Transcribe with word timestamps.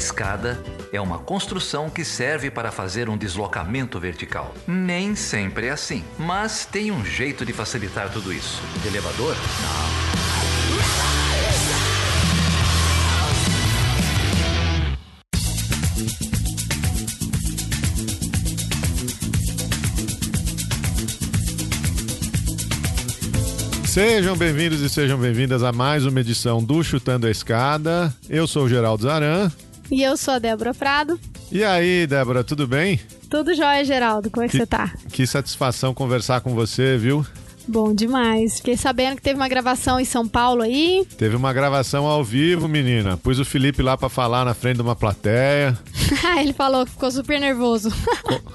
escada 0.00 0.58
é 0.94 0.98
uma 0.98 1.18
construção 1.18 1.90
que 1.90 2.06
serve 2.06 2.50
para 2.50 2.72
fazer 2.72 3.10
um 3.10 3.18
deslocamento 3.18 4.00
vertical. 4.00 4.54
Nem 4.66 5.14
sempre 5.14 5.66
é 5.66 5.70
assim, 5.70 6.02
mas 6.18 6.64
tem 6.64 6.90
um 6.90 7.04
jeito 7.04 7.44
de 7.44 7.52
facilitar 7.52 8.10
tudo 8.10 8.32
isso. 8.32 8.62
De 8.80 8.88
elevador? 8.88 9.36
Não. 9.36 10.10
Sejam 23.84 24.36
bem-vindos 24.36 24.80
e 24.80 24.88
sejam 24.88 25.18
bem-vindas 25.18 25.62
a 25.62 25.72
mais 25.72 26.06
uma 26.06 26.20
edição 26.20 26.62
do 26.62 26.82
Chutando 26.82 27.26
a 27.26 27.30
Escada. 27.30 28.14
Eu 28.30 28.46
sou 28.46 28.64
o 28.64 28.68
Geraldo 28.68 29.02
Zaran. 29.02 29.50
E 29.90 30.02
eu 30.02 30.16
sou 30.16 30.34
a 30.34 30.38
Débora 30.38 30.72
Prado. 30.72 31.18
E 31.50 31.64
aí, 31.64 32.06
Débora, 32.06 32.44
tudo 32.44 32.66
bem? 32.66 33.00
Tudo 33.28 33.54
jóia, 33.54 33.84
Geraldo. 33.84 34.30
Como 34.30 34.44
é 34.44 34.48
que, 34.48 34.52
que 34.52 34.58
você 34.58 34.66
tá? 34.66 34.92
Que 35.10 35.26
satisfação 35.26 35.92
conversar 35.92 36.40
com 36.40 36.54
você, 36.54 36.96
viu? 36.96 37.26
Bom 37.70 37.94
demais. 37.94 38.56
Fiquei 38.56 38.76
sabendo 38.76 39.14
que 39.14 39.22
teve 39.22 39.38
uma 39.38 39.46
gravação 39.46 40.00
em 40.00 40.04
São 40.04 40.26
Paulo 40.26 40.62
aí. 40.62 41.06
Teve 41.16 41.36
uma 41.36 41.52
gravação 41.52 42.04
ao 42.04 42.24
vivo, 42.24 42.66
menina. 42.66 43.16
Pus 43.16 43.38
o 43.38 43.44
Felipe 43.44 43.80
lá 43.80 43.96
para 43.96 44.08
falar 44.08 44.44
na 44.44 44.54
frente 44.54 44.76
de 44.78 44.82
uma 44.82 44.96
plateia. 44.96 45.78
Ele 46.40 46.52
falou 46.52 46.84
que 46.84 46.90
ficou 46.90 47.08
super 47.12 47.38
nervoso. 47.38 47.92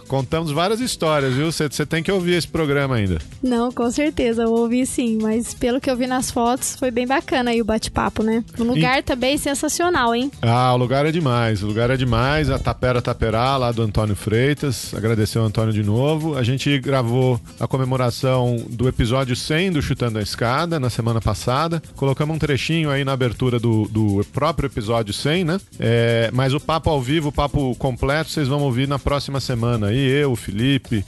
contamos 0.10 0.52
várias 0.52 0.82
histórias, 0.82 1.34
viu? 1.34 1.50
Você 1.50 1.86
tem 1.86 2.04
que 2.04 2.12
ouvir 2.12 2.34
esse 2.34 2.48
programa 2.48 2.96
ainda. 2.96 3.20
Não, 3.41 3.72
com 3.72 3.90
certeza, 3.90 4.44
eu 4.44 4.52
ouvi 4.52 4.86
sim. 4.86 5.18
Mas 5.22 5.54
pelo 5.54 5.80
que 5.80 5.90
eu 5.90 5.96
vi 5.96 6.08
nas 6.08 6.30
fotos, 6.30 6.76
foi 6.76 6.91
bem 6.91 7.08
bacana 7.08 7.52
aí 7.52 7.62
o 7.62 7.66
bate-papo, 7.66 8.22
né? 8.22 8.44
O 8.60 8.66
lugar 8.66 9.00
e... 9.00 9.02
também 9.02 9.38
sensacional, 9.38 10.13
hein? 10.13 10.30
Ah, 10.41 10.74
o 10.74 10.77
lugar 10.77 11.05
é 11.05 11.12
demais. 11.12 11.63
O 11.63 11.68
lugar 11.68 11.90
é 11.90 11.96
demais. 11.96 12.49
A 12.49 12.60
Tapera 12.60 13.02
Taperá, 13.02 13.55
lá 13.55 13.71
do 13.71 13.82
Antônio 13.82 14.16
Freitas. 14.16 14.93
Agradecer 14.93 15.38
ao 15.38 15.46
Antônio 15.46 15.71
de 15.71 15.84
novo. 15.84 16.38
A 16.38 16.43
gente 16.43 16.77
gravou 16.80 17.40
a 17.58 17.66
comemoração 17.66 18.58
do 18.70 18.90
episódio 18.90 19.05
100 19.36 19.72
do 19.72 19.82
Chutando 19.82 20.20
a 20.20 20.22
Escada 20.22 20.80
na 20.80 20.90
semana 20.90 21.22
passada. 21.22 21.82
Colocamos 21.96 22.36
um 22.36 22.40
trechinho 22.40 22.90
aí 22.90 23.04
na 23.04 23.14
abertura 23.14 23.60
do, 23.60 23.88
do 23.90 24.26
próprio 24.34 24.68
episódio 24.68 25.14
100, 25.14 25.44
né? 25.44 25.60
É, 25.80 26.30
mas 26.34 26.54
o 26.54 26.60
papo 26.60 26.90
ao 26.90 27.02
vivo, 27.02 27.30
o 27.30 27.32
papo 27.32 27.76
completo, 27.76 28.30
vocês 28.30 28.48
vão 28.48 28.62
ouvir 28.62 28.88
na 28.88 29.00
próxima 29.00 29.40
semana 29.40 29.88
aí. 29.88 29.98
Eu, 29.98 30.32
o 30.32 30.36
Felipe, 30.36 31.06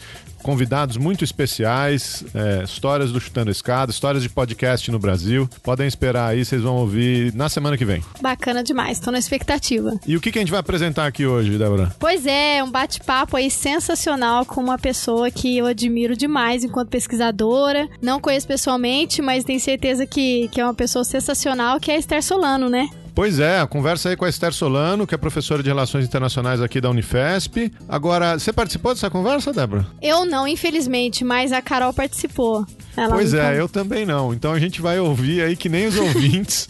convidados 0.47 0.95
muito 0.95 1.25
especiais, 1.25 2.23
é, 2.33 2.63
histórias 2.63 3.11
do 3.11 3.19
Chutando 3.19 3.51
Escada, 3.51 3.91
histórias 3.91 4.23
de 4.23 4.29
podcast 4.29 4.89
no 4.89 4.97
Brasil. 4.97 5.49
Podem 5.61 5.85
esperar 5.85 6.29
aí, 6.29 6.45
vocês 6.45 6.61
vão 6.61 6.77
ouvir 6.77 7.33
na 7.33 7.49
semana 7.49 7.77
que 7.77 7.83
vem. 7.83 8.01
Bacana 8.21 8.63
demais, 8.63 8.97
tô 8.97 9.11
na 9.11 9.19
expectativa. 9.19 9.99
E 10.07 10.15
o 10.15 10.21
que, 10.21 10.31
que 10.31 10.39
a 10.39 10.41
gente 10.41 10.51
vai 10.51 10.61
apresentar 10.61 11.05
aqui 11.05 11.25
hoje, 11.25 11.57
Débora? 11.57 11.93
Pois 11.99 12.25
é, 12.25 12.63
um 12.63 12.71
bate-papo 12.71 13.35
aí 13.35 13.51
sensacional 13.51 14.45
com 14.45 14.61
uma 14.61 14.77
pessoa 14.77 15.29
que 15.29 15.57
eu 15.57 15.65
admiro 15.65 16.15
demais 16.15 16.63
enquanto 16.63 16.87
pesquisadora. 16.87 17.85
Não 18.01 18.21
conheço 18.21 18.47
pessoalmente, 18.47 19.21
mas 19.21 19.43
tenho 19.43 19.59
certeza 19.59 20.07
que, 20.07 20.47
que 20.47 20.61
é 20.61 20.63
uma 20.63 20.73
pessoa 20.73 21.03
sensacional, 21.03 21.77
que 21.77 21.91
é 21.91 21.95
a 21.95 21.99
Esther 21.99 22.23
Solano, 22.23 22.69
né? 22.69 22.87
Pois 23.17 23.39
é, 23.39 23.59
a 23.59 23.65
conversa 23.65 24.09
aí 24.09 24.15
com 24.15 24.25
a 24.25 24.29
Esther 24.29 24.53
Solano, 24.53 25.07
que 25.07 25.15
é 25.15 25.17
professora 25.17 25.63
de 25.63 25.69
Relações 25.69 26.05
Internacionais 26.05 26.61
aqui 26.61 26.79
da 26.79 26.87
Unifesp. 26.87 27.73
Agora, 27.89 28.37
você 28.37 28.53
participou 28.53 28.93
dessa 28.93 29.09
conversa, 29.09 29.51
Débora? 29.51 29.87
Eu 29.99 30.23
não, 30.23 30.47
infelizmente, 30.47 31.25
mas 31.25 31.51
a 31.51 31.59
Carol 31.59 31.91
participou. 31.91 32.63
Ela 32.97 33.13
pois 33.13 33.31
é, 33.31 33.59
eu 33.59 33.69
também 33.69 34.07
não. 34.07 34.33
Então 34.33 34.51
a 34.51 34.59
gente 34.59 34.81
vai 34.81 34.99
ouvir 34.99 35.43
aí 35.43 35.55
que 35.55 35.69
nem 35.69 35.85
os 35.85 35.95
ouvintes. 35.95 36.67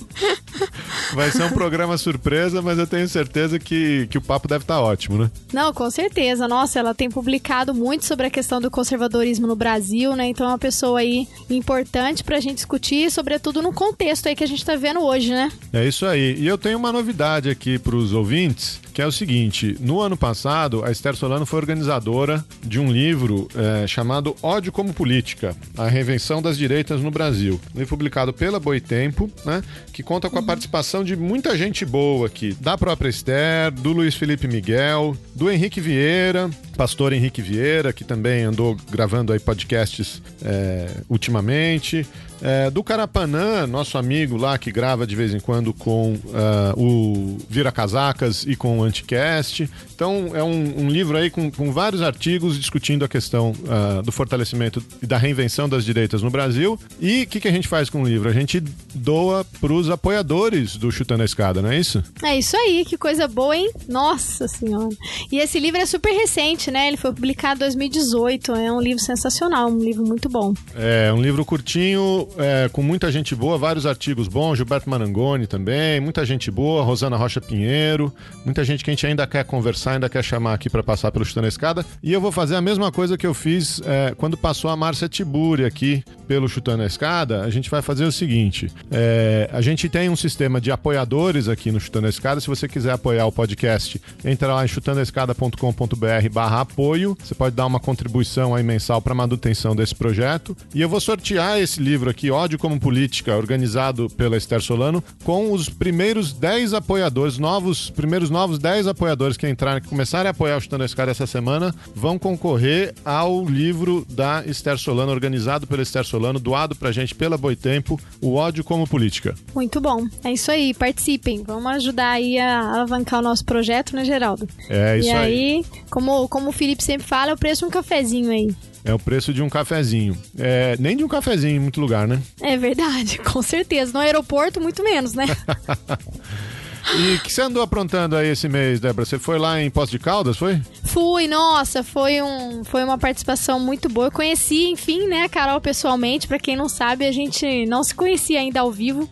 vai 1.15 1.31
ser 1.31 1.43
um 1.43 1.49
programa 1.49 1.97
surpresa, 1.97 2.61
mas 2.61 2.77
eu 2.77 2.85
tenho 2.85 3.07
certeza 3.07 3.57
que, 3.57 4.07
que 4.07 4.17
o 4.17 4.21
papo 4.21 4.45
deve 4.45 4.65
estar 4.65 4.75
tá 4.75 4.81
ótimo, 4.81 5.17
né? 5.17 5.31
Não, 5.53 5.73
com 5.73 5.89
certeza. 5.89 6.45
Nossa, 6.45 6.79
ela 6.79 6.93
tem 6.93 7.09
publicado 7.09 7.73
muito 7.73 8.05
sobre 8.05 8.27
a 8.27 8.29
questão 8.29 8.59
do 8.59 8.69
conservadorismo 8.69 9.47
no 9.47 9.55
Brasil, 9.55 10.17
né? 10.17 10.27
Então 10.27 10.45
é 10.45 10.49
uma 10.49 10.57
pessoa 10.57 10.99
aí 10.99 11.27
importante 11.49 12.25
pra 12.25 12.41
gente 12.41 12.55
discutir, 12.55 13.09
sobretudo 13.09 13.61
no 13.61 13.71
contexto 13.71 14.27
aí 14.27 14.35
que 14.35 14.43
a 14.43 14.47
gente 14.47 14.65
tá 14.65 14.75
vendo 14.75 15.01
hoje, 15.01 15.31
né? 15.31 15.49
É 15.71 15.87
isso 15.87 16.05
aí. 16.05 16.35
E 16.37 16.45
eu 16.45 16.57
tenho 16.57 16.77
uma 16.77 16.91
novidade 16.91 17.49
aqui 17.49 17.79
pros 17.79 18.11
ouvintes 18.11 18.81
que 18.97 19.01
é 19.03 19.05
o 19.05 19.11
seguinte: 19.11 19.77
no 19.79 20.01
ano 20.01 20.17
passado, 20.17 20.83
a 20.83 20.89
Esther 20.89 21.15
Solano 21.15 21.45
foi 21.45 21.59
organizadora 21.59 22.43
de 22.63 22.79
um 22.79 22.91
livro 22.91 23.47
é, 23.55 23.85
chamado 23.85 24.35
Ódio 24.41 24.71
como 24.71 24.91
Política: 24.91 25.55
A 25.77 25.87
Reinvenção 25.87 26.41
das 26.41 26.57
Direitas 26.57 26.99
no 26.99 27.11
Brasil. 27.11 27.61
Um 27.75 27.77
livro 27.77 27.95
publicado 27.95 28.33
pela 28.33 28.59
Boitempo, 28.59 29.29
né? 29.45 29.61
Que 29.93 30.01
conta 30.01 30.31
com 30.31 30.39
a 30.39 30.41
participação 30.41 31.03
de 31.03 31.15
muita 31.15 31.55
gente 31.55 31.85
boa 31.85 32.25
aqui, 32.25 32.57
da 32.59 32.75
própria 32.75 33.07
Esther, 33.07 33.69
do 33.71 33.91
Luiz 33.91 34.15
Felipe 34.15 34.47
Miguel, 34.47 35.15
do 35.35 35.47
Henrique 35.47 35.79
Vieira, 35.79 36.49
pastor 36.75 37.13
Henrique 37.13 37.39
Vieira, 37.39 37.93
que 37.93 38.03
também 38.03 38.45
andou 38.45 38.75
gravando 38.89 39.31
aí 39.31 39.39
podcasts 39.39 40.23
é, 40.43 40.89
ultimamente. 41.07 42.03
É, 42.41 42.69
do 42.69 42.83
Carapanã, 42.83 43.65
nosso 43.65 43.97
amigo 43.97 44.37
lá 44.37 44.57
que 44.57 44.71
grava 44.71 45.07
de 45.07 45.15
vez 45.15 45.33
em 45.33 45.39
quando 45.39 45.73
com 45.73 46.13
uh, 46.13 46.73
o 46.75 47.37
Vira 47.49 47.71
Casacas 47.71 48.43
e 48.47 48.55
com 48.55 48.79
o 48.79 48.83
Anticast. 48.83 49.69
Então, 49.93 50.31
é 50.33 50.43
um, 50.43 50.83
um 50.83 50.89
livro 50.89 51.17
aí 51.17 51.29
com, 51.29 51.49
com, 51.49 51.71
vários 51.71 52.01
artigos 52.01 52.57
discutindo 52.57 53.03
a 53.03 53.07
questão 53.07 53.51
uh, 53.51 54.03
do 54.03 54.11
fortalecimento 54.11 54.83
e 55.01 55.07
da 55.07 55.17
reinvenção 55.17 55.67
das 55.67 55.83
direitas 55.83 56.21
no 56.21 56.29
Brasil. 56.29 56.79
E 56.99 57.23
o 57.23 57.27
que, 57.27 57.39
que 57.39 57.47
a 57.47 57.51
gente 57.51 57.67
faz 57.67 57.89
com 57.89 58.03
o 58.03 58.07
livro? 58.07 58.29
A 58.29 58.33
gente 58.33 58.59
doa 58.93 59.45
para 59.59 59.73
os 59.73 59.89
apoiadores 59.89 60.77
do 60.77 60.91
Chutando 60.91 61.23
a 61.23 61.25
Escada, 61.25 61.61
não 61.61 61.71
é 61.71 61.79
isso? 61.79 62.03
É 62.23 62.37
isso 62.37 62.55
aí, 62.55 62.85
que 62.85 62.97
coisa 62.97 63.27
boa, 63.27 63.57
hein? 63.57 63.71
Nossa 63.87 64.47
Senhora! 64.47 64.95
E 65.31 65.39
esse 65.39 65.59
livro 65.59 65.81
é 65.81 65.85
super 65.85 66.11
recente, 66.11 66.69
né? 66.69 66.87
Ele 66.87 66.97
foi 66.97 67.11
publicado 67.11 67.55
em 67.55 67.59
2018. 67.59 68.53
É 68.53 68.71
um 68.71 68.81
livro 68.81 69.03
sensacional, 69.03 69.69
um 69.69 69.79
livro 69.79 70.05
muito 70.05 70.29
bom. 70.29 70.53
É, 70.75 71.11
um 71.11 71.21
livro 71.21 71.43
curtinho, 71.43 72.26
é, 72.37 72.69
com 72.69 72.81
muita 72.81 73.11
gente 73.11 73.35
boa, 73.35 73.57
vários 73.57 73.85
artigos 73.85 74.27
bons, 74.27 74.57
Gilberto 74.57 74.89
Marangoni 74.89 75.47
também, 75.47 75.99
muita 75.99 76.25
gente 76.25 76.51
boa, 76.51 76.83
Rosana 76.83 77.15
Rocha 77.15 77.39
Pinheiro, 77.39 78.13
muita 78.43 78.63
gente 78.63 78.83
que 78.83 78.89
a 78.89 78.93
gente 78.93 79.05
ainda 79.05 79.25
quer 79.25 79.43
conversar, 79.45 79.93
ainda 79.93 80.09
quer 80.09 80.23
chamar 80.23 80.53
aqui 80.53 80.69
para 80.69 80.83
passar 80.83 81.11
pelo 81.11 81.25
Chutando 81.25 81.45
a 81.45 81.49
Escada. 81.49 81.85
E 82.01 82.11
eu 82.11 82.21
vou 82.21 82.31
fazer 82.31 82.55
a 82.55 82.61
mesma 82.61 82.91
coisa 82.91 83.17
que 83.17 83.25
eu 83.25 83.33
fiz 83.33 83.81
é, 83.85 84.13
quando 84.17 84.37
passou 84.37 84.69
a 84.69 84.75
Márcia 84.75 85.07
Tiburi 85.07 85.65
aqui 85.65 86.03
pelo 86.27 86.47
Chutando 86.47 86.83
a 86.83 86.85
Escada. 86.85 87.43
A 87.43 87.49
gente 87.49 87.69
vai 87.69 87.81
fazer 87.81 88.05
o 88.05 88.11
seguinte: 88.11 88.71
é, 88.91 89.49
a 89.51 89.61
gente 89.61 89.87
tem 89.89 90.09
um 90.09 90.15
sistema 90.15 90.59
de 90.59 90.71
apoiadores 90.71 91.47
aqui 91.47 91.71
no 91.71 91.79
Chutando 91.79 92.07
a 92.07 92.09
Escada. 92.09 92.41
Se 92.41 92.47
você 92.47 92.67
quiser 92.67 92.91
apoiar 92.91 93.25
o 93.25 93.31
podcast, 93.31 94.01
entra 94.25 94.53
lá 94.53 94.65
em 94.65 94.67
chutandoescada.com.br 94.67 96.29
barra 96.31 96.61
apoio. 96.61 97.17
Você 97.23 97.35
pode 97.35 97.55
dar 97.55 97.65
uma 97.65 97.79
contribuição 97.79 98.55
aí 98.55 98.63
mensal 98.63 99.01
para 99.01 99.13
manutenção 99.13 99.75
desse 99.75 99.95
projeto. 99.95 100.55
E 100.73 100.81
eu 100.81 100.89
vou 100.89 100.99
sortear 100.99 101.59
esse 101.59 101.81
livro 101.81 102.09
aqui 102.09 102.16
aqui, 102.17 102.31
Ódio 102.31 102.57
como 102.57 102.79
Política, 102.79 103.37
organizado 103.37 104.09
pela 104.09 104.35
Esther 104.35 104.59
Solano, 104.59 105.03
com 105.23 105.51
os 105.51 105.69
primeiros 105.69 106.33
10 106.33 106.73
apoiadores, 106.73 107.37
novos, 107.37 107.91
primeiros 107.91 108.31
novos 108.31 108.57
10 108.57 108.87
apoiadores 108.87 109.37
que 109.37 109.47
entrarem, 109.47 109.83
que 109.83 109.87
começarem 109.87 110.27
a 110.27 110.31
apoiar 110.31 110.57
o 110.57 110.59
Chutando 110.59 110.81
a 110.81 110.85
Escada 110.87 111.11
essa 111.11 111.27
semana, 111.27 111.73
vão 111.93 112.17
concorrer 112.17 112.95
ao 113.05 113.45
livro 113.45 114.03
da 114.09 114.43
Esther 114.47 114.79
Solano, 114.79 115.11
organizado 115.11 115.67
pela 115.67 115.83
Esther 115.83 116.03
Solano, 116.03 116.39
doado 116.39 116.75
pra 116.75 116.91
gente 116.91 117.13
pela 117.13 117.37
Boitempo, 117.37 117.99
O 118.19 118.33
Ódio 118.33 118.63
como 118.63 118.87
Política. 118.87 119.35
Muito 119.53 119.79
bom. 119.79 120.07
É 120.23 120.31
isso 120.31 120.49
aí, 120.49 120.73
participem. 120.73 121.43
Vamos 121.45 121.71
ajudar 121.73 122.13
aí 122.13 122.39
a 122.39 122.77
alavancar 122.77 123.19
o 123.19 123.23
nosso 123.23 123.45
projeto, 123.45 123.95
né, 123.95 124.03
Geraldo? 124.03 124.47
É 124.69 124.97
isso 124.97 125.09
aí. 125.09 125.15
E 125.15 125.17
aí, 125.17 125.65
como, 125.91 126.27
como 126.27 126.49
o 126.49 126.51
Felipe 126.51 126.83
sempre 126.83 127.05
fala, 127.05 127.29
é 127.29 127.33
o 127.35 127.37
preço 127.37 127.63
um 127.63 127.69
cafezinho 127.69 128.31
aí. 128.31 128.49
É 128.87 128.93
o 128.93 128.97
preço 128.99 129.33
de 129.33 129.43
um 129.43 129.49
cafezinho. 129.49 130.17
É, 130.39 130.77
nem 130.79 130.95
de 130.95 131.03
um 131.03 131.09
cafezinho 131.09 131.57
em 131.57 131.59
muito 131.59 131.81
lugar, 131.81 132.07
né? 132.07 132.21
É 132.41 132.55
verdade, 132.55 133.17
com 133.31 133.41
certeza. 133.41 133.91
No 133.91 133.99
aeroporto, 133.99 134.61
muito 134.61 134.81
menos, 134.81 135.13
né? 135.13 135.25
E 136.95 137.15
o 137.15 137.19
que 137.19 137.31
você 137.31 137.41
andou 137.41 137.61
aprontando 137.61 138.15
aí 138.15 138.29
esse 138.29 138.47
mês, 138.47 138.79
Débora? 138.79 139.05
Você 139.05 139.19
foi 139.19 139.37
lá 139.37 139.61
em 139.61 139.69
Poço 139.69 139.91
de 139.91 139.99
Caldas, 139.99 140.37
foi? 140.37 140.61
Fui, 140.85 141.27
nossa, 141.27 141.83
foi, 141.83 142.21
um, 142.21 142.63
foi 142.63 142.83
uma 142.83 142.97
participação 142.97 143.59
muito 143.59 143.89
boa. 143.89 144.07
Eu 144.07 144.11
conheci, 144.11 144.69
enfim, 144.69 145.05
né, 145.07 145.23
a 145.23 145.29
Carol 145.29 145.59
pessoalmente. 145.59 146.27
Para 146.27 146.39
quem 146.39 146.55
não 146.55 146.69
sabe, 146.69 147.05
a 147.05 147.11
gente 147.11 147.65
não 147.65 147.83
se 147.83 147.93
conhecia 147.93 148.39
ainda 148.39 148.61
ao 148.61 148.71
vivo. 148.71 149.09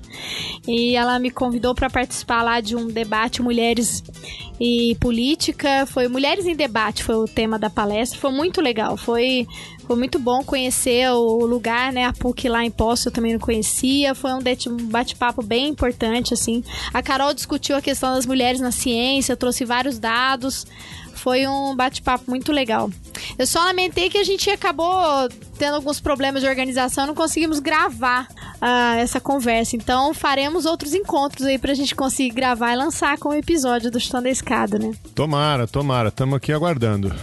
E 0.68 0.95
ela 0.95 1.19
me 1.19 1.30
convidou 1.30 1.75
para 1.75 1.89
participar 1.89 2.44
lá 2.44 2.62
de 2.62 2.75
um 2.75 2.88
debate 2.88 3.42
Mulheres 3.42 4.04
e 4.60 4.95
Política. 5.00 5.86
Foi 5.86 6.07
Mulheres 6.07 6.45
em 6.45 6.56
Debate, 6.56 7.04
foi 7.04 7.16
o 7.16 7.25
tema 7.25 7.60
da 7.60 7.69
palestra. 7.69 8.19
Foi 8.19 8.31
muito 8.31 8.62
legal. 8.62 8.95
Foi 8.95 9.45
foi 9.88 9.96
muito 9.96 10.18
bom 10.18 10.44
conhecer 10.44 11.10
o 11.12 11.46
lugar, 11.46 11.94
né? 11.94 12.06
A 12.06 12.14
PUC 12.14 12.50
lá 12.50 12.64
em 12.66 12.72
Poço 12.72 13.08
eu 13.08 13.12
também 13.12 13.34
não 13.34 13.40
conhecia. 13.40 14.16
Foi 14.16 14.32
um 14.34 14.42
bate-papo 14.90 15.44
bem 15.44 15.70
importante, 15.70 16.34
assim. 16.34 16.64
A 16.94 17.02
Carol 17.02 17.34
discutiu 17.34 17.76
a 17.76 17.82
questão 17.82 18.14
das 18.14 18.26
mulheres 18.26 18.60
na 18.60 18.72
ciência, 18.72 19.36
trouxe 19.36 19.64
vários 19.64 20.00
dados. 20.00 20.66
Foi 21.14 21.48
um 21.48 21.76
bate-papo 21.76 22.26
muito 22.28 22.52
legal. 22.52 22.90
Eu 23.38 23.48
só 23.48 23.60
lamentei 23.64 24.10
que 24.10 24.18
a 24.18 24.24
gente 24.24 24.50
acabou 24.50 25.28
tendo 25.58 25.76
alguns 25.76 26.00
problemas 26.00 26.42
de 26.42 26.48
organização, 26.48 27.08
não 27.08 27.16
conseguimos 27.16 27.60
gravar 27.60 28.28
uh, 28.56 29.00
essa 29.00 29.20
conversa. 29.20 29.76
Então 29.76 30.14
faremos 30.14 30.66
outros 30.66 30.94
encontros 30.94 31.46
aí 31.48 31.58
pra 31.58 31.74
gente 31.74 31.96
conseguir 31.96 32.32
gravar 32.32 32.74
e 32.74 32.76
lançar 32.76 33.18
com 33.18 33.30
o 33.30 33.34
episódio 33.34 33.90
do 33.90 34.00
Chutando 34.00 34.28
a 34.28 34.32
Escada, 34.32 34.78
né? 34.78 34.94
Tomara, 35.14 35.68
tomara. 35.68 36.10
Estamos 36.10 36.36
aqui 36.36 36.52
aguardando. 36.52 37.14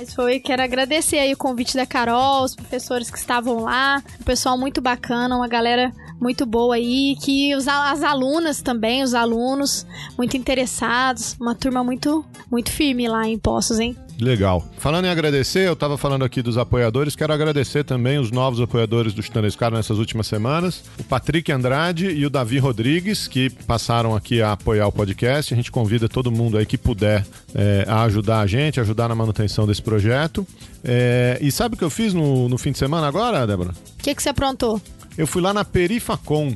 Mas 0.00 0.14
foi, 0.14 0.40
quero 0.40 0.62
agradecer 0.62 1.18
aí 1.18 1.34
o 1.34 1.36
convite 1.36 1.76
da 1.76 1.84
Carol, 1.84 2.42
os 2.42 2.54
professores 2.54 3.10
que 3.10 3.18
estavam 3.18 3.64
lá, 3.64 4.02
o 4.18 4.24
pessoal 4.24 4.56
muito 4.56 4.80
bacana, 4.80 5.36
uma 5.36 5.46
galera 5.46 5.92
muito 6.18 6.46
boa 6.46 6.76
aí, 6.76 7.16
que 7.20 7.54
os, 7.54 7.68
as 7.68 8.02
alunas 8.02 8.62
também, 8.62 9.02
os 9.02 9.12
alunos 9.12 9.86
muito 10.16 10.38
interessados, 10.38 11.36
uma 11.38 11.54
turma 11.54 11.84
muito 11.84 12.24
muito 12.50 12.70
firme 12.70 13.08
lá 13.08 13.28
em 13.28 13.38
Poços, 13.38 13.78
hein? 13.78 13.94
Legal. 14.20 14.64
Falando 14.78 15.06
em 15.06 15.08
agradecer, 15.08 15.66
eu 15.66 15.72
estava 15.72 15.96
falando 15.96 16.24
aqui 16.24 16.42
dos 16.42 16.58
apoiadores, 16.58 17.16
quero 17.16 17.32
agradecer 17.32 17.84
também 17.84 18.18
os 18.18 18.30
novos 18.30 18.60
apoiadores 18.60 19.14
do 19.14 19.22
Chutando 19.22 19.46
Escada 19.46 19.76
nessas 19.76 19.98
últimas 19.98 20.26
semanas, 20.26 20.84
o 20.98 21.04
Patrick 21.04 21.50
Andrade 21.50 22.10
e 22.10 22.26
o 22.26 22.30
Davi 22.30 22.58
Rodrigues, 22.58 23.26
que 23.26 23.48
passaram 23.48 24.14
aqui 24.14 24.42
a 24.42 24.52
apoiar 24.52 24.86
o 24.86 24.92
podcast. 24.92 25.54
A 25.54 25.56
gente 25.56 25.72
convida 25.72 26.08
todo 26.08 26.30
mundo 26.30 26.58
aí 26.58 26.66
que 26.66 26.76
puder 26.76 27.26
é, 27.54 27.84
a 27.88 28.02
ajudar 28.02 28.40
a 28.40 28.46
gente, 28.46 28.78
ajudar 28.78 29.08
na 29.08 29.14
manutenção 29.14 29.66
desse 29.66 29.82
projeto. 29.82 30.46
É, 30.84 31.38
e 31.40 31.50
sabe 31.50 31.74
o 31.74 31.78
que 31.78 31.84
eu 31.84 31.90
fiz 31.90 32.12
no, 32.12 32.48
no 32.48 32.58
fim 32.58 32.72
de 32.72 32.78
semana 32.78 33.06
agora, 33.06 33.46
Débora? 33.46 33.70
O 33.70 34.02
que, 34.02 34.14
que 34.14 34.22
você 34.22 34.28
aprontou? 34.28 34.80
Eu 35.16 35.26
fui 35.26 35.40
lá 35.40 35.54
na 35.54 35.64
Perifacom. 35.64 36.54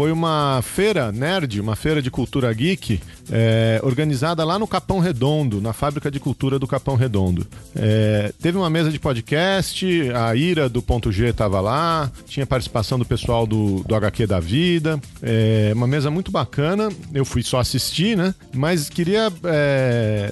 Foi 0.00 0.12
uma 0.12 0.62
feira 0.62 1.12
nerd, 1.12 1.60
uma 1.60 1.76
feira 1.76 2.00
de 2.00 2.10
cultura 2.10 2.50
geek, 2.54 2.98
é, 3.30 3.80
organizada 3.82 4.42
lá 4.44 4.58
no 4.58 4.66
Capão 4.66 4.98
Redondo, 4.98 5.60
na 5.60 5.72
Fábrica 5.72 6.10
de 6.10 6.18
Cultura 6.18 6.58
do 6.58 6.66
Capão 6.66 6.96
Redondo. 6.96 7.46
É, 7.76 8.32
teve 8.40 8.58
uma 8.58 8.68
mesa 8.70 8.90
de 8.90 8.98
podcast, 8.98 9.86
a 10.12 10.34
Ira 10.34 10.68
do 10.68 10.82
Ponto 10.82 11.12
G 11.12 11.28
estava 11.28 11.60
lá, 11.60 12.10
tinha 12.26 12.46
participação 12.46 12.98
do 12.98 13.04
pessoal 13.04 13.46
do, 13.46 13.84
do 13.86 13.94
HQ 13.94 14.26
da 14.26 14.40
Vida, 14.40 15.00
é, 15.22 15.70
uma 15.74 15.86
mesa 15.86 16.10
muito 16.10 16.30
bacana. 16.30 16.88
Eu 17.12 17.24
fui 17.24 17.42
só 17.42 17.60
assistir, 17.60 18.16
né? 18.16 18.34
Mas 18.54 18.88
queria 18.88 19.30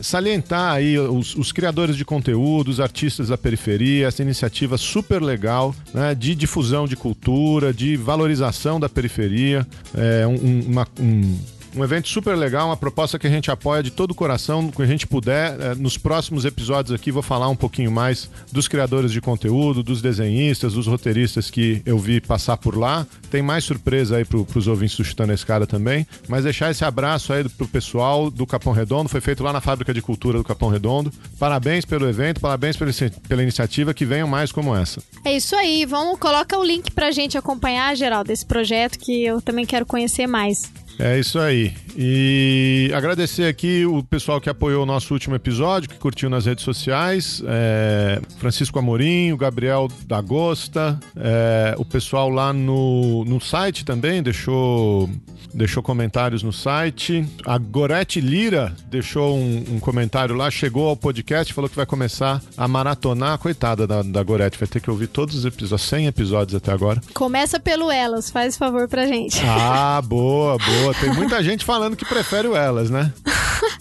salientar 0.03 0.73
aí 0.73 0.99
os, 0.99 1.37
os, 1.37 1.53
criadores 1.53 1.97
de 1.97 2.05
conteúdo, 2.05 2.69
os 2.69 2.81
artistas 2.81 3.29
da 3.29 3.38
periferia, 3.38 4.09
essa 4.09 4.23
iniciativa 4.23 4.79
super 4.79 5.23
legal 5.23 5.75
né, 5.93 6.14
de 6.14 6.35
difusão 6.35 6.87
de 6.87 6.97
cultura, 6.97 7.73
de 7.73 7.97
valorização 7.97 8.81
da 8.81 8.88
periferia, 8.88 9.58
é, 9.95 10.27
um, 10.27 10.61
uma, 10.69 10.87
um 11.01 11.39
um 11.75 11.85
evento 11.85 12.09
super 12.09 12.37
legal, 12.37 12.67
uma 12.67 12.76
proposta 12.76 13.19
que 13.19 13.26
a 13.26 13.31
gente 13.31 13.50
apoia 13.50 13.82
de 13.82 13.91
todo 13.91 14.12
o 14.12 14.15
coração, 14.15 14.70
que 14.70 14.82
a 14.82 14.87
gente 14.87 15.06
puder. 15.06 15.61
É, 15.61 15.75
nos 15.75 15.99
próximos 15.99 16.44
episódios 16.44 16.94
aqui 16.94 17.11
vou 17.11 17.23
falar 17.23 17.49
um 17.49 17.56
pouquinho 17.56 17.91
mais 17.91 18.31
dos 18.50 18.69
criadores 18.69 19.12
de 19.12 19.20
conteúdo, 19.20 19.82
dos 19.82 20.00
desenhistas, 20.03 20.75
dos 20.75 20.87
roteiristas 20.87 21.50
que 21.50 21.82
eu 21.85 21.99
vi 21.99 22.20
passar 22.20 22.56
por 22.56 22.76
lá. 22.76 23.06
Tem 23.31 23.43
mais 23.43 23.65
surpresa 23.65 24.17
aí 24.17 24.25
para 24.25 24.38
os 24.38 24.67
ouvintes 24.67 24.97
do 24.97 25.05
Chutando 25.05 25.32
a 25.32 25.35
Escada 25.35 25.67
também. 25.67 26.06
Mas 26.29 26.44
deixar 26.44 26.70
esse 26.70 26.85
abraço 26.85 27.32
aí 27.32 27.49
pro 27.49 27.69
pessoal 27.69 28.31
do 28.31 28.47
Capão 28.47 28.73
Redondo. 28.73 29.09
Foi 29.09 29.21
feito 29.21 29.43
lá 29.43 29.53
na 29.53 29.61
Fábrica 29.61 29.93
de 29.93 30.00
Cultura 30.00 30.38
do 30.38 30.44
Capão 30.44 30.69
Redondo. 30.69 31.12
Parabéns 31.38 31.85
pelo 31.85 32.09
evento, 32.09 32.41
parabéns 32.41 32.76
pela, 32.76 32.91
pela 33.29 33.43
iniciativa. 33.43 33.93
Que 33.93 34.05
venham 34.05 34.29
mais 34.29 34.53
como 34.53 34.75
essa. 34.75 35.03
É 35.25 35.37
isso 35.37 35.55
aí. 35.55 35.85
Vamos, 35.85 36.19
coloca 36.19 36.59
o 36.59 36.64
link 36.64 36.91
pra 36.93 37.11
gente 37.11 37.37
acompanhar, 37.37 37.97
Geraldo, 37.97 38.29
desse 38.29 38.47
projeto 38.47 38.99
que 38.99 39.25
eu 39.25 39.41
também 39.41 39.67
quero 39.67 39.85
conhecer 39.85 40.26
mais. 40.26 40.71
É 40.99 41.17
isso 41.17 41.39
aí. 41.39 41.73
E 41.97 42.91
agradecer 42.93 43.45
aqui 43.45 43.87
o 43.87 44.03
pessoal 44.03 44.41
que 44.41 44.50
apoiou 44.50 44.83
o 44.83 44.87
nosso 44.87 45.15
último 45.15 45.37
episódio, 45.37 45.89
que 45.89 45.97
curtiu 45.97 46.29
nas 46.29 46.47
redes 46.47 46.65
sociais. 46.65 47.41
É, 47.47 48.21
Francisco 48.39 48.81
Amorim, 48.81 49.31
o 49.31 49.37
Gabriel 49.37 49.89
Dagosta, 50.06 50.99
é, 51.17 51.77
o 51.79 51.85
pessoal 51.85 52.29
lá 52.29 52.53
no, 52.53 53.25
no 53.25 53.41
site 53.41 53.85
também 53.85 54.23
deixou, 54.23 55.09
deixou 55.53 55.83
comentários 55.83 56.43
no 56.43 56.53
site. 56.53 57.27
A 57.45 57.59
Gorete 57.59 58.21
Lira 58.21 58.75
deixou 58.87 59.37
um, 59.37 59.65
um 59.73 59.81
comentário 59.81 60.35
lá, 60.35 60.50
chegou 60.50 60.89
ao 60.89 60.97
podcast, 60.97 61.53
falou 61.53 61.69
que 61.69 61.77
vai 61.77 61.87
começar 61.87 62.43
a 62.56 62.69
maratonar. 62.69 63.39
Coitada 63.39 63.87
da, 63.87 64.03
da 64.03 64.23
Gorete, 64.23 64.59
vai 64.59 64.69
ter 64.69 64.81
que 64.81 64.91
ouvir 64.91 65.09
todos 65.09 65.35
os 65.35 65.45
episódios, 65.45 65.89
100 65.89 66.06
episódios 66.06 66.55
até 66.55 66.73
agora. 66.73 67.00
Começa 67.15 67.59
pelo 67.61 67.91
Elas, 67.91 68.31
faz 68.31 68.56
favor 68.56 68.89
pra 68.89 69.06
gente. 69.06 69.41
Ah, 69.45 70.00
boa, 70.05 70.59
boa. 70.59 70.95
Tem 70.95 71.12
muita 71.12 71.43
gente 71.43 71.65
falando 71.65 71.97
que 71.97 72.05
prefere 72.05 72.49
o 72.49 72.56
elas, 72.56 72.91
né? 72.91 73.12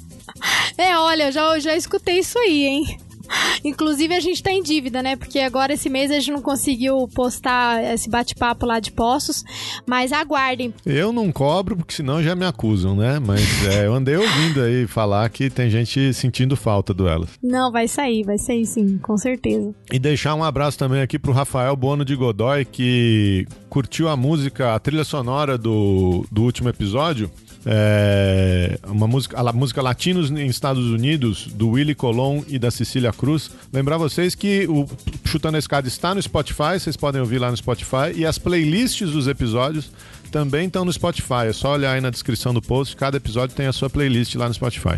é, 0.77 0.97
olha, 0.97 1.31
já, 1.31 1.57
já 1.59 1.75
escutei 1.75 2.19
isso 2.19 2.37
aí, 2.39 2.65
hein? 2.65 3.06
Inclusive, 3.63 4.13
a 4.13 4.19
gente 4.19 4.41
tá 4.41 4.51
em 4.51 4.61
dívida, 4.61 5.01
né? 5.01 5.15
Porque 5.15 5.39
agora 5.39 5.73
esse 5.73 5.89
mês 5.89 6.11
a 6.11 6.15
gente 6.15 6.31
não 6.31 6.41
conseguiu 6.41 7.07
postar 7.13 7.83
esse 7.93 8.09
bate-papo 8.09 8.65
lá 8.65 8.79
de 8.79 8.91
Poços, 8.91 9.43
mas 9.85 10.11
aguardem. 10.11 10.73
Eu 10.85 11.11
não 11.11 11.31
cobro, 11.31 11.75
porque 11.75 11.93
senão 11.93 12.21
já 12.21 12.35
me 12.35 12.45
acusam, 12.45 12.95
né? 12.95 13.19
Mas 13.19 13.41
é, 13.67 13.85
eu 13.85 13.93
andei 13.93 14.15
ouvindo 14.15 14.61
aí 14.61 14.87
falar 14.87 15.29
que 15.29 15.49
tem 15.49 15.69
gente 15.69 16.13
sentindo 16.13 16.55
falta 16.55 16.93
do 16.93 17.07
Elas. 17.07 17.29
Não, 17.41 17.71
vai 17.71 17.87
sair, 17.87 18.23
vai 18.23 18.37
sair 18.37 18.65
sim, 18.65 18.97
com 18.97 19.17
certeza. 19.17 19.73
E 19.91 19.99
deixar 19.99 20.35
um 20.35 20.43
abraço 20.43 20.77
também 20.77 21.01
aqui 21.01 21.19
pro 21.19 21.31
Rafael 21.31 21.75
Bono 21.75 22.05
de 22.05 22.15
Godoy, 22.15 22.65
que 22.65 23.45
curtiu 23.69 24.07
a 24.09 24.15
música, 24.15 24.73
a 24.73 24.79
trilha 24.79 25.03
sonora 25.03 25.57
do, 25.57 26.25
do 26.31 26.43
último 26.43 26.69
episódio. 26.69 27.29
É, 27.65 28.79
uma 28.87 29.07
música, 29.07 29.39
a 29.39 29.53
música 29.53 29.81
Latinos 29.81 30.29
em 30.31 30.47
Estados 30.47 30.85
Unidos, 30.85 31.47
do 31.47 31.71
Willy 31.71 31.95
Colon 31.95 32.41
e 32.47 32.57
da 32.57 32.71
Cecília 32.71 33.11
Cruz. 33.11 33.51
Lembrar 33.73 33.97
vocês 33.97 34.35
que 34.35 34.65
o 34.67 34.87
Chutando 35.25 35.57
a 35.57 35.59
Escada 35.59 35.87
está 35.87 36.13
no 36.15 36.21
Spotify, 36.21 36.79
vocês 36.79 36.95
podem 36.95 37.21
ouvir 37.21 37.39
lá 37.39 37.51
no 37.51 37.57
Spotify, 37.57 38.13
e 38.15 38.25
as 38.25 38.37
playlists 38.37 39.11
dos 39.11 39.27
episódios 39.27 39.91
também 40.31 40.67
estão 40.67 40.85
no 40.85 40.93
Spotify. 40.93 41.47
É 41.49 41.53
só 41.53 41.73
olhar 41.73 41.93
aí 41.93 42.01
na 42.01 42.09
descrição 42.09 42.53
do 42.53 42.61
post, 42.61 42.95
cada 42.95 43.17
episódio 43.17 43.55
tem 43.55 43.67
a 43.67 43.73
sua 43.73 43.89
playlist 43.89 44.35
lá 44.35 44.47
no 44.47 44.53
Spotify. 44.53 44.97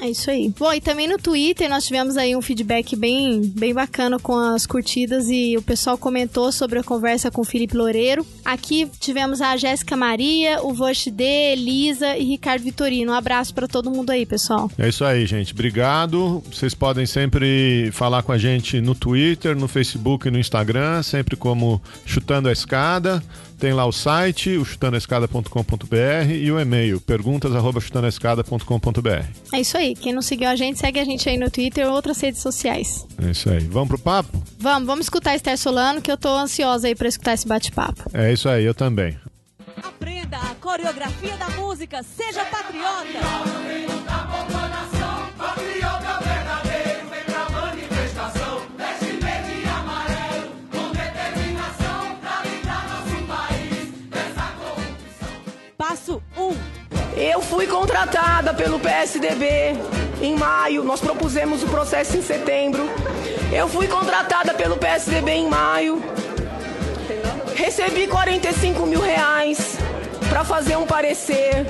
É 0.00 0.08
isso 0.08 0.30
aí. 0.30 0.52
Bom, 0.58 0.72
e 0.72 0.80
também 0.80 1.06
no 1.06 1.18
Twitter 1.18 1.68
nós 1.68 1.84
tivemos 1.84 2.16
aí 2.16 2.34
um 2.34 2.40
feedback 2.40 2.96
bem, 2.96 3.42
bem 3.42 3.74
bacana 3.74 4.18
com 4.18 4.34
as 4.34 4.64
curtidas 4.64 5.28
e 5.28 5.56
o 5.58 5.62
pessoal 5.62 5.98
comentou 5.98 6.50
sobre 6.50 6.78
a 6.78 6.82
conversa 6.82 7.30
com 7.30 7.42
o 7.42 7.44
Felipe 7.44 7.76
Loureiro. 7.76 8.26
Aqui 8.44 8.90
tivemos 8.98 9.42
a 9.42 9.56
Jéssica 9.56 9.96
Maria, 9.96 10.62
o 10.62 10.72
Vosh 10.72 11.08
D, 11.12 11.22
Elisa 11.52 12.16
e 12.16 12.24
Ricardo 12.24 12.62
Vitorino. 12.62 13.12
Um 13.12 13.14
abraço 13.14 13.52
para 13.52 13.68
todo 13.68 13.90
mundo 13.90 14.10
aí, 14.10 14.24
pessoal. 14.24 14.70
É 14.78 14.88
isso 14.88 15.04
aí, 15.04 15.26
gente. 15.26 15.52
Obrigado. 15.52 16.42
Vocês 16.50 16.74
podem 16.74 17.04
sempre 17.04 17.90
falar 17.92 18.22
com 18.22 18.32
a 18.32 18.38
gente 18.38 18.80
no 18.80 18.94
Twitter, 18.94 19.54
no 19.54 19.68
Facebook 19.68 20.28
e 20.28 20.30
no 20.30 20.38
Instagram, 20.38 21.02
sempre 21.02 21.36
como 21.36 21.80
Chutando 22.06 22.48
a 22.48 22.52
Escada. 22.52 23.22
Tem 23.60 23.72
lá 23.74 23.84
o 23.84 23.92
site, 23.92 24.56
o 24.56 24.64
chutandoescada.com.br 24.64 26.32
e 26.32 26.50
o 26.50 26.58
e-mail, 26.58 26.98
perguntas@chutandoescada.com.br. 26.98 29.24
É 29.52 29.60
isso 29.60 29.76
aí. 29.76 29.94
Quem 29.94 30.14
não 30.14 30.22
seguiu 30.22 30.48
a 30.48 30.56
gente, 30.56 30.78
segue 30.78 30.98
a 30.98 31.04
gente 31.04 31.28
aí 31.28 31.36
no 31.36 31.50
Twitter 31.50 31.86
ou 31.86 31.92
outras 31.92 32.18
redes 32.18 32.40
sociais. 32.40 33.06
É 33.22 33.30
isso 33.30 33.50
aí. 33.50 33.60
Vamos 33.60 33.88
pro 33.88 33.98
papo? 33.98 34.42
Vamos, 34.58 34.86
vamos 34.86 35.04
escutar 35.04 35.36
Esther 35.36 35.58
Solano, 35.58 36.00
que 36.00 36.10
eu 36.10 36.16
tô 36.16 36.30
ansiosa 36.30 36.88
aí 36.88 36.94
para 36.94 37.08
escutar 37.08 37.34
esse 37.34 37.46
bate-papo. 37.46 38.04
É 38.14 38.32
isso 38.32 38.48
aí, 38.48 38.64
eu 38.64 38.72
também. 38.72 39.18
Aprenda 39.82 40.38
a 40.38 40.54
coreografia 40.54 41.36
da 41.36 41.50
música, 41.50 42.02
seja 42.02 42.42
patriota. 42.46 43.20
Contratada 57.90 58.54
pelo 58.54 58.78
PSDB 58.78 59.74
em 60.22 60.36
maio, 60.36 60.84
nós 60.84 61.00
propusemos 61.00 61.64
o 61.64 61.66
processo 61.66 62.16
em 62.16 62.22
setembro. 62.22 62.88
Eu 63.52 63.68
fui 63.68 63.88
contratada 63.88 64.54
pelo 64.54 64.76
PSDB 64.76 65.32
em 65.32 65.48
maio. 65.48 66.00
Recebi 67.56 68.06
45 68.06 68.86
mil 68.86 69.00
reais 69.00 69.76
para 70.28 70.44
fazer 70.44 70.76
um 70.76 70.86
parecer. 70.86 71.66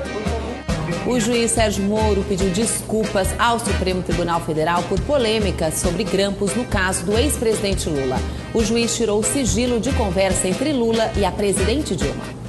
O 1.06 1.18
juiz 1.18 1.52
Sérgio 1.52 1.84
Moro 1.84 2.22
pediu 2.28 2.50
desculpas 2.50 3.28
ao 3.38 3.58
Supremo 3.58 4.02
Tribunal 4.02 4.42
Federal 4.42 4.82
por 4.82 5.00
polêmicas 5.00 5.74
sobre 5.74 6.04
grampos 6.04 6.54
no 6.54 6.66
caso 6.66 7.06
do 7.06 7.16
ex-presidente 7.16 7.88
Lula. 7.88 8.18
O 8.52 8.62
juiz 8.62 8.94
tirou 8.94 9.20
o 9.20 9.24
sigilo 9.24 9.80
de 9.80 9.90
conversa 9.92 10.46
entre 10.46 10.70
Lula 10.70 11.10
e 11.16 11.24
a 11.24 11.32
presidente 11.32 11.96
Dilma. 11.96 12.39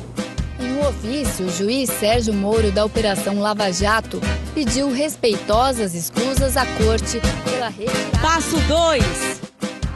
Ofício, 0.91 1.45
o 1.45 1.49
juiz 1.49 1.89
Sérgio 1.89 2.33
Moro 2.33 2.69
da 2.69 2.83
Operação 2.83 3.39
Lava 3.39 3.71
Jato 3.71 4.19
pediu 4.53 4.91
respeitosas 4.91 5.95
escusas 5.95 6.57
à 6.57 6.65
corte 6.65 7.21
pela 7.45 7.69
retirada. 7.69 8.19
Passo 8.21 8.57
2. 8.67 9.41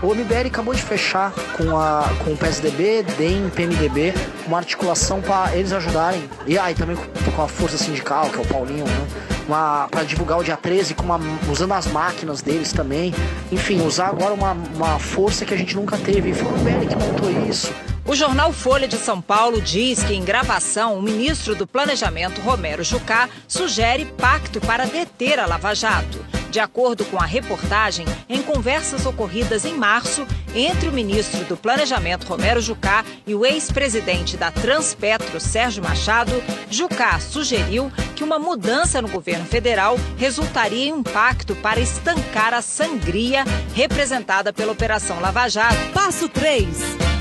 O 0.02 0.16
MBL 0.16 0.48
acabou 0.48 0.74
de 0.74 0.82
fechar 0.82 1.34
com, 1.58 1.78
a, 1.78 2.10
com 2.24 2.32
o 2.32 2.38
PSDB, 2.38 3.04
DEM, 3.18 3.50
PMDB, 3.50 4.14
uma 4.48 4.58
articulação 4.58 5.22
para 5.22 5.56
eles 5.56 5.74
ajudarem, 5.74 6.24
e 6.48 6.58
aí 6.58 6.74
ah, 6.74 6.75
também 6.78 6.96
com 6.96 7.42
a 7.42 7.48
força 7.48 7.78
sindical, 7.78 8.30
que 8.30 8.38
é 8.38 8.42
o 8.42 8.48
Paulinho, 8.48 8.86
né? 8.86 9.08
uma 9.48 9.88
para 9.90 10.04
divulgar 10.04 10.40
o 10.40 10.44
dia 10.44 10.58
13 10.58 10.94
com 10.94 11.04
uma, 11.04 11.20
usando 11.52 11.74
as 11.74 11.88
máquinas 11.88 12.42
deles 12.42 12.72
também. 12.72 13.14
Enfim, 13.52 13.82
usar 13.82 14.08
agora 14.08 14.34
uma, 14.34 14.54
uma 14.54 14.98
força 14.98 15.46
que 15.46 15.54
a 15.54 15.58
gente 15.58 15.75
nunca 15.75 15.98
teve. 15.98 16.30
E 16.30 16.34
foi 16.34 16.52
o 16.52 16.58
Belli 16.60 16.88
que 16.88 16.96
montou 16.96 17.30
isso. 17.48 17.72
O 18.08 18.14
jornal 18.14 18.54
Folha 18.54 18.88
de 18.88 18.98
São 18.98 19.20
Paulo 19.20 19.60
diz 19.60 20.04
que, 20.04 20.14
em 20.14 20.24
gravação, 20.24 20.96
o 20.96 21.02
ministro 21.02 21.56
do 21.56 21.66
Planejamento, 21.66 22.40
Romero 22.40 22.84
Jucá, 22.84 23.28
sugere 23.48 24.06
pacto 24.06 24.62
para 24.62 24.86
deter 24.86 25.40
a 25.40 25.48
Lava 25.48 25.74
Jato. 25.74 26.24
De 26.52 26.60
acordo 26.60 27.04
com 27.06 27.18
a 27.18 27.26
reportagem, 27.26 28.06
em 28.30 28.44
conversas 28.44 29.08
ocorridas 29.08 29.66
em 29.66 29.74
março 29.74 30.26
entre 30.54 30.88
o 30.88 30.94
ministro 30.94 31.44
do 31.46 31.58
Planejamento, 31.58 32.28
Romero 32.28 32.62
Jucá, 32.62 33.04
e 33.26 33.34
o 33.34 33.44
ex-presidente 33.44 34.38
da 34.38 34.52
Transpetro, 34.52 35.40
Sérgio 35.40 35.84
Machado, 35.84 36.32
Jucá 36.70 37.20
sugeriu 37.20 37.92
que 38.16 38.24
uma 38.24 38.38
mudança 38.38 39.02
no 39.02 39.10
governo 39.10 39.46
federal 39.46 39.98
resultaria 40.16 40.86
em 40.90 40.94
um 40.94 41.02
pacto 41.02 41.56
para 41.56 41.80
estancar 41.80 42.54
a 42.54 42.62
sangria 42.62 43.44
representada 43.74 44.54
pela 44.54 44.72
Operação 44.72 45.20
Lava 45.20 45.50
Jato. 45.50 45.92
Passo 45.92 46.30
3. 46.30 47.15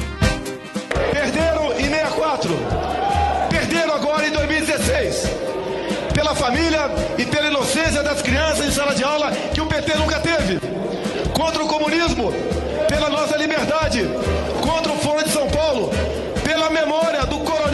Perderam 1.12 1.72
em 1.78 1.88
64. 1.88 2.50
Perderam 3.50 3.94
agora 3.94 4.26
em 4.26 4.30
2016. 4.30 5.28
Pela 6.14 6.34
família 6.34 6.90
e 7.18 7.24
pela 7.26 7.48
inocência 7.48 8.02
das 8.02 8.22
crianças 8.22 8.66
em 8.66 8.70
sala 8.70 8.94
de 8.94 9.02
aula 9.02 9.32
que 9.52 9.60
o 9.60 9.66
PT 9.66 9.94
nunca 9.96 10.20
teve. 10.20 10.60
Contra 11.32 11.64
o 11.64 11.68
comunismo, 11.68 12.32
pela 12.88 13.08
nossa 13.08 13.36
liberdade. 13.36 14.08
Contra 14.60 14.92
o 14.92 14.98
Fórum 14.98 15.22
de 15.22 15.30
São 15.30 15.48
Paulo, 15.48 15.90
pela 16.44 16.70
memória 16.70 17.26
do 17.26 17.40
coronel 17.40 17.73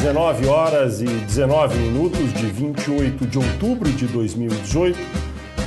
19 0.00 0.46
horas 0.46 1.02
e 1.02 1.04
19 1.04 1.78
minutos 1.78 2.32
de 2.32 2.46
28 2.46 3.26
de 3.26 3.36
outubro 3.36 3.92
de 3.92 4.06
2018 4.06 4.98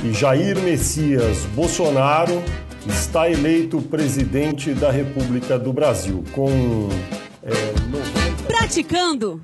e 0.02 0.12
Jair 0.12 0.58
Messias 0.58 1.44
Bolsonaro 1.54 2.42
está 2.84 3.30
eleito 3.30 3.80
presidente 3.80 4.74
da 4.74 4.90
República 4.90 5.56
do 5.56 5.72
Brasil 5.72 6.24
com 6.32 6.48
é, 7.44 7.52
90... 7.88 8.42
Praticando. 8.48 9.40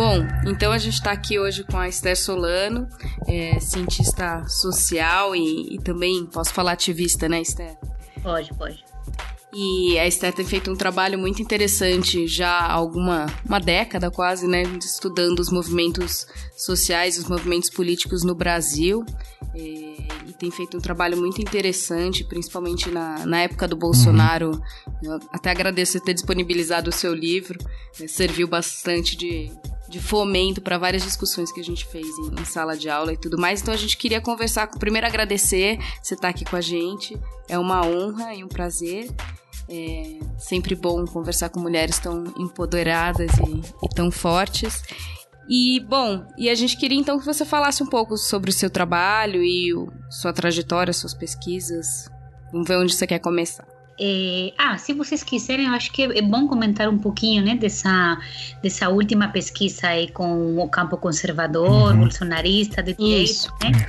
Bom, 0.00 0.26
então 0.46 0.72
a 0.72 0.78
gente 0.78 0.94
está 0.94 1.12
aqui 1.12 1.38
hoje 1.38 1.62
com 1.62 1.76
a 1.76 1.86
Esther 1.86 2.16
Solano, 2.16 2.88
é, 3.28 3.60
cientista 3.60 4.42
social 4.48 5.36
e, 5.36 5.74
e 5.74 5.78
também, 5.78 6.24
posso 6.24 6.54
falar 6.54 6.72
ativista, 6.72 7.28
né, 7.28 7.42
Esther? 7.42 7.76
Pode, 8.22 8.50
pode. 8.54 8.82
E 9.52 9.98
a 9.98 10.06
Esther 10.06 10.32
tem 10.32 10.46
feito 10.46 10.70
um 10.70 10.74
trabalho 10.74 11.18
muito 11.18 11.42
interessante 11.42 12.26
já 12.26 12.48
há 12.48 12.72
alguma 12.72 13.26
uma 13.44 13.60
década 13.60 14.10
quase, 14.10 14.48
né, 14.48 14.62
estudando 14.82 15.38
os 15.38 15.50
movimentos 15.50 16.26
sociais, 16.56 17.18
os 17.18 17.26
movimentos 17.26 17.68
políticos 17.68 18.24
no 18.24 18.34
Brasil. 18.34 19.04
É, 19.54 19.58
e 19.58 20.32
tem 20.38 20.50
feito 20.50 20.78
um 20.78 20.80
trabalho 20.80 21.18
muito 21.18 21.42
interessante, 21.42 22.24
principalmente 22.24 22.90
na, 22.90 23.26
na 23.26 23.42
época 23.42 23.68
do 23.68 23.76
Bolsonaro. 23.76 24.62
Eu 25.02 25.20
até 25.30 25.50
agradeço 25.50 25.92
você 25.92 26.00
ter 26.00 26.14
disponibilizado 26.14 26.88
o 26.88 26.92
seu 26.92 27.12
livro, 27.12 27.58
é, 28.00 28.06
serviu 28.06 28.48
bastante 28.48 29.14
de, 29.14 29.52
de 29.90 30.00
fomento 30.00 30.60
para 30.62 30.78
várias 30.78 31.02
discussões 31.02 31.50
que 31.52 31.60
a 31.60 31.64
gente 31.64 31.84
fez 31.84 32.06
em, 32.06 32.40
em, 32.40 32.44
sala 32.44 32.76
de 32.76 32.88
aula 32.88 33.12
e 33.12 33.16
tudo 33.16 33.36
mais. 33.36 33.60
Então 33.60 33.74
a 33.74 33.76
gente 33.76 33.96
queria 33.96 34.20
conversar, 34.20 34.68
primeiro 34.68 35.06
agradecer 35.06 35.78
você 36.00 36.14
estar 36.14 36.28
aqui 36.28 36.44
com 36.44 36.56
a 36.56 36.60
gente. 36.60 37.20
É 37.48 37.58
uma 37.58 37.84
honra 37.84 38.32
e 38.34 38.44
um 38.44 38.48
prazer. 38.48 39.10
É 39.68 40.18
sempre 40.38 40.74
bom 40.74 41.04
conversar 41.04 41.48
com 41.48 41.60
mulheres 41.60 41.98
tão 41.98 42.24
empoderadas 42.38 43.30
e, 43.38 43.86
e 43.86 43.88
tão 43.94 44.10
fortes. 44.10 44.82
E, 45.48 45.80
bom, 45.80 46.24
e 46.38 46.48
a 46.48 46.54
gente 46.54 46.76
queria 46.76 46.98
então 46.98 47.18
que 47.18 47.26
você 47.26 47.44
falasse 47.44 47.82
um 47.82 47.86
pouco 47.86 48.16
sobre 48.16 48.50
o 48.50 48.52
seu 48.52 48.70
trabalho 48.70 49.42
e 49.42 49.74
o, 49.74 49.92
sua 50.08 50.32
trajetória, 50.32 50.92
suas 50.92 51.14
pesquisas. 51.14 52.08
Vamos 52.52 52.68
ver 52.68 52.76
onde 52.76 52.94
você 52.94 53.06
quer 53.06 53.18
começar. 53.18 53.79
É, 54.02 54.52
ah, 54.56 54.78
se 54.78 54.94
vocês 54.94 55.22
quiserem, 55.22 55.66
eu 55.66 55.72
acho 55.72 55.92
que 55.92 56.04
é 56.04 56.22
bom 56.22 56.48
comentar 56.48 56.88
um 56.88 56.96
pouquinho, 56.96 57.44
né, 57.44 57.54
dessa, 57.54 58.18
dessa 58.62 58.88
última 58.88 59.28
pesquisa 59.28 59.88
aí 59.88 60.10
com 60.10 60.58
o 60.58 60.68
campo 60.70 60.96
conservador, 60.96 61.92
uhum. 61.92 62.00
bolsonarista, 62.00 62.82
de 62.82 62.94
direito, 62.94 63.30
Isso. 63.30 63.52
né? 63.62 63.86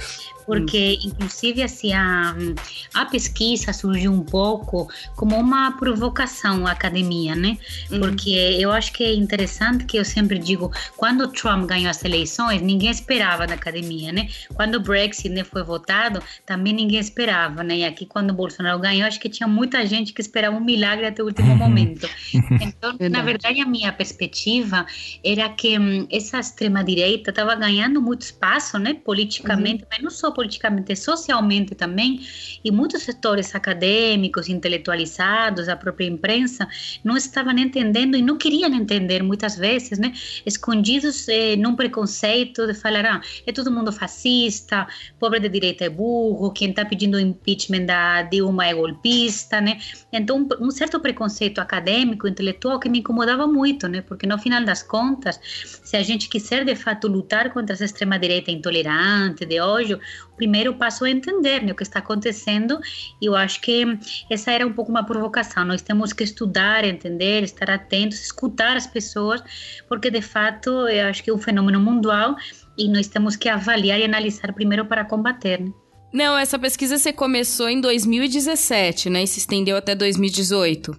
Porque, 0.52 1.00
inclusive, 1.04 1.64
assim, 1.64 1.94
a, 1.94 2.36
a 2.94 3.06
pesquisa 3.06 3.72
surgiu 3.72 4.12
um 4.12 4.24
pouco 4.24 4.90
como 5.16 5.38
uma 5.38 5.72
provocação 5.78 6.68
à 6.68 6.72
academia, 6.72 7.36
né? 7.36 7.58
Porque 7.88 8.32
eu 8.60 8.72
acho 8.72 8.92
que 8.92 9.04
é 9.04 9.14
interessante 9.14 9.86
que 9.86 9.98
eu 9.98 10.04
sempre 10.04 10.38
digo, 10.38 10.70
quando 10.98 11.32
Trump 11.32 11.70
ganhou 11.70 11.90
as 11.90 12.04
eleições, 12.04 12.62
ninguém 12.62 12.90
esperava 12.90 13.48
da 13.48 13.54
academia, 13.54 14.12
né? 14.12 14.28
Quando 14.54 14.76
o 14.76 14.80
Brexit 14.82 15.30
né, 15.30 15.44
foi 15.44 15.64
votado, 15.64 16.22
também 16.46 16.74
ninguém 16.74 17.00
esperava, 17.00 17.64
né? 17.64 17.78
E 17.78 17.86
aqui, 17.86 18.06
quando 18.06 18.32
o 18.32 18.34
Bolsonaro 18.34 18.80
ganhou, 18.80 19.08
acho 19.08 19.20
que 19.20 19.30
tinha 19.30 19.48
muita 19.48 19.86
gente 19.86 20.12
que 20.12 20.20
esperava 20.20 20.56
um 20.56 20.64
milagre 20.64 21.06
até 21.06 21.24
o 21.24 21.26
último 21.28 21.56
momento. 21.56 22.10
Então, 22.62 22.96
na 23.10 23.22
verdade, 23.22 23.60
a 23.60 23.66
minha 23.66 23.92
perspectiva 23.92 24.86
era 25.24 25.50
que 25.50 25.78
hum, 25.78 26.08
essa 26.12 26.40
extrema-direita 26.40 27.30
estava 27.30 27.56
ganhando 27.56 28.02
muito 28.02 28.22
espaço, 28.22 28.78
né? 28.78 28.94
Politicamente, 28.94 29.86
mas 29.90 30.02
não 30.02 30.10
só 30.10 30.32
politicamente, 30.42 30.96
socialmente 30.96 31.76
também, 31.76 32.20
e 32.64 32.72
muitos 32.72 33.04
setores 33.04 33.54
acadêmicos, 33.54 34.50
intelectualizados, 34.50 35.70
a 35.70 35.76
própria 35.76 36.08
imprensa, 36.08 36.68
não 37.04 37.16
estavam 37.16 37.56
entendendo 37.58 38.18
e 38.18 38.22
não 38.24 38.38
queriam 38.38 38.74
entender 38.74 39.22
muitas 39.22 39.56
vezes, 39.56 40.00
né? 40.00 40.14
Escondidos 40.44 41.28
eh, 41.28 41.56
num 41.56 41.76
preconceito 41.76 42.66
de 42.66 42.74
falar, 42.74 43.06
ah, 43.06 43.22
é 43.46 43.52
todo 43.52 43.72
mundo 43.72 43.92
fascista, 43.92 44.88
pobre 45.20 45.40
de 45.40 45.50
direita 45.50 45.86
é 45.86 45.90
burro, 45.90 46.52
quem 46.52 46.72
está 46.72 46.84
pedindo 46.84 47.18
o 47.18 47.20
impeachment 47.20 47.86
da 47.86 48.24
Dilma 48.24 48.66
é 48.66 48.74
golpista, 48.74 49.62
né? 49.62 49.80
Então, 50.12 50.48
um, 50.60 50.72
certo 50.72 51.00
preconceito 51.00 51.60
acadêmico, 51.60 52.28
intelectual 52.28 52.80
que 52.80 52.90
me 52.90 53.00
incomodava 53.00 53.46
muito, 53.46 53.88
né? 53.88 54.02
Porque 54.02 54.26
no 54.26 54.40
final 54.40 54.64
das 54.64 54.82
contas, 54.82 55.40
se 55.44 55.96
a 55.96 56.02
gente 56.02 56.28
quiser 56.28 56.66
de 56.66 56.76
fato 56.76 57.08
lutar 57.08 57.54
contra 57.54 57.74
essa 57.74 57.86
extrema 57.86 58.18
direita 58.18 58.50
intolerante 58.50 59.46
de 59.46 59.62
hoje, 59.62 60.00
primeiro 60.42 60.74
passo 60.74 61.06
é 61.06 61.12
entender 61.12 61.62
né, 61.64 61.72
o 61.72 61.76
que 61.76 61.84
está 61.84 62.00
acontecendo 62.00 62.80
e 63.22 63.28
eu 63.28 63.36
acho 63.36 63.62
que 63.62 63.86
essa 64.28 64.50
era 64.50 64.66
um 64.66 64.74
pouco 64.74 64.90
uma 64.90 65.06
provocação. 65.06 65.64
Nós 65.64 65.84
temos 65.84 66.12
que 66.14 66.24
estudar, 66.24 66.84
entender, 66.84 67.44
estar 67.44 67.70
atentos, 67.70 68.20
escutar 68.20 68.76
as 68.76 68.88
pessoas, 68.88 69.40
porque 69.88 70.10
de 70.10 70.22
fato 70.22 70.88
eu 70.88 71.06
acho 71.06 71.24
que 71.24 71.30
é 71.30 71.34
um 71.34 71.38
fenômeno 71.38 71.80
mundial 71.80 72.36
e 72.76 72.90
nós 72.90 73.08
temos 73.08 73.36
que 73.36 73.48
avaliar 73.48 74.00
e 74.00 74.04
analisar 74.04 74.52
primeiro 74.52 74.84
para 74.84 75.06
combater. 75.06 75.62
Né? 75.62 75.72
Não, 76.12 76.36
essa 76.36 76.58
pesquisa 76.58 76.98
você 76.98 77.14
começou 77.14 77.70
em 77.70 77.80
2017, 77.80 79.12
né? 79.12 79.22
E 79.22 79.28
se 79.28 79.38
estendeu 79.38 79.78
até 79.78 79.94
2018. 79.94 80.98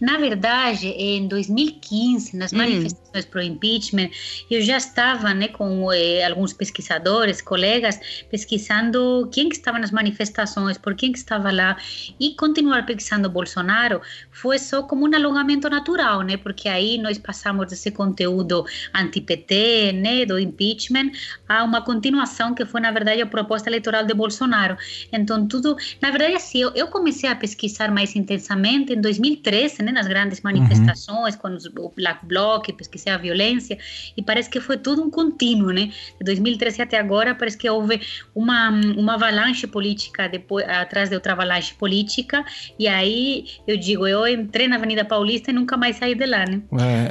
Na 0.00 0.18
verdade, 0.18 0.88
em 0.88 1.28
2015, 1.28 2.36
nas 2.36 2.52
Hum. 2.52 2.56
manifestações 2.56 3.07
pro 3.24 3.42
impeachment, 3.42 4.10
eu 4.50 4.60
já 4.60 4.76
estava 4.76 5.32
né, 5.34 5.48
com 5.48 5.92
eh, 5.92 6.24
alguns 6.24 6.52
pesquisadores, 6.52 7.40
colegas, 7.40 7.98
pesquisando 8.30 9.28
quem 9.32 9.48
que 9.48 9.56
estava 9.56 9.78
nas 9.78 9.90
manifestações, 9.90 10.76
por 10.78 10.94
quem 10.94 11.12
que 11.12 11.18
estava 11.18 11.50
lá, 11.50 11.76
e 12.20 12.34
continuar 12.34 12.84
pesquisando 12.86 13.28
Bolsonaro 13.30 14.00
foi 14.30 14.58
só 14.58 14.82
como 14.82 15.08
um 15.08 15.14
alongamento 15.14 15.68
natural, 15.70 16.22
né, 16.22 16.36
porque 16.36 16.68
aí 16.68 16.98
nós 16.98 17.18
passamos 17.18 17.66
desse 17.68 17.90
conteúdo 17.90 18.64
anti-PT, 18.94 19.92
né, 19.92 20.24
do 20.26 20.38
impeachment, 20.38 21.10
a 21.48 21.64
uma 21.64 21.80
continuação 21.82 22.54
que 22.54 22.64
foi, 22.64 22.80
na 22.80 22.90
verdade, 22.90 23.20
a 23.22 23.26
proposta 23.26 23.68
eleitoral 23.68 24.04
de 24.04 24.14
Bolsonaro. 24.14 24.76
Então, 25.12 25.46
tudo, 25.48 25.76
na 26.00 26.10
verdade, 26.10 26.34
assim, 26.34 26.58
eu, 26.60 26.72
eu 26.74 26.88
comecei 26.88 27.28
a 27.28 27.34
pesquisar 27.34 27.90
mais 27.90 28.14
intensamente 28.14 28.92
em 28.92 29.00
2013, 29.00 29.82
né, 29.82 29.92
nas 29.92 30.06
grandes 30.06 30.40
manifestações, 30.42 31.36
com 31.36 31.48
os- 31.48 31.66
o 31.66 31.92
Black 31.96 32.24
Bloc, 32.26 32.68
pesquisando 32.72 32.97
que 32.98 33.04
seja 33.04 33.16
violência, 33.16 33.78
e 34.16 34.22
parece 34.22 34.50
que 34.50 34.60
foi 34.60 34.76
tudo 34.76 35.02
um 35.02 35.10
contínuo, 35.10 35.70
né? 35.70 35.90
De 36.18 36.24
2013 36.24 36.82
até 36.82 36.98
agora, 36.98 37.34
parece 37.34 37.56
que 37.56 37.68
houve 37.68 38.00
uma, 38.34 38.70
uma 38.70 39.14
avalanche 39.14 39.66
política 39.66 40.28
depois, 40.28 40.66
atrás 40.68 41.08
de 41.08 41.14
outra 41.14 41.32
avalanche 41.32 41.74
política, 41.74 42.44
e 42.78 42.88
aí 42.88 43.46
eu 43.66 43.76
digo, 43.76 44.06
eu 44.06 44.26
entrei 44.26 44.68
na 44.68 44.76
Avenida 44.76 45.04
Paulista 45.04 45.50
e 45.50 45.54
nunca 45.54 45.76
mais 45.76 45.96
saí 45.96 46.14
de 46.14 46.26
lá, 46.26 46.44
né? 46.44 46.60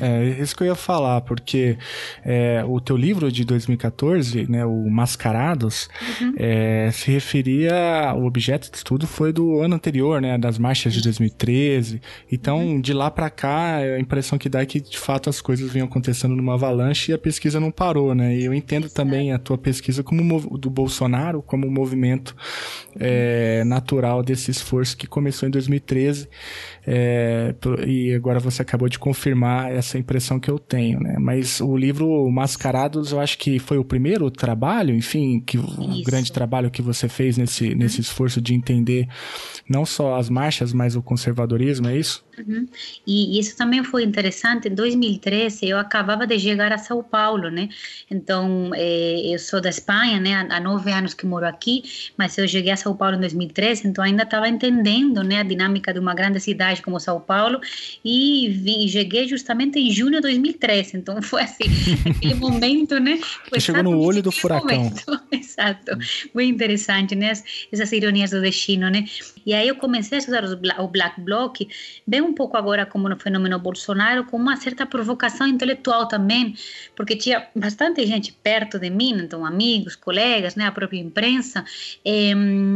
É, 0.02 0.40
é 0.40 0.42
isso 0.42 0.56
que 0.56 0.64
eu 0.64 0.68
ia 0.68 0.76
falar, 0.76 1.22
porque 1.22 1.78
é, 2.24 2.64
o 2.66 2.80
teu 2.80 2.98
livro 2.98 3.32
de 3.32 3.44
2014, 3.46 4.50
né, 4.50 4.66
o 4.66 4.90
Mascarados, 4.90 5.90
uhum. 6.22 6.34
é, 6.38 6.90
se 6.92 7.12
referia, 7.12 8.14
o 8.16 8.26
objeto 8.26 8.70
de 8.72 8.78
estudo 8.78 9.08
foi 9.08 9.32
do 9.32 9.62
ano 9.62 9.76
anterior, 9.76 10.22
né, 10.22 10.38
das 10.38 10.58
marchas 10.58 10.94
de 10.94 11.02
2013, 11.02 12.02
então 12.32 12.60
uhum. 12.60 12.82
de 12.82 12.94
lá 12.94 13.10
para 13.10 13.30
cá, 13.30 13.78
a 13.78 14.00
impressão 14.00 14.38
que 14.38 14.50
dá 14.50 14.62
é 14.62 14.66
que 14.66 14.80
de 14.80 14.98
fato 14.98 15.30
as 15.30 15.42
coisas 15.42 15.72
vinham 15.78 15.88
acontecendo 15.88 16.36
numa 16.36 16.56
avalanche 16.56 17.12
e 17.12 17.14
a 17.14 17.18
pesquisa 17.18 17.60
não 17.60 17.72
parou, 17.72 18.16
né, 18.16 18.36
e 18.36 18.46
eu 18.46 18.54
entendo 18.54 18.90
também 18.90 19.32
a 19.32 19.38
tua 19.38 19.58
pesquisa 19.58 20.04
como 20.04 20.58
do 20.58 20.70
Bolsonaro, 20.70 21.42
como 21.42 21.68
um 21.68 21.72
movimento 21.72 22.36
é, 23.00 23.64
natural 23.64 24.24
desse 24.24 24.50
esforço 24.52 24.98
que 24.98 25.08
começou 25.08 25.48
em 25.48 25.52
2013, 25.52 26.28
é, 26.86 27.54
e 27.86 28.14
agora 28.14 28.40
você 28.40 28.62
acabou 28.62 28.90
de 28.90 28.98
confirmar 28.98 29.72
essa 29.72 29.98
impressão 29.98 30.40
que 30.40 30.50
eu 30.50 30.58
tenho, 30.58 31.00
né? 31.00 31.18
Mas 31.20 31.60
o 31.60 31.76
livro 31.76 32.30
Mascarados, 32.32 33.12
eu 33.12 33.20
acho 33.20 33.38
que 33.38 33.60
foi 33.60 33.78
o 33.78 33.84
primeiro 33.84 34.32
trabalho, 34.32 34.96
enfim, 34.96 35.42
que 35.46 35.58
o 35.58 36.04
grande 36.06 36.32
trabalho 36.32 36.72
que 36.72 36.82
você 36.82 37.10
fez 37.10 37.38
nesse, 37.38 37.76
nesse 37.76 38.00
esforço 38.00 38.40
de 38.40 38.54
entender 38.54 39.08
não 39.70 39.86
só 39.86 40.16
as 40.16 40.30
marchas, 40.30 40.72
mas 40.72 40.96
o 40.96 41.02
conservadorismo, 41.02 41.90
é 41.90 41.98
isso? 41.98 42.26
Uhum. 42.38 42.68
E, 43.06 43.40
isso 43.40 43.58
também 43.58 43.84
foi 43.84 44.04
interessante. 44.04 44.70
Em 44.70 44.76
2013, 44.76 45.67
eu 45.70 45.78
acabava 45.78 46.26
de 46.26 46.40
chegar 46.40 46.72
a 46.72 46.78
São 46.78 47.04
Paulo, 47.04 47.50
né? 47.50 47.70
Então, 48.10 48.72
eh, 48.76 49.34
eu 49.34 49.40
sou 49.40 49.62
da 49.62 49.70
Espanha, 49.70 50.20
né? 50.20 50.48
Há, 50.50 50.60
nove 50.60 50.92
anos 50.92 51.14
que 51.14 51.26
moro 51.26 51.46
aqui, 51.46 51.84
mas 52.18 52.38
eu 52.38 52.48
cheguei 52.48 52.72
a 52.72 52.78
São 52.78 52.96
Paulo 52.96 53.16
em 53.16 53.20
2013, 53.20 53.88
então 53.88 54.04
ainda 54.04 54.24
estava 54.24 54.48
entendendo, 54.48 55.24
né, 55.24 55.40
a 55.40 55.44
dinâmica 55.44 55.94
de 55.94 56.00
uma 56.00 56.14
grande 56.14 56.40
cidade 56.40 56.82
como 56.82 57.00
São 57.00 57.20
Paulo. 57.20 57.60
E 58.04 58.50
vim, 58.50 58.88
cheguei 58.88 59.28
justamente 59.28 59.80
em 59.80 59.92
junho 59.92 60.14
de 60.14 60.22
2013. 60.22 60.98
Então, 60.98 61.22
foi 61.22 61.44
assim, 61.44 61.66
aquele 62.10 62.36
momento, 62.36 63.00
né? 63.00 63.20
Foi 63.50 63.60
chegou 63.60 63.84
no 63.84 64.00
olho 64.00 64.22
do 64.22 64.32
furacão. 64.32 64.92
Exato. 65.32 65.98
Muito 66.34 66.54
interessante, 66.54 67.16
né? 67.16 67.34
Essas 67.72 67.92
ironias 67.92 68.32
do 68.32 68.42
destino, 68.42 68.90
né? 68.90 69.06
E 69.46 69.54
aí 69.54 69.68
eu 69.68 69.76
comecei 69.76 70.18
a 70.18 70.20
estudar 70.20 70.44
o 70.80 70.88
Black 70.88 71.22
Bloc, 71.22 71.62
bem 72.06 72.22
um 72.22 72.34
pouco 72.34 72.58
agora 72.58 72.86
como 72.86 73.08
no 73.08 73.18
fenômeno 73.18 73.58
Bolsonaro, 73.60 74.26
com 74.26 74.38
uma 74.38 74.56
certa 74.58 74.86
provocação 74.86 75.48
intelectual 75.58 76.08
também, 76.08 76.56
porque 76.96 77.16
tinha 77.16 77.46
bastante 77.54 78.06
gente 78.06 78.32
perto 78.32 78.80
de 78.80 78.90
mim, 78.90 79.12
então 79.12 79.46
amigos, 79.46 79.96
colegas, 79.96 80.56
né, 80.56 80.66
a 80.66 80.72
própria 80.72 81.00
imprensa, 81.00 81.66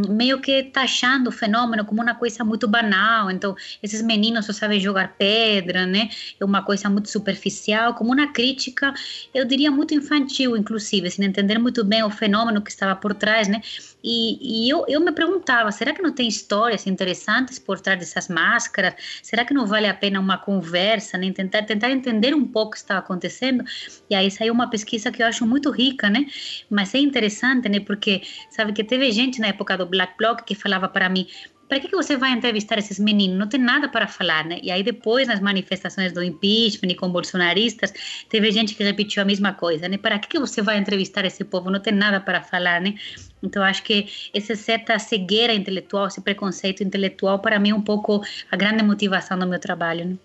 meio 0.10 0.42
que 0.42 0.64
taxando 0.64 1.30
o 1.30 1.32
fenômeno 1.32 1.86
como 1.86 2.02
uma 2.02 2.16
coisa 2.16 2.44
muito 2.44 2.68
banal. 2.68 3.32
Então, 3.32 3.56
esses 3.82 4.02
meninos 4.02 4.46
só 4.46 4.54
sabem 4.54 4.80
jogar 4.80 5.16
pedra, 5.18 5.86
né? 5.86 6.10
É 6.40 6.44
uma 6.44 6.64
coisa 6.64 6.90
muito 6.90 7.10
superficial, 7.10 7.94
como 7.94 8.12
uma 8.12 8.28
crítica, 8.34 8.94
eu 9.34 9.46
diria 9.46 9.70
muito 9.72 9.94
infantil, 9.94 10.58
inclusive, 10.58 11.10
sem 11.10 11.24
entender 11.26 11.60
muito 11.60 11.84
bem 11.86 12.04
o 12.04 12.10
fenômeno 12.10 12.62
que 12.62 12.72
estava 12.72 12.96
por 12.96 13.14
trás, 13.14 13.48
né? 13.48 13.62
E, 14.04 14.66
e 14.66 14.70
eu, 14.70 14.86
eu 14.88 15.00
me 15.00 15.12
perguntava, 15.12 15.72
será 15.72 15.94
que 15.94 16.02
não 16.02 16.12
tem 16.12 16.28
histórias 16.28 16.88
interessantes 16.88 17.60
por 17.60 17.80
trás 17.80 18.00
dessas 18.00 18.28
máscaras? 18.28 18.96
Será 19.22 19.46
que 19.46 19.54
não 19.54 19.66
vale 19.68 19.88
a 19.88 19.94
pena 19.94 20.20
uma 20.20 20.38
conversa, 20.38 21.18
né? 21.18 21.32
tentar, 21.32 21.64
tentar 21.64 21.92
entender 21.92 22.34
um 22.34 22.46
pouco 22.46 22.70
o 22.70 22.72
que 22.72 22.78
está 22.78 22.98
acontecendo? 22.98 23.64
E 24.10 24.16
aí 24.16 24.32
saiu 24.32 24.54
uma 24.54 24.70
pesquisa 24.70 25.12
que 25.12 25.22
eu 25.22 25.28
acho 25.28 25.46
muito 25.46 25.70
rica, 25.70 26.10
né? 26.10 26.26
Mas 26.70 26.96
é 26.96 27.00
interessante, 27.00 27.70
né? 27.70 27.80
Porque 27.80 28.22
sabe 28.50 28.74
que 28.74 28.84
teve 28.84 29.12
gente 29.12 29.40
na 29.40 29.48
época 29.48 29.78
do 29.78 29.86
Black 29.86 30.18
Bloc 30.18 30.42
que 30.44 30.56
falava 30.56 30.88
para 30.88 31.10
mim, 31.10 31.28
para 31.72 31.80
que, 31.80 31.88
que 31.88 31.96
você 31.96 32.18
vai 32.18 32.34
entrevistar 32.34 32.78
esses 32.78 33.00
meninos? 33.00 33.40
Não 33.40 33.48
tem 33.48 33.58
nada 33.58 33.88
para 33.88 34.06
falar, 34.06 34.44
né? 34.44 34.60
E 34.62 34.70
aí 34.70 34.84
depois, 34.84 35.26
nas 35.30 35.40
manifestações 35.40 36.12
do 36.12 36.22
impeachment 36.22 36.92
e 36.92 36.96
com 36.96 37.10
bolsonaristas, 37.10 37.94
teve 38.28 38.52
gente 38.52 38.76
que 38.76 38.84
repetiu 38.84 39.22
a 39.22 39.26
mesma 39.26 39.54
coisa, 39.54 39.88
né? 39.88 39.98
Para 39.98 40.20
que, 40.20 40.28
que 40.28 40.38
você 40.38 40.62
vai 40.62 40.78
entrevistar 40.78 41.24
esse 41.24 41.46
povo? 41.46 41.72
Não 41.72 41.80
tem 41.80 41.94
nada 41.94 42.20
para 42.20 42.42
falar, 42.42 42.82
né? 42.82 42.96
Então, 43.42 43.64
acho 43.64 43.84
que 43.84 44.06
essa 44.34 44.54
certa 44.54 45.00
cegueira 45.00 45.54
intelectual, 45.54 46.08
esse 46.08 46.20
preconceito 46.20 46.84
intelectual, 46.84 47.40
para 47.40 47.58
mim 47.58 47.70
é 47.70 47.74
um 47.74 47.82
pouco 47.82 48.22
a 48.52 48.58
grande 48.58 48.84
motivação 48.84 49.40
do 49.40 49.48
meu 49.48 49.58
trabalho, 49.58 50.04
né? 50.04 50.18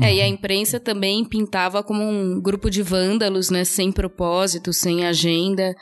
É, 0.00 0.14
e 0.14 0.22
a 0.22 0.28
imprensa 0.28 0.78
também 0.78 1.24
pintava 1.24 1.82
como 1.82 2.04
um 2.04 2.40
grupo 2.40 2.70
de 2.70 2.82
vândalos, 2.82 3.50
né? 3.50 3.64
Sem 3.64 3.90
propósito, 3.90 4.72
sem 4.72 5.04
agenda. 5.04 5.74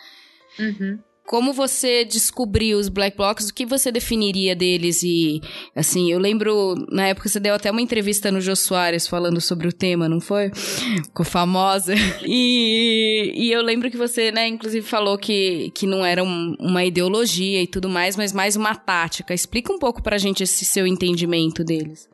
Uhum. 0.59 0.99
Como 1.27 1.53
você 1.53 2.05
descobriu 2.05 2.79
os 2.79 2.89
black 2.89 3.17
blocs? 3.17 3.49
O 3.49 3.55
que 3.55 3.65
você 3.65 3.93
definiria 3.93 4.55
deles? 4.55 5.03
E, 5.03 5.41
assim, 5.75 6.11
eu 6.11 6.19
lembro, 6.19 6.75
na 6.91 7.09
época 7.09 7.29
você 7.29 7.39
deu 7.39 7.55
até 7.55 7.71
uma 7.71 7.81
entrevista 7.81 8.31
no 8.31 8.41
Jô 8.41 8.57
Soares 8.57 9.07
falando 9.07 9.41
sobre 9.41 9.69
o 9.69 9.73
tema, 9.73 10.09
não 10.09 10.21
foi? 10.21 10.51
Ficou 10.55 11.25
famosa. 11.25 11.95
E, 12.25 13.33
e 13.35 13.53
eu 13.53 13.63
lembro 13.63 13.91
que 13.91 13.97
você, 13.97 14.33
né, 14.33 14.47
inclusive 14.49 14.87
falou 14.87 15.17
que, 15.17 15.71
que 15.75 15.87
não 15.87 16.05
era 16.05 16.23
um, 16.23 16.57
uma 16.59 16.85
ideologia 16.85 17.63
e 17.63 17.67
tudo 17.67 17.89
mais, 17.89 18.17
mas 18.17 18.33
mais 18.33 18.57
uma 18.57 18.75
tática. 18.75 19.33
Explica 19.33 19.73
um 19.73 19.79
pouco 19.79 20.03
pra 20.03 20.19
gente 20.19 20.43
esse 20.43 20.65
seu 20.65 20.87
entendimento 20.87 21.65
deles. 21.65 22.12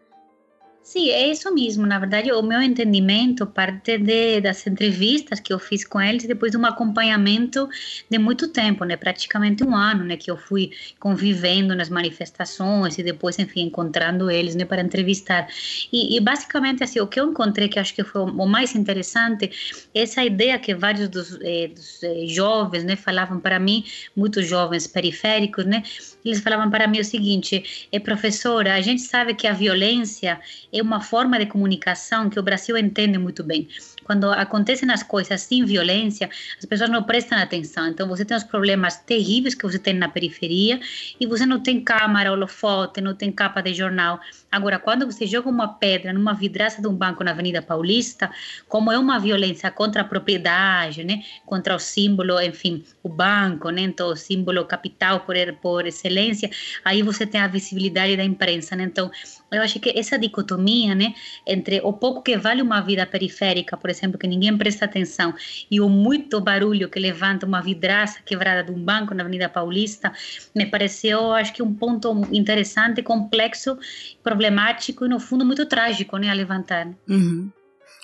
Sim, 0.89 1.11
é 1.11 1.31
isso 1.31 1.53
mesmo. 1.53 1.87
Na 1.87 1.99
verdade, 1.99 2.33
o 2.33 2.43
meu 2.43 2.63
entendimento 2.63 3.47
parte 3.47 3.99
de, 3.99 4.41
das 4.41 4.67
entrevistas 4.67 5.39
que 5.39 5.53
eu 5.53 5.59
fiz 5.59 5.85
com 5.85 6.01
eles 6.01 6.25
depois 6.25 6.51
de 6.51 6.57
um 6.57 6.65
acompanhamento 6.65 7.69
de 8.09 8.19
muito 8.19 8.49
tempo, 8.49 8.87
né? 8.87 8.97
Praticamente 8.97 9.63
um 9.63 9.77
ano, 9.77 10.03
né? 10.03 10.17
Que 10.17 10.31
eu 10.31 10.39
fui 10.39 10.71
convivendo 10.99 11.77
nas 11.77 11.91
manifestações 11.91 12.97
e 12.97 13.03
depois, 13.03 13.39
enfim, 13.39 13.65
encontrando 13.67 14.31
eles, 14.31 14.55
né? 14.55 14.65
Para 14.65 14.81
entrevistar. 14.81 15.47
E, 15.93 16.17
e 16.17 16.21
basicamente, 16.21 16.83
assim, 16.83 17.01
o 17.01 17.07
que 17.07 17.21
eu 17.21 17.31
encontrei 17.31 17.69
que 17.69 17.79
acho 17.79 17.95
que 17.95 18.03
foi 18.03 18.23
o 18.23 18.47
mais 18.47 18.75
interessante, 18.75 19.51
essa 19.95 20.25
ideia 20.25 20.59
que 20.59 20.75
vários 20.75 21.11
dos, 21.11 21.39
eh, 21.43 21.69
dos 21.69 22.03
eh, 22.03 22.27
jovens, 22.29 22.83
né? 22.85 22.97
Falavam 22.97 23.39
para 23.39 23.59
mim, 23.59 23.85
muitos 24.17 24.47
jovens 24.47 24.87
periféricos, 24.87 25.67
né? 25.67 25.83
Eles 26.25 26.41
falavam 26.41 26.71
para 26.71 26.89
mim 26.89 27.01
o 27.01 27.05
seguinte: 27.05 27.89
é 27.93 27.99
professora, 28.01 28.75
a 28.75 28.81
gente 28.81 29.03
sabe 29.03 29.35
que 29.35 29.47
a 29.47 29.53
violência 29.53 30.41
é 30.79 30.83
uma 30.83 31.01
forma 31.01 31.39
de 31.39 31.47
comunicação 31.47 32.31
que 32.31 32.39
o 32.39 32.43
Brasil 32.43 32.77
entende 32.77 33.19
muito 33.19 33.43
bem 33.43 33.69
quando 34.09 34.33
acontecem 34.33 34.91
as 34.91 35.03
coisas 35.03 35.43
sem 35.43 35.67
violência, 35.67 36.31
as 36.59 36.65
pessoas 36.65 36.89
não 36.89 37.03
prestam 37.03 37.37
atenção. 37.37 37.87
Então, 37.89 38.09
você 38.09 38.25
tem 38.25 38.35
os 38.35 38.43
problemas 38.43 38.97
terríveis 38.97 39.55
que 39.55 39.63
você 39.65 39.79
tem 39.79 39.93
na 39.93 40.09
periferia 40.09 40.81
e 41.21 41.27
você 41.27 41.45
não 41.45 41.61
tem 41.61 41.79
câmara, 41.85 42.33
holofote, 42.33 43.03
não 43.03 43.15
tem 43.15 43.31
capa 43.31 43.61
de 43.61 43.75
jornal. 43.75 44.19
Agora, 44.51 44.79
quando 44.79 45.05
você 45.05 45.27
joga 45.27 45.51
uma 45.51 45.69
pedra 45.75 46.11
numa 46.11 46.33
vidraça 46.33 46.81
de 46.81 46.89
um 46.89 46.95
banco 46.95 47.23
na 47.23 47.33
Avenida 47.33 47.61
Paulista, 47.61 48.31
como 48.67 48.91
é 48.91 48.99
uma 48.99 49.19
violência 49.19 49.71
contra 49.71 50.01
a 50.01 50.05
propriedade, 50.07 51.05
né, 51.05 51.23
contra 51.45 51.75
o 51.75 51.79
símbolo, 51.79 52.41
enfim, 52.41 52.83
o 53.03 53.11
banco, 53.11 53.69
né, 53.69 53.83
então 53.83 54.09
o 54.09 54.17
símbolo 54.17 54.65
capital 54.65 55.21
por, 55.21 55.37
por 55.61 55.87
excelência, 55.87 56.49
aí 56.83 57.03
você 57.03 57.27
tem 57.27 57.43
a 57.43 57.47
visibilidade 57.47 58.17
da 58.17 58.25
imprensa, 58.25 58.75
né? 58.75 58.85
Então, 58.85 59.11
eu 59.51 59.61
acho 59.61 59.79
que 59.79 59.91
essa 59.99 60.19
dicotomia, 60.19 60.95
né, 60.95 61.15
entre 61.47 61.83
o 61.83 61.93
pouco 61.93 62.23
que 62.23 62.39
vale 62.39 62.63
uma 62.63 62.81
vida 62.81 63.05
periférica, 63.05 63.77
por 63.77 63.91
exemplo, 63.91 63.98
que 64.19 64.27
ninguém 64.27 64.57
presta 64.57 64.85
atenção, 64.85 65.35
e 65.71 65.81
o 65.81 65.89
muito 65.89 66.41
barulho 66.41 66.89
que 66.89 67.01
levanta 67.01 67.47
uma 67.47 67.61
vidraça 67.61 68.21
quebrada 68.25 68.63
de 68.63 68.71
um 68.71 68.83
banco 68.83 69.15
na 69.15 69.23
Avenida 69.23 69.49
Paulista, 69.49 70.13
me 70.55 70.67
pareceu, 70.67 71.33
acho 71.33 71.53
que 71.53 71.63
um 71.63 71.75
ponto 71.75 72.13
interessante, 72.31 73.03
complexo, 73.03 73.79
problemático 74.23 75.07
e 75.07 75.09
no 75.09 75.19
fundo 75.19 75.45
muito 75.45 75.67
trágico, 75.67 76.17
né, 76.17 76.31
a 76.31 76.35
levantar. 76.35 76.89
Uhum. 77.09 77.51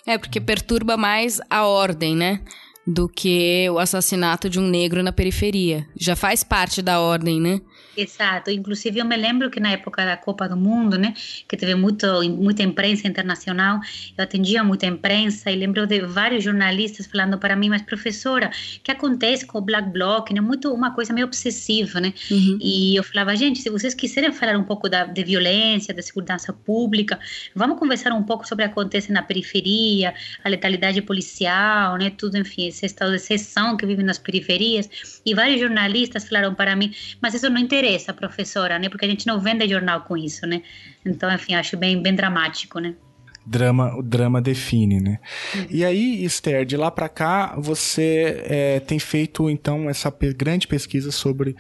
É 0.07 0.19
porque 0.19 0.41
perturba 0.41 0.97
mais 0.97 1.41
a 1.49 1.67
ordem, 1.67 2.15
né? 2.15 2.41
Do 2.87 3.09
que 3.09 3.69
o 3.71 3.79
assassinato 3.79 4.49
de 4.49 4.61
um 4.61 4.69
negro 4.69 5.03
na 5.03 5.13
periferia. 5.13 5.87
Já 5.99 6.15
faz 6.15 6.45
parte 6.45 6.83
da 6.83 7.01
ordem, 7.01 7.41
né? 7.41 7.61
Exato. 7.97 8.51
Inclusive, 8.51 8.99
eu 8.99 9.05
me 9.05 9.17
lembro 9.17 9.51
que 9.51 9.61
na 9.61 9.71
época 9.71 10.05
da 10.05 10.17
Copa 10.17 10.49
do 10.49 10.57
Mundo, 10.57 10.99
né, 10.99 11.15
que 11.49 11.57
teve 11.57 11.75
muito, 11.75 12.07
muita 12.31 12.63
imprensa 12.63 13.07
internacional, 13.07 13.81
eu 14.17 14.25
atendia 14.25 14.65
muita 14.65 14.87
imprensa 14.87 15.51
e 15.51 15.57
lembro 15.57 15.87
de 15.87 16.01
vários 16.01 16.43
jornalistas 16.45 17.07
falando 17.07 17.39
para 17.39 17.55
mim, 17.57 17.69
mas 17.69 17.83
professora, 17.83 18.51
o 18.77 18.81
que 18.81 18.91
acontece 18.91 19.47
com 19.47 19.59
o 19.59 19.61
Black 19.61 19.89
Bloc? 19.91 20.31
Né? 20.31 20.41
Muito 20.41 20.73
uma 20.73 20.93
coisa 20.93 21.13
meio 21.13 21.27
obsessiva, 21.27 22.01
né? 22.01 22.13
Uhum. 22.31 22.59
E 22.61 22.97
eu 22.97 23.05
falava, 23.05 23.35
gente, 23.37 23.61
se 23.61 23.71
vocês 23.71 23.95
quiserem 23.95 24.33
falar 24.33 24.57
um 24.57 24.65
pouco 24.65 24.89
da, 24.89 25.05
de 25.05 25.25
violência, 25.25 25.95
da 25.95 26.03
segurança 26.03 26.53
pública, 26.53 27.19
vamos 27.55 27.79
conversar 27.79 28.13
um 28.13 28.23
pouco 28.23 28.47
sobre 28.47 28.65
o 28.65 28.69
que 28.69 28.73
acontece 28.73 29.13
na 29.13 29.23
periferia, 29.23 30.15
a 30.43 30.49
letalidade 30.49 31.01
policial, 31.03 31.97
né? 31.97 32.11
Tudo, 32.11 32.37
enfim, 32.37 32.71
esse 32.75 32.87
estado 32.87 33.11
de 33.11 33.17
exceção 33.17 33.77
que 33.77 33.87
vive 33.87 34.03
nas 34.03 34.19
periferias. 34.19 34.89
E 35.25 35.35
vários 35.35 35.61
jornalistas 35.61 36.29
falaram 36.29 36.55
para 36.55 36.75
mim, 36.77 36.93
mas 37.21 37.35
isso 37.35 37.49
não 37.49 37.59
interessa 37.59 38.13
professora, 38.13 38.79
né? 38.79 38.89
Porque 38.89 39.05
a 39.05 39.09
gente 39.09 39.27
não 39.27 39.41
vende 39.41 39.69
jornal 39.69 40.03
com 40.03 40.17
isso, 40.17 40.47
né? 40.47 40.63
Então, 41.05 41.33
enfim, 41.33 41.55
acho 41.55 41.77
bem, 41.77 42.01
bem 42.03 42.15
dramático, 42.15 42.79
né? 42.79 42.95
drama, 43.47 43.95
o 43.97 44.03
drama 44.03 44.41
define, 44.41 45.01
né? 45.01 45.19
Uhum. 45.55 45.67
E 45.71 45.85
aí, 45.85 46.25
Esther, 46.25 46.65
de 46.65 46.77
lá 46.77 46.91
para 46.91 47.09
cá, 47.09 47.55
você 47.59 48.43
é, 48.45 48.81
tem 48.81 48.99
feito 48.99 49.51
então 49.51 49.89
essa 49.89 50.11
grande 50.35 50.67
pesquisa 50.67 51.13
sobre 51.13 51.55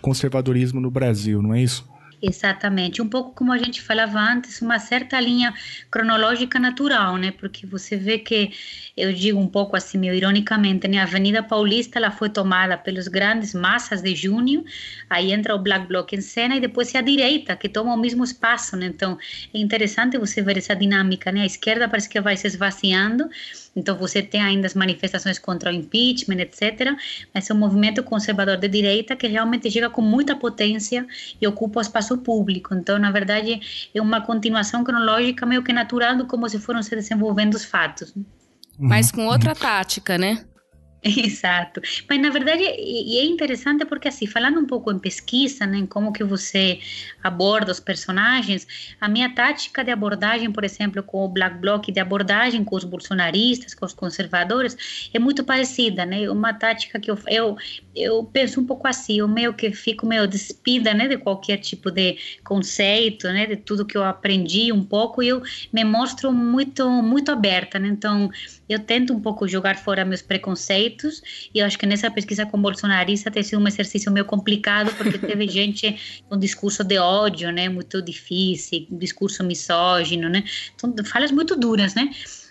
conservadorismo 0.00 0.80
no 0.80 0.90
Brasil, 0.90 1.40
não 1.40 1.54
é 1.54 1.62
isso? 1.62 1.88
Exatamente, 2.22 3.00
um 3.00 3.08
pouco 3.08 3.34
como 3.34 3.50
a 3.50 3.56
gente 3.56 3.80
falava 3.80 4.18
antes, 4.20 4.60
uma 4.60 4.78
certa 4.78 5.18
linha 5.18 5.54
cronológica 5.90 6.58
natural, 6.58 7.16
né? 7.16 7.30
Porque 7.30 7.64
você 7.66 7.96
vê 7.96 8.18
que 8.18 8.52
eu 8.94 9.10
digo 9.10 9.38
um 9.40 9.46
pouco 9.46 9.74
assim, 9.74 9.96
meio 9.96 10.12
ironicamente, 10.12 10.86
né? 10.86 10.98
A 10.98 11.04
Avenida 11.04 11.42
Paulista 11.42 11.98
ela 11.98 12.10
foi 12.10 12.28
tomada 12.28 12.76
pelos 12.76 13.08
grandes 13.08 13.54
massas 13.54 14.02
de 14.02 14.14
junho, 14.14 14.62
aí 15.08 15.32
entra 15.32 15.54
o 15.54 15.58
Black 15.58 15.86
Bloc 15.88 16.12
em 16.12 16.20
cena 16.20 16.56
e 16.56 16.60
depois 16.60 16.94
é 16.94 16.98
a 16.98 17.00
direita 17.00 17.56
que 17.56 17.70
toma 17.70 17.94
o 17.94 17.96
mesmo 17.98 18.22
espaço, 18.22 18.76
né? 18.76 18.84
Então 18.86 19.16
é 19.54 19.58
interessante 19.58 20.18
você 20.18 20.42
ver 20.42 20.58
essa 20.58 20.76
dinâmica, 20.76 21.32
né? 21.32 21.40
A 21.40 21.46
esquerda 21.46 21.88
parece 21.88 22.06
que 22.10 22.20
vai 22.20 22.36
se 22.36 22.46
esvaziando, 22.46 23.30
então 23.74 23.96
você 23.96 24.22
tem 24.22 24.42
ainda 24.42 24.66
as 24.66 24.74
manifestações 24.74 25.38
contra 25.38 25.70
o 25.70 25.74
impeachment, 25.74 26.40
etc. 26.40 26.94
Mas 27.32 27.48
é 27.48 27.54
um 27.54 27.58
movimento 27.58 28.02
conservador 28.02 28.56
de 28.56 28.68
direita 28.68 29.14
que 29.16 29.26
realmente 29.26 29.70
chega 29.70 29.88
com 29.88 30.02
muita 30.02 30.34
potência 30.34 31.06
e 31.40 31.46
ocupa 31.46 31.78
o 31.78 31.82
espaço 31.82 32.18
público. 32.18 32.74
Então, 32.74 32.98
na 32.98 33.10
verdade, 33.10 33.88
é 33.94 34.00
uma 34.00 34.20
continuação 34.20 34.82
cronológica 34.82 35.46
meio 35.46 35.62
que 35.62 35.72
natural 35.72 36.16
de 36.16 36.24
como 36.24 36.48
se 36.48 36.58
foram 36.58 36.82
se 36.82 36.94
desenvolvendo 36.94 37.54
os 37.54 37.64
fatos. 37.64 38.12
Mas 38.78 39.10
com 39.12 39.26
outra 39.26 39.54
tática, 39.54 40.16
né? 40.16 40.44
Exato. 41.02 41.80
Mas 42.08 42.20
na 42.20 42.28
verdade, 42.28 42.62
é 42.62 43.24
interessante 43.24 43.86
porque 43.86 44.08
assim, 44.08 44.26
falando 44.26 44.60
um 44.60 44.66
pouco 44.66 44.92
em 44.92 44.98
pesquisa, 44.98 45.66
né, 45.66 45.78
em 45.78 45.86
como 45.86 46.12
que 46.12 46.22
você 46.22 46.78
aborda 47.22 47.72
os 47.72 47.80
personagens, 47.80 48.66
a 49.00 49.08
minha 49.08 49.34
tática 49.34 49.82
de 49.82 49.90
abordagem, 49.90 50.52
por 50.52 50.62
exemplo, 50.62 51.02
com 51.02 51.24
o 51.24 51.28
Black 51.28 51.56
Bloc, 51.56 51.90
de 51.90 52.00
abordagem 52.00 52.62
com 52.64 52.76
os 52.76 52.84
bolsonaristas, 52.84 53.74
com 53.74 53.86
os 53.86 53.94
conservadores, 53.94 55.08
é 55.14 55.18
muito 55.18 55.42
parecida, 55.42 56.04
né? 56.04 56.28
Uma 56.30 56.52
tática 56.52 57.00
que 57.00 57.10
eu, 57.10 57.18
eu, 57.28 57.56
eu 57.96 58.24
penso 58.24 58.60
um 58.60 58.66
pouco 58.66 58.86
assim, 58.86 59.20
eu 59.20 59.28
meio 59.28 59.54
que 59.54 59.72
fico 59.72 60.04
meio 60.06 60.26
despida, 60.28 60.92
né, 60.92 61.08
de 61.08 61.16
qualquer 61.16 61.56
tipo 61.58 61.90
de 61.90 62.18
conceito, 62.44 63.26
né, 63.28 63.46
de 63.46 63.56
tudo 63.56 63.86
que 63.86 63.96
eu 63.96 64.04
aprendi 64.04 64.70
um 64.70 64.84
pouco, 64.84 65.22
e 65.22 65.28
eu 65.28 65.42
me 65.72 65.82
mostro 65.82 66.30
muito, 66.30 66.86
muito 67.02 67.30
aberta, 67.32 67.78
né? 67.78 67.88
Então, 67.88 68.30
eu 68.68 68.78
tento 68.78 69.14
um 69.14 69.20
pouco 69.20 69.48
jogar 69.48 69.78
fora 69.78 70.04
meus 70.04 70.20
preconceitos 70.22 70.89
e 71.54 71.58
eu 71.58 71.66
acho 71.66 71.78
que 71.78 71.86
nessa 71.86 72.10
pesquisa 72.10 72.46
com 72.46 72.60
bolsonarista 72.60 73.30
tem 73.30 73.42
sido 73.42 73.62
um 73.62 73.68
exercício 73.68 74.10
meio 74.10 74.24
complicado 74.24 74.94
porque 74.96 75.18
teve 75.18 75.46
gente 75.48 76.22
com 76.28 76.38
discurso 76.38 76.82
de 76.84 76.98
ódio, 76.98 77.50
né, 77.52 77.68
muito 77.68 78.00
difícil, 78.02 78.86
discurso 78.90 79.44
misógino, 79.44 80.28
né, 80.28 80.44
então 80.74 80.92
falas 81.04 81.30
muito 81.30 81.56
duras, 81.56 81.94
né, 81.94 82.10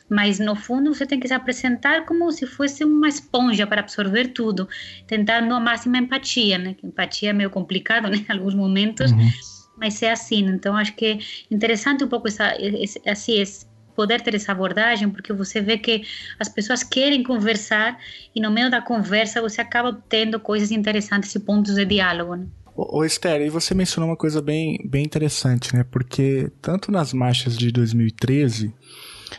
mas 0.10 0.40
no 0.40 0.56
fundo 0.56 0.94
você 0.94 1.06
tem 1.06 1.20
que 1.20 1.28
se 1.28 1.34
apresentar 1.34 2.06
como 2.06 2.32
se 2.32 2.46
fosse 2.46 2.84
uma 2.84 3.08
esponja 3.08 3.68
para 3.68 3.82
absorver 3.82 4.30
tudo, 4.30 4.68
tentando 5.06 5.54
a 5.54 5.60
máxima 5.60 5.98
empatia, 5.98 6.58
né, 6.58 6.76
empatia 6.84 7.30
é 7.30 7.34
meio 7.34 7.50
complicado, 7.50 8.10
né, 8.10 8.18
em 8.28 8.32
alguns 8.32 8.56
momentos, 8.56 9.12
uhum. 9.12 9.30
mas 9.78 10.02
é 10.02 10.12
assim, 10.12 10.46
então 10.46 10.76
acho 10.76 10.96
que 10.96 11.06
é 11.06 11.20
interessante 11.52 12.04
um 12.04 12.08
pouco 12.08 12.28
essa, 12.28 12.56
esse, 12.60 13.02
assim, 13.08 13.40
esse 13.40 13.69
poder 14.00 14.22
ter 14.22 14.34
essa 14.34 14.54
abordagem, 14.54 15.10
porque 15.10 15.34
você 15.34 15.60
vê 15.60 15.78
que 15.78 16.04
as 16.40 16.48
pessoas 16.48 16.84
querem 16.84 17.22
conversar 17.22 18.00
e 18.34 18.40
no 18.40 18.50
meio 18.50 18.72
da 18.72 18.82
conversa 18.82 19.42
você 19.42 19.60
acaba 19.60 19.92
tendo 20.08 20.40
coisas 20.40 20.72
interessantes 20.72 21.36
e 21.36 21.40
pontos 21.42 21.76
de 21.76 21.84
diálogo. 21.84 22.38
Né? 22.38 22.48
Ô, 22.78 23.04
Esther, 23.04 23.42
e 23.42 23.50
você 23.50 23.74
mencionou 23.74 24.10
uma 24.10 24.16
coisa 24.16 24.42
bem, 24.42 24.80
bem 24.86 25.04
interessante, 25.04 25.76
né? 25.76 25.84
Porque 25.92 26.50
tanto 26.62 26.94
nas 26.94 27.12
marchas 27.12 27.58
de 27.58 27.74
2013, 27.74 28.74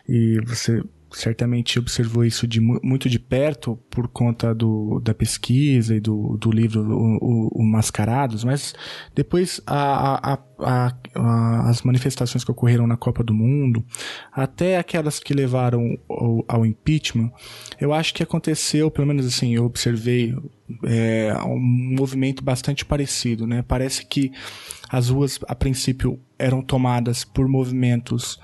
e 0.06 0.38
você 0.46 0.82
certamente 1.12 1.78
observou 1.78 2.24
isso 2.24 2.46
de, 2.46 2.60
muito 2.60 3.08
de 3.08 3.18
perto 3.18 3.76
por 3.90 4.08
conta 4.08 4.54
do, 4.54 5.00
da 5.00 5.12
pesquisa 5.12 5.94
e 5.94 6.00
do, 6.00 6.36
do 6.36 6.50
livro 6.50 6.82
o, 6.82 7.16
o, 7.16 7.48
o 7.60 7.62
Mascarados, 7.64 8.44
mas 8.44 8.74
depois 9.14 9.60
a, 9.66 10.34
a, 10.34 10.38
a, 10.60 11.68
as 11.68 11.82
manifestações 11.82 12.44
que 12.44 12.50
ocorreram 12.50 12.86
na 12.86 12.96
Copa 12.96 13.24
do 13.24 13.34
Mundo, 13.34 13.84
até 14.32 14.78
aquelas 14.78 15.18
que 15.18 15.34
levaram 15.34 15.98
ao, 16.08 16.44
ao 16.46 16.66
impeachment, 16.66 17.30
eu 17.80 17.92
acho 17.92 18.14
que 18.14 18.22
aconteceu, 18.22 18.90
pelo 18.90 19.06
menos 19.06 19.26
assim, 19.26 19.54
eu 19.54 19.64
observei 19.64 20.34
é, 20.84 21.34
um 21.44 21.58
movimento 21.58 22.42
bastante 22.42 22.84
parecido, 22.84 23.46
né? 23.46 23.62
Parece 23.66 24.06
que 24.06 24.30
as 24.88 25.08
ruas, 25.08 25.38
a 25.46 25.54
princípio, 25.54 26.20
eram 26.38 26.62
tomadas 26.62 27.24
por 27.24 27.46
movimentos 27.48 28.38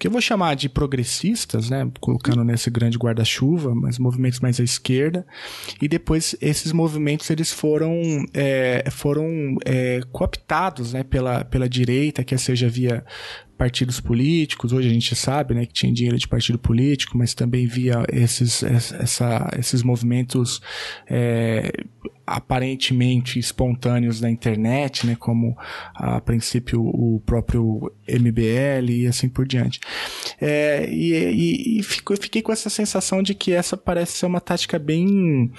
que 0.00 0.06
eu 0.06 0.10
vou 0.10 0.20
chamar 0.22 0.56
de 0.56 0.66
progressistas, 0.66 1.68
né, 1.68 1.86
colocando 2.00 2.42
nesse 2.42 2.70
grande 2.70 2.96
guarda-chuva, 2.96 3.74
mas 3.74 3.98
movimentos 3.98 4.40
mais 4.40 4.58
à 4.58 4.64
esquerda, 4.64 5.26
e 5.80 5.86
depois 5.86 6.34
esses 6.40 6.72
movimentos 6.72 7.28
eles 7.28 7.52
foram 7.52 8.24
é, 8.32 8.88
foram 8.90 9.58
é, 9.62 10.00
cooptados, 10.10 10.94
né, 10.94 11.02
pela, 11.04 11.44
pela 11.44 11.68
direita, 11.68 12.24
quer 12.24 12.38
seja 12.38 12.66
via 12.66 13.04
partidos 13.58 14.00
políticos. 14.00 14.72
Hoje 14.72 14.88
a 14.88 14.92
gente 14.92 15.14
sabe 15.14 15.52
né, 15.52 15.66
que 15.66 15.74
tinha 15.74 15.92
dinheiro 15.92 16.16
de 16.16 16.26
partido 16.26 16.58
político, 16.58 17.18
mas 17.18 17.34
também 17.34 17.66
via 17.66 18.02
esses, 18.10 18.62
essa, 18.62 19.50
esses 19.58 19.82
movimentos 19.82 20.62
é, 21.06 21.70
aparentemente 22.30 23.38
espontâneos 23.38 24.20
da 24.20 24.30
internet, 24.30 25.06
né, 25.06 25.16
como 25.18 25.56
a 25.94 26.20
princípio 26.20 26.80
o 26.80 27.20
próprio 27.26 27.92
MBL 28.08 28.90
e 28.90 29.06
assim 29.06 29.28
por 29.28 29.46
diante. 29.46 29.80
É, 30.40 30.88
e 30.90 31.10
e, 31.12 31.78
e 31.78 31.82
fico, 31.82 32.16
fiquei 32.16 32.42
com 32.42 32.52
essa 32.52 32.70
sensação 32.70 33.22
de 33.22 33.34
que 33.34 33.52
essa 33.52 33.76
parece 33.76 34.12
ser 34.18 34.26
uma 34.26 34.40
tática 34.40 34.78
bem, 34.78 35.50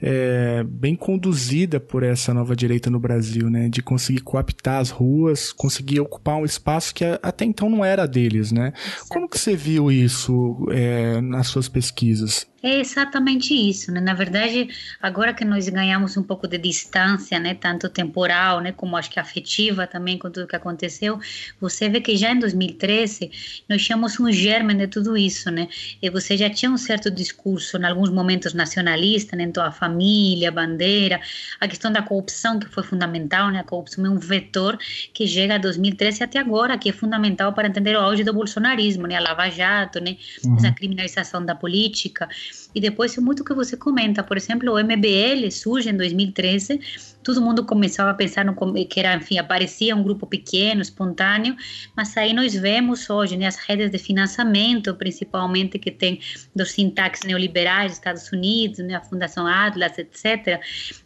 é, 0.00 0.64
bem 0.64 0.94
conduzida 0.94 1.78
por 1.78 2.02
essa 2.02 2.32
nova 2.32 2.56
direita 2.56 2.90
no 2.90 2.98
Brasil, 2.98 3.50
né, 3.50 3.68
de 3.68 3.82
conseguir 3.82 4.20
coaptar 4.20 4.80
as 4.80 4.90
ruas, 4.90 5.52
conseguir 5.52 6.00
ocupar 6.00 6.36
um 6.36 6.44
espaço 6.44 6.94
que 6.94 7.04
até 7.22 7.44
então 7.44 7.68
não 7.68 7.84
era 7.84 8.06
deles, 8.06 8.52
né? 8.52 8.72
Como 9.08 9.28
que 9.28 9.38
você 9.38 9.56
viu 9.56 9.90
isso 9.90 10.66
é, 10.70 11.20
nas 11.20 11.48
suas 11.48 11.68
pesquisas? 11.68 12.46
É 12.66 12.80
exatamente 12.80 13.54
isso, 13.54 13.92
né? 13.92 14.00
Na 14.00 14.12
verdade, 14.12 14.68
agora 15.00 15.32
que 15.32 15.44
nós 15.44 15.68
ganhamos 15.68 16.16
um 16.16 16.22
pouco 16.24 16.48
de 16.48 16.58
distância, 16.58 17.38
né, 17.38 17.54
tanto 17.54 17.88
temporal, 17.88 18.60
né, 18.60 18.72
como 18.72 18.96
acho 18.96 19.08
que 19.08 19.20
afetiva 19.20 19.86
também 19.86 20.18
com 20.18 20.28
tudo 20.28 20.48
que 20.48 20.56
aconteceu, 20.56 21.20
você 21.60 21.88
vê 21.88 22.00
que 22.00 22.16
já 22.16 22.32
em 22.32 22.40
2013 22.40 23.30
nós 23.68 23.84
tínhamos 23.84 24.18
um 24.18 24.32
germe 24.32 24.74
de 24.74 24.88
tudo 24.88 25.16
isso, 25.16 25.48
né? 25.48 25.68
E 26.02 26.10
você 26.10 26.36
já 26.36 26.50
tinha 26.50 26.68
um 26.68 26.76
certo 26.76 27.08
discurso, 27.08 27.76
em 27.78 27.84
alguns 27.84 28.10
momentos 28.10 28.52
nacionalista, 28.52 29.36
né, 29.36 29.44
então 29.44 29.62
a 29.62 29.70
família, 29.70 30.48
a 30.48 30.52
bandeira, 30.52 31.20
a 31.60 31.68
questão 31.68 31.92
da 31.92 32.02
corrupção 32.02 32.58
que 32.58 32.66
foi 32.66 32.82
fundamental, 32.82 33.52
né? 33.52 33.60
A 33.60 33.64
corrupção 33.64 34.04
é 34.04 34.10
um 34.10 34.18
vetor 34.18 34.76
que 35.14 35.24
chega 35.28 35.54
a 35.54 35.58
2013 35.58 36.24
até 36.24 36.40
agora, 36.40 36.76
que 36.76 36.88
é 36.88 36.92
fundamental 36.92 37.52
para 37.52 37.68
entender 37.68 37.94
o 37.96 38.00
auge 38.00 38.24
do 38.24 38.34
bolsonarismo, 38.34 39.06
né? 39.06 39.14
A 39.14 39.20
Lava 39.20 39.48
Jato, 39.48 40.00
né? 40.00 40.16
Uhum. 40.44 40.56
Essa 40.56 40.72
criminalização 40.72 41.44
da 41.46 41.54
política. 41.54 42.28
E 42.74 42.80
depois, 42.80 43.16
muito 43.16 43.42
que 43.44 43.54
você 43.54 43.76
comenta, 43.76 44.22
por 44.22 44.36
exemplo, 44.36 44.72
o 44.72 44.78
MBL 44.78 45.50
surge 45.50 45.88
em 45.88 45.96
2013, 45.96 46.78
todo 47.22 47.40
mundo 47.40 47.64
começava 47.64 48.10
a 48.10 48.14
pensar 48.14 48.44
no, 48.44 48.54
que 48.86 49.00
era, 49.00 49.16
enfim, 49.16 49.38
aparecia 49.38 49.96
um 49.96 50.02
grupo 50.02 50.26
pequeno, 50.26 50.80
espontâneo, 50.80 51.56
mas 51.96 52.16
aí 52.16 52.32
nós 52.32 52.54
vemos 52.54 53.08
hoje 53.10 53.36
né, 53.36 53.46
as 53.46 53.56
redes 53.56 53.90
de 53.90 53.98
financiamento, 53.98 54.94
principalmente 54.94 55.78
que 55.78 55.90
tem 55.90 56.20
dos 56.54 56.72
sintaxes 56.72 57.24
neoliberais 57.24 57.92
dos 57.92 57.98
Estados 57.98 58.30
Unidos, 58.30 58.78
né, 58.80 58.94
a 58.94 59.00
Fundação 59.00 59.46
Atlas, 59.46 59.98
etc. 59.98 60.60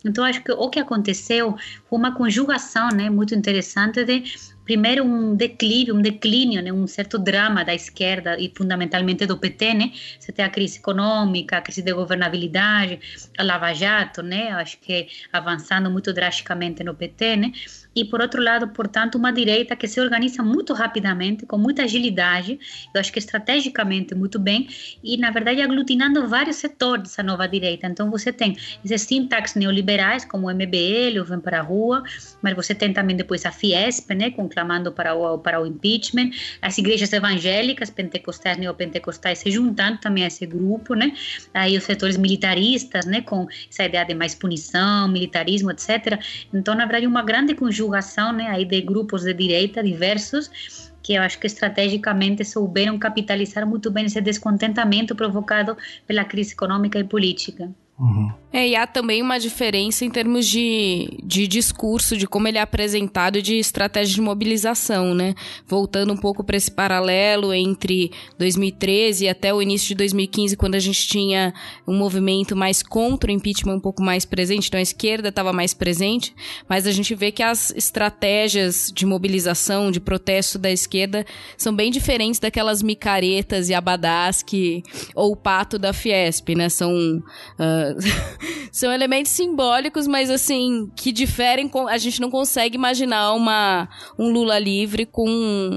Então, 0.05 0.25
acho 0.25 0.43
que 0.43 0.53
o 0.53 0.69
que 0.69 0.79
aconteceu 0.81 1.57
foi 1.89 1.99
uma 1.99 2.15
conjugação 2.15 2.89
né, 2.89 3.09
muito 3.09 3.35
interessante 3.35 4.05
de 4.05 4.25
primeiro 4.71 5.03
um 5.03 5.35
declínio, 5.35 5.97
um 5.97 6.01
declínio, 6.01 6.63
né, 6.63 6.73
um 6.73 6.87
certo 6.87 7.19
drama 7.19 7.65
da 7.65 7.75
esquerda 7.75 8.39
e 8.39 8.53
fundamentalmente 8.57 9.27
do 9.27 9.37
PT, 9.37 9.75
né? 9.75 9.93
Você 10.17 10.31
tem 10.31 10.45
a 10.45 10.49
crise 10.49 10.79
econômica, 10.79 11.57
a 11.57 11.61
crise 11.61 11.83
de 11.83 11.93
governabilidade, 11.93 13.01
a 13.37 13.43
Lava 13.43 13.73
Jato, 13.73 14.23
né? 14.23 14.53
Acho 14.53 14.79
que 14.79 15.09
avançando 15.33 15.91
muito 15.91 16.13
drasticamente 16.13 16.85
no 16.85 16.95
PT, 16.95 17.37
né? 17.37 17.53
E, 17.95 18.05
por 18.05 18.21
outro 18.21 18.43
lado, 18.43 18.69
portanto, 18.69 19.17
uma 19.17 19.33
direita 19.33 19.75
que 19.75 19.89
se 19.89 20.01
organiza 20.01 20.43
muito 20.43 20.73
rapidamente, 20.73 21.45
com 21.45 21.59
muita 21.59 21.83
agilidade, 21.83 22.59
eu 22.95 23.01
acho 23.01 23.13
que 23.13 23.19
estrategicamente 23.19 24.15
muito 24.15 24.39
bem, 24.39 24.69
e, 25.03 25.17
na 25.17 25.31
verdade, 25.31 25.61
aglutinando 25.61 26.27
vários 26.29 26.57
setores 26.57 27.05
dessa 27.05 27.23
nova 27.23 27.49
direita. 27.49 27.89
Então, 27.89 28.09
você 28.11 28.33
tem 28.33 28.57
esses 28.85 29.03
sintaxes 29.03 29.57
neoliberais, 29.57 30.25
como 30.25 30.47
o 30.47 30.51
MBL, 30.51 31.21
o 31.21 31.25
Vem 31.25 31.41
para 31.41 31.59
a 31.59 31.63
Rua, 31.63 32.05
mas 32.41 32.55
você 32.55 32.75
tem 32.75 32.93
também 32.93 33.17
depois 33.17 33.45
a 33.45 33.51
Fiesp, 33.51 34.15
né, 34.15 34.31
conclamando 34.31 34.93
para 34.93 35.15
o, 35.15 35.39
para 35.39 35.61
o 35.61 35.67
impeachment, 35.67 36.31
as 36.63 36.79
igrejas 36.79 37.13
evangélicas, 37.13 37.91
pentecostais, 37.91 38.57
neopentecostais, 38.57 39.41
se 39.41 39.51
juntando 39.51 39.99
também 39.99 40.23
a 40.23 40.27
esse 40.29 40.47
grupo, 40.47 40.95
né, 40.95 41.13
aí 41.53 41.77
os 41.77 41.83
setores 41.83 42.17
militaristas, 42.17 43.05
né, 43.05 43.21
com 43.21 43.49
essa 43.69 43.85
ideia 43.85 44.05
de 44.05 44.15
mais 44.15 44.35
punição, 44.35 45.09
militarismo, 45.09 45.73
etc. 45.73 46.21
Então, 46.55 46.75
na 46.77 46.85
verdade, 46.85 47.07
uma 47.07 47.23
grande 47.23 47.55
conjunção 47.55 47.80
conjugação 47.81 48.33
né, 48.33 48.49
aí 48.49 48.65
de 48.65 48.81
grupos 48.83 49.23
de 49.23 49.33
direita 49.33 49.83
diversos 49.83 50.91
que 51.03 51.15
eu 51.15 51.23
acho 51.23 51.39
que 51.39 51.47
estrategicamente 51.47 52.45
souberam 52.45 52.99
capitalizar 52.99 53.67
muito 53.67 53.91
bem 53.91 54.05
esse 54.05 54.21
descontentamento 54.21 55.17
provocado 55.17 55.77
pela 56.07 56.25
crise 56.27 56.53
econômica 56.53 56.99
e 56.99 57.05
política. 57.05 57.71
Uhum. 58.01 58.33
É, 58.53 58.67
e 58.67 58.75
há 58.75 58.85
também 58.85 59.23
uma 59.23 59.39
diferença 59.39 60.05
em 60.05 60.11
termos 60.11 60.49
de, 60.49 61.19
de 61.23 61.47
discurso, 61.47 62.17
de 62.17 62.27
como 62.27 62.49
ele 62.49 62.59
é 62.59 62.61
apresentado 62.61 63.39
e 63.39 63.43
de 63.43 63.57
estratégia 63.57 64.15
de 64.15 64.21
mobilização, 64.21 65.15
né? 65.15 65.35
Voltando 65.69 66.13
um 66.13 66.17
pouco 66.17 66.43
para 66.43 66.57
esse 66.57 66.71
paralelo 66.71 67.53
entre 67.53 68.11
2013 68.39 69.25
e 69.25 69.29
até 69.29 69.55
o 69.55 69.63
início 69.63 69.89
de 69.89 69.95
2015, 69.97 70.57
quando 70.57 70.75
a 70.75 70.81
gente 70.81 71.07
tinha 71.07 71.55
um 71.87 71.97
movimento 71.97 72.57
mais 72.57 72.83
contra 72.83 73.31
o 73.31 73.35
impeachment 73.35 73.77
um 73.77 73.81
pouco 73.81 74.03
mais 74.03 74.25
presente, 74.25 74.67
então 74.67 74.81
a 74.81 74.83
esquerda 74.83 75.29
estava 75.29 75.53
mais 75.53 75.73
presente, 75.73 76.35
mas 76.69 76.89
a 76.89 76.93
gente 76.93 77.15
vê 77.15 77.31
que 77.31 77.45
as 77.45 77.71
estratégias 77.77 78.91
de 78.93 79.07
mobilização, 79.07 79.93
de 79.93 80.01
protesto 80.01 80.59
da 80.59 80.73
esquerda 80.73 81.25
são 81.57 81.73
bem 81.73 81.91
diferentes 81.91 82.41
daquelas 82.41 82.83
micaretas 82.83 83.69
e 83.69 83.75
abadás 83.75 84.43
que, 84.43 84.83
ou 85.15 85.33
o 85.33 85.37
pato 85.37 85.79
da 85.79 85.93
Fiesp, 85.93 86.49
né? 86.57 86.69
São. 86.69 86.91
Uh, 86.91 87.90
são 88.71 88.93
elementos 88.93 89.33
simbólicos, 89.33 90.07
mas 90.07 90.31
assim, 90.31 90.91
que 90.97 91.13
diferem. 91.13 91.69
Com, 91.69 91.89
a 91.89 91.99
gente 91.99 92.21
não 92.21 92.31
consegue 92.31 92.77
imaginar 92.77 93.33
uma, 93.33 93.89
um 94.19 94.31
Lula 94.31 94.59
livre 94.59 95.07
com 95.07 95.29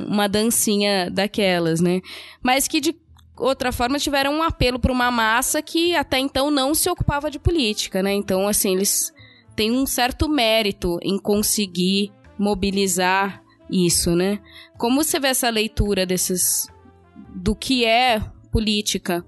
uma 0.08 0.28
dancinha 0.28 1.10
daquelas, 1.10 1.82
né? 1.82 2.02
Mas 2.42 2.68
que 2.68 2.80
de 2.80 2.96
outra 3.38 3.72
forma 3.72 4.00
tiveram 4.00 4.34
um 4.34 4.44
apelo 4.44 4.80
para 4.80 4.92
uma 4.92 5.10
massa 5.10 5.62
que 5.62 5.96
até 5.96 6.20
então 6.20 6.52
não 6.52 6.74
se 6.76 6.90
ocupava 6.90 7.32
de 7.32 7.40
política, 7.40 8.04
né? 8.04 8.14
Então, 8.14 8.48
assim, 8.48 8.74
eles 8.76 9.12
têm 9.56 9.72
um 9.72 9.86
certo 9.86 10.30
mérito 10.30 11.00
em 11.02 11.18
conseguir 11.18 12.12
mobilizar 12.38 13.42
isso, 13.70 14.16
né? 14.16 14.40
Como 14.78 15.04
você 15.04 15.20
vê 15.20 15.30
essa 15.30 15.50
leitura 15.50 16.06
desses 16.06 16.68
do 17.36 17.56
que 17.56 17.86
é 17.86 18.22
política 18.52 19.26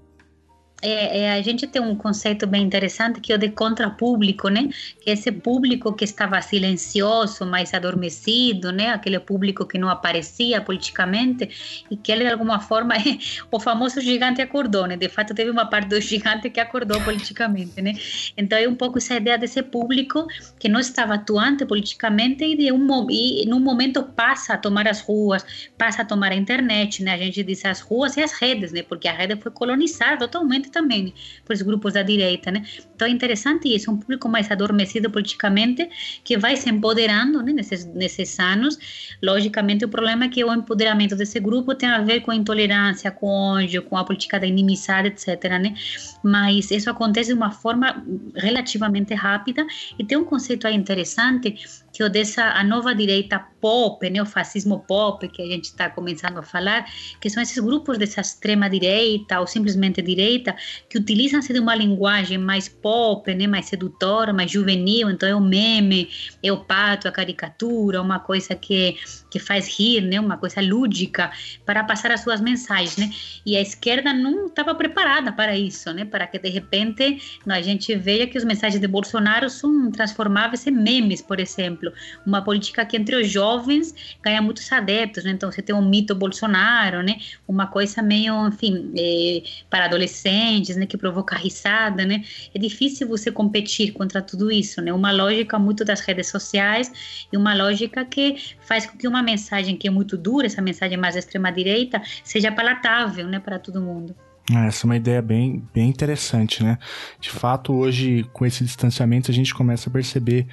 é, 0.82 1.20
é, 1.20 1.32
a 1.32 1.40
gente 1.40 1.66
tem 1.66 1.80
um 1.80 1.96
conceito 1.96 2.46
bem 2.46 2.62
interessante 2.62 3.18
que 3.18 3.32
é 3.32 3.36
o 3.36 3.38
de 3.38 3.48
contrapúblico, 3.48 4.48
né? 4.48 4.68
Que 5.00 5.10
é 5.10 5.14
esse 5.14 5.32
público 5.32 5.94
que 5.94 6.04
estava 6.04 6.40
silencioso, 6.42 7.46
mais 7.46 7.72
adormecido, 7.72 8.70
né? 8.70 8.90
Aquele 8.90 9.18
público 9.18 9.64
que 9.64 9.78
não 9.78 9.88
aparecia 9.88 10.60
politicamente 10.60 11.84
e 11.90 11.96
que 11.96 12.12
ele, 12.12 12.24
de 12.24 12.30
alguma 12.30 12.60
forma, 12.60 12.94
é, 12.94 13.00
o 13.50 13.58
famoso 13.58 14.02
gigante 14.02 14.42
acordou, 14.42 14.86
né? 14.86 14.96
De 14.96 15.08
fato, 15.08 15.34
teve 15.34 15.50
uma 15.50 15.64
parte 15.64 15.88
do 15.88 16.00
gigante 16.00 16.50
que 16.50 16.60
acordou 16.60 17.00
politicamente, 17.00 17.80
né? 17.80 17.94
Então, 18.36 18.58
é 18.58 18.68
um 18.68 18.74
pouco 18.74 18.98
essa 18.98 19.14
ideia 19.14 19.38
desse 19.38 19.62
público 19.62 20.26
que 20.58 20.68
não 20.68 20.78
estava 20.78 21.14
atuante 21.14 21.64
politicamente 21.64 22.44
e, 22.44 22.54
de 22.54 22.70
um, 22.70 22.86
e 23.10 23.46
num 23.46 23.60
momento 23.60 24.02
passa 24.02 24.52
a 24.54 24.58
tomar 24.58 24.86
as 24.86 25.00
ruas, 25.00 25.44
passa 25.78 26.02
a 26.02 26.04
tomar 26.04 26.32
a 26.32 26.36
internet, 26.36 27.02
né? 27.02 27.14
A 27.14 27.18
gente 27.18 27.42
diz 27.42 27.64
as 27.64 27.80
ruas 27.80 28.16
e 28.18 28.22
as 28.22 28.32
redes, 28.32 28.72
né? 28.72 28.82
Porque 28.82 29.08
a 29.08 29.12
rede 29.12 29.36
foi 29.36 29.50
colonizada 29.50 30.18
totalmente 30.18 30.65
também 30.70 31.14
por 31.44 31.54
os 31.54 31.62
grupos 31.62 31.94
da 31.94 32.02
direita, 32.02 32.50
né? 32.50 32.64
Então 32.94 33.06
é 33.06 33.10
interessante 33.10 33.74
isso, 33.74 33.90
um 33.90 33.96
público 33.96 34.28
mais 34.28 34.50
adormecido 34.50 35.10
politicamente 35.10 35.88
que 36.24 36.36
vai 36.36 36.56
se 36.56 36.68
empoderando 36.70 37.42
né, 37.42 37.52
nesses, 37.52 37.84
nesses 37.84 38.38
anos. 38.38 38.78
Logicamente, 39.22 39.84
o 39.84 39.88
problema 39.88 40.24
é 40.24 40.28
que 40.28 40.44
o 40.44 40.52
empoderamento 40.52 41.14
desse 41.14 41.38
grupo 41.40 41.74
tem 41.74 41.88
a 41.88 42.00
ver 42.00 42.20
com 42.20 42.30
a 42.30 42.36
intolerância, 42.36 43.10
com 43.10 43.26
ódio, 43.26 43.82
com 43.82 43.96
a 43.96 44.04
política 44.04 44.40
da 44.40 44.46
inimizade, 44.46 45.08
etc. 45.08 45.42
Né? 45.60 45.74
Mas 46.22 46.70
isso 46.70 46.88
acontece 46.88 47.28
de 47.28 47.34
uma 47.34 47.50
forma 47.50 48.04
relativamente 48.34 49.14
rápida 49.14 49.66
e 49.98 50.04
tem 50.04 50.16
um 50.16 50.24
conceito 50.24 50.66
aí 50.66 50.74
interessante 50.74 51.54
que 51.96 52.04
o 52.04 52.10
dessa 52.10 52.50
a 52.50 52.62
nova 52.62 52.94
direita 52.94 53.38
pop, 53.58 54.10
né, 54.10 54.20
o 54.20 54.26
fascismo 54.26 54.80
pop 54.80 55.26
que 55.28 55.40
a 55.40 55.46
gente 55.46 55.64
está 55.64 55.88
começando 55.88 56.36
a 56.36 56.42
falar, 56.42 56.84
que 57.18 57.30
são 57.30 57.42
esses 57.42 57.58
grupos 57.58 57.96
dessa 57.96 58.20
extrema 58.20 58.68
direita 58.68 59.40
ou 59.40 59.46
simplesmente 59.46 60.02
direita 60.02 60.54
que 60.90 60.98
utilizam-se 60.98 61.54
de 61.54 61.58
uma 61.58 61.74
linguagem 61.74 62.36
mais 62.36 62.68
pop, 62.68 63.34
né, 63.34 63.46
mais 63.46 63.64
sedutora, 63.64 64.30
mais 64.30 64.50
juvenil, 64.50 65.08
então 65.08 65.26
é 65.26 65.34
o 65.34 65.40
meme, 65.40 66.10
é 66.42 66.52
o 66.52 66.58
pato, 66.58 67.08
a 67.08 67.10
caricatura, 67.10 68.02
uma 68.02 68.18
coisa 68.18 68.54
que 68.54 68.98
que 69.30 69.38
faz 69.38 69.66
rir, 69.78 70.02
né, 70.02 70.18
uma 70.20 70.38
coisa 70.38 70.60
lúdica 70.60 71.30
para 71.64 71.84
passar 71.84 72.10
as 72.10 72.22
suas 72.22 72.40
mensagens, 72.40 72.96
né? 72.96 73.10
E 73.44 73.56
a 73.56 73.60
esquerda 73.60 74.12
não 74.12 74.46
estava 74.46 74.74
preparada 74.74 75.30
para 75.32 75.56
isso, 75.56 75.92
né? 75.92 76.04
Para 76.04 76.26
que 76.26 76.38
de 76.38 76.48
repente 76.48 77.20
a 77.46 77.60
gente 77.60 77.94
veja 77.94 78.26
que 78.26 78.38
as 78.38 78.44
mensagens 78.44 78.80
de 78.80 78.88
Bolsonaro 78.88 79.50
são 79.50 79.90
transformáveis 79.90 80.66
em 80.66 80.70
memes, 80.70 81.20
por 81.20 81.38
exemplo, 81.38 81.85
uma 82.24 82.42
política 82.42 82.84
que 82.84 82.96
entre 82.96 83.16
os 83.16 83.28
jovens 83.28 83.94
ganha 84.22 84.40
muitos 84.40 84.70
adeptos, 84.70 85.24
né? 85.24 85.32
Então 85.32 85.50
você 85.50 85.62
tem 85.62 85.74
um 85.74 85.86
mito 85.86 86.14
Bolsonaro, 86.14 87.02
né? 87.02 87.18
Uma 87.46 87.66
coisa 87.66 88.02
meio, 88.02 88.48
enfim, 88.48 88.92
é, 88.96 89.42
para 89.70 89.86
adolescentes, 89.86 90.76
né? 90.76 90.86
Que 90.86 90.96
provoca 90.96 91.36
risada, 91.36 92.04
né? 92.04 92.24
É 92.54 92.58
difícil 92.58 93.08
você 93.08 93.30
competir 93.30 93.92
contra 93.92 94.22
tudo 94.22 94.50
isso, 94.50 94.80
né? 94.80 94.92
Uma 94.92 95.12
lógica 95.12 95.58
muito 95.58 95.84
das 95.84 96.00
redes 96.00 96.28
sociais 96.28 97.26
e 97.32 97.36
uma 97.36 97.54
lógica 97.54 98.04
que 98.04 98.36
faz 98.60 98.86
com 98.86 98.96
que 98.96 99.06
uma 99.06 99.22
mensagem 99.22 99.76
que 99.76 99.88
é 99.88 99.90
muito 99.90 100.16
dura, 100.16 100.46
essa 100.46 100.62
mensagem 100.62 100.96
mais 100.96 101.16
extrema-direita, 101.16 102.02
seja 102.24 102.50
palatável 102.52 103.26
né, 103.26 103.38
para 103.38 103.58
todo 103.58 103.80
mundo. 103.80 104.14
É, 104.50 104.68
essa 104.68 104.84
é 104.84 104.86
uma 104.86 104.96
ideia 104.96 105.20
bem, 105.20 105.62
bem 105.74 105.88
interessante, 105.88 106.62
né? 106.62 106.78
De 107.20 107.30
fato, 107.30 107.72
hoje, 107.72 108.24
com 108.32 108.46
esse 108.46 108.62
distanciamento, 108.62 109.30
a 109.30 109.34
gente 109.34 109.52
começa 109.52 109.90
a 109.90 109.92
perceber 109.92 110.46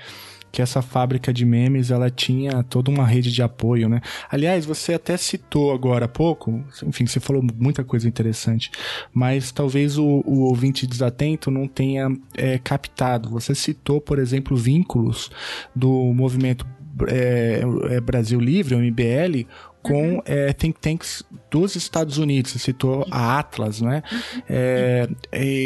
que 0.53 0.61
essa 0.61 0.83
fábrica 0.83 1.33
de 1.33 1.47
memes 1.47 1.89
ela 1.89 2.11
tinha 2.11 2.61
toda 2.61 2.91
uma 2.91 3.07
rede 3.07 3.31
de 3.31 3.41
apoio, 3.41 3.89
né? 3.89 4.01
Aliás, 4.29 4.67
você 4.67 4.93
até 4.93 5.17
citou 5.17 5.73
agora 5.73 6.05
há 6.05 6.07
pouco, 6.07 6.63
enfim, 6.85 7.07
você 7.07 7.19
falou 7.19 7.43
muita 7.59 7.83
coisa 7.83 8.07
interessante, 8.07 8.69
mas 9.11 9.51
talvez 9.51 9.97
o, 9.97 10.05
o 10.23 10.41
ouvinte 10.41 10.85
desatento 10.85 11.49
não 11.49 11.67
tenha 11.67 12.07
é, 12.37 12.59
captado. 12.59 13.31
Você 13.31 13.55
citou, 13.55 13.99
por 13.99 14.19
exemplo, 14.19 14.55
vínculos 14.55 15.31
do 15.75 15.89
movimento 16.13 16.67
é, 17.07 17.63
é 17.89 17.99
Brasil 17.99 18.39
Livre, 18.39 18.75
o 18.75 18.79
MBL, 18.79 19.47
com 19.81 20.17
uhum. 20.17 20.21
é, 20.23 20.53
think 20.53 20.79
tanks 20.79 21.23
dos 21.49 21.75
Estados 21.75 22.19
Unidos. 22.19 22.51
Você 22.51 22.59
citou 22.59 23.07
a 23.09 23.39
Atlas, 23.39 23.81
né? 23.81 24.03
É, 24.47 25.07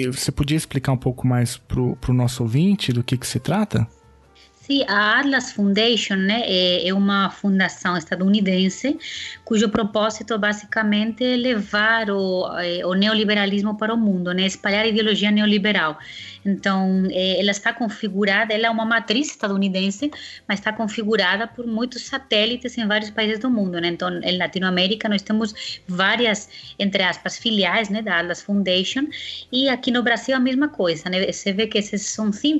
você 0.06 0.32
podia 0.32 0.56
explicar 0.56 0.93
um 0.93 0.97
pouco 0.97 1.28
mais 1.28 1.58
para 1.58 1.82
o 1.82 2.13
nosso 2.13 2.41
ouvinte 2.43 2.93
do 2.93 3.04
que, 3.04 3.17
que 3.17 3.28
se 3.28 3.41
trata? 3.41 3.86
A 4.88 5.19
Atlas 5.19 5.51
Foundation 5.51 6.15
né, 6.15 6.41
é, 6.45 6.88
é 6.88 6.93
uma 6.93 7.30
fundação 7.30 7.95
estadunidense 7.95 8.97
cujo 9.45 9.69
propósito 9.69 10.34
é 10.34 10.38
basicamente 10.38 11.23
é 11.23 11.38
levar 11.38 12.10
o, 12.10 12.47
é, 12.60 12.86
o 12.86 12.93
neoliberalismo 12.93 13.77
para 13.77 13.93
o 13.93 13.97
mundo, 13.97 14.34
né, 14.34 14.45
espalhar 14.45 14.84
a 14.84 14.88
ideologia 14.88 15.32
neoliberal. 15.32 15.97
Então, 16.45 17.03
é, 17.12 17.39
ela 17.39 17.51
está 17.51 17.73
configurada, 17.73 18.53
ela 18.53 18.67
é 18.67 18.69
uma 18.69 18.86
matriz 18.86 19.30
estadunidense, 19.30 20.10
mas 20.47 20.60
está 20.60 20.71
configurada 20.71 21.45
por 21.45 21.67
muitos 21.67 22.03
satélites 22.03 22.77
em 22.77 22.88
vários 22.88 23.10
países 23.10 23.39
do 23.39 23.49
mundo, 23.49 23.82
né? 23.82 23.89
Então, 23.89 24.10
em 24.21 24.38
Latinoamérica 24.38 25.10
nós 25.10 25.21
temos 25.21 25.82
várias, 25.88 26.49
entre 26.80 27.03
aspas, 27.03 27.38
filiais, 27.38 27.89
né, 27.89 28.01
da 28.01 28.19
Atlas 28.19 28.41
Foundation, 28.41 29.08
e 29.51 29.67
aqui 29.67 29.91
no 29.91 30.01
Brasil 30.01 30.36
a 30.36 30.39
mesma 30.39 30.69
coisa, 30.69 31.10
né? 31.10 31.30
Você 31.30 31.51
vê 31.51 31.67
que 31.67 31.77
esses 31.77 32.03
são 32.03 32.32
think 32.32 32.58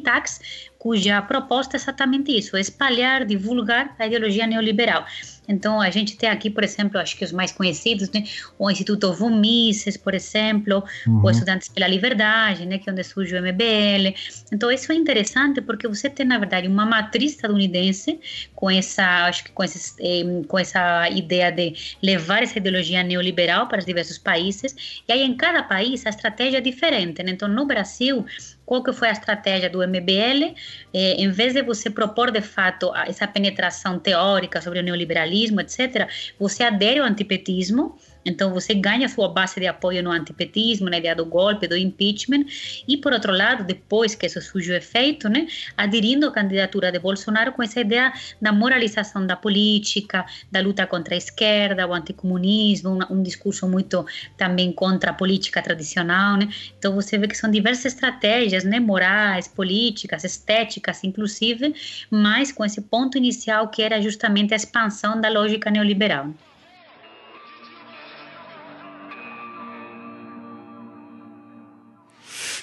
cuja 0.77 1.21
proposta 1.21 1.75
é 1.75 1.79
exatamente 1.79 2.31
isso, 2.31 2.55
é 2.55 2.61
espalhar, 2.61 3.25
divulgar 3.25 3.95
a 3.97 4.05
ideologia 4.05 4.45
neoliberal. 4.45 5.05
Então, 5.47 5.79
a 5.79 5.89
gente 5.89 6.17
tem 6.17 6.29
aqui, 6.29 6.49
por 6.49 6.63
exemplo, 6.63 6.99
acho 6.99 7.15
que 7.15 7.23
os 7.23 7.31
mais 7.31 7.51
conhecidos, 7.51 8.11
né? 8.11 8.25
o 8.59 8.69
Instituto 8.69 9.13
Von 9.13 9.29
Mises, 9.29 9.95
por 9.95 10.13
exemplo, 10.13 10.83
uhum. 11.07 11.23
o 11.23 11.29
Estudantes 11.29 11.69
pela 11.69 11.87
Liberdade, 11.87 12.65
né? 12.65 12.77
que 12.77 12.89
é 12.89 12.91
onde 12.93 13.03
surge 13.03 13.33
o 13.33 13.41
MBL. 13.41 14.13
Então, 14.51 14.69
isso 14.69 14.91
é 14.91 14.95
interessante 14.95 15.61
porque 15.61 15.87
você 15.87 16.09
tem, 16.09 16.25
na 16.25 16.37
verdade, 16.37 16.67
uma 16.67 16.85
matriz 16.85 17.31
estadunidense 17.31 18.19
com 18.53 18.69
essa, 18.69 19.25
acho 19.25 19.45
que 19.45 19.51
com, 19.51 19.63
esses, 19.63 19.95
eh, 19.99 20.23
com 20.47 20.59
essa 20.59 21.09
ideia 21.09 21.49
de 21.49 21.73
levar 22.03 22.43
essa 22.43 22.57
ideologia 22.57 23.01
neoliberal 23.01 23.67
para 23.67 23.79
os 23.79 23.85
diversos 23.85 24.17
países. 24.17 25.01
E 25.07 25.13
aí, 25.13 25.21
em 25.21 25.35
cada 25.35 25.63
país, 25.63 26.05
a 26.05 26.09
estratégia 26.09 26.57
é 26.57 26.61
diferente. 26.61 27.23
Né? 27.23 27.31
Então, 27.31 27.47
no 27.47 27.65
Brasil, 27.65 28.25
qual 28.67 28.84
que 28.84 28.91
foi 28.91 29.08
a 29.08 29.13
estratégia 29.13 29.69
do 29.69 29.82
MBL? 29.82 30.53
Eh, 30.93 31.15
em 31.23 31.30
vez 31.32 31.53
de 31.53 31.63
você 31.63 31.89
propor, 31.89 32.32
de 32.32 32.41
fato, 32.41 32.93
essa 33.08 33.25
penetração 33.25 33.97
teórica 33.97 34.60
sobre 34.62 34.80
o 34.80 34.84
neoliberalismo, 34.84 35.62
etc., 35.62 36.10
você 36.38 36.63
adere 36.63 36.99
ao 36.99 37.06
antipetismo, 37.06 37.97
então, 38.25 38.53
você 38.53 38.73
ganha 38.73 39.08
sua 39.08 39.30
base 39.30 39.60
de 39.60 39.67
apoio 39.67 40.03
no 40.03 40.12
antipetismo, 40.12 40.89
na 40.89 40.97
ideia 40.97 41.15
do 41.15 41.25
golpe, 41.25 41.67
do 41.67 41.77
impeachment, 41.77 42.45
e, 42.88 42.97
por 42.97 43.13
outro 43.13 43.32
lado, 43.32 43.63
depois 43.63 44.15
que 44.15 44.25
isso 44.25 44.41
surge 44.41 44.73
efeito, 44.73 45.30
né, 45.30 45.47
aderindo 45.77 46.27
à 46.27 46.32
candidatura 46.32 46.91
de 46.91 46.99
Bolsonaro 46.99 47.53
com 47.53 47.63
essa 47.63 47.80
ideia 47.80 48.12
da 48.41 48.51
moralização 48.51 49.25
da 49.25 49.36
política, 49.36 50.25
da 50.51 50.60
luta 50.60 50.86
contra 50.86 51.15
a 51.15 51.17
esquerda, 51.17 51.88
o 51.88 51.93
anticomunismo, 51.93 52.99
um, 53.10 53.17
um 53.17 53.23
discurso 53.23 53.67
muito 53.67 54.06
também 54.38 54.71
contra 54.71 55.12
a 55.12 55.13
política 55.13 55.62
tradicional. 55.62 56.38
Né? 56.38 56.49
Então, 56.77 56.93
você 56.93 57.17
vê 57.17 57.27
que 57.27 57.38
são 57.38 57.49
diversas 57.49 57.93
estratégias 57.93 58.63
né, 58.63 58.80
morais, 58.80 59.47
políticas, 59.47 60.23
estéticas, 60.23 61.03
inclusive, 61.03 61.73
mas 62.12 62.51
com 62.51 62.65
esse 62.65 62.82
ponto 62.82 63.17
inicial 63.17 63.69
que 63.69 63.82
era 63.82 64.01
justamente 64.01 64.53
a 64.53 64.58
expansão 64.58 65.19
da 65.19 65.30
lógica 65.30 65.71
neoliberal. 65.71 66.34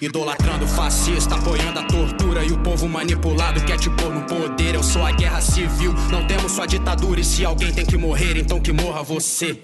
Idolatrando 0.05 0.67
fascista, 0.69 1.35
apoiando 1.35 1.79
a 1.79 1.83
tortura 1.83 2.45
e 2.45 2.53
o 2.53 2.59
povo 2.59 2.87
manipulado 2.87 3.65
quer 3.65 3.79
te 3.79 3.89
pôr 3.89 4.13
no 4.13 4.21
poder. 4.27 4.75
Eu 4.75 4.83
sou 4.83 5.03
a 5.03 5.11
guerra 5.11 5.41
civil, 5.41 5.95
não 6.11 6.27
temos 6.27 6.53
só 6.53 6.67
ditadura. 6.67 7.21
E 7.21 7.25
se 7.25 7.43
alguém 7.43 7.73
tem 7.73 7.87
que 7.87 7.97
morrer, 7.97 8.37
então 8.37 8.61
que 8.61 8.71
morra 8.71 9.03
você. 9.03 9.59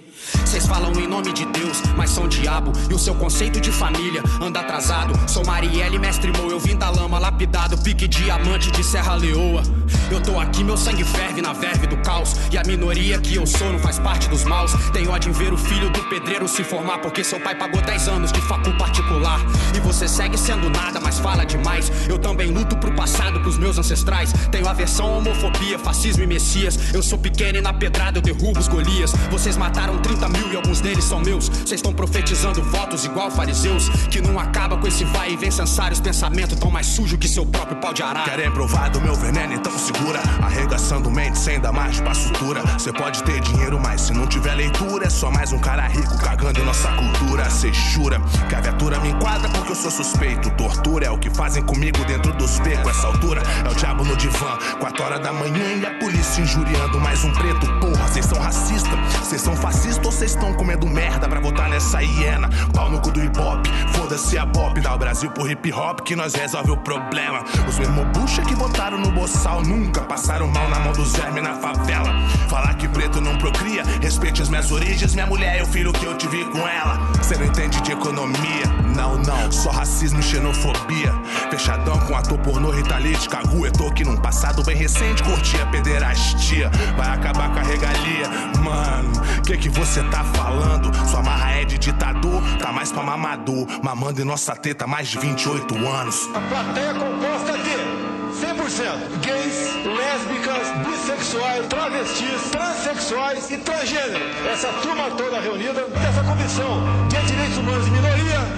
Vocês 0.45 0.67
falam 0.67 0.93
em 0.93 1.07
nome 1.07 1.33
de 1.33 1.45
Deus, 1.47 1.83
mas 1.97 2.11
são 2.11 2.29
diabo. 2.29 2.73
E 2.91 2.95
o 2.95 2.99
seu 2.99 3.15
conceito 3.15 3.61
de 3.61 3.71
família 3.71 4.23
anda 4.41 4.61
atrasado. 4.61 5.13
Sou 5.29 5.45
Marielle, 5.45 5.99
mestre 5.99 6.31
Mo, 6.33 6.51
eu 6.51 6.59
vim 6.59 6.77
da 6.77 6.91
lama, 6.91 7.19
lapidado, 7.19 7.79
pique 7.79 8.07
diamante 8.09 8.71
de 8.71 8.83
Serra 8.85 9.15
Leoa. 9.15 9.63
Eu 10.11 10.21
tô 10.21 10.39
aqui, 10.41 10.65
meu 10.65 10.77
sangue 10.77 11.05
ferve 11.05 11.41
na 11.41 11.53
verve 11.53 11.87
do 11.87 11.97
caos. 11.99 12.35
E 12.51 12.59
a 12.59 12.63
minoria 12.65 13.19
que 13.21 13.37
eu 13.37 13.47
sou 13.47 13.73
não 13.73 13.79
faz 13.79 13.99
parte 13.99 14.29
dos 14.29 14.45
maus. 14.45 14.73
Tenho 14.93 15.11
ódio 15.11 15.31
em 15.31 15.33
ver 15.33 15.53
o 15.53 15.57
filho 15.57 15.89
do 15.91 16.03
pedreiro 16.05 16.49
se 16.49 16.65
formar, 16.65 16.99
porque 16.99 17.23
seu 17.23 17.39
pai 17.41 17.55
pagou 17.55 17.81
10 17.81 18.09
anos 18.09 18.33
de 18.33 18.41
facu 18.43 18.77
particular. 18.77 19.41
E 19.75 19.81
você 19.81 20.09
segue 20.09 20.37
sendo 20.37 20.69
nada, 20.69 21.01
mas 21.01 21.19
fala 21.19 21.45
demais. 21.45 21.93
Eu 22.09 22.19
também 22.19 22.51
luto 22.51 22.77
pro 22.77 22.93
passado, 22.93 23.41
pros 23.41 23.57
meus 23.57 23.79
ancestrais. 23.79 24.33
Tenho 24.51 24.69
aversão 24.69 25.19
homofobia, 25.19 25.79
fascismo 25.79 26.25
e 26.25 26.27
messias. 26.27 26.93
Eu 26.93 27.03
sou 27.03 27.19
pequeno 27.19 27.59
e 27.59 27.61
na 27.61 27.73
pedrada 27.73 28.19
eu 28.19 28.23
derrubo 28.23 28.59
os 28.59 28.67
Golias. 28.67 29.13
Vocês 29.31 29.57
mataram 29.57 29.97
30 30.11 30.29
mil 30.29 30.53
e 30.53 30.57
alguns 30.57 30.81
deles 30.81 31.05
são 31.05 31.21
meus. 31.21 31.49
Vocês 31.49 31.73
estão 31.73 31.93
profetizando 31.93 32.61
votos 32.65 33.05
igual 33.05 33.31
fariseus. 33.31 33.89
Que 34.11 34.21
não 34.21 34.41
acaba 34.41 34.77
com 34.77 34.87
esse 34.87 35.05
vai 35.05 35.33
e 35.33 35.37
vem 35.37 35.53
sensários. 35.53 36.01
Pensamento 36.01 36.57
tão 36.57 36.69
mais 36.69 36.87
sujo 36.87 37.17
que 37.17 37.29
seu 37.29 37.47
próprio 37.47 37.77
pau 37.77 37.93
de 37.95 38.03
arara. 38.03 38.29
Querem 38.29 38.51
provar 38.51 38.91
do 38.91 39.01
meu 39.01 39.15
veneno, 39.15 39.55
então 39.55 39.73
segura. 39.79 40.21
Arregaçando 40.43 41.09
mente 41.11 41.39
sem 41.39 41.61
dar 41.61 41.71
mais 41.71 42.01
pra 42.01 42.13
sutura. 42.13 42.61
Cê 42.79 42.93
pode 42.93 43.23
ter 43.23 43.41
dinheiro, 43.41 43.79
mas 43.81 44.01
se 44.01 44.13
não 44.13 44.27
tiver 44.27 44.55
leitura, 44.55 45.07
é 45.07 45.11
só 45.11 45.31
mais 45.31 45.53
um 45.53 45.59
cara 45.59 45.87
rico 45.87 46.19
cagando 46.19 46.61
em 46.61 46.65
nossa 46.65 46.89
cultura. 46.89 47.49
Cê 47.49 47.73
jura 47.73 48.21
que 48.49 48.55
a 48.55 48.61
viatura 48.61 48.99
me 48.99 49.11
enquadra 49.11 49.49
porque 49.51 49.71
eu 49.71 49.77
sou 49.77 49.93
suspeito. 49.93 50.51
Tortura 50.51 51.07
é 51.07 51.11
o 51.11 51.19
que 51.19 51.31
fazem 51.31 51.63
comigo 51.63 52.05
dentro 52.07 52.33
dos 52.33 52.59
becos. 52.59 52.91
Essa 52.91 53.07
altura 53.07 53.43
é 53.65 53.69
o 53.69 53.75
diabo 53.77 54.05
no 54.05 54.17
divã. 54.17 54.59
4 54.81 55.05
horas 55.05 55.21
da 55.21 55.33
manhã 55.33 55.77
e 55.81 55.87
a 55.87 55.99
polícia 56.01 56.43
injuriando 56.43 56.99
mais 56.99 57.23
um 57.23 57.33
preto. 57.33 57.67
Porra, 57.81 58.09
vocês 58.09 58.27
são 58.27 58.41
racistas, 58.41 58.99
vocês 59.21 59.41
são 59.41 59.55
fascistas 59.55 60.00
vocês 60.03 60.33
estão 60.33 60.53
comendo 60.55 60.87
merda 60.87 61.29
pra 61.29 61.41
votar 61.41 61.69
nessa 61.69 62.03
hiena? 62.03 62.49
Pau 62.75 62.91
no 62.91 63.01
cu 63.01 63.11
do 63.11 63.23
hip 63.23 63.39
hop, 63.39 63.67
foda-se 63.95 64.39
a 64.39 64.47
pop. 64.47 64.81
Dá 64.81 64.95
o 64.95 64.99
Brasil 64.99 65.31
pro 65.31 65.51
hip 65.51 65.73
hop 65.73 66.01
que 66.01 66.17
nós 66.17 66.35
resolve 66.35 66.71
o 66.71 66.77
problema. 66.77 67.45
Os 67.69 67.79
mesmos 67.79 68.07
bucha 68.19 68.43
que 68.43 68.55
votaram 68.55 68.99
no 68.99 69.11
boçal 69.11 69.63
nunca 69.63 70.03
passaram 70.03 70.47
mal 70.49 70.69
na 70.69 70.79
mão 70.81 70.93
dos 70.93 71.13
vermes 71.13 71.43
na 71.43 71.55
favela. 71.55 72.11
Falar 72.49 72.75
que 72.75 72.89
preto 72.89 73.21
não 73.21 73.37
procria, 73.39 73.83
respeite 74.01 74.43
as 74.43 74.49
minhas 74.49 74.71
origens. 74.71 75.15
Minha 75.15 75.27
mulher 75.27 75.59
é 75.59 75.63
o 75.63 75.67
filho 75.67 75.93
que 75.93 76.05
eu 76.05 76.17
tive 76.17 76.45
com 76.47 76.59
ela. 76.67 76.99
Cê 77.23 77.37
não 77.37 77.47
entende 77.47 77.81
de 77.81 77.93
economia, 77.93 78.67
não, 78.95 79.19
não. 79.19 79.51
Só 79.51 79.71
racismo 79.71 80.21
e 80.21 80.23
xenofobia. 80.23 81.13
Fechadão 81.51 81.99
com 82.01 82.17
ator 82.17 82.39
pornô, 82.39 82.71
ritalite, 82.71 83.29
caguetou 83.29 83.93
que 83.93 84.05
num 84.05 84.17
passado 84.17 84.63
bem 84.63 84.77
recente 84.77 85.23
curtia 85.23 85.67
pederastia. 85.67 86.71
Vai 86.97 87.09
acabar 87.09 87.53
com 87.53 87.59
a 87.59 87.63
regalia, 87.63 88.29
mano. 88.63 89.11
Que 89.45 89.57
que 89.57 89.69
você 89.69 89.90
tá 89.99 90.23
falando? 90.23 90.95
Sua 91.09 91.21
marra 91.21 91.51
é 91.51 91.65
de 91.65 91.77
ditador, 91.77 92.41
tá 92.59 92.71
mais 92.71 92.93
pra 92.93 93.03
mamador. 93.03 93.67
Mamando 93.83 94.21
em 94.21 94.25
nossa 94.25 94.55
teta 94.55 94.87
mais 94.87 95.09
de 95.09 95.19
28 95.19 95.75
anos. 95.77 96.29
A 96.33 96.41
plateia 96.41 96.95
composta 96.95 97.59
de 97.59 98.11
100% 98.41 99.21
gays, 99.21 99.75
lésbicas, 99.85 100.87
bissexuais, 100.87 101.67
travestis, 101.67 102.51
transexuais 102.53 103.51
e 103.51 103.57
transgênero. 103.59 104.25
Essa 104.49 104.69
turma 104.81 105.11
toda 105.17 105.41
reunida 105.41 105.85
nessa 105.89 106.23
comissão 106.23 107.09
de 107.09 107.27
direitos 107.27 107.59
humanos 107.59 107.87
e 107.89 107.91
minoria 107.91 108.00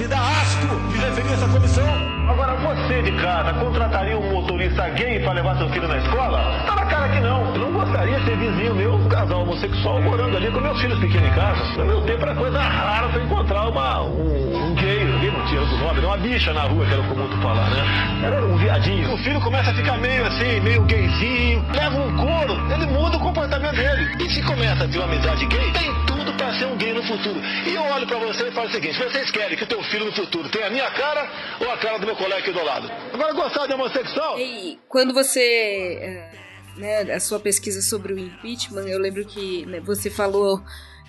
me 0.03 0.09
dá 0.09 0.19
asco 0.19 0.81
de 0.91 0.99
referir 0.99 1.33
essa 1.33 1.47
comissão. 1.47 1.87
Agora, 2.29 2.55
você 2.57 3.03
de 3.03 3.13
casa 3.23 3.53
contrataria 3.55 4.19
um 4.19 4.33
motorista 4.33 4.89
gay 4.91 5.21
para 5.21 5.33
levar 5.33 5.57
seu 5.59 5.69
filho 5.69 5.87
na 5.87 5.99
escola? 5.99 6.39
Tá 6.67 6.75
na 6.75 6.87
cara 6.87 7.09
que 7.09 7.21
não. 7.21 7.55
Eu 7.55 7.59
não 7.61 7.73
gostaria 7.73 8.19
de 8.19 8.25
ser 8.25 8.37
vizinho 8.37 8.75
meu, 8.75 8.95
um 8.95 9.09
casal 9.09 9.43
homossexual, 9.43 10.01
morando 10.03 10.37
ali 10.37 10.51
com 10.51 10.61
meus 10.61 10.81
filhos 10.81 10.99
pequenos 10.99 11.29
em 11.29 11.33
casa. 11.33 11.79
No 11.79 11.85
meu 11.85 12.01
tempo 12.03 12.23
era 12.23 12.35
coisa 12.35 12.61
rara 12.61 13.09
você 13.09 13.23
encontrar 13.23 13.69
uma, 13.69 14.03
um, 14.03 14.71
um 14.71 14.75
gay 14.75 15.03
ali, 15.03 15.31
não 15.31 15.47
tinha 15.47 15.61
outro 15.61 15.77
nome, 15.77 16.01
uma 16.01 16.17
bicha 16.17 16.53
na 16.53 16.63
rua, 16.63 16.85
que 16.85 16.95
era 16.95 17.03
comum 17.05 17.29
tu 17.29 17.37
falar, 17.39 17.71
né? 17.71 18.21
Era 18.25 18.45
um 18.45 18.57
viadinho. 18.57 19.15
O 19.15 19.19
filho 19.19 19.41
começa 19.41 19.71
a 19.71 19.75
ficar 19.75 19.99
meio 19.99 20.27
assim, 20.27 20.61
meio 20.61 20.83
gayzinho, 20.83 21.65
leva 21.73 21.97
um 21.97 22.17
couro, 22.17 22.73
ele 22.73 22.87
muda 22.87 23.17
o 23.17 23.21
comportamento 23.21 23.77
dele. 23.77 24.17
E 24.19 24.29
se 24.31 24.43
começa 24.43 24.85
a 24.85 24.89
ter 24.89 24.99
uma 24.99 25.05
amizade 25.05 25.47
gay, 25.47 25.71
tem 25.73 25.95
tudo 26.07 26.22
para 26.43 26.59
ser 26.59 26.67
um 26.67 26.77
gay 26.77 26.93
no 26.93 27.03
futuro. 27.05 27.41
E 27.67 27.75
eu 27.75 27.83
olho 27.83 28.07
para 28.07 28.19
você 28.19 28.49
e 28.49 28.53
falo 28.53 28.69
o 28.69 28.73
seguinte: 28.73 28.99
vocês 28.99 29.31
querem 29.31 29.57
que 29.57 29.65
o 29.65 29.67
teu 29.67 29.83
filho 29.85 30.07
no 30.07 30.13
futuro 30.13 30.49
tenha 30.49 30.67
a 30.67 30.71
minha 30.71 30.91
cara 30.91 31.31
ou 31.61 31.71
a 31.71 31.79
cara 31.79 31.99
do 31.99 32.07
meu 32.07 32.17
colega 32.17 32.41
aqui 32.41 32.53
do 32.53 32.65
lado? 32.65 32.91
Agora, 33.13 33.33
gostar 33.33 33.67
de 33.67 33.75
homossexual? 33.75 34.39
E 34.39 34.79
quando 34.89 35.15
você. 35.15 35.41
é, 35.41 36.43
Né, 36.77 37.03
a 37.13 37.21
sua 37.21 37.39
pesquisa 37.39 37.83
sobre 37.83 38.15
o 38.15 38.19
impeachment, 38.19 38.89
eu 38.89 38.99
lembro 38.99 39.25
que 39.27 39.67
né, 39.67 39.79
você 39.81 40.09
falou 40.09 40.63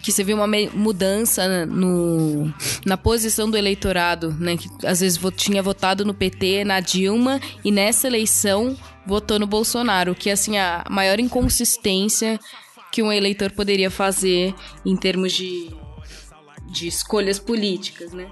que 0.03 0.11
você 0.11 0.21
viu 0.21 0.35
uma 0.35 0.47
mudança 0.73 1.65
no, 1.65 2.53
na 2.85 2.97
posição 2.97 3.49
do 3.49 3.57
eleitorado, 3.57 4.35
né? 4.37 4.57
Que 4.57 4.67
às 4.85 4.99
vezes 4.99 5.17
tinha 5.37 5.63
votado 5.63 6.03
no 6.03 6.13
PT, 6.13 6.65
na 6.65 6.81
Dilma, 6.81 7.39
e 7.63 7.71
nessa 7.71 8.07
eleição 8.07 8.77
votou 9.05 9.39
no 9.39 9.47
Bolsonaro, 9.47 10.13
que 10.13 10.29
é 10.29 10.33
assim 10.33 10.57
a 10.57 10.83
maior 10.89 11.19
inconsistência 11.19 12.37
que 12.93 13.01
um 13.01 13.11
eleitor 13.11 13.49
poderia 13.49 13.89
fazer 13.89 14.53
em 14.85 14.95
termos 14.95 15.33
de, 15.33 15.67
de 16.71 16.87
escolhas 16.87 17.39
políticas, 17.39 18.13
né? 18.13 18.31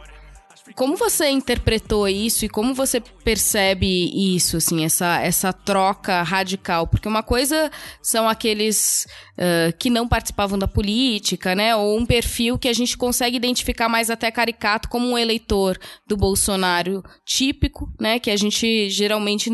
Como 0.75 0.95
você 0.95 1.27
interpretou 1.29 2.07
isso 2.07 2.45
e 2.45 2.49
como 2.49 2.75
você 2.75 3.01
percebe 3.01 4.35
isso, 4.35 4.57
assim, 4.57 4.85
essa, 4.85 5.19
essa 5.19 5.51
troca 5.51 6.21
radical? 6.21 6.87
Porque 6.87 7.07
uma 7.07 7.23
coisa 7.23 7.71
são 8.03 8.29
aqueles 8.29 9.07
ah, 9.35 9.73
que 9.79 9.89
não 9.89 10.07
participavam 10.07 10.59
da 10.59 10.67
política, 10.67 11.55
né? 11.55 11.75
Ou 11.75 11.97
um 11.97 12.05
perfil 12.05 12.59
que 12.59 12.69
a 12.69 12.73
gente 12.73 12.95
consegue 12.95 13.35
identificar 13.35 13.89
mais 13.89 14.11
até 14.11 14.29
caricato 14.29 14.87
como 14.87 15.09
um 15.09 15.17
eleitor 15.17 15.79
do 16.07 16.15
Bolsonaro 16.15 17.03
típico, 17.25 17.91
né? 17.99 18.19
Que 18.19 18.29
a 18.29 18.37
gente 18.37 18.89
geralmente 18.91 19.49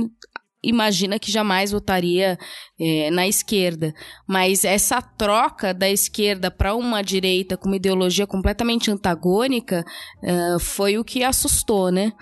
imagina 0.64 1.20
que 1.20 1.32
jamais 1.32 1.72
votaria 1.72 2.38
eh, 2.80 3.10
na 3.12 3.28
esquerda. 3.28 3.94
Mas 4.28 4.64
essa 4.66 5.02
troca 5.02 5.74
da 5.74 5.90
esquerda 5.90 6.52
para 6.52 6.76
uma 6.76 7.02
direita 7.02 7.58
com 7.58 7.68
uma 7.68 7.78
ideologia 7.78 8.28
completamente 8.28 8.92
antagônica 8.92 9.84
eh, 10.24 10.58
foi 10.60 10.98
o 10.98 11.04
que 11.06 11.24
assustou, 11.24 11.92
né? 11.92 12.14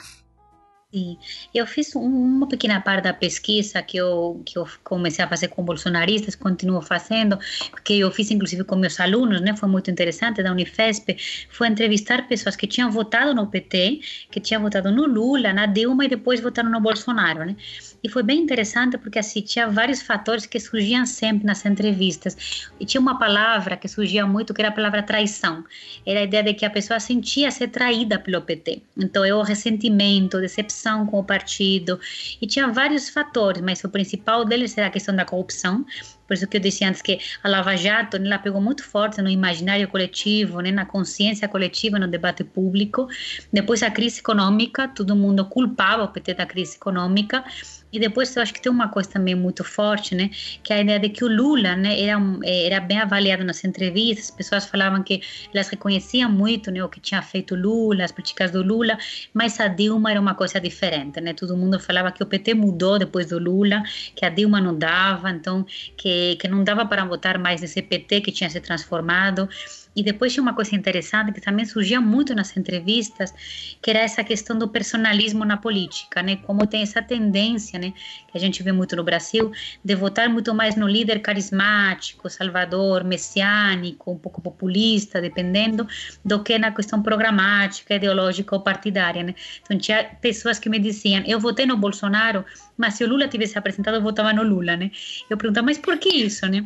Sim, 0.93 1.17
eu 1.53 1.67
fiz 1.67 1.93
um- 1.95 2.01
uma 2.01 2.47
pequena 2.47 2.79
parte 2.79 3.03
da 3.03 3.13
pesquisa 3.13 3.81
que 3.81 3.97
eu, 3.97 4.41
que 4.45 4.57
eu 4.57 4.65
comecei 4.81 5.25
a 5.25 5.27
fazer 5.27 5.49
com 5.49 5.61
bolsonaristas, 5.63 6.35
continuo 6.35 6.81
fazendo, 6.81 7.37
que 7.83 7.99
eu 7.99 8.09
fiz 8.11 8.31
inclusive 8.31 8.63
com 8.63 8.77
meus 8.77 8.97
alunos, 8.99 9.41
né? 9.41 9.53
Foi 9.57 9.67
muito 9.67 9.91
interessante, 9.91 10.41
da 10.41 10.51
Unifesp, 10.53 11.17
foi 11.49 11.67
entrevistar 11.67 12.25
pessoas 12.29 12.55
que 12.55 12.65
tinham 12.65 12.89
votado 12.91 13.33
no 13.35 13.45
PT, 13.47 13.99
que 14.31 14.39
tinham 14.39 14.61
votado 14.61 14.89
no 14.89 15.05
Lula, 15.05 15.51
na 15.51 15.65
Dilma 15.65 16.05
e 16.05 16.07
depois 16.07 16.39
votaram 16.39 16.69
no 16.71 16.79
Bolsonaro, 16.79 17.43
né? 17.45 17.57
E 18.05 18.07
foi 18.07 18.21
bem 18.21 18.39
interessante 18.39 18.99
porque 18.99 19.17
assim, 19.17 19.41
tinha 19.41 19.67
vários 19.67 19.99
fatores 19.99 20.45
que 20.45 20.59
surgiam 20.59 21.07
sempre 21.07 21.43
nas 21.43 21.65
entrevistas. 21.65 22.69
E 22.79 22.85
tinha 22.85 23.01
uma 23.01 23.17
palavra 23.17 23.75
que 23.75 23.87
surgia 23.87 24.27
muito, 24.27 24.53
que 24.53 24.61
era 24.61 24.69
a 24.69 24.71
palavra 24.71 25.01
traição. 25.01 25.63
Era 26.05 26.19
a 26.19 26.23
ideia 26.23 26.43
de 26.43 26.53
que 26.53 26.65
a 26.67 26.69
pessoa 26.69 26.99
sentia 26.99 27.49
ser 27.49 27.69
traída 27.69 28.19
pelo 28.19 28.43
PT. 28.43 28.83
Então, 28.95 29.25
é 29.25 29.33
o 29.33 29.41
ressentimento, 29.41 30.39
decepção 30.39 31.07
com 31.07 31.17
o 31.17 31.23
partido. 31.23 31.99
E 32.39 32.45
tinha 32.45 32.67
vários 32.67 33.09
fatores, 33.09 33.63
mas 33.63 33.83
o 33.83 33.89
principal 33.89 34.45
deles 34.45 34.77
era 34.77 34.85
a 34.85 34.91
questão 34.91 35.15
da 35.15 35.25
corrupção. 35.25 35.83
Por 36.27 36.33
isso 36.33 36.47
que 36.47 36.57
eu 36.57 36.61
disse 36.61 36.83
antes 36.83 37.01
que 37.01 37.19
a 37.43 37.49
Lava 37.49 37.75
Jato 37.75 38.17
né, 38.17 38.27
ela 38.27 38.39
pegou 38.39 38.61
muito 38.61 38.83
forte 38.83 39.21
no 39.21 39.29
imaginário 39.29 39.87
coletivo, 39.87 40.59
né, 40.59 40.71
na 40.71 40.85
consciência 40.85 41.47
coletiva, 41.47 41.99
no 41.99 42.07
debate 42.07 42.43
público. 42.43 43.07
Depois 43.51 43.83
a 43.83 43.91
crise 43.91 44.19
econômica, 44.19 44.87
todo 44.87 45.15
mundo 45.15 45.45
culpava 45.45 46.03
o 46.03 46.07
PT 46.07 46.33
da 46.33 46.45
crise 46.45 46.75
econômica. 46.75 47.43
E 47.91 47.99
depois 47.99 48.35
eu 48.35 48.41
acho 48.41 48.53
que 48.53 48.61
tem 48.61 48.69
uma 48.69 48.89
coisa 48.89 49.09
também 49.09 49.35
muito 49.35 49.63
forte, 49.63 50.15
né, 50.15 50.29
que 50.63 50.73
é 50.73 50.77
a 50.77 50.81
ideia 50.81 50.99
de 50.99 51.09
que 51.09 51.23
o 51.23 51.29
Lula, 51.29 51.75
né, 51.75 52.01
era 52.01 52.15
era 52.43 52.79
bem 52.79 52.99
avaliado 52.99 53.43
nas 53.43 53.63
entrevistas. 53.63 54.25
As 54.25 54.31
pessoas 54.31 54.65
falavam 54.65 55.01
que 55.03 55.21
elas 55.53 55.69
reconheciam 55.69 56.29
muito, 56.29 56.71
né, 56.71 56.83
o 56.83 56.89
que 56.89 56.99
tinha 56.99 57.21
feito 57.21 57.55
Lula, 57.55 58.03
as 58.03 58.11
políticas 58.11 58.51
do 58.51 58.61
Lula, 58.61 58.97
mas 59.33 59.59
a 59.59 59.67
Dilma 59.67 60.11
era 60.11 60.19
uma 60.19 60.35
coisa 60.35 60.59
diferente, 60.59 61.21
né? 61.21 61.33
Todo 61.33 61.55
mundo 61.55 61.79
falava 61.79 62.11
que 62.11 62.21
o 62.21 62.25
PT 62.25 62.53
mudou 62.53 62.99
depois 62.99 63.27
do 63.27 63.39
Lula, 63.39 63.81
que 64.15 64.25
a 64.25 64.29
Dilma 64.29 64.59
não 64.59 64.77
dava, 64.77 65.29
então 65.29 65.65
que 65.95 66.14
que 66.39 66.47
não 66.47 66.63
dava 66.63 66.85
para 66.85 67.03
votar 67.05 67.37
mais 67.37 67.61
nesse 67.61 67.81
PT 67.81 68.21
que 68.21 68.31
tinha 68.31 68.49
se 68.49 68.59
transformado. 68.59 69.47
E 69.95 70.03
depois 70.03 70.33
tinha 70.33 70.43
uma 70.43 70.53
coisa 70.53 70.75
interessante 70.75 71.31
que 71.31 71.39
também 71.39 71.65
surgia 71.65 72.01
muito 72.01 72.35
nas 72.35 72.55
entrevistas, 72.57 73.33
que 73.81 73.89
era 73.89 73.99
essa 73.99 74.23
questão 74.25 74.57
do 74.57 74.67
personalismo 74.67 75.45
na 75.45 75.55
política, 75.55 76.21
né? 76.21 76.35
Como 76.35 76.67
tem 76.67 76.81
essa 76.81 77.01
tendência, 77.01 77.79
né, 77.79 77.93
que 78.29 78.37
a 78.37 78.39
gente 78.39 78.61
vê 78.61 78.73
muito 78.73 78.93
no 78.95 79.03
Brasil, 79.03 79.53
de 79.83 79.95
votar 79.95 80.27
muito 80.27 80.53
mais 80.53 80.75
no 80.75 80.85
líder 80.85 81.19
carismático, 81.19 82.29
salvador, 82.29 83.05
messiânico, 83.05 84.11
um 84.11 84.17
pouco 84.17 84.41
populista, 84.41 85.21
dependendo, 85.21 85.87
do 86.25 86.43
que 86.43 86.57
na 86.57 86.71
questão 86.71 87.01
programática, 87.01 87.95
ideológica 87.95 88.53
ou 88.53 88.61
partidária, 88.61 89.23
né? 89.23 89.33
Então 89.61 89.77
tinha 89.77 90.03
pessoas 90.19 90.59
que 90.59 90.67
me 90.67 90.77
diziam, 90.77 91.23
eu 91.25 91.39
votei 91.39 91.65
no 91.65 91.77
Bolsonaro, 91.77 92.43
mas 92.77 92.95
se 92.95 93.03
o 93.03 93.07
Lula 93.07 93.27
tivesse 93.27 93.57
apresentado, 93.57 93.95
eu 93.95 94.01
votava 94.01 94.33
no 94.33 94.43
Lula, 94.43 94.75
né? 94.75 94.91
Eu 95.29 95.37
perguntava, 95.37 95.65
mas 95.65 95.77
por 95.77 95.97
que 95.97 96.09
isso, 96.09 96.45
né? 96.47 96.65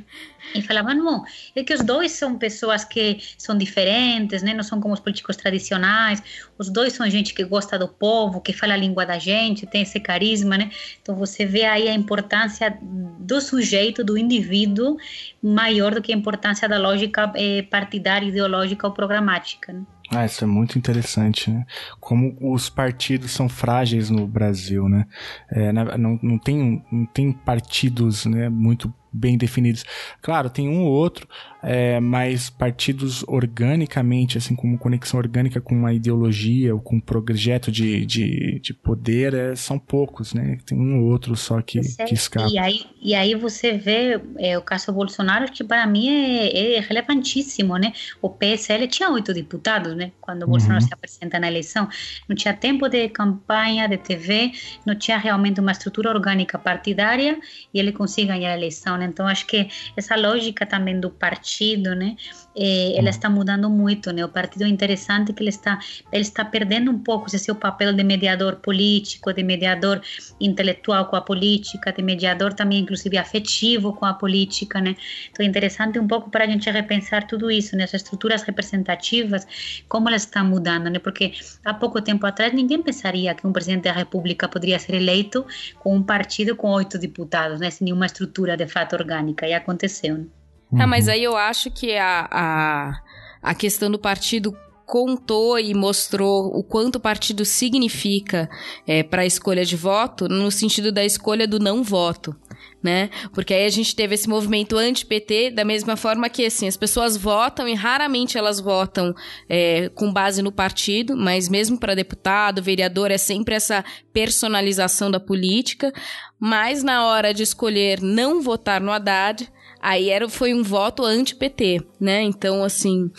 E 0.55 0.61
falavam, 0.61 0.95
não, 0.95 1.23
é 1.55 1.63
que 1.63 1.73
os 1.73 1.83
dois 1.83 2.11
são 2.11 2.37
pessoas 2.37 2.83
que 2.83 3.19
são 3.37 3.57
diferentes, 3.57 4.41
né? 4.41 4.53
Não 4.53 4.63
são 4.63 4.81
como 4.81 4.93
os 4.93 4.99
políticos 4.99 5.35
tradicionais. 5.35 6.21
Os 6.57 6.69
dois 6.69 6.93
são 6.93 7.09
gente 7.09 7.33
que 7.33 7.43
gosta 7.43 7.77
do 7.77 7.87
povo, 7.87 8.41
que 8.41 8.53
fala 8.53 8.73
a 8.73 8.77
língua 8.77 9.05
da 9.05 9.19
gente, 9.19 9.67
tem 9.67 9.83
esse 9.83 9.99
carisma, 9.99 10.57
né? 10.57 10.71
Então 11.01 11.15
você 11.15 11.45
vê 11.45 11.65
aí 11.65 11.87
a 11.87 11.93
importância 11.93 12.77
do 12.81 13.39
sujeito, 13.39 14.03
do 14.03 14.17
indivíduo, 14.17 14.97
maior 15.41 15.93
do 15.93 16.01
que 16.01 16.11
a 16.11 16.15
importância 16.15 16.67
da 16.67 16.79
lógica 16.79 17.31
eh, 17.35 17.61
partidária, 17.63 18.27
ideológica 18.27 18.87
ou 18.87 18.93
programática, 18.93 19.73
né? 19.73 19.83
Ah, 20.11 20.25
isso 20.25 20.43
é 20.43 20.47
muito 20.47 20.77
interessante, 20.77 21.51
né? 21.51 21.65
Como 21.99 22.35
os 22.41 22.67
partidos 22.67 23.31
são 23.31 23.47
frágeis 23.47 24.09
no 24.09 24.25
Brasil, 24.27 24.89
né? 24.89 25.05
É, 25.51 25.71
não, 25.71 26.19
não, 26.21 26.37
tem, 26.39 26.83
não 26.91 27.05
tem 27.05 27.31
partidos 27.31 28.25
né, 28.25 28.49
muito 28.49 28.91
bem 29.11 29.37
definidos. 29.37 29.83
Claro, 30.21 30.49
tem 30.49 30.69
um 30.69 30.83
ou 30.83 30.91
outro, 30.91 31.27
é, 31.61 31.99
mas 31.99 32.49
partidos 32.49 33.23
organicamente, 33.27 34.37
assim, 34.37 34.55
como 34.55 34.77
conexão 34.77 35.19
orgânica 35.19 35.59
com 35.59 35.75
uma 35.75 35.93
ideologia 35.93 36.73
ou 36.73 36.79
com 36.79 36.95
um 36.95 36.99
projeto 37.01 37.71
de, 37.71 38.05
de, 38.05 38.59
de 38.59 38.73
poder, 38.73 39.33
é, 39.33 39.55
são 39.55 39.77
poucos, 39.77 40.33
né? 40.33 40.57
Tem 40.65 40.77
um 40.77 41.01
ou 41.01 41.11
outro 41.11 41.35
só 41.35 41.61
que, 41.61 41.81
que 42.05 42.13
escapa. 42.13 42.49
E 42.49 42.57
aí, 42.57 42.85
e 43.01 43.13
aí 43.13 43.35
você 43.35 43.73
vê 43.73 44.21
é, 44.37 44.57
o 44.57 44.61
caso 44.61 44.93
Bolsonaro, 44.93 45.51
que 45.51 45.63
para 45.63 45.85
mim 45.85 46.09
é, 46.09 46.77
é, 46.77 46.79
relevantíssimo, 46.79 47.77
né? 47.77 47.91
O 48.21 48.29
PSL 48.29 48.87
tinha 48.87 49.09
oito 49.09 49.33
deputados, 49.33 49.95
né? 49.95 50.11
Quando 50.21 50.43
o 50.43 50.45
uhum. 50.45 50.51
Bolsonaro 50.51 50.81
se 50.81 50.93
apresenta 50.93 51.39
na 51.39 51.47
eleição. 51.47 51.89
Não 52.27 52.35
tinha 52.35 52.53
tempo 52.53 52.87
de 52.87 53.09
campanha, 53.09 53.87
de 53.87 53.97
TV, 53.97 54.51
não 54.85 54.95
tinha 54.95 55.17
realmente 55.17 55.59
uma 55.59 55.71
estrutura 55.71 56.09
orgânica 56.09 56.57
partidária 56.57 57.37
e 57.73 57.79
ele 57.79 57.91
consegue 57.91 58.29
ganhar 58.29 58.51
a 58.51 58.57
eleição, 58.57 58.97
né? 58.97 59.08
Então, 59.09 59.27
acho 59.27 59.45
que 59.45 59.67
essa 59.97 60.15
lógica 60.15 60.65
também 60.65 60.99
do 60.99 61.09
partido, 61.09 61.95
né? 61.95 62.15
Eh, 62.61 62.97
ela 62.97 63.09
está 63.09 63.29
mudando 63.29 63.69
muito, 63.69 64.11
né? 64.11 64.25
O 64.25 64.27
partido 64.27 64.65
é 64.65 64.67
interessante 64.67 65.31
que 65.31 65.41
ele 65.41 65.49
está, 65.49 65.79
ele 66.11 66.23
está 66.23 66.43
perdendo 66.43 66.91
um 66.91 66.99
pouco 66.99 67.27
esse 67.27 67.39
seu 67.39 67.55
papel 67.55 67.93
de 67.93 68.03
mediador 68.03 68.57
político, 68.57 69.31
de 69.31 69.43
mediador 69.43 70.01
intelectual 70.41 71.05
com 71.05 71.15
a 71.15 71.21
política, 71.21 71.93
de 71.93 72.01
mediador 72.01 72.53
também, 72.53 72.79
inclusive, 72.79 73.17
afetivo 73.17 73.93
com 73.93 74.05
a 74.05 74.13
política, 74.13 74.81
né? 74.81 74.97
Então, 75.31 75.45
é 75.45 75.47
interessante 75.49 75.97
um 75.99 76.07
pouco 76.07 76.29
para 76.29 76.43
a 76.43 76.47
gente 76.47 76.69
repensar 76.69 77.25
tudo 77.27 77.49
isso, 77.49 77.77
né? 77.77 77.85
As 77.85 77.93
estruturas 77.93 78.41
representativas, 78.43 79.47
como 79.87 80.09
elas 80.09 80.23
estão 80.23 80.45
mudando, 80.45 80.89
né? 80.89 80.99
Porque 80.99 81.31
há 81.63 81.73
pouco 81.73 82.01
tempo 82.01 82.25
atrás 82.25 82.53
ninguém 82.53 82.81
pensaria 82.83 83.33
que 83.35 83.47
um 83.47 83.53
presidente 83.53 83.83
da 83.83 83.93
República 83.93 84.49
poderia 84.49 84.79
ser 84.79 84.95
eleito 84.95 85.45
com 85.79 85.95
um 85.95 86.03
partido 86.03 86.57
com 86.57 86.69
oito 86.71 86.97
deputados, 86.99 87.61
né? 87.61 87.69
Sem 87.69 87.85
nenhuma 87.85 88.05
estrutura 88.05 88.57
de 88.57 88.67
fato 88.67 88.97
orgânica, 88.97 89.47
e 89.47 89.53
aconteceu, 89.53 90.17
né? 90.17 90.38
Uhum. 90.71 90.81
Ah, 90.81 90.87
mas 90.87 91.07
aí 91.07 91.23
eu 91.23 91.35
acho 91.35 91.71
que 91.71 91.95
a, 91.95 92.27
a, 92.31 93.01
a 93.41 93.55
questão 93.55 93.89
do 93.89 93.99
partido 93.99 94.55
contou 94.89 95.59
e 95.59 95.71
mostrou 95.75 96.47
o 96.47 96.63
quanto 96.63 96.95
o 96.95 96.99
partido 96.99 97.45
significa 97.45 98.49
é, 98.87 99.03
para 99.03 99.21
a 99.21 99.25
escolha 99.25 99.63
de 99.63 99.75
voto, 99.75 100.27
no 100.27 100.49
sentido 100.49 100.91
da 100.91 101.05
escolha 101.05 101.47
do 101.47 101.59
não 101.59 101.83
voto. 101.83 102.35
Né? 102.81 103.09
Porque 103.33 103.53
aí 103.53 103.65
a 103.65 103.69
gente 103.69 103.95
teve 103.95 104.15
esse 104.15 104.27
movimento 104.27 104.77
anti-PT, 104.77 105.51
da 105.51 105.63
mesma 105.63 105.95
forma 105.95 106.27
que 106.27 106.45
assim, 106.45 106.67
as 106.67 106.75
pessoas 106.75 107.15
votam 107.15 107.67
e 107.67 107.75
raramente 107.75 108.37
elas 108.37 108.59
votam 108.59 109.13
é, 109.47 109.89
com 109.89 110.11
base 110.11 110.41
no 110.41 110.51
partido, 110.51 111.15
mas 111.15 111.49
mesmo 111.49 111.77
para 111.77 111.93
deputado, 111.93 112.63
vereador, 112.63 113.11
é 113.11 113.17
sempre 113.17 113.53
essa 113.53 113.85
personalização 114.11 115.11
da 115.11 115.19
política. 115.19 115.93
Mas 116.39 116.81
na 116.81 117.05
hora 117.05 117.33
de 117.33 117.43
escolher 117.43 118.01
não 118.01 118.41
votar 118.41 118.81
no 118.81 118.91
Haddad, 118.91 119.51
Aí 119.81 120.09
era, 120.09 120.27
foi 120.27 120.53
um 120.53 120.63
voto 120.63 121.03
anti-PT, 121.03 121.81
né? 121.99 122.21
Então, 122.21 122.63
assim, 122.63 123.11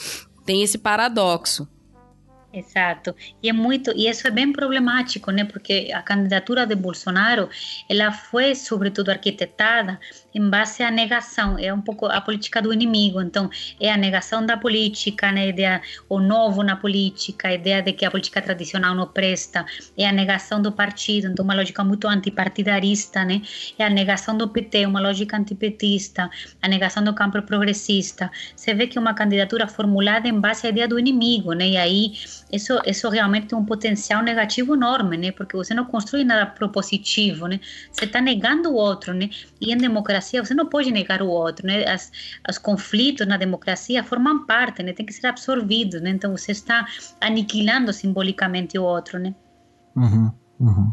tem 0.44 0.62
esse 0.62 0.78
paradoxo. 0.78 1.68
Exato. 2.52 3.14
E 3.40 3.48
é 3.48 3.52
muito, 3.52 3.92
e 3.94 4.08
isso 4.08 4.26
é 4.26 4.30
bem 4.30 4.52
problemático, 4.52 5.30
né? 5.30 5.44
Porque 5.44 5.90
a 5.94 6.02
candidatura 6.02 6.66
de 6.66 6.74
Bolsonaro, 6.74 7.48
ela 7.88 8.11
foi 8.11 8.56
sobretudo 8.56 9.11
arquitetada 9.11 10.00
em 10.34 10.48
base 10.48 10.82
à 10.82 10.90
negação, 10.90 11.58
é 11.58 11.72
um 11.72 11.80
pouco 11.80 12.06
a 12.06 12.20
política 12.20 12.62
do 12.62 12.72
inimigo. 12.72 13.20
Então, 13.20 13.50
é 13.80 13.90
a 13.90 13.96
negação 13.96 14.44
da 14.44 14.56
política, 14.56 15.32
né? 15.32 15.48
ideia, 15.48 15.82
o 16.08 16.20
novo 16.20 16.62
na 16.62 16.76
política, 16.76 17.48
a 17.48 17.54
ideia 17.54 17.82
de 17.82 17.92
que 17.92 18.04
a 18.04 18.10
política 18.10 18.40
tradicional 18.40 18.94
não 18.94 19.06
presta, 19.06 19.66
é 19.96 20.06
a 20.06 20.12
negação 20.12 20.62
do 20.62 20.72
partido, 20.72 21.28
então 21.28 21.44
uma 21.44 21.54
lógica 21.54 21.82
muito 21.82 22.06
antipartidarista, 22.06 23.24
né? 23.24 23.42
É 23.78 23.84
a 23.84 23.90
negação 23.90 24.36
do 24.36 24.48
PT, 24.48 24.86
uma 24.86 25.00
lógica 25.00 25.36
antipetista, 25.36 26.30
a 26.62 26.68
negação 26.68 27.02
do 27.02 27.12
campo 27.14 27.42
progressista. 27.42 28.30
Você 28.54 28.72
vê 28.74 28.86
que 28.86 28.98
é 28.98 29.00
uma 29.00 29.14
candidatura 29.14 29.66
formulada 29.66 30.28
em 30.28 30.38
base 30.38 30.66
à 30.66 30.70
ideia 30.70 30.86
do 30.86 30.98
inimigo, 30.98 31.52
né? 31.52 31.70
E 31.70 31.76
aí 31.76 32.12
isso, 32.52 32.78
isso 32.86 33.08
realmente 33.08 33.48
tem 33.48 33.58
um 33.58 33.64
potencial 33.64 34.22
negativo 34.22 34.74
enorme, 34.74 35.16
né? 35.16 35.32
Porque 35.32 35.56
você 35.56 35.74
não 35.74 35.84
construi 35.84 36.24
nada 36.24 36.46
propositivo, 36.46 37.46
né? 37.46 37.60
Você 37.90 38.04
está 38.04 38.20
negando 38.20 38.70
o 38.70 38.74
outro, 38.74 39.12
né? 39.12 39.28
E 39.60 39.72
em 39.72 39.76
democracia 39.76 40.19
você 40.20 40.54
não 40.54 40.66
pode 40.66 40.90
negar 40.90 41.22
o 41.22 41.28
outro, 41.28 41.66
né? 41.66 41.84
As, 41.86 42.10
os 42.48 42.58
conflitos 42.58 43.26
na 43.26 43.36
democracia 43.36 44.04
formam 44.04 44.46
parte, 44.46 44.82
né? 44.82 44.92
Tem 44.92 45.06
que 45.06 45.12
ser 45.12 45.26
absorvidos, 45.26 46.00
né? 46.00 46.10
Então 46.10 46.36
você 46.36 46.52
está 46.52 46.86
aniquilando 47.20 47.92
simbolicamente 47.92 48.78
o 48.78 48.82
outro, 48.82 49.18
né? 49.18 49.34
Uhum. 49.96 50.32
Uhum. 50.61 50.92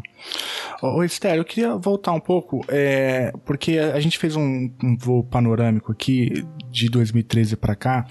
Ô, 0.80 1.02
eu 1.02 1.44
queria 1.44 1.76
voltar 1.76 2.12
um 2.12 2.20
pouco, 2.20 2.64
é, 2.68 3.32
porque 3.44 3.78
a 3.78 4.00
gente 4.00 4.16
fez 4.16 4.34
um, 4.34 4.70
um 4.82 4.96
voo 4.96 5.22
panorâmico 5.22 5.92
aqui 5.92 6.42
de 6.70 6.88
2013 6.88 7.56
para 7.56 7.74
cá, 7.74 8.06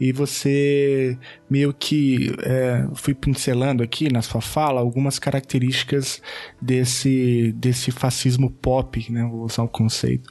e 0.00 0.10
você 0.12 1.16
meio 1.48 1.72
que 1.72 2.34
é, 2.42 2.88
fui 2.94 3.14
pincelando 3.14 3.82
aqui 3.82 4.12
na 4.12 4.20
sua 4.20 4.40
fala 4.40 4.80
algumas 4.80 5.18
características 5.18 6.20
desse, 6.60 7.52
desse 7.56 7.90
fascismo 7.92 8.50
pop, 8.50 9.12
né, 9.12 9.22
vou 9.24 9.44
usar 9.44 9.62
o 9.62 9.68
conceito, 9.68 10.28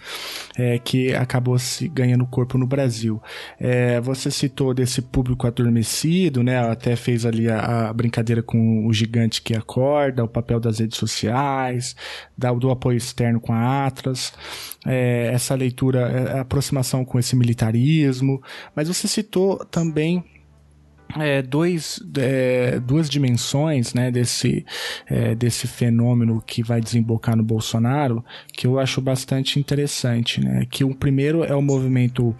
é, 0.57 0.77
que 0.79 1.13
acabou 1.13 1.57
se 1.57 1.87
ganhando 1.87 2.25
corpo 2.25 2.57
no 2.57 2.67
Brasil. 2.67 3.21
É, 3.59 4.01
você 4.01 4.29
citou 4.29 4.73
desse 4.73 5.01
público 5.01 5.47
adormecido, 5.47 6.43
né, 6.43 6.59
até 6.59 6.95
fez 6.95 7.25
ali 7.25 7.49
a, 7.49 7.89
a 7.89 7.93
brincadeira 7.93 8.43
com 8.43 8.85
o 8.85 8.91
gigante 8.91 9.41
que 9.41 9.55
acorda, 9.55 10.23
o 10.23 10.27
papel 10.27 10.59
das 10.65 10.79
redes 10.79 10.97
sociais, 10.97 11.95
da, 12.37 12.51
do 12.51 12.69
apoio 12.69 12.97
externo 12.97 13.39
com 13.39 13.53
a 13.53 13.85
Atlas, 13.85 14.33
é, 14.85 15.31
essa 15.33 15.55
leitura, 15.55 16.01
é, 16.01 16.37
a 16.37 16.41
aproximação 16.41 17.05
com 17.05 17.17
esse 17.17 17.35
militarismo, 17.35 18.41
mas 18.75 18.87
você 18.87 19.07
citou 19.07 19.63
também 19.65 20.23
é, 21.17 21.41
dois, 21.41 21.99
é, 22.17 22.79
duas 22.79 23.09
dimensões 23.09 23.93
né, 23.93 24.11
desse, 24.11 24.65
é, 25.07 25.35
desse 25.35 25.67
fenômeno 25.67 26.41
que 26.45 26.63
vai 26.63 26.81
desembocar 26.81 27.35
no 27.35 27.43
Bolsonaro 27.43 28.23
que 28.53 28.67
eu 28.67 28.79
acho 28.79 28.99
bastante 29.01 29.59
interessante. 29.59 30.41
Né? 30.41 30.65
Que 30.69 30.83
o 30.83 30.95
primeiro 30.95 31.43
é 31.43 31.55
o 31.55 31.61
movimento 31.61 32.35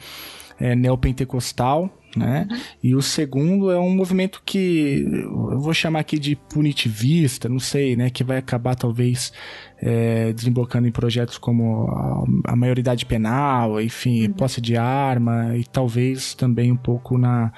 é, 0.59 0.75
neopentecostal, 0.75 1.89
né? 2.15 2.47
Uhum. 2.49 2.57
E 2.83 2.95
o 2.95 3.01
segundo 3.01 3.71
é 3.71 3.79
um 3.79 3.93
movimento 3.93 4.41
que 4.45 5.05
eu 5.11 5.59
vou 5.59 5.73
chamar 5.73 5.99
aqui 5.99 6.17
de 6.17 6.35
punitivista, 6.35 7.49
não 7.49 7.59
sei, 7.59 7.95
né? 7.95 8.09
Que 8.09 8.23
vai 8.23 8.37
acabar 8.37 8.75
talvez 8.75 9.31
é, 9.81 10.31
desembocando 10.33 10.87
em 10.87 10.91
projetos 10.91 11.37
como 11.37 11.87
a, 11.89 12.51
a 12.53 12.55
maioridade 12.55 13.05
penal, 13.05 13.81
enfim, 13.81 14.27
uhum. 14.27 14.33
posse 14.33 14.61
de 14.61 14.77
arma 14.77 15.55
e 15.55 15.63
talvez 15.63 16.33
também 16.33 16.71
um 16.71 16.77
pouco 16.77 17.17
na, 17.17 17.51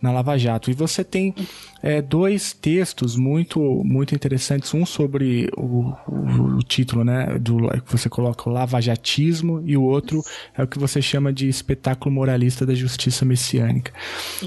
na 0.00 0.12
Lava 0.12 0.38
Jato. 0.38 0.70
E 0.70 0.74
você 0.74 1.02
tem 1.02 1.34
é, 1.82 2.00
dois 2.00 2.52
textos 2.52 3.16
muito 3.16 3.60
muito 3.84 4.14
interessantes, 4.14 4.72
um 4.72 4.86
sobre 4.86 5.50
o, 5.56 5.92
o, 6.08 6.56
o 6.56 6.62
título, 6.62 7.04
né, 7.04 7.38
do 7.38 7.68
que 7.82 7.92
você 7.92 8.08
coloca 8.08 8.48
o 8.48 8.52
lavajatismo 8.52 9.62
e 9.66 9.76
o 9.76 9.82
outro 9.82 10.22
é 10.56 10.62
o 10.62 10.66
que 10.66 10.78
você 10.78 11.02
chama 11.02 11.32
de 11.32 11.48
espetáculo 11.48 12.14
moralista 12.14 12.64
da 12.64 12.74
justiça 12.74 13.24
messiânica. 13.24 13.92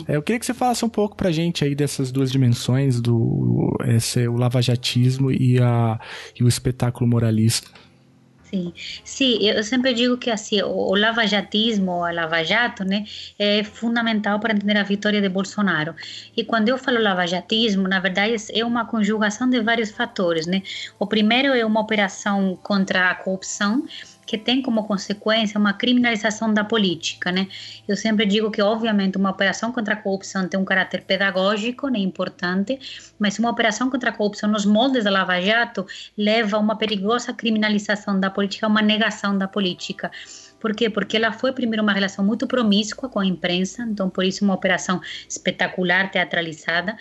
É, 0.07 0.15
eu 0.15 0.21
queria 0.21 0.39
que 0.39 0.45
você 0.45 0.53
falasse 0.53 0.83
um 0.83 0.89
pouco 0.89 1.15
pra 1.15 1.31
gente 1.31 1.63
aí 1.63 1.75
dessas 1.75 2.11
duas 2.11 2.31
dimensões 2.31 2.99
do 2.99 3.75
esse, 3.85 4.27
o 4.27 4.35
lavajatismo 4.35 5.31
e, 5.31 5.59
a, 5.61 5.99
e 6.39 6.43
o 6.43 6.47
espetáculo 6.47 7.07
moralista. 7.07 7.16
Sim, 8.49 8.73
sim, 9.03 9.39
eu 9.41 9.61
sempre 9.61 9.93
digo 9.93 10.17
que 10.17 10.31
assim, 10.31 10.61
o, 10.61 10.95
lavajatismo, 10.95 12.05
a 12.05 12.13
Lava 12.13 12.45
Jato, 12.45 12.85
né, 12.85 13.03
é 13.37 13.61
fundamental 13.61 14.39
para 14.39 14.53
entender 14.53 14.77
a 14.77 14.83
vitória 14.83 15.21
de 15.21 15.27
Bolsonaro. 15.27 15.93
E 16.35 16.45
quando 16.45 16.69
eu 16.69 16.77
falo 16.77 16.97
lavajatismo, 17.01 17.89
na 17.89 17.99
verdade 17.99 18.35
é 18.53 18.63
uma 18.63 18.85
conjugação 18.85 19.49
de 19.49 19.59
vários 19.59 19.91
fatores, 19.91 20.47
né? 20.47 20.63
O 20.97 21.05
primeiro 21.05 21.53
é 21.53 21.65
uma 21.65 21.81
operação 21.81 22.57
contra 22.63 23.11
a 23.11 23.15
corrupção, 23.15 23.85
que 24.27 24.37
tem 24.37 24.61
como 24.61 24.83
consequência 24.83 25.57
uma 25.57 25.73
criminalização 25.73 26.53
da 26.53 26.63
política, 26.63 27.31
né? 27.31 27.47
Eu 27.87 27.95
sempre 27.95 28.25
digo 28.25 28.51
que, 28.51 28.61
obviamente, 28.61 29.17
uma 29.17 29.29
operação 29.29 29.71
contra 29.71 29.93
a 29.93 29.97
corrupção 29.97 30.47
tem 30.49 30.59
um 30.59 30.65
caráter 30.65 31.03
pedagógico, 31.03 31.87
né, 31.87 31.99
importante, 31.99 32.77
mas 33.17 33.39
uma 33.39 33.49
operação 33.49 33.89
contra 33.89 34.09
a 34.09 34.13
corrupção 34.13 34.49
nos 34.49 34.65
moldes 34.65 35.05
da 35.05 35.09
Lava 35.09 35.39
Jato 35.39 35.87
leva 36.17 36.57
a 36.57 36.59
uma 36.59 36.75
perigosa 36.75 37.33
criminalização 37.33 38.19
da 38.19 38.29
política, 38.29 38.67
uma 38.67 38.81
negação 38.81 39.37
da 39.37 39.47
política. 39.47 40.11
Por 40.59 40.75
quê? 40.75 40.89
Porque 40.89 41.17
ela 41.17 41.31
foi 41.31 41.51
primeiro 41.53 41.83
uma 41.83 41.93
relação 41.93 42.25
muito 42.25 42.47
promíscua 42.47 43.07
com 43.07 43.19
a 43.19 43.25
imprensa, 43.25 43.83
então 43.83 44.09
por 44.09 44.25
isso 44.25 44.43
uma 44.43 44.55
operação 44.55 44.99
espetacular, 45.29 46.11
teatralizada. 46.11 46.97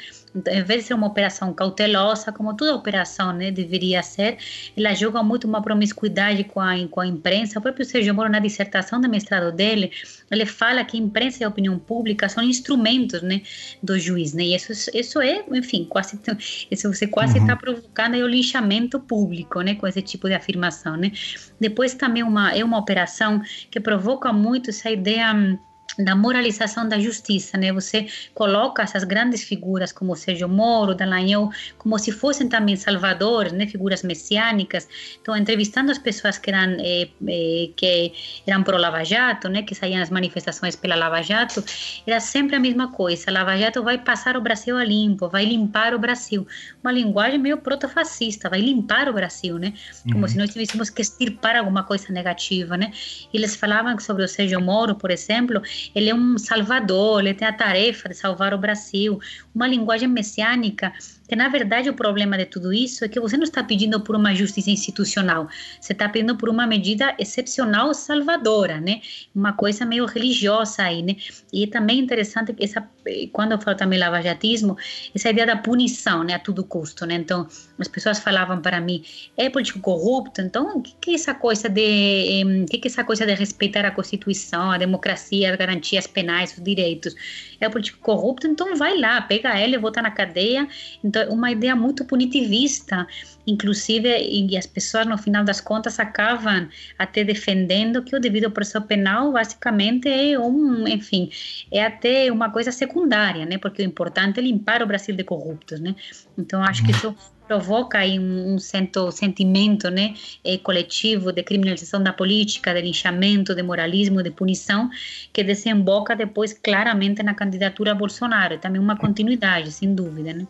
Em 0.49 0.63
vez 0.63 0.83
de 0.83 0.89
ser 0.89 0.95
uma 0.95 1.07
operação 1.07 1.53
cautelosa, 1.53 2.31
como 2.31 2.55
toda 2.55 2.75
operação 2.75 3.33
né, 3.33 3.51
deveria 3.51 4.03
ser, 4.03 4.37
ela 4.77 4.95
joga 4.95 5.23
muito 5.23 5.47
uma 5.47 5.63
promiscuidade 5.63 6.45
com 6.45 6.61
a, 6.61 6.75
com 6.89 7.01
a 7.01 7.07
imprensa. 7.07 7.59
O 7.59 7.63
próprio 7.63 7.85
Sérgio 7.85 8.15
Moro, 8.15 8.29
na 8.29 8.39
dissertação 8.39 9.01
de 9.01 9.09
mestrado 9.09 9.51
dele, 9.51 9.91
ele 10.31 10.45
fala 10.45 10.85
que 10.85 10.99
imprensa 10.99 11.43
e 11.43 11.45
a 11.45 11.49
opinião 11.49 11.79
pública 11.79 12.29
são 12.29 12.43
instrumentos 12.43 13.23
né, 13.23 13.41
do 13.83 13.99
juiz. 13.99 14.35
Né? 14.35 14.45
E 14.45 14.55
isso, 14.55 14.91
isso 14.93 15.21
é, 15.21 15.45
enfim, 15.53 15.85
quase 15.85 16.21
isso 16.71 16.93
você 16.93 17.07
quase 17.07 17.39
está 17.39 17.53
uhum. 17.53 17.59
provocando 17.59 18.15
o 18.17 18.29
linchamento 18.29 19.01
público 19.01 19.61
né, 19.63 19.75
com 19.75 19.87
esse 19.87 20.03
tipo 20.03 20.29
de 20.29 20.35
afirmação. 20.35 20.97
Né? 20.97 21.13
Depois 21.59 21.95
também 21.95 22.23
uma, 22.23 22.53
é 22.53 22.63
uma 22.63 22.79
operação 22.79 23.41
que 23.71 23.81
provoca 23.81 24.33
muito 24.33 24.71
essa 24.71 24.91
ideia 24.91 25.33
hum, 25.33 25.59
da 25.99 26.15
moralização 26.15 26.89
da 26.89 26.99
justiça, 26.99 27.57
né? 27.57 27.73
Você 27.73 28.07
coloca 28.35 28.83
essas 28.83 29.05
grandes 29.05 29.43
figuras 29.43 29.93
como 29.93 30.15
Sérgio 30.15 30.49
Moro, 30.49 30.95
Dallagnol, 30.95 31.51
como 31.79 31.99
se 31.99 32.13
fossem 32.13 32.49
também 32.49 32.77
salvadores, 32.77 33.53
né? 33.53 33.67
Figuras 33.67 34.03
messiânicas. 34.03 34.89
Então, 35.21 35.37
entrevistando 35.37 35.91
as 35.91 35.99
pessoas 35.99 36.39
que 36.39 36.51
eram 36.51 36.77
eh, 36.81 37.09
eh, 37.29 37.71
que 37.77 38.13
eram 38.47 38.63
pro 38.63 38.77
Lava 38.77 39.05
Jato, 39.05 39.49
né? 39.49 39.63
Que 39.63 39.75
saíam 39.75 40.03
as 40.03 40.11
manifestações 40.11 40.77
pela 40.77 40.95
Lava 40.95 41.23
Jato, 41.23 41.65
era 42.07 42.21
sempre 42.21 42.57
a 42.57 42.61
mesma 42.61 42.93
coisa. 42.93 43.25
A 43.29 43.33
Lava 43.33 43.57
Jato 43.57 43.83
vai 43.83 43.99
passar 43.99 44.37
o 44.37 44.41
Brasil 44.41 44.77
a 44.77 44.85
limpo, 44.85 45.29
vai 45.29 45.45
limpar 45.45 45.95
o 45.95 45.99
Brasil. 45.99 46.47
Uma 46.83 46.93
linguagem 46.93 47.39
meio 47.39 47.59
protofascista, 47.59 48.51
vai 48.51 48.61
limpar 48.61 49.09
o 49.09 49.15
Brasil, 49.15 49.59
né? 49.59 49.73
Como 50.05 50.21
uhum. 50.21 50.29
se 50.29 50.37
nós 50.37 50.51
tivéssemos 50.51 50.91
que 50.91 51.01
extirpar 51.01 51.57
alguma 51.57 51.85
coisa 51.85 52.13
negativa, 52.13 52.77
né? 52.77 52.93
Eles 53.33 53.57
falavam 53.57 53.99
sobre 53.99 54.25
o 54.25 54.29
Sérgio 54.29 54.61
Moro, 54.61 54.95
por 54.95 55.11
exemplo, 55.11 55.63
ele 55.95 56.11
é 56.11 56.15
um 56.15 56.39
salvador, 56.39 57.21
ele 57.21 57.35
tem 57.35 57.47
a 57.47 57.53
tarefa 57.53 58.09
de 58.09 58.15
salvar 58.15 58.55
o 58.55 58.59
Brasil, 58.59 59.19
uma 59.55 59.67
linguagem 59.67 60.09
messiânica 60.09 60.93
que 61.29 61.37
na 61.37 61.49
verdade 61.49 61.89
o 61.89 61.95
problema 61.95 62.37
de 62.37 62.47
tudo 62.47 62.73
isso 62.73 63.05
é 63.05 63.09
que 63.09 63.19
você 63.19 63.37
não 63.37 63.45
está 63.45 63.63
pedindo 63.63 64.01
por 64.01 64.15
uma 64.17 64.35
justiça 64.35 64.71
institucional, 64.71 65.49
você 65.81 65.93
está 65.93 66.09
pedindo 66.09 66.37
por 66.37 66.49
uma 66.49 66.67
medida 66.67 67.15
excepcional 67.19 67.93
salvadora, 67.95 68.81
né? 68.81 69.01
Uma 69.35 69.53
coisa 69.53 69.85
meio 69.85 70.07
religiosa 70.07 70.83
aí, 70.83 71.03
né? 71.03 71.17
E 71.53 71.65
é 71.65 71.67
também 71.67 71.99
interessante 71.99 72.55
essa, 72.61 72.89
quando 73.33 73.53
eu 73.53 73.61
falo 73.61 73.77
também 73.77 73.99
lavajatismo, 73.99 74.77
essa 75.15 75.31
ideia 75.31 75.47
da 75.47 75.57
punição, 75.57 76.23
né, 76.23 76.35
a 76.35 76.39
todo 76.39 76.63
custo, 76.65 77.07
né? 77.07 77.15
Então, 77.15 77.47
as 77.79 77.89
pessoas 77.89 78.19
falavam 78.19 78.61
para 78.61 78.81
mim, 78.81 79.03
é 79.37 79.49
político 79.51 79.81
corrupto, 79.81 80.41
então 80.41 80.79
o 80.79 80.83
que, 80.83 80.95
que 81.01 81.11
é 81.11 81.15
essa 81.15 81.35
coisa 81.35 81.69
de, 81.69 82.67
que, 82.71 82.79
que 82.79 82.89
é 82.89 82.91
essa 82.91 83.05
coisa 83.05 83.27
de 83.27 83.35
respeitar 83.35 83.85
a 83.85 83.91
Constituição, 83.91 84.71
a 84.71 84.79
democracia, 84.79 85.51
as 85.51 85.57
garantias 85.57 86.07
penais, 86.07 86.57
os 86.57 86.63
direitos? 86.63 87.15
É 87.61 87.69
político 87.69 87.99
corrupto, 88.01 88.47
então 88.47 88.77
vai 88.77 88.99
lá, 88.99 89.21
pega 89.23 89.59
ele, 89.61 89.79
volta 89.79 90.03
na 90.03 90.11
cadeia, 90.11 90.69
então 91.03 91.16
então, 91.17 91.33
uma 91.33 91.51
ideia 91.51 91.75
muito 91.75 92.05
punitivista, 92.05 93.07
inclusive, 93.47 94.09
e 94.09 94.57
as 94.57 94.67
pessoas, 94.67 95.07
no 95.07 95.17
final 95.17 95.43
das 95.45 95.61
contas, 95.61 95.99
acabam 95.99 96.69
até 96.99 97.25
defendendo 97.25 98.03
que 98.03 98.15
o 98.15 98.21
devido 98.21 98.51
processo 98.51 98.85
penal, 98.87 99.33
basicamente, 99.33 100.09
é 100.09 100.39
um, 100.39 100.87
enfim, 100.87 101.31
é 101.73 101.85
até 101.85 102.31
uma 102.31 102.51
coisa 102.51 102.71
secundária, 102.71 103.47
né? 103.47 103.57
Porque 103.57 103.83
o 103.83 103.85
importante 103.85 104.41
é 104.41 104.43
limpar 104.43 104.83
o 104.83 104.87
Brasil 104.87 105.17
de 105.17 105.25
corruptos, 105.25 105.81
né? 105.81 105.95
Então, 106.37 106.63
acho 106.63 106.85
que 106.85 106.91
isso 106.91 107.15
provoca 107.47 107.99
aí 107.99 108.19
um, 108.19 108.55
um 108.55 108.59
sentimento 108.59 109.89
né, 109.91 110.15
é, 110.45 110.59
coletivo 110.59 111.33
de 111.33 111.43
criminalização 111.43 112.03
da 112.03 112.13
política, 112.13 112.75
de 112.75 112.83
linchamento, 112.83 113.55
de 113.55 113.63
moralismo, 113.63 114.23
de 114.23 114.31
punição, 114.31 114.91
que 115.33 115.45
desemboca 115.45 116.17
depois 116.17 116.53
claramente 116.53 117.23
na 117.23 117.35
candidatura 117.35 117.93
a 117.93 117.95
Bolsonaro. 117.95 118.55
É 118.55 118.59
também 118.59 118.81
uma 118.81 118.97
continuidade, 118.97 119.71
sem 119.71 119.95
dúvida. 119.95 120.33
Né? 120.35 120.47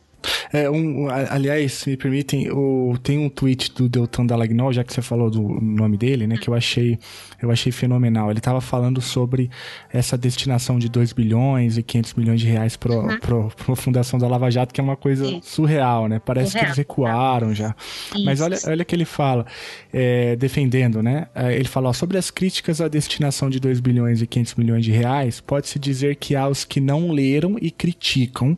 É, 0.53 0.71
um, 0.71 1.09
aliás, 1.09 1.73
se 1.73 1.91
me 1.91 1.97
permitem, 1.97 2.51
o, 2.51 2.97
tem 3.03 3.19
um 3.19 3.29
tweet 3.29 3.73
do 3.75 3.89
Deltan 3.89 4.27
Dallagnol, 4.27 4.73
já 4.73 4.85
que 4.85 4.93
você 4.93 5.03
falou 5.03 5.31
do 5.31 5.43
nome 5.61 5.97
dele, 5.97 6.27
né, 6.27 6.37
que 6.37 6.49
eu 6.49 6.55
achei, 6.55 6.99
eu 7.41 7.51
achei 7.51 7.73
fenomenal. 7.73 8.31
Ele 8.31 8.39
estava 8.39 8.61
falando 8.61 9.01
sobre 9.01 9.51
essa 9.93 10.17
destinação 10.17 10.79
de 10.79 10.89
2 10.89 11.13
bilhões 11.13 11.79
e 11.79 11.83
500 11.83 12.15
milhões 12.15 12.41
de 12.41 12.47
reais 12.47 12.77
para 12.77 12.95
uhum. 12.95 13.49
a 13.69 13.77
fundação 13.77 14.19
da 14.19 14.29
Lava 14.29 14.51
Jato, 14.51 14.73
que 14.73 14.81
é 14.81 14.85
uma 14.85 14.97
coisa 14.97 15.27
Sim. 15.27 15.41
surreal, 15.43 16.09
né? 16.09 16.21
Parece 16.25 16.53
surreal. 16.53 16.65
que 16.65 16.69
eles 16.69 16.79
recuaram 16.79 17.55
já. 17.55 17.75
Isso. 18.15 18.25
Mas 18.25 18.41
olha, 18.41 18.59
olha 18.67 18.85
que 18.85 18.95
ele 18.95 19.05
fala, 19.05 19.47
é, 19.93 20.37
defendendo, 20.37 21.03
né? 21.03 21.27
É, 21.35 21.55
ele 21.55 21.69
fala, 21.69 21.89
ó, 21.89 21.93
sobre 21.93 22.19
as 22.19 22.31
críticas 22.31 22.81
à 22.81 22.89
destinação 22.89 23.51
de 23.51 23.61
2 23.61 23.81
bilhões 23.81 24.23
e 24.23 24.27
500 24.27 24.55
milhões 24.55 24.85
de 24.85 24.93
reais, 24.93 25.41
pode-se 25.41 25.79
dizer 25.79 26.17
que 26.17 26.35
há 26.35 26.49
os 26.49 26.65
que 26.65 26.81
não 26.81 27.11
leram 27.11 27.57
e 27.61 27.71
criticam, 27.71 28.57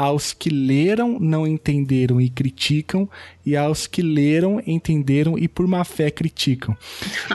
aos 0.00 0.32
que 0.32 0.48
leram, 0.48 1.20
não 1.20 1.46
entenderam 1.46 2.18
e 2.18 2.30
criticam, 2.30 3.06
e 3.44 3.56
aos 3.56 3.86
que 3.86 4.02
leram, 4.02 4.62
entenderam 4.66 5.38
e 5.38 5.48
por 5.48 5.66
má 5.66 5.84
fé 5.84 6.10
criticam. 6.10 6.76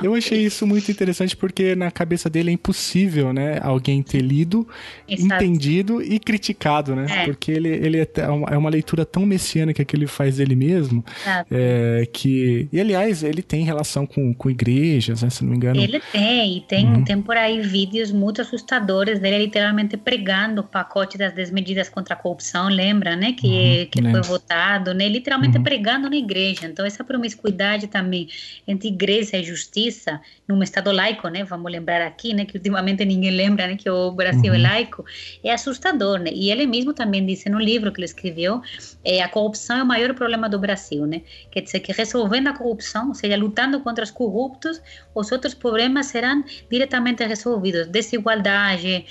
Eu 0.04 0.14
achei 0.14 0.46
isso 0.46 0.66
muito 0.68 0.90
interessante 0.92 1.36
porque 1.36 1.76
na 1.76 1.90
cabeça 1.90 2.30
dele 2.30 2.52
é 2.52 2.54
impossível, 2.54 3.34
né, 3.34 3.60
alguém 3.62 4.04
ter 4.04 4.22
lido, 4.22 4.68
Exato. 5.08 5.44
entendido 5.44 6.02
e 6.02 6.20
criticado, 6.20 6.96
né? 6.96 7.06
É. 7.10 7.26
Porque 7.26 7.52
ele, 7.52 7.70
ele 7.70 8.00
é, 8.00 8.08
é 8.18 8.58
uma 8.58 8.70
leitura 8.70 9.06
tão 9.06 9.26
messiânica 9.26 9.84
que 9.84 9.96
ele 9.96 10.08
faz 10.08 10.38
dele 10.38 10.56
mesmo, 10.56 11.04
é, 11.50 12.08
que... 12.12 12.68
E, 12.72 12.80
aliás, 12.80 13.24
ele 13.24 13.42
tem 13.42 13.64
relação 13.64 14.06
com, 14.06 14.34
com 14.34 14.50
igrejas, 14.50 15.24
né, 15.24 15.30
se 15.30 15.44
não 15.44 15.52
me 15.52 15.58
engano. 15.58 15.80
Ele 15.80 16.02
tem, 16.12 16.58
e 16.58 16.62
tem, 16.62 16.86
uhum. 16.86 17.04
tem 17.04 17.22
por 17.22 17.36
aí 17.36 17.62
vídeos 17.62 18.12
muito 18.12 18.42
assustadores 18.42 19.20
dele 19.20 19.40
literalmente 19.46 19.98
pregando 19.98 20.62
o 20.62 20.64
pacote 20.64 21.18
das 21.18 21.34
desmedidas 21.34 21.90
contra 21.90 22.14
a 22.14 22.18
corrupção, 22.18 22.70
lembra, 22.70 23.16
né, 23.16 23.34
que, 23.34 23.48
uhum, 23.48 23.86
que 23.90 24.12
foi 24.12 24.22
votado, 24.22 24.94
né, 24.94 25.08
literalmente 25.08 25.58
uhum. 25.58 25.64
pregando 25.64 25.95
pregando 25.96 26.10
na 26.10 26.16
igreja. 26.16 26.68
Então, 26.68 26.86
essa 26.86 27.04
promiscuidade 27.04 27.88
também 27.88 28.28
entre 28.68 28.90
igreja 28.90 29.38
e 29.38 29.44
justiça, 29.44 30.20
num 30.48 30.62
Estado 30.62 30.92
laico, 30.92 31.28
né? 31.30 31.44
Vamos 31.44 31.72
lembrar 31.72 32.02
aqui, 32.02 32.34
né? 32.34 32.46
Que 32.46 32.58
ultimamente 32.58 33.04
ninguém 33.06 33.32
lembra, 33.32 33.68
né? 33.68 33.76
Que 33.76 33.90
o 33.90 34.12
Brasil 34.12 34.52
uhum. 34.52 34.60
é 34.60 34.62
laico. 34.62 35.06
É 35.44 35.52
assustador, 35.52 36.20
né? 36.20 36.32
E 36.34 36.52
ele 36.52 36.68
mesmo 36.68 36.94
também 36.94 37.26
disse 37.26 37.50
no 37.50 37.60
livro 37.60 37.92
que 37.92 38.00
ele 38.00 38.06
escreveu, 38.06 38.62
é, 39.04 39.22
a 39.22 39.30
corrupção 39.30 39.78
é 39.78 39.84
o 39.84 39.86
maior 39.86 40.14
problema 40.14 40.50
do 40.50 40.60
Brasil, 40.60 41.06
né? 41.06 41.22
Quer 41.52 41.62
dizer, 41.62 41.80
que 41.80 41.92
resolvendo 41.92 42.48
a 42.48 42.54
corrupção, 42.54 43.10
ou 43.10 43.16
seja, 43.16 43.38
lutando 43.38 43.80
contra 43.80 44.04
os 44.04 44.12
corruptos, 44.12 44.82
os 45.14 45.32
outros 45.32 45.54
problemas 45.54 46.08
serão 46.08 46.44
diretamente 46.70 47.24
resolvidos. 47.24 47.88
Desigualdade, 47.88 49.06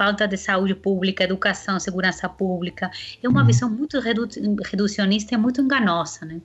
falta 0.00 0.26
de 0.26 0.38
saúde 0.38 0.74
pública, 0.74 1.24
educação, 1.24 1.78
segurança 1.78 2.26
pública. 2.26 2.90
É 3.22 3.28
uma 3.28 3.42
uhum. 3.42 3.46
visão 3.46 3.68
muito 3.68 4.00
redu 4.00 4.26
reducionista 4.64 5.34
e 5.34 5.36
muito 5.36 5.60
enganosa, 5.60 6.24
né? 6.24 6.40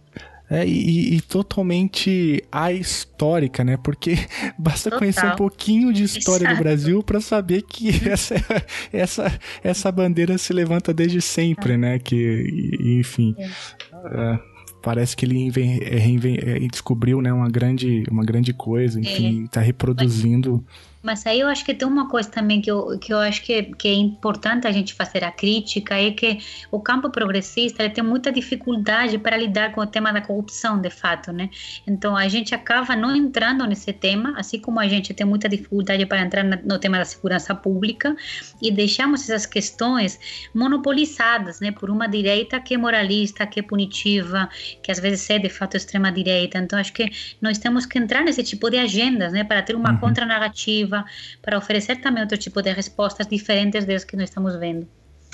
É, 0.49 0.67
e, 0.67 1.15
e, 1.15 1.21
totalmente 1.21 2.43
ahistórica, 2.51 3.63
né? 3.63 3.77
Porque 3.77 4.15
basta 4.59 4.89
Total. 4.89 4.99
conhecer 4.99 5.25
um 5.25 5.37
pouquinho 5.37 5.93
de 5.93 6.03
história 6.03 6.43
Exato. 6.43 6.57
do 6.57 6.63
Brasil 6.63 7.01
para 7.01 7.21
saber 7.21 7.61
que 7.61 7.91
uhum. 7.91 8.11
essa, 8.11 8.35
essa, 8.91 9.39
essa 9.63 9.89
bandeira 9.89 10.37
se 10.37 10.51
levanta 10.51 10.93
desde 10.93 11.21
sempre, 11.21 11.73
é. 11.73 11.77
né? 11.77 11.99
Que, 11.99 12.77
enfim. 12.99 13.33
É. 13.39 13.45
É, 13.45 14.39
parece 14.83 15.15
que 15.15 15.25
ele 15.25 15.49
é, 15.55 16.67
descobriu 16.69 17.21
né, 17.21 17.31
uma, 17.31 17.49
grande, 17.49 18.03
uma 18.11 18.25
grande 18.25 18.51
coisa, 18.53 18.99
enfim, 18.99 19.45
está 19.45 19.61
reproduzindo 19.61 20.61
Mas 20.67 20.94
aí 21.25 21.39
eu 21.39 21.47
acho 21.47 21.63
que 21.63 21.73
tem 21.73 21.87
uma 21.87 22.09
coisa 22.09 22.29
também 22.29 22.61
que 22.61 22.69
eu, 22.69 22.97
que 22.99 23.13
eu 23.13 23.19
acho 23.19 23.41
que, 23.41 23.63
que 23.75 23.87
é 23.87 23.93
importante 23.93 24.67
a 24.67 24.71
gente 24.71 24.93
fazer 24.93 25.23
a 25.23 25.31
crítica, 25.31 25.95
é 25.95 26.11
que 26.11 26.39
o 26.71 26.79
campo 26.79 27.09
progressista 27.09 27.89
tem 27.89 28.03
muita 28.03 28.31
dificuldade 28.31 29.17
para 29.17 29.37
lidar 29.37 29.71
com 29.73 29.81
o 29.81 29.85
tema 29.85 30.11
da 30.11 30.21
corrupção, 30.21 30.79
de 30.79 30.89
fato, 30.89 31.31
né? 31.31 31.49
Então 31.85 32.15
a 32.15 32.27
gente 32.27 32.55
acaba 32.55 32.95
não 32.95 33.15
entrando 33.15 33.65
nesse 33.65 33.91
tema, 33.91 34.33
assim 34.37 34.59
como 34.59 34.79
a 34.79 34.87
gente 34.87 35.13
tem 35.13 35.25
muita 35.25 35.49
dificuldade 35.49 36.05
para 36.05 36.21
entrar 36.21 36.43
no 36.43 36.79
tema 36.79 36.97
da 36.97 37.05
segurança 37.05 37.53
pública 37.53 38.15
e 38.61 38.71
deixamos 38.71 39.29
essas 39.29 39.45
questões 39.45 40.19
monopolizadas, 40.53 41.59
né, 41.59 41.71
por 41.71 41.89
uma 41.89 42.07
direita 42.07 42.59
que 42.59 42.73
é 42.73 42.77
moralista, 42.77 43.45
que 43.45 43.59
é 43.59 43.63
punitiva, 43.63 44.49
que 44.81 44.91
às 44.91 44.99
vezes 44.99 45.29
é 45.29 45.39
de 45.39 45.49
fato 45.49 45.75
extrema 45.75 46.11
direita. 46.11 46.57
Então 46.57 46.77
acho 46.77 46.93
que 46.93 47.11
nós 47.41 47.57
temos 47.57 47.85
que 47.85 47.97
entrar 47.97 48.23
nesse 48.23 48.43
tipo 48.43 48.69
de 48.69 48.77
agendas, 48.77 49.33
né, 49.33 49.43
para 49.43 49.61
ter 49.61 49.75
uma 49.75 49.91
uhum. 49.91 49.97
contranarrativa 49.97 50.94
para 51.41 51.57
oferecer 51.57 51.97
também 51.97 52.21
outro 52.21 52.37
tipo 52.37 52.61
de 52.61 52.71
respostas 52.71 53.27
diferentes 53.27 53.85
das 53.85 54.03
que 54.03 54.15
nós 54.15 54.29
estamos 54.29 54.55
vendo. 54.57 54.87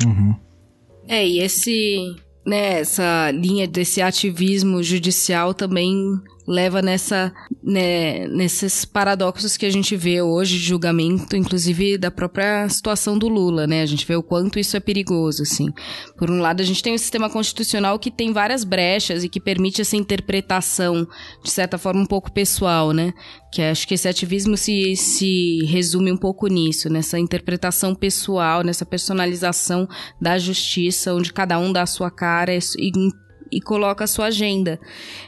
Uhum. 0.05 0.35
É, 1.07 1.27
e 1.27 1.39
esse, 1.39 2.15
né, 2.45 2.79
essa 2.79 3.31
linha 3.31 3.67
desse 3.67 4.01
ativismo 4.01 4.81
judicial 4.81 5.53
também 5.53 6.21
leva 6.47 6.81
nessa, 6.81 7.31
né, 7.63 8.27
nesses 8.27 8.85
paradoxos 8.85 9.57
que 9.57 9.65
a 9.65 9.69
gente 9.69 9.95
vê 9.95 10.21
hoje 10.21 10.57
de 10.57 10.65
julgamento, 10.65 11.35
inclusive 11.35 11.97
da 11.97 12.09
própria 12.09 12.67
situação 12.69 13.17
do 13.17 13.27
Lula, 13.27 13.67
né? 13.67 13.81
A 13.81 13.85
gente 13.85 14.05
vê 14.05 14.15
o 14.15 14.23
quanto 14.23 14.59
isso 14.59 14.75
é 14.75 14.79
perigoso, 14.79 15.43
assim. 15.43 15.71
Por 16.17 16.29
um 16.29 16.39
lado, 16.39 16.61
a 16.61 16.65
gente 16.65 16.81
tem 16.81 16.93
um 16.93 16.97
sistema 16.97 17.29
constitucional 17.29 17.99
que 17.99 18.11
tem 18.11 18.31
várias 18.33 18.63
brechas 18.63 19.23
e 19.23 19.29
que 19.29 19.39
permite 19.39 19.81
essa 19.81 19.95
interpretação, 19.95 21.07
de 21.43 21.49
certa 21.49 21.77
forma, 21.77 22.01
um 22.01 22.05
pouco 22.05 22.31
pessoal, 22.31 22.91
né? 22.91 23.13
Que 23.51 23.61
acho 23.61 23.87
que 23.87 23.93
esse 23.93 24.07
ativismo 24.07 24.57
se, 24.57 24.95
se 24.95 25.65
resume 25.65 26.11
um 26.11 26.17
pouco 26.17 26.47
nisso, 26.47 26.89
nessa 26.89 27.19
interpretação 27.19 27.93
pessoal, 27.93 28.63
nessa 28.63 28.85
personalização 28.85 29.87
da 30.19 30.37
justiça, 30.37 31.13
onde 31.13 31.33
cada 31.33 31.59
um 31.59 31.71
dá 31.71 31.83
a 31.83 31.87
sua 31.87 32.09
cara 32.09 32.53
e 32.53 32.91
e 33.51 33.59
coloca 33.59 34.03
a 34.03 34.07
sua 34.07 34.27
agenda. 34.27 34.79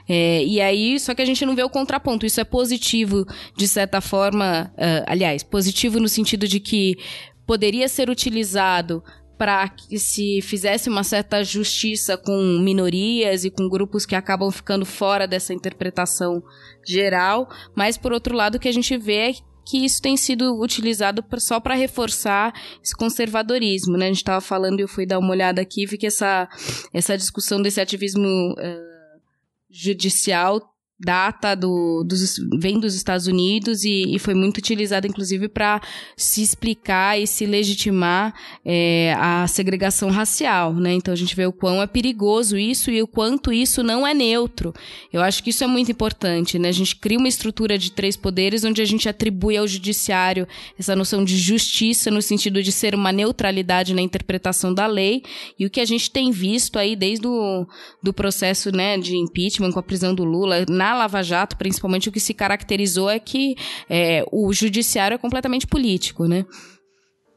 É, 0.07 0.43
e 0.43 0.61
aí, 0.61 0.99
só 0.99 1.13
que 1.13 1.21
a 1.21 1.25
gente 1.25 1.45
não 1.45 1.55
vê 1.55 1.63
o 1.63 1.69
contraponto. 1.69 2.25
Isso 2.25 2.39
é 2.39 2.43
positivo, 2.43 3.25
de 3.55 3.67
certa 3.67 3.99
forma. 4.01 4.71
Uh, 4.75 5.03
aliás, 5.07 5.43
positivo 5.43 5.99
no 5.99 6.07
sentido 6.07 6.47
de 6.47 6.59
que 6.59 6.97
poderia 7.45 7.87
ser 7.87 8.09
utilizado 8.09 9.03
para 9.37 9.67
que 9.67 9.99
se 9.99 10.41
fizesse 10.41 10.89
uma 10.89 11.03
certa 11.03 11.43
justiça 11.43 12.15
com 12.15 12.59
minorias 12.59 13.43
e 13.43 13.49
com 13.49 13.67
grupos 13.67 14.05
que 14.05 14.15
acabam 14.15 14.49
ficando 14.51 14.85
fora 14.85 15.27
dessa 15.27 15.53
interpretação 15.53 16.41
geral, 16.85 17.49
mas 17.75 17.97
por 17.97 18.13
outro 18.13 18.35
lado 18.35 18.55
o 18.55 18.59
que 18.59 18.69
a 18.69 18.73
gente 18.73 18.95
vê 18.97 19.15
é 19.15 19.33
que 19.65 19.83
isso 19.85 20.01
tem 20.01 20.17
sido 20.17 20.59
utilizado 20.59 21.23
só 21.39 21.59
para 21.59 21.75
reforçar 21.75 22.53
esse 22.83 22.95
conservadorismo, 22.95 23.97
né? 23.97 24.05
A 24.05 24.09
gente 24.09 24.17
estava 24.17 24.41
falando 24.41 24.79
e 24.79 24.83
eu 24.83 24.87
fui 24.87 25.05
dar 25.05 25.19
uma 25.19 25.31
olhada 25.31 25.61
aqui 25.61 25.85
vi 25.85 25.97
que 25.97 26.07
essa, 26.07 26.49
essa 26.93 27.17
discussão 27.17 27.61
desse 27.61 27.79
ativismo 27.79 28.53
uh, 28.53 29.21
judicial 29.69 30.72
data 30.99 31.55
do, 31.55 32.03
dos, 32.03 32.35
vem 32.59 32.79
dos 32.79 32.95
Estados 32.95 33.27
Unidos 33.27 33.83
e, 33.83 34.15
e 34.15 34.19
foi 34.19 34.33
muito 34.33 34.57
utilizada, 34.57 35.07
inclusive, 35.07 35.49
para 35.49 35.81
se 36.15 36.41
explicar 36.41 37.19
e 37.19 37.27
se 37.27 37.45
legitimar 37.45 38.33
é, 38.63 39.13
a 39.17 39.45
segregação 39.47 40.09
racial, 40.09 40.73
né? 40.73 40.93
Então 40.93 41.13
a 41.13 41.17
gente 41.17 41.35
vê 41.35 41.45
o 41.45 41.51
quão 41.51 41.81
é 41.81 41.87
perigoso 41.87 42.57
isso 42.57 42.89
e 42.89 43.01
o 43.01 43.07
quanto 43.07 43.51
isso 43.51 43.83
não 43.83 44.05
é 44.07 44.13
neutro. 44.13 44.73
Eu 45.11 45.21
acho 45.21 45.43
que 45.43 45.49
isso 45.49 45.63
é 45.63 45.67
muito 45.67 45.91
importante, 45.91 46.57
né? 46.57 46.69
A 46.69 46.73
gente 46.73 46.95
cria 46.95 47.17
uma 47.17 47.27
estrutura 47.27 47.77
de 47.77 47.91
três 47.91 48.15
poderes 48.15 48.63
onde 48.63 48.81
a 48.81 48.85
gente 48.85 49.09
atribui 49.09 49.57
ao 49.57 49.67
judiciário 49.67 50.47
essa 50.79 50.95
noção 50.95 51.23
de 51.23 51.37
justiça 51.37 52.09
no 52.09 52.21
sentido 52.21 52.63
de 52.63 52.71
ser 52.71 52.95
uma 52.95 53.11
neutralidade 53.11 53.93
na 53.93 54.01
interpretação 54.01 54.73
da 54.73 54.87
lei 54.87 55.23
e 55.59 55.65
o 55.65 55.69
que 55.69 55.81
a 55.81 55.85
gente 55.85 56.09
tem 56.09 56.31
visto 56.31 56.79
aí 56.79 56.95
desde 56.95 57.27
o 57.27 57.65
do 58.01 58.13
processo, 58.13 58.71
né, 58.71 58.97
de 58.97 59.15
impeachment 59.15 59.71
com 59.71 59.79
a 59.79 59.83
prisão 59.83 60.13
do 60.13 60.23
Lula 60.23 60.65
na 60.69 60.92
Lava 60.93 61.23
Jato, 61.23 61.57
principalmente, 61.57 62.09
o 62.09 62.11
que 62.11 62.19
se 62.19 62.33
caracterizou 62.33 63.09
é 63.09 63.19
que 63.19 63.55
é, 63.89 64.23
o 64.31 64.51
judiciário 64.53 65.15
é 65.15 65.17
completamente 65.17 65.67
político, 65.67 66.25
né? 66.25 66.45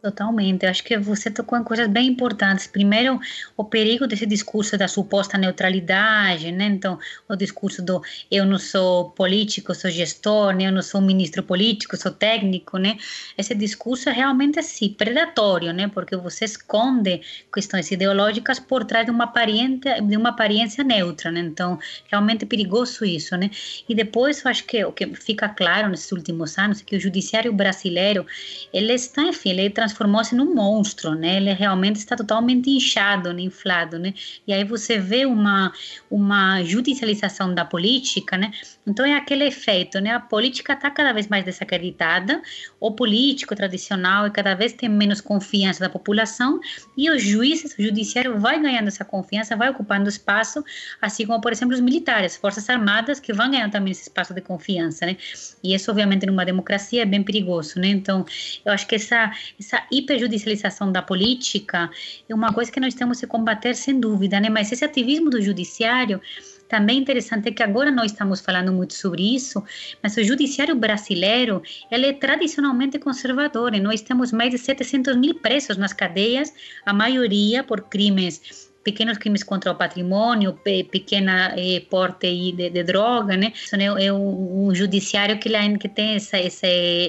Totalmente. 0.06 0.64
Acho 0.64 0.84
que 0.84 0.96
você 0.96 1.28
tocou 1.28 1.58
em 1.58 1.64
coisas 1.64 1.88
bem 1.88 2.06
importantes. 2.06 2.68
Primeiro, 2.68 3.18
o 3.56 3.64
perigo 3.64 4.06
desse 4.06 4.24
discurso 4.24 4.78
da 4.78 4.86
suposta 4.86 5.36
neutralidade, 5.36 6.52
né? 6.52 6.66
Então, 6.66 6.96
o 7.28 7.34
discurso 7.34 7.82
do 7.82 8.00
eu 8.30 8.46
não 8.46 8.56
sou 8.56 9.10
político, 9.10 9.74
sou 9.74 9.90
gestor, 9.90 10.54
né? 10.54 10.68
eu 10.68 10.72
não 10.72 10.80
sou 10.80 11.00
ministro 11.00 11.42
político, 11.42 11.96
sou 11.96 12.12
técnico, 12.12 12.78
né? 12.78 12.96
Esse 13.36 13.52
discurso 13.52 14.08
é 14.08 14.12
realmente 14.12 14.60
assim, 14.60 14.90
predatório, 14.90 15.72
né? 15.72 15.88
Porque 15.88 16.14
você 16.14 16.44
esconde 16.44 17.20
questões 17.52 17.90
ideológicas 17.90 18.60
por 18.60 18.84
trás 18.84 19.06
de 19.06 19.10
uma 19.10 19.24
aparência, 19.24 20.00
de 20.00 20.16
uma 20.16 20.28
aparência 20.28 20.84
neutra, 20.84 21.32
né? 21.32 21.40
Então, 21.40 21.80
realmente 22.08 22.44
é 22.44 22.46
perigoso 22.46 23.04
isso, 23.04 23.36
né? 23.36 23.50
E 23.88 23.92
depois, 23.92 24.44
eu 24.44 24.50
acho 24.52 24.62
que 24.66 24.84
o 24.84 24.92
que 24.92 25.12
fica 25.16 25.48
claro 25.48 25.88
nesses 25.88 26.12
últimos 26.12 26.56
anos 26.58 26.80
é 26.80 26.84
que 26.84 26.94
o 26.94 27.00
judiciário 27.00 27.52
brasileiro, 27.52 28.24
ele 28.72 28.92
está, 28.92 29.22
enfim, 29.22 29.50
ele 29.50 29.62
é 29.62 29.64
transformou-se 29.96 30.34
num 30.34 30.54
monstro, 30.54 31.14
né? 31.14 31.36
Ele 31.36 31.52
realmente 31.52 31.96
está 31.96 32.14
totalmente 32.14 32.70
inchado, 32.70 33.32
né? 33.32 33.42
inflado, 33.42 33.98
né? 33.98 34.12
E 34.46 34.52
aí 34.52 34.64
você 34.64 34.98
vê 34.98 35.24
uma 35.24 35.72
uma 36.10 36.62
judicialização 36.62 37.54
da 37.54 37.64
política, 37.64 38.36
né? 38.36 38.50
Então 38.86 39.04
é 39.04 39.14
aquele 39.14 39.44
efeito, 39.44 39.98
né? 40.00 40.10
A 40.10 40.20
política 40.20 40.74
está 40.74 40.90
cada 40.90 41.12
vez 41.12 41.28
mais 41.28 41.44
desacreditada, 41.44 42.42
o 42.78 42.92
político 42.92 43.54
tradicional 43.54 44.30
cada 44.30 44.54
vez 44.54 44.72
tem 44.72 44.88
menos 44.88 45.20
confiança 45.20 45.80
da 45.80 45.88
população 45.88 46.60
e 46.96 47.10
os 47.10 47.22
juízes, 47.22 47.76
o 47.78 47.82
judiciário 47.82 48.38
vai 48.38 48.60
ganhando 48.60 48.88
essa 48.88 49.04
confiança, 49.04 49.56
vai 49.56 49.70
ocupando 49.70 50.08
espaço, 50.08 50.62
assim 51.00 51.26
como 51.26 51.40
por 51.40 51.52
exemplo 51.52 51.74
os 51.74 51.80
militares, 51.80 52.36
forças 52.36 52.68
armadas 52.68 53.18
que 53.18 53.32
vão 53.32 53.50
ganhando 53.50 53.72
também 53.72 53.92
esse 53.92 54.02
espaço 54.02 54.34
de 54.34 54.40
confiança, 54.40 55.06
né? 55.06 55.16
E 55.62 55.74
isso 55.74 55.90
obviamente 55.90 56.26
numa 56.26 56.44
democracia 56.44 57.02
é 57.02 57.06
bem 57.06 57.22
perigoso, 57.22 57.78
né? 57.80 57.88
Então 57.88 58.24
eu 58.64 58.72
acho 58.72 58.86
que 58.86 58.94
essa 58.94 59.32
essa 59.58 59.82
hiperjudicialização 59.90 60.92
da 60.92 61.02
política 61.02 61.90
é 62.28 62.34
uma 62.34 62.52
coisa 62.52 62.70
que 62.70 62.80
nós 62.80 62.94
temos 62.94 63.20
que 63.20 63.26
combater 63.26 63.74
sem 63.74 63.98
dúvida, 63.98 64.38
né? 64.40 64.48
Mas 64.48 64.70
esse 64.70 64.84
ativismo 64.84 65.30
do 65.30 65.40
judiciário 65.40 66.20
também 66.68 66.98
interessante 66.98 67.48
é 67.48 67.52
que 67.52 67.62
agora 67.62 67.90
nós 67.90 68.12
estamos 68.12 68.40
falando 68.40 68.72
muito 68.72 68.94
sobre 68.94 69.34
isso, 69.34 69.62
mas 70.02 70.16
o 70.16 70.24
judiciário 70.24 70.74
brasileiro 70.74 71.62
ele 71.90 72.06
é 72.06 72.12
tradicionalmente 72.12 72.98
conservador 72.98 73.74
e 73.74 73.80
nós 73.80 74.00
temos 74.00 74.32
mais 74.32 74.50
de 74.50 74.58
700 74.58 75.16
mil 75.16 75.34
presos 75.36 75.76
nas 75.76 75.92
cadeias, 75.92 76.52
a 76.84 76.92
maioria 76.92 77.62
por 77.62 77.82
crimes 77.82 78.65
pequenos 78.86 79.18
crimes 79.18 79.42
contra 79.42 79.72
o 79.72 79.74
patrimônio, 79.74 80.52
pe, 80.52 80.84
pequena 80.84 81.52
eh, 81.56 81.80
porte 81.90 82.28
de, 82.52 82.70
de, 82.70 82.84
droga, 82.84 83.36
né? 83.36 83.52
Isso 83.52 83.74
é, 83.74 84.06
é 84.06 84.12
um, 84.12 84.72
judiciário 84.72 85.40
que, 85.40 85.50
que 85.80 85.88
tem 85.88 86.14
essa, 86.14 86.38
esse, 86.38 86.66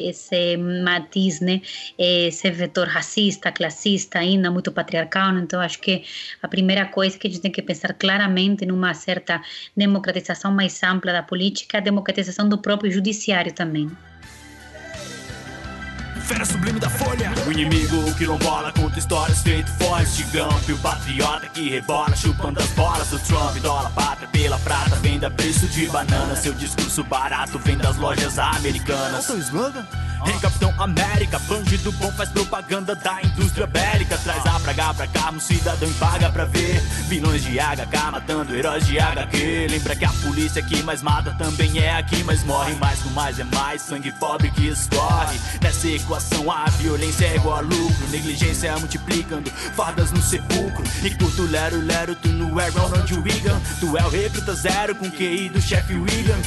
esse 0.09 0.57
matiz, 0.57 1.39
né? 1.39 1.61
Esse 1.95 2.49
vetor 2.49 2.87
racista, 2.87 3.51
classista, 3.51 4.17
ainda 4.17 4.49
muito 4.49 4.71
patriarcal. 4.71 5.37
Então, 5.37 5.61
acho 5.61 5.79
que 5.79 6.03
a 6.41 6.47
primeira 6.47 6.87
coisa 6.87 7.15
que 7.15 7.27
a 7.27 7.29
gente 7.29 7.41
tem 7.41 7.51
que 7.51 7.61
pensar 7.61 7.93
claramente 7.93 8.65
numa 8.65 8.95
certa 8.95 9.39
democratização 9.75 10.51
mais 10.51 10.81
ampla 10.81 11.13
da 11.13 11.21
política, 11.21 11.77
é 11.77 11.79
a 11.79 11.83
democratização 11.83 12.49
do 12.49 12.57
próprio 12.57 12.91
judiciário 12.91 13.53
também 13.53 13.87
fera 16.27 16.45
sublime 16.45 16.79
da 16.79 16.89
folha. 16.89 17.31
O 17.47 17.51
inimigo, 17.51 17.97
o 18.09 18.13
quilombola, 18.13 18.71
conta 18.73 18.99
histórias 18.99 19.41
feito 19.41 19.71
forte. 19.71 20.17
Gigante, 20.17 20.73
o 20.73 20.77
patriota 20.79 21.47
que 21.47 21.69
rebola, 21.69 22.15
chupando 22.15 22.59
as 22.59 22.69
bolas 22.71 23.07
do 23.09 23.19
Trump. 23.19 23.55
Dólar, 23.57 23.89
pátria 23.91 24.27
pela 24.27 24.59
prata, 24.59 24.95
venda 24.97 25.31
preço 25.31 25.65
de 25.67 25.87
banana. 25.87 26.35
Seu 26.35 26.53
discurso 26.53 27.03
barato 27.03 27.57
vem 27.59 27.77
das 27.77 27.95
lojas 27.95 28.37
americanas. 28.37 29.25
Qual 29.25 29.37
o 29.37 29.41
slogan? 29.41 29.85
Em 30.25 30.39
Capitão 30.39 30.73
América, 30.77 31.39
bandido 31.39 31.91
bom 31.93 32.11
faz 32.11 32.29
propaganda 32.29 32.95
da 32.95 33.21
indústria 33.21 33.67
bélica. 33.67 34.17
Traz 34.17 34.45
a 34.45 34.59
praga 34.59 34.93
pra 34.93 35.07
cá, 35.07 35.31
um 35.31 35.39
cidadão 35.39 35.91
paga 35.93 36.29
pra 36.29 36.43
ver. 36.43 36.81
Vilões 37.07 37.43
de 37.43 37.57
HK 37.57 38.11
matando 38.11 38.55
heróis 38.55 38.85
de 38.85 38.99
HQ. 38.99 39.67
Lembra 39.69 39.95
que 39.95 40.03
a 40.03 40.11
polícia 40.23 40.61
que 40.61 40.83
mais 40.83 41.01
mata 41.01 41.31
também 41.37 41.79
é 41.79 41.95
aqui, 41.95 42.23
mas 42.23 42.43
morre 42.43 42.73
mais 42.75 42.99
com 42.99 43.09
mais 43.11 43.39
é 43.39 43.43
mais. 43.45 43.81
Sangue 43.83 44.11
pobre 44.13 44.51
que 44.51 44.67
escorre. 44.67 45.39
Nessa 45.61 45.87
equação 45.87 46.16
a 46.17 46.69
violência 46.71 47.25
é 47.25 47.35
igual 47.35 47.57
a 47.57 47.61
lucro. 47.61 48.07
Negligência 48.09 48.77
multiplicando 48.77 49.49
fardas 49.75 50.11
no 50.11 50.21
sepulcro. 50.21 50.83
Enquanto 51.03 51.43
lero, 51.43 51.79
lero, 51.81 52.15
tu 52.15 52.29
não 52.29 52.59
é 52.59 52.69
Ronald 52.69 53.11
Reagan. 53.21 53.61
Tu 53.79 53.97
é 53.97 54.05
o 54.05 54.09
recruta 54.09 54.53
zero 54.55 54.95
com 54.95 55.09
QI 55.09 55.49
do 55.49 55.61
chefe 55.61 55.93
William. 55.93 56.39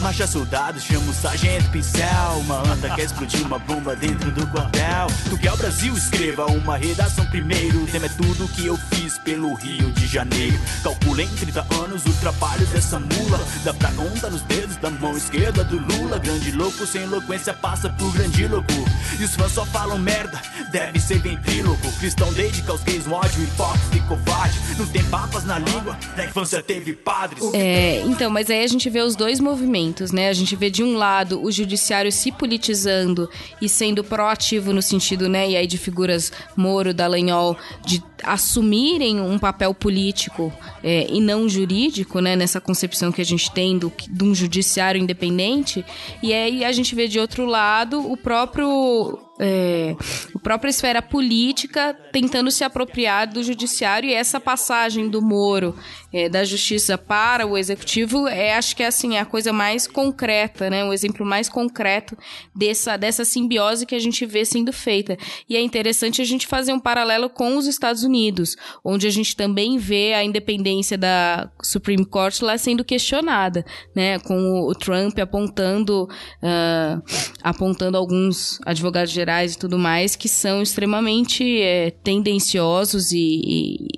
Marcha 0.00 0.26
soldados, 0.26 0.82
chama 0.82 1.10
o 1.10 1.14
sargento 1.14 1.70
pincel. 1.70 2.38
Uma 2.40 2.60
anta 2.70 2.94
quer 2.94 3.04
explodir 3.04 3.44
uma 3.46 3.58
bomba 3.58 3.96
dentro 3.96 4.30
do 4.30 4.46
quartel. 4.48 5.06
Tu 5.30 5.38
quer 5.38 5.52
o 5.52 5.56
Brasil? 5.56 5.94
Escreva 5.94 6.46
uma 6.46 6.76
redação 6.76 7.24
primeiro. 7.26 7.82
O 7.82 7.86
tema 7.86 8.06
é 8.06 8.08
tudo 8.10 8.48
que 8.48 8.66
eu 8.66 8.76
fiz 8.76 9.18
pelo 9.18 9.54
Rio 9.54 9.90
de 9.92 10.06
Janeiro. 10.06 10.58
Calcula 10.82 11.22
em 11.22 11.28
30 11.28 11.66
anos 11.82 12.04
o 12.04 12.12
trabalho 12.20 12.66
dessa 12.66 12.98
mula. 12.98 13.40
Dá 13.64 13.72
pra 13.72 13.90
conta 13.92 14.28
nos 14.28 14.42
dedos 14.42 14.76
da 14.76 14.90
mão 14.90 15.16
esquerda 15.16 15.64
do 15.64 15.78
Lula. 15.78 16.18
Grande 16.18 16.52
louco, 16.52 16.86
sem 16.86 17.02
eloquência, 17.02 17.54
passa 17.54 17.88
por 17.88 18.12
grande 18.12 18.46
louco. 18.46 18.72
E 19.18 19.24
os 19.24 19.34
fãs 19.34 19.52
só 19.52 19.64
falam 19.64 19.98
merda, 19.98 20.40
deve 20.70 20.98
ser 21.00 21.18
ventríloco. 21.20 21.90
Cristão 21.98 22.32
dedica 22.32 22.72
aos 22.72 22.82
gays 22.82 23.06
um 23.06 23.12
ódio 23.12 23.42
hipócrita 23.42 23.96
e 23.96 24.00
covarde. 24.00 24.58
Não 24.78 24.86
tem 24.86 25.04
papas 25.04 25.44
na 25.44 25.58
língua, 25.58 25.96
na 26.16 26.24
infância 26.24 26.62
teve 26.62 26.92
padres. 26.92 27.42
É, 27.54 28.02
então, 28.02 28.30
mas 28.30 28.50
aí 28.50 28.62
a 28.62 28.66
gente 28.66 28.90
vê 28.90 29.00
os 29.00 29.14
dois 29.16 29.40
movimentos, 29.40 29.83
né? 30.12 30.28
A 30.28 30.32
gente 30.32 30.54
vê 30.56 30.70
de 30.70 30.82
um 30.82 30.96
lado 30.96 31.42
o 31.42 31.50
judiciário 31.50 32.10
se 32.10 32.30
politizando 32.32 33.28
e 33.60 33.68
sendo 33.68 34.02
proativo 34.02 34.72
no 34.72 34.82
sentido, 34.82 35.28
né, 35.28 35.50
e 35.50 35.56
aí 35.56 35.66
de 35.66 35.78
figuras 35.78 36.32
Moro, 36.56 36.94
Dallagnol, 36.94 37.56
de 37.84 38.02
assumirem 38.22 39.20
um 39.20 39.38
papel 39.38 39.74
político 39.74 40.52
é, 40.82 41.06
e 41.10 41.20
não 41.20 41.48
jurídico, 41.48 42.20
né, 42.20 42.36
nessa 42.36 42.60
concepção 42.60 43.12
que 43.12 43.20
a 43.20 43.24
gente 43.24 43.50
tem 43.52 43.78
do, 43.78 43.92
de 44.08 44.24
um 44.24 44.34
judiciário 44.34 45.00
independente. 45.00 45.84
E 46.22 46.32
aí 46.32 46.64
a 46.64 46.72
gente 46.72 46.94
vê 46.94 47.06
de 47.06 47.18
outro 47.18 47.44
lado 47.44 48.00
o 48.10 48.16
próprio 48.16 49.18
é, 49.38 49.96
a 50.34 50.38
própria 50.38 50.70
esfera 50.70 51.02
política 51.02 51.96
tentando 52.12 52.50
se 52.50 52.62
apropriar 52.62 53.26
do 53.26 53.42
judiciário 53.42 54.08
e 54.08 54.14
essa 54.14 54.38
passagem 54.38 55.08
do 55.08 55.20
Moro 55.20 55.74
é, 56.14 56.28
da 56.28 56.44
justiça 56.44 56.96
para 56.96 57.44
o 57.44 57.58
executivo 57.58 58.28
é 58.28 58.54
acho 58.54 58.76
que 58.76 58.84
é 58.84 58.86
assim 58.86 59.16
é 59.16 59.20
a 59.20 59.24
coisa 59.24 59.52
mais 59.52 59.88
concreta 59.88 60.70
né? 60.70 60.84
O 60.84 60.92
exemplo 60.92 61.26
mais 61.26 61.48
concreto 61.48 62.16
dessa 62.54 62.96
dessa 62.96 63.24
simbiose 63.24 63.84
que 63.84 63.96
a 63.96 63.98
gente 63.98 64.24
vê 64.24 64.44
sendo 64.44 64.72
feita. 64.72 65.18
E 65.48 65.56
é 65.56 65.60
interessante 65.60 66.22
a 66.22 66.24
gente 66.24 66.46
fazer 66.46 66.72
um 66.72 66.78
paralelo 66.78 67.28
com 67.28 67.56
os 67.56 67.66
Estados 67.66 68.04
Unidos 68.04 68.54
onde 68.84 69.08
a 69.08 69.10
gente 69.10 69.34
também 69.34 69.76
vê 69.76 70.14
a 70.14 70.22
independência 70.22 70.96
da 70.96 71.50
Supreme 71.60 72.04
Court 72.04 72.40
lá 72.42 72.56
sendo 72.56 72.84
questionada 72.84 73.64
né? 73.92 74.20
Com 74.20 74.60
o 74.60 74.72
Trump 74.72 75.18
apontando 75.18 76.04
uh, 76.04 77.02
apontando 77.42 77.96
alguns 77.96 78.60
advogados 78.64 79.12
gerais 79.12 79.54
e 79.54 79.58
tudo 79.58 79.76
mais 79.76 80.14
que 80.14 80.28
são 80.28 80.62
extremamente 80.62 81.60
é, 81.60 81.90
tendenciosos 81.90 83.10
e, 83.10 83.40
e, 83.44 83.88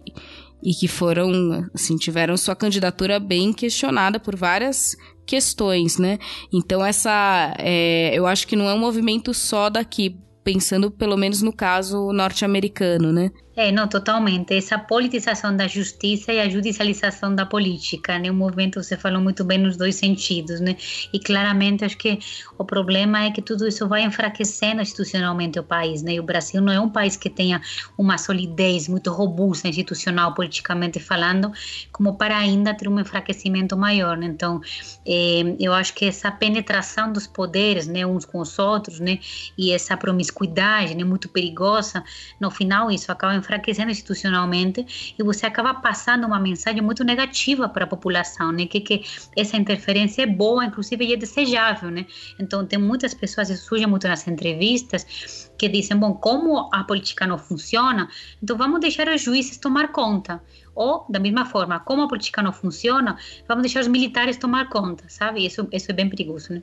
e 0.62 0.74
que 0.74 0.88
foram, 0.88 1.68
assim, 1.74 1.96
tiveram 1.96 2.36
sua 2.36 2.56
candidatura 2.56 3.20
bem 3.20 3.52
questionada 3.52 4.18
por 4.18 4.34
várias 4.36 4.96
questões, 5.26 5.98
né? 5.98 6.18
Então 6.52 6.84
essa, 6.84 7.54
é, 7.58 8.12
eu 8.14 8.26
acho 8.26 8.46
que 8.46 8.56
não 8.56 8.68
é 8.68 8.74
um 8.74 8.78
movimento 8.78 9.34
só 9.34 9.68
daqui, 9.68 10.16
pensando 10.42 10.90
pelo 10.90 11.16
menos 11.16 11.42
no 11.42 11.52
caso 11.52 12.12
norte-americano, 12.12 13.12
né? 13.12 13.30
É, 13.58 13.72
não, 13.72 13.88
totalmente. 13.88 14.52
Essa 14.54 14.78
politização 14.78 15.56
da 15.56 15.66
justiça 15.66 16.30
e 16.30 16.38
a 16.38 16.46
judicialização 16.46 17.34
da 17.34 17.46
política, 17.46 18.18
né? 18.18 18.30
O 18.30 18.34
movimento, 18.34 18.82
você 18.82 18.98
falou 18.98 19.18
muito 19.18 19.42
bem 19.44 19.56
nos 19.56 19.78
dois 19.78 19.94
sentidos, 19.96 20.60
né? 20.60 20.76
E 21.10 21.18
claramente 21.18 21.82
acho 21.82 21.96
que 21.96 22.18
o 22.58 22.66
problema 22.66 23.24
é 23.24 23.30
que 23.30 23.40
tudo 23.40 23.66
isso 23.66 23.88
vai 23.88 24.02
enfraquecendo 24.02 24.82
institucionalmente 24.82 25.58
o 25.58 25.62
país, 25.62 26.02
né? 26.02 26.12
E 26.12 26.20
o 26.20 26.22
Brasil 26.22 26.60
não 26.60 26.70
é 26.70 26.78
um 26.78 26.90
país 26.90 27.16
que 27.16 27.30
tenha 27.30 27.62
uma 27.96 28.18
solidez 28.18 28.88
muito 28.88 29.10
robusta 29.10 29.68
institucional, 29.68 30.34
politicamente 30.34 31.00
falando, 31.00 31.50
como 31.90 32.14
para 32.18 32.36
ainda 32.36 32.74
ter 32.74 32.88
um 32.88 33.00
enfraquecimento 33.00 33.74
maior, 33.74 34.18
né? 34.18 34.26
Então, 34.26 34.60
é, 35.06 35.56
eu 35.58 35.72
acho 35.72 35.94
que 35.94 36.04
essa 36.04 36.30
penetração 36.30 37.10
dos 37.10 37.26
poderes, 37.26 37.86
né, 37.86 38.04
uns 38.04 38.26
com 38.26 38.38
os 38.38 38.58
outros, 38.58 39.00
né? 39.00 39.18
E 39.56 39.72
essa 39.72 39.96
promiscuidade, 39.96 40.94
né, 40.94 41.04
muito 41.04 41.26
perigosa, 41.30 42.04
no 42.38 42.50
final 42.50 42.90
isso 42.90 43.10
acaba 43.10 43.45
enfraquecendo 43.46 43.90
institucionalmente 43.90 45.14
e 45.18 45.22
você 45.22 45.46
acaba 45.46 45.72
passando 45.74 46.26
uma 46.26 46.38
mensagem 46.38 46.82
muito 46.82 47.04
negativa 47.04 47.68
para 47.68 47.84
a 47.84 47.86
população, 47.86 48.50
né? 48.52 48.66
Que, 48.66 48.80
que 48.80 49.02
essa 49.36 49.56
interferência 49.56 50.22
é 50.22 50.26
boa, 50.26 50.64
inclusive 50.64 51.04
e 51.04 51.12
é 51.12 51.16
desejável, 51.16 51.90
né? 51.90 52.06
Então 52.38 52.66
tem 52.66 52.78
muitas 52.78 53.14
pessoas, 53.14 53.48
isso 53.48 53.64
surge 53.64 53.86
muito 53.86 54.08
nas 54.08 54.26
entrevistas, 54.26 55.50
que 55.56 55.68
dizem, 55.68 55.96
bom, 55.96 56.14
como 56.14 56.68
a 56.72 56.84
política 56.84 57.26
não 57.26 57.38
funciona, 57.38 58.08
então 58.42 58.56
vamos 58.56 58.80
deixar 58.80 59.08
os 59.08 59.22
juízes 59.22 59.56
tomar 59.56 59.92
conta. 59.92 60.42
Ou, 60.74 61.06
da 61.08 61.18
mesma 61.18 61.46
forma, 61.46 61.80
como 61.80 62.02
a 62.02 62.08
política 62.08 62.42
não 62.42 62.52
funciona, 62.52 63.16
vamos 63.48 63.62
deixar 63.62 63.80
os 63.80 63.88
militares 63.88 64.36
tomar 64.36 64.68
conta, 64.68 65.04
sabe? 65.08 65.46
Isso, 65.46 65.66
isso 65.72 65.90
é 65.90 65.94
bem 65.94 66.10
perigoso, 66.10 66.52
né? 66.52 66.62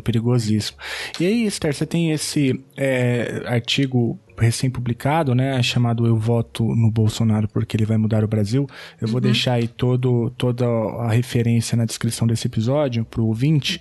perigosíssimo. 0.00 0.78
E 1.20 1.26
aí, 1.26 1.46
Esther, 1.46 1.74
você 1.74 1.86
tem 1.86 2.12
esse 2.12 2.64
é, 2.76 3.42
artigo 3.46 4.18
recém-publicado, 4.38 5.34
né, 5.34 5.62
chamado 5.62 6.06
Eu 6.06 6.16
Voto 6.16 6.64
no 6.74 6.90
Bolsonaro 6.90 7.48
porque 7.48 7.76
ele 7.76 7.84
vai 7.84 7.96
mudar 7.96 8.24
o 8.24 8.28
Brasil. 8.28 8.66
Eu 9.00 9.08
vou 9.08 9.16
uhum. 9.16 9.22
deixar 9.22 9.54
aí 9.54 9.68
todo, 9.68 10.30
toda 10.36 10.66
a 10.66 11.10
referência 11.10 11.76
na 11.76 11.84
descrição 11.84 12.26
desse 12.26 12.46
episódio 12.46 13.04
para 13.04 13.20
o 13.20 13.26
ouvinte. 13.26 13.80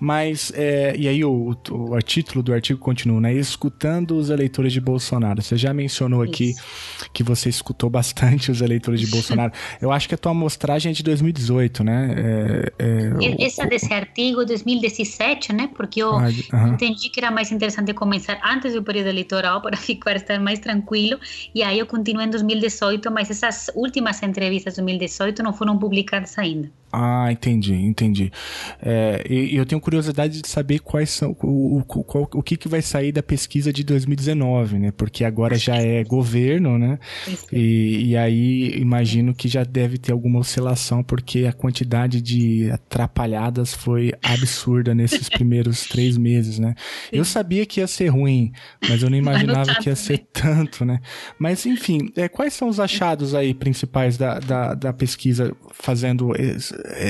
Mas, 0.00 0.52
é, 0.54 0.94
e 0.96 1.08
aí 1.08 1.24
o, 1.24 1.56
o, 1.70 1.94
o, 1.94 2.02
título 2.02 2.42
do 2.42 2.52
artigo 2.52 2.78
continua, 2.78 3.20
né? 3.20 3.34
Escutando 3.34 4.16
os 4.16 4.30
eleitores 4.30 4.72
de 4.72 4.80
Bolsonaro. 4.80 5.42
Você 5.42 5.56
já 5.56 5.74
mencionou 5.74 6.24
Isso. 6.24 6.32
aqui 6.32 6.54
que 7.12 7.22
você 7.22 7.48
escutou 7.48 7.90
bastante 7.90 8.50
os 8.50 8.60
eleitores 8.60 9.00
de 9.00 9.08
Bolsonaro. 9.10 9.52
Eu 9.80 9.90
acho 9.90 10.08
que 10.08 10.14
a 10.14 10.18
tua 10.18 10.32
amostragem 10.32 10.90
é 10.90 10.92
de 10.92 11.02
2018, 11.02 11.82
né? 11.82 12.14
É, 12.16 12.72
é, 12.78 13.44
Essa 13.44 13.66
desse 13.66 13.92
artigo 13.92 14.44
2017, 14.44 15.52
né? 15.52 15.68
Porque 15.74 16.00
eu 16.00 16.16
ah, 16.16 16.30
entendi 16.68 17.08
que 17.08 17.18
era 17.18 17.30
mais 17.30 17.50
interessante 17.50 17.92
começar 17.92 18.40
antes 18.44 18.74
do 18.74 18.82
período 18.82 19.08
eleitoral 19.08 19.60
para 19.60 19.76
ficar 19.94 20.16
estar 20.16 20.38
mais 20.40 20.58
tranquilo. 20.58 21.18
E 21.54 21.62
aí 21.62 21.78
eu 21.78 21.86
continuo 21.86 22.22
em 22.22 22.30
2018, 22.30 23.10
mas 23.10 23.30
essas 23.30 23.70
últimas 23.74 24.22
entrevistas 24.22 24.74
de 24.74 24.82
2018 24.82 25.42
não 25.42 25.52
foram 25.52 25.78
publicadas 25.78 26.38
ainda. 26.38 26.70
Ah, 26.90 27.30
entendi, 27.30 27.74
entendi. 27.74 28.32
É, 28.80 29.22
e, 29.28 29.54
eu 29.54 29.66
tenho 29.66 29.80
curiosidade 29.80 30.40
de 30.40 30.48
saber 30.48 30.78
quais 30.78 31.10
são 31.10 31.36
o, 31.42 31.78
o, 31.78 31.84
qual, 31.84 32.28
o 32.32 32.42
que, 32.42 32.56
que 32.56 32.66
vai 32.66 32.80
sair 32.80 33.12
da 33.12 33.22
pesquisa 33.22 33.70
de 33.70 33.84
2019, 33.84 34.78
né? 34.78 34.90
Porque 34.90 35.22
agora 35.22 35.56
já 35.56 35.76
é 35.76 36.02
governo, 36.02 36.78
né? 36.78 36.98
E, 37.52 38.10
e 38.10 38.16
aí 38.16 38.70
imagino 38.78 39.34
que 39.34 39.48
já 39.48 39.64
deve 39.64 39.98
ter 39.98 40.12
alguma 40.12 40.38
oscilação, 40.38 41.02
porque 41.02 41.44
a 41.44 41.52
quantidade 41.52 42.22
de 42.22 42.70
atrapalhadas 42.70 43.74
foi 43.74 44.12
absurda 44.22 44.94
nesses 44.94 45.28
primeiros 45.28 45.84
três 45.88 46.16
meses, 46.16 46.58
né? 46.58 46.74
Eu 47.12 47.24
sabia 47.24 47.66
que 47.66 47.80
ia 47.80 47.86
ser 47.86 48.08
ruim, 48.08 48.50
mas 48.88 49.02
eu 49.02 49.10
não 49.10 49.16
imaginava 49.18 49.74
que 49.74 49.90
ia 49.90 49.96
ser 49.96 50.26
tanto, 50.32 50.86
né? 50.86 51.00
Mas 51.38 51.66
enfim, 51.66 52.10
é, 52.16 52.28
quais 52.28 52.54
são 52.54 52.68
os 52.68 52.80
achados 52.80 53.34
aí 53.34 53.52
principais 53.52 54.16
da, 54.16 54.38
da, 54.38 54.74
da 54.74 54.92
pesquisa 54.92 55.54
fazendo 55.74 56.34
é, 56.34 56.56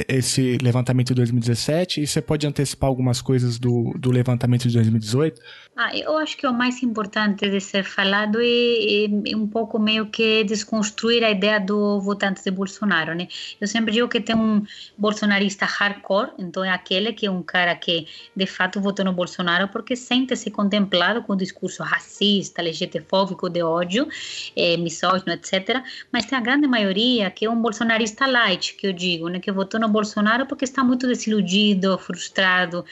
esse 0.09 0.59
levantamento 0.63 1.09
de 1.09 1.15
2017 1.15 2.03
e 2.03 2.07
você 2.07 2.23
pode 2.23 2.47
antecipar 2.47 2.89
algumas 2.89 3.21
coisas 3.21 3.59
do, 3.59 3.95
do 3.99 4.11
levantamento 4.11 4.69
de 4.69 4.75
2018? 4.75 5.41
Ah, 5.81 5.97
eu 5.97 6.19
acho 6.19 6.37
que 6.37 6.45
o 6.45 6.53
mais 6.53 6.83
importante 6.83 7.49
de 7.49 7.61
ser 7.61 7.85
falado 7.85 8.41
é, 8.41 9.05
é, 9.05 9.37
um 9.37 9.47
pouco 9.47 9.79
meio 9.79 10.07
que 10.07 10.43
desconstruir 10.43 11.23
a 11.23 11.31
ideia 11.31 11.61
do 11.61 12.01
votante 12.01 12.43
de 12.43 12.51
Bolsonaro, 12.51 13.15
né? 13.15 13.29
Eu 13.61 13.69
sempre 13.69 13.93
digo 13.93 14.09
que 14.09 14.21
tem 14.21 14.35
um 14.35 14.65
bolsonarista 14.99 15.65
hardcore, 15.67 16.33
então 16.37 16.65
é 16.65 16.71
aquele 16.71 17.13
que 17.13 17.27
é 17.27 17.31
um 17.31 17.45
cara 17.45 17.77
que 17.77 18.09
de 18.35 18.45
fato 18.45 18.81
votou 18.81 19.05
no 19.05 19.13
Bolsonaro 19.13 19.69
porque 19.69 19.95
sente-se 19.95 20.51
contemplado 20.51 21.23
com 21.23 21.35
o 21.35 21.37
discurso 21.37 21.85
racista, 21.85 22.61
LGBTfóbico, 22.61 23.49
de 23.49 23.63
ódio, 23.63 24.09
é, 24.57 24.77
misógino, 24.77 25.33
etc. 25.33 25.81
Mas 26.11 26.27
tem 26.27 26.37
a 26.37 26.41
grande 26.41 26.67
maioria 26.67 27.31
que 27.31 27.45
é 27.47 27.51
um 27.51 27.63
bolsonarista 27.63 28.27
light, 28.27 28.75
que 28.75 28.89
eu 28.89 28.93
digo, 28.93 29.29
né? 29.29 29.39
Que 29.39 29.53
votou 29.53 29.79
no 29.79 29.89
Bolsonaro 29.89 30.45
porque 30.45 30.65
está 30.65 30.83
muito 30.83 31.07
desiludido, 31.07 31.97
frustrado 31.99 32.85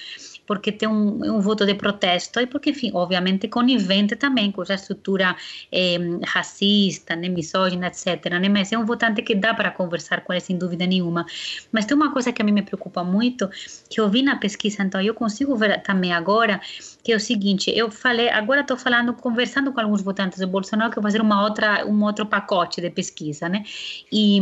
porque 0.47 0.71
tem 0.71 0.89
um, 0.89 1.37
um, 1.37 1.41
voto 1.41 1.67
de 1.67 1.75
protesto 1.75 2.41
e 2.41 2.47
porque, 2.47 2.71
enfim, 2.71 2.91
obviamente 2.95 3.49
conivente 3.49 4.15
também 4.17 4.53
com 4.53 4.63
essa 4.63 4.75
estrutura 4.75 5.37
eh, 5.73 5.99
racista, 6.25 7.17
né, 7.17 7.29
misógina, 7.29 7.89
etc. 7.89 8.31
Né? 8.41 8.49
Mas 8.49 8.73
é 8.73 8.79
um 8.79 8.85
votante 8.85 9.23
que 9.23 9.35
dá 9.35 9.53
para 9.53 9.71
conversar 9.71 10.23
com 10.23 10.33
ele 10.33 10.41
sem 10.41 10.57
dúvida 10.57 10.87
nenhuma. 10.87 11.27
Mas 11.73 11.85
tem 11.85 11.97
uma 11.97 12.13
coisa 12.13 12.33
que 12.33 12.41
a 12.41 12.45
mim 12.45 12.53
me 12.53 12.63
preocupa 12.63 13.03
muito, 13.03 13.51
que 13.91 14.01
eu 14.01 14.09
vi 14.09 14.23
na 14.23 14.37
pesquisa, 14.37 14.83
então 14.83 15.01
eu 15.01 15.15
consigo 15.15 15.57
ver 15.57 15.83
também 15.83 16.13
agora, 16.13 16.61
que 17.03 17.13
é 17.13 17.17
o 17.17 17.21
seguinte, 17.21 17.73
eu 17.77 17.91
falei, 17.91 18.29
agora 18.29 18.61
estou 18.61 18.77
falando, 18.77 19.13
conversando 19.15 19.73
com 19.73 19.81
alguns 19.81 20.03
votantes 20.03 20.39
do 20.39 20.47
Bolsonaro, 20.47 20.91
que 20.91 20.99
eu 20.99 21.03
vou 21.03 21.11
fazer 21.11 21.21
uma 21.21 21.43
outra, 21.43 21.87
um 21.87 22.05
outro 22.05 22.25
pacote 22.27 22.81
de 22.81 22.91
pesquisa, 22.91 23.49
né? 23.49 23.65
E, 24.13 24.41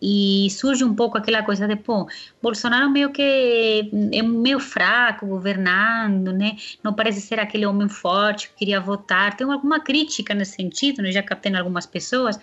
e 0.00 0.50
surge 0.50 0.84
um 0.84 0.94
pouco 0.94 1.18
aquela 1.18 1.42
coisa 1.42 1.66
de, 1.66 1.76
pô, 1.76 2.06
Bolsonaro 2.42 2.90
meio 2.90 3.10
que 3.10 3.90
é 4.12 4.22
meio 4.22 4.60
fraco 4.60 5.39
governando, 5.40 6.32
né? 6.32 6.56
Não 6.84 6.92
parece 6.92 7.20
ser 7.20 7.40
aquele 7.40 7.64
homem 7.64 7.88
forte 7.88 8.48
que 8.50 8.56
queria 8.56 8.80
votar. 8.80 9.34
Tem 9.36 9.50
alguma 9.50 9.80
crítica 9.80 10.34
nesse 10.34 10.56
sentido, 10.56 11.02
né? 11.02 11.10
Já 11.10 11.22
captei 11.22 11.50
algumas 11.56 11.86
pessoas. 11.86 12.38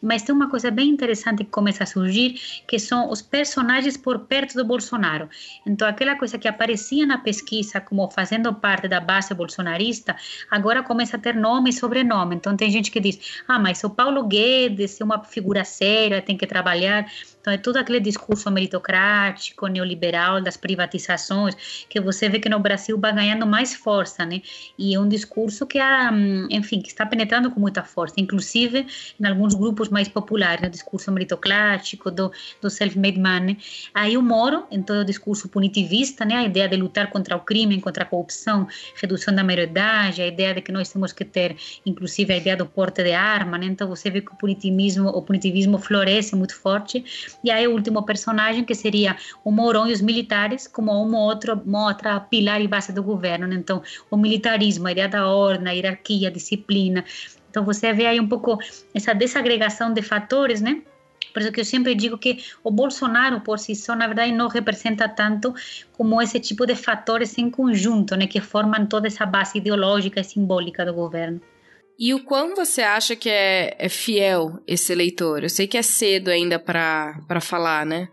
Mas 0.00 0.22
tem 0.22 0.34
uma 0.34 0.48
coisa 0.48 0.70
bem 0.70 0.88
interessante 0.88 1.44
que 1.44 1.50
começa 1.50 1.82
a 1.82 1.86
surgir, 1.86 2.62
que 2.68 2.78
são 2.78 3.10
os 3.10 3.20
personagens 3.22 3.96
por 3.96 4.20
perto 4.20 4.54
do 4.54 4.64
Bolsonaro. 4.64 5.28
Então, 5.66 5.88
aquela 5.88 6.14
coisa 6.16 6.38
que 6.38 6.46
aparecia 6.46 7.06
na 7.06 7.18
pesquisa 7.18 7.80
como 7.80 8.08
fazendo 8.10 8.54
parte 8.54 8.86
da 8.88 9.00
base 9.00 9.34
bolsonarista, 9.34 10.14
agora 10.50 10.82
começa 10.82 11.16
a 11.16 11.20
ter 11.20 11.34
nome 11.34 11.70
e 11.70 11.72
sobrenome. 11.72 12.36
Então, 12.36 12.56
tem 12.56 12.70
gente 12.70 12.90
que 12.90 13.00
diz: 13.00 13.42
ah, 13.48 13.58
mas 13.58 13.82
o 13.84 13.90
Paulo 13.90 14.22
Guedes 14.24 15.00
é 15.00 15.04
uma 15.04 15.24
figura 15.24 15.64
séria, 15.64 16.22
tem 16.22 16.36
que 16.36 16.46
trabalhar. 16.46 17.06
Então, 17.46 17.54
é 17.54 17.58
todo 17.58 17.76
aquele 17.76 18.00
discurso 18.00 18.50
meritocrático, 18.50 19.68
neoliberal, 19.68 20.40
das 20.40 20.56
privatizações, 20.56 21.54
que 21.88 22.00
você 22.00 22.28
vê 22.28 22.40
que 22.40 22.48
no 22.48 22.58
Brasil 22.58 22.98
vai 22.98 23.14
ganhando 23.14 23.46
mais 23.46 23.72
força, 23.72 24.26
né? 24.26 24.42
E 24.76 24.96
é 24.96 24.98
um 24.98 25.08
discurso 25.08 25.64
que, 25.64 25.78
hum, 25.80 26.48
enfim, 26.50 26.82
que 26.82 26.88
está 26.88 27.06
penetrando 27.06 27.48
com 27.52 27.60
muita 27.60 27.84
força, 27.84 28.16
inclusive 28.18 28.84
em 29.20 29.24
alguns 29.24 29.54
grupos 29.54 29.88
mais 29.90 30.08
populares, 30.08 30.60
no 30.60 30.68
discurso 30.68 31.12
meritocrático, 31.12 32.10
do, 32.10 32.32
do 32.60 32.68
self-made 32.68 33.20
man. 33.20 33.38
Né? 33.38 33.56
Aí 33.94 34.16
o 34.16 34.22
Moro, 34.22 34.64
em 34.68 34.82
todo 34.82 35.02
o 35.02 35.04
discurso 35.04 35.48
punitivista, 35.48 36.24
né? 36.24 36.38
A 36.38 36.44
ideia 36.44 36.68
de 36.68 36.76
lutar 36.76 37.10
contra 37.10 37.36
o 37.36 37.40
crime, 37.40 37.80
contra 37.80 38.02
a 38.02 38.06
corrupção, 38.06 38.66
redução 39.00 39.32
da 39.32 39.44
maioridade, 39.44 40.20
a 40.20 40.26
ideia 40.26 40.52
de 40.52 40.62
que 40.62 40.72
nós 40.72 40.88
temos 40.88 41.12
que 41.12 41.24
ter, 41.24 41.56
inclusive, 41.86 42.32
a 42.32 42.36
ideia 42.36 42.56
do 42.56 42.66
porte 42.66 43.04
de 43.04 43.12
arma, 43.12 43.56
né? 43.56 43.66
Então 43.66 43.86
você 43.86 44.10
vê 44.10 44.20
que 44.20 44.32
o 44.32 44.36
punitivismo, 44.36 45.10
o 45.10 45.22
punitivismo 45.22 45.78
floresce 45.78 46.34
muito 46.34 46.56
forte 46.56 47.04
e 47.42 47.50
aí 47.50 47.66
o 47.66 47.72
último 47.72 48.04
personagem, 48.04 48.64
que 48.64 48.74
seria 48.74 49.16
o 49.44 49.50
Mourão 49.50 49.86
e 49.88 49.92
os 49.92 50.00
militares, 50.00 50.66
como 50.66 50.92
uma 50.92 51.20
outra, 51.20 51.54
uma 51.54 51.88
outra 51.88 52.18
pilar 52.20 52.60
e 52.60 52.68
base 52.68 52.92
do 52.92 53.02
governo. 53.02 53.46
Né? 53.46 53.56
Então, 53.56 53.82
o 54.10 54.16
militarismo, 54.16 54.86
a 54.86 54.92
ideia 54.92 55.08
da 55.08 55.28
ordem, 55.28 55.68
a 55.68 55.72
hierarquia, 55.72 56.28
a 56.28 56.32
disciplina. 56.32 57.04
Então, 57.50 57.64
você 57.64 57.92
vê 57.92 58.06
aí 58.06 58.20
um 58.20 58.28
pouco 58.28 58.58
essa 58.94 59.14
desagregação 59.14 59.92
de 59.92 60.02
fatores, 60.02 60.60
né? 60.60 60.82
Por 61.32 61.42
isso 61.42 61.52
que 61.52 61.60
eu 61.60 61.64
sempre 61.64 61.94
digo 61.94 62.16
que 62.16 62.42
o 62.64 62.70
Bolsonaro 62.70 63.40
por 63.40 63.58
si 63.58 63.74
só, 63.74 63.94
na 63.94 64.06
verdade, 64.06 64.32
não 64.32 64.48
representa 64.48 65.06
tanto 65.06 65.54
como 65.92 66.20
esse 66.22 66.40
tipo 66.40 66.64
de 66.64 66.74
fatores 66.74 67.36
em 67.36 67.50
conjunto, 67.50 68.16
né, 68.16 68.26
que 68.26 68.40
formam 68.40 68.86
toda 68.86 69.06
essa 69.06 69.26
base 69.26 69.58
ideológica 69.58 70.20
e 70.20 70.24
simbólica 70.24 70.84
do 70.84 70.94
governo. 70.94 71.40
E 71.98 72.12
o 72.12 72.22
quão 72.22 72.54
você 72.54 72.82
acha 72.82 73.16
que 73.16 73.28
é, 73.28 73.74
é 73.78 73.88
fiel 73.88 74.60
esse 74.66 74.92
eleitor? 74.92 75.42
Eu 75.42 75.48
sei 75.48 75.66
que 75.66 75.78
é 75.78 75.82
cedo 75.82 76.28
ainda 76.28 76.58
para 76.58 77.40
falar, 77.40 77.86
né? 77.86 78.08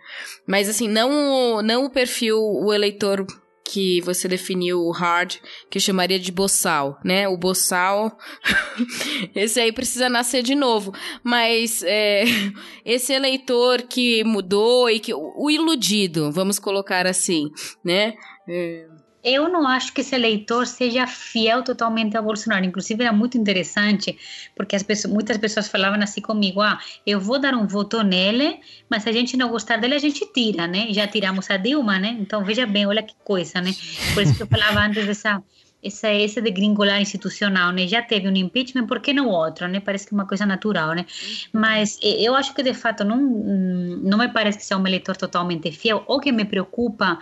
Mas 0.47 0.69
assim, 0.69 0.87
não, 0.87 1.61
não 1.61 1.85
o 1.85 1.89
perfil, 1.89 2.37
o 2.37 2.73
eleitor 2.73 3.25
que 3.65 4.01
você 4.01 4.27
definiu 4.27 4.81
o 4.81 4.91
hard, 4.91 5.35
que 5.69 5.77
eu 5.77 5.81
chamaria 5.81 6.19
de 6.19 6.31
boçal, 6.31 6.99
né? 7.03 7.27
O 7.27 7.37
boçal, 7.37 8.17
esse 9.33 9.59
aí 9.59 9.71
precisa 9.71 10.09
nascer 10.09 10.43
de 10.43 10.53
novo. 10.53 10.93
Mas 11.23 11.81
é, 11.83 12.23
esse 12.85 13.11
eleitor 13.13 13.81
que 13.81 14.23
mudou 14.23 14.89
e 14.89 14.99
que 14.99 15.13
o 15.13 15.49
iludido, 15.49 16.31
vamos 16.31 16.59
colocar 16.59 17.07
assim, 17.07 17.49
né? 17.83 18.13
É, 18.47 18.87
eu 19.23 19.47
não 19.47 19.67
acho 19.67 19.93
que 19.93 20.01
esse 20.01 20.13
eleitor 20.13 20.67
seja 20.67 21.07
fiel 21.07 21.63
totalmente 21.63 22.17
a 22.17 22.21
Bolsonaro. 22.21 22.65
Inclusive, 22.65 23.03
era 23.03 23.13
muito 23.13 23.37
interessante, 23.37 24.17
porque 24.55 24.75
as 24.75 24.83
pessoas, 24.83 25.13
muitas 25.13 25.37
pessoas 25.37 25.67
falavam 25.67 26.01
assim 26.01 26.21
comigo: 26.21 26.61
ah, 26.61 26.79
eu 27.05 27.19
vou 27.19 27.39
dar 27.39 27.53
um 27.53 27.65
voto 27.65 28.03
nele, 28.03 28.59
mas 28.89 29.03
se 29.03 29.09
a 29.09 29.13
gente 29.13 29.37
não 29.37 29.49
gostar 29.49 29.77
dele, 29.77 29.95
a 29.95 29.99
gente 29.99 30.25
tira, 30.33 30.67
né? 30.67 30.87
Já 30.89 31.07
tiramos 31.07 31.49
a 31.49 31.57
Dilma, 31.57 31.97
né? 31.99 32.17
Então, 32.19 32.43
veja 32.43 32.65
bem, 32.65 32.85
olha 32.85 33.01
que 33.01 33.15
coisa, 33.23 33.61
né? 33.61 33.71
Por 34.13 34.23
isso 34.23 34.35
que 34.35 34.43
eu 34.43 34.47
falava 34.47 34.81
antes 34.81 35.05
dessa 35.05 35.41
essa 35.83 36.07
essa 36.07 36.41
de 36.41 36.49
gringolar 36.49 37.01
institucional, 37.01 37.71
né? 37.71 37.87
Já 37.87 38.01
teve 38.01 38.27
um 38.27 38.35
impeachment, 38.35 38.87
por 38.87 39.01
que 39.01 39.13
não 39.13 39.27
outro, 39.27 39.67
né? 39.67 39.79
Parece 39.79 40.07
que 40.07 40.13
é 40.13 40.15
uma 40.15 40.27
coisa 40.27 40.45
natural, 40.45 40.93
né? 40.93 41.05
Mas 41.51 41.99
eu 42.01 42.33
acho 42.35 42.53
que 42.53 42.63
de 42.63 42.73
fato 42.73 43.03
não 43.03 43.17
não 43.21 44.17
me 44.17 44.29
parece 44.29 44.57
que 44.57 44.65
seja 44.65 44.79
um 44.79 44.87
eleitor 44.87 45.17
totalmente 45.17 45.71
fiel. 45.71 46.03
O 46.07 46.19
que 46.19 46.31
me 46.31 46.45
preocupa 46.45 47.19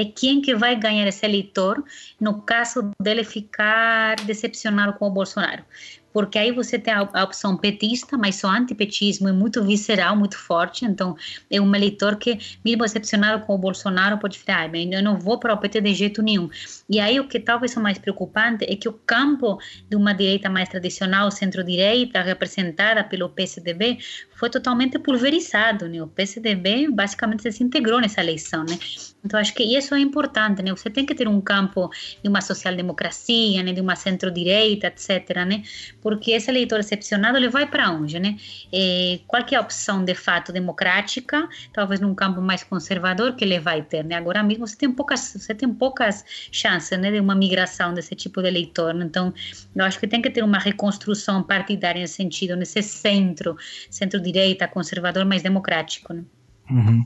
é 0.00 0.04
quem 0.04 0.40
que 0.40 0.54
vai 0.54 0.74
ganhar 0.76 1.06
esse 1.06 1.24
eleitor 1.24 1.82
no 2.20 2.42
caso 2.42 2.90
dele 3.00 3.24
ficar 3.24 4.16
decepcionado 4.16 4.94
com 4.94 5.06
o 5.06 5.10
Bolsonaro 5.10 5.64
porque 6.12 6.38
aí 6.38 6.50
você 6.50 6.78
tem 6.78 6.92
a, 6.92 7.02
opção 7.22 7.56
petista, 7.56 8.16
mas 8.16 8.42
o 8.42 8.48
antipetismo 8.48 9.28
é 9.28 9.32
muito 9.32 9.62
visceral, 9.62 10.16
muito 10.16 10.36
forte. 10.36 10.84
Então, 10.84 11.16
é 11.50 11.60
um 11.60 11.74
eleitor 11.74 12.16
que, 12.16 12.38
mesmo 12.64 12.82
decepcionado 12.82 13.44
com 13.44 13.54
o 13.54 13.58
Bolsonaro, 13.58 14.18
pode 14.18 14.38
falar: 14.38 14.70
ah, 14.70 14.78
eu 14.78 15.02
não 15.02 15.18
vou 15.18 15.38
para 15.38 15.54
o 15.54 15.56
PT 15.56 15.80
de 15.80 15.94
jeito 15.94 16.22
nenhum. 16.22 16.48
E 16.88 16.98
aí, 16.98 17.20
o 17.20 17.28
que 17.28 17.38
talvez 17.38 17.76
é 17.76 17.80
mais 17.80 17.98
preocupante 17.98 18.64
é 18.64 18.74
que 18.76 18.88
o 18.88 18.92
campo 18.92 19.58
de 19.88 19.96
uma 19.96 20.12
direita 20.12 20.48
mais 20.50 20.68
tradicional, 20.68 21.30
centro-direita, 21.30 22.22
representada 22.22 23.04
pelo 23.04 23.28
PSDB, 23.28 23.98
foi 24.34 24.50
totalmente 24.50 24.98
pulverizado, 24.98 25.88
né? 25.88 26.02
O 26.02 26.08
PSDB 26.08 26.88
basicamente 26.90 27.50
se 27.52 27.62
integrou 27.62 28.00
nessa 28.00 28.20
eleição, 28.20 28.64
né? 28.64 28.78
Então 29.24 29.38
acho 29.38 29.54
que 29.54 29.62
isso 29.62 29.94
é 29.94 30.00
importante, 30.00 30.62
né? 30.62 30.70
Você 30.70 30.88
tem 30.88 31.04
que 31.04 31.14
ter 31.14 31.28
um 31.28 31.40
campo 31.40 31.90
de 32.22 32.28
uma 32.28 32.40
social-democracia, 32.40 33.62
né? 33.62 33.72
De 33.72 33.80
uma 33.80 33.96
centro-direita, 33.96 34.86
etc, 34.86 35.44
né? 35.46 35.62
Porque 36.00 36.32
esse 36.32 36.50
eleitor 36.50 36.80
excepcionado 36.80 37.36
ele 37.36 37.48
vai 37.48 37.66
para 37.66 37.90
onde, 37.90 38.18
né? 38.18 38.36
É, 38.72 39.20
qual 39.26 39.44
que 39.44 39.54
é 39.54 39.58
a 39.58 39.60
opção 39.60 40.04
de 40.04 40.14
fato 40.14 40.52
democrática, 40.52 41.48
talvez 41.72 42.00
num 42.00 42.14
campo 42.14 42.40
mais 42.40 42.64
conservador 42.64 43.34
que 43.36 43.44
ele 43.44 43.60
vai 43.60 43.82
ter, 43.82 44.04
né? 44.04 44.14
Agora 44.14 44.42
mesmo 44.42 44.66
você 44.66 44.76
tem 44.76 44.90
poucas, 44.90 45.34
você 45.36 45.54
tem 45.54 45.72
poucas 45.72 46.24
chances, 46.50 46.98
né? 46.98 47.10
De 47.10 47.20
uma 47.20 47.34
migração 47.34 47.92
desse 47.92 48.14
tipo 48.14 48.40
de 48.40 48.48
eleitor. 48.48 48.94
Né? 48.94 49.04
Então 49.04 49.32
eu 49.74 49.84
acho 49.84 49.98
que 49.98 50.06
tem 50.06 50.22
que 50.22 50.30
ter 50.30 50.42
uma 50.42 50.58
reconstrução 50.58 51.42
partidária 51.42 52.00
nesse 52.00 52.14
sentido, 52.14 52.56
nesse 52.56 52.82
centro, 52.82 53.56
centro 53.90 54.20
direita, 54.20 54.66
conservador, 54.66 55.24
mais 55.24 55.42
democrático. 55.42 56.12
Né? 56.14 56.24
Uhum. 56.70 57.04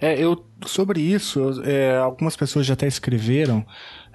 É, 0.00 0.18
eu, 0.18 0.44
sobre 0.64 1.00
isso, 1.00 1.62
é, 1.62 1.96
algumas 1.98 2.36
pessoas 2.36 2.66
já 2.66 2.74
até 2.74 2.86
escreveram, 2.86 3.64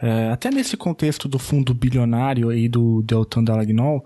é, 0.01 0.29
até 0.31 0.49
nesse 0.49 0.75
contexto 0.75 1.27
do 1.27 1.37
fundo 1.37 1.73
bilionário 1.73 2.49
aí 2.49 2.67
do 2.67 3.01
Deltan 3.03 3.43
Dallagnol, 3.43 4.05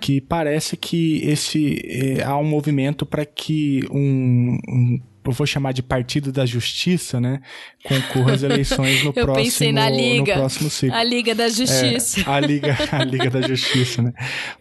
que 0.00 0.20
parece 0.20 0.76
que 0.76 1.18
esse 1.24 1.80
é, 1.84 2.22
há 2.22 2.36
um 2.36 2.44
movimento 2.44 3.04
para 3.04 3.24
que 3.24 3.84
um, 3.90 4.58
um 4.68 5.00
eu 5.24 5.32
vou 5.32 5.46
chamar 5.46 5.72
de 5.72 5.82
Partido 5.82 6.32
da 6.32 6.46
Justiça, 6.46 7.20
né? 7.20 7.40
Concorra 7.84 8.34
às 8.34 8.42
eleições 8.42 9.04
no, 9.04 9.12
próximo, 9.14 9.34
pensei 9.34 9.72
na 9.72 9.88
Liga, 9.90 10.34
no 10.34 10.40
próximo 10.40 10.70
ciclo. 10.70 10.96
A 10.96 11.04
Liga 11.04 11.34
da 11.34 11.48
Justiça. 11.48 12.20
É, 12.20 12.24
a, 12.26 12.40
Liga, 12.40 12.76
a 12.92 13.04
Liga 13.04 13.30
da 13.30 13.42
Justiça, 13.42 14.02
né? 14.02 14.12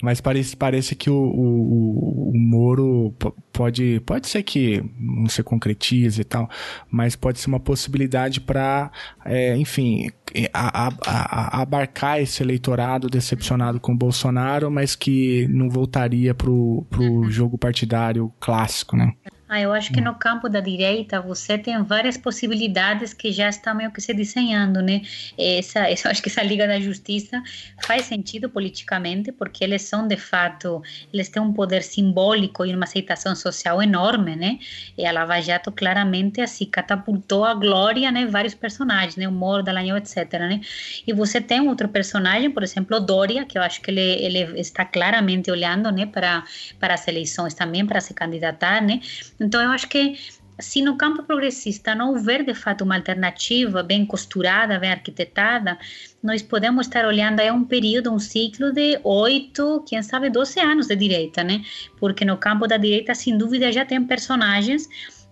Mas 0.01 0.19
parece, 0.21 0.55
parece 0.55 0.95
que 0.95 1.09
o, 1.09 1.15
o, 1.15 2.31
o 2.31 2.37
Moro 2.37 3.13
pode, 3.53 4.01
pode 4.05 4.27
ser 4.27 4.43
que 4.43 4.83
não 4.99 5.27
se 5.27 5.43
concretize 5.43 6.21
e 6.21 6.23
tal, 6.23 6.49
mas 6.89 7.15
pode 7.15 7.39
ser 7.39 7.47
uma 7.47 7.59
possibilidade 7.59 8.41
para, 8.41 8.91
é, 9.25 9.55
enfim, 9.57 10.09
a, 10.53 10.87
a, 10.87 10.93
a, 11.05 11.61
abarcar 11.61 12.21
esse 12.21 12.43
eleitorado 12.43 13.09
decepcionado 13.09 13.79
com 13.79 13.93
o 13.93 13.97
Bolsonaro, 13.97 14.69
mas 14.69 14.95
que 14.95 15.47
não 15.49 15.69
voltaria 15.69 16.33
pro, 16.33 16.85
pro 16.89 17.29
jogo 17.29 17.57
partidário 17.57 18.31
clássico, 18.39 18.95
né? 18.95 19.13
Ah, 19.51 19.59
eu 19.59 19.73
acho 19.73 19.91
que 19.91 19.99
no 19.99 20.13
campo 20.13 20.47
da 20.47 20.59
direita 20.59 21.19
você 21.19 21.57
tem 21.57 21.81
várias 21.81 22.15
possibilidades 22.15 23.15
que 23.15 23.31
já 23.31 23.49
estão 23.49 23.73
meio 23.73 23.91
que 23.91 23.99
se 23.99 24.13
desenhando, 24.13 24.79
né? 24.79 25.01
Essa, 25.35 25.89
eu 25.89 25.97
acho 26.05 26.21
que 26.21 26.29
essa 26.29 26.43
Liga 26.43 26.67
da 26.67 26.79
Justiça 26.79 27.41
faz 27.83 28.05
sentido 28.05 28.47
politicamente, 28.47 29.31
porque 29.31 29.63
eles 29.63 29.81
são, 29.81 30.07
de 30.07 30.17
fato, 30.17 30.83
eles 31.11 31.29
têm 31.29 31.41
um 31.41 31.51
poder 31.51 31.81
simbólico 31.81 32.63
e 32.63 32.75
uma 32.75 32.83
aceitação 32.83 33.35
social 33.35 33.81
enorme, 33.81 34.35
né? 34.35 34.59
E 34.95 35.03
a 35.03 35.11
Lava 35.11 35.41
Jato 35.41 35.71
claramente 35.71 36.41
assim 36.41 36.65
catapultou 36.65 37.43
a 37.43 37.55
glória, 37.55 38.11
né? 38.11 38.27
Vários 38.27 38.53
personagens, 38.53 39.15
né? 39.15 39.27
O 39.27 39.31
Moro, 39.31 39.63
Dallagnol, 39.63 39.97
etc, 39.97 40.31
né? 40.33 40.61
E 41.07 41.11
você 41.11 41.41
tem 41.41 41.67
outro 41.67 41.89
personagem, 41.89 42.51
por 42.51 42.61
exemplo, 42.61 42.97
o 42.97 42.99
Doria, 42.99 43.45
que 43.45 43.57
eu 43.57 43.63
acho 43.63 43.81
que 43.81 43.89
ele, 43.89 43.99
ele 43.99 44.59
está 44.61 44.85
claramente 44.85 45.49
olhando, 45.49 45.91
né? 45.91 46.05
Para, 46.05 46.43
para 46.79 46.93
as 46.93 47.07
eleições 47.07 47.55
também, 47.55 47.83
para 47.83 47.99
se 47.99 48.13
candidatar, 48.13 48.79
né? 48.79 48.99
Então, 49.39 49.61
eu 49.61 49.69
acho 49.69 49.87
que 49.87 50.17
se 50.59 50.81
no 50.81 50.97
campo 50.97 51.23
progressista 51.23 51.95
não 51.95 52.09
houver 52.09 52.43
de 52.43 52.53
fato 52.53 52.83
uma 52.83 52.95
alternativa 52.95 53.81
bem 53.81 54.05
costurada, 54.05 54.77
bem 54.77 54.91
arquitetada, 54.91 55.77
nós 56.21 56.41
podemos 56.41 56.87
estar 56.87 57.05
olhando 57.05 57.39
aí 57.39 57.49
um 57.49 57.63
período, 57.63 58.11
um 58.11 58.19
ciclo 58.19 58.71
de 58.71 58.99
oito, 59.03 59.83
quem 59.87 60.01
sabe, 60.03 60.29
12 60.29 60.59
anos 60.59 60.87
de 60.87 60.95
direita, 60.95 61.43
né? 61.43 61.63
Porque 61.97 62.25
no 62.25 62.37
campo 62.37 62.67
da 62.67 62.75
direita, 62.75 63.15
sem 63.15 63.37
dúvida, 63.37 63.71
já 63.71 63.85
tem 63.85 64.03
personagens 64.05 64.89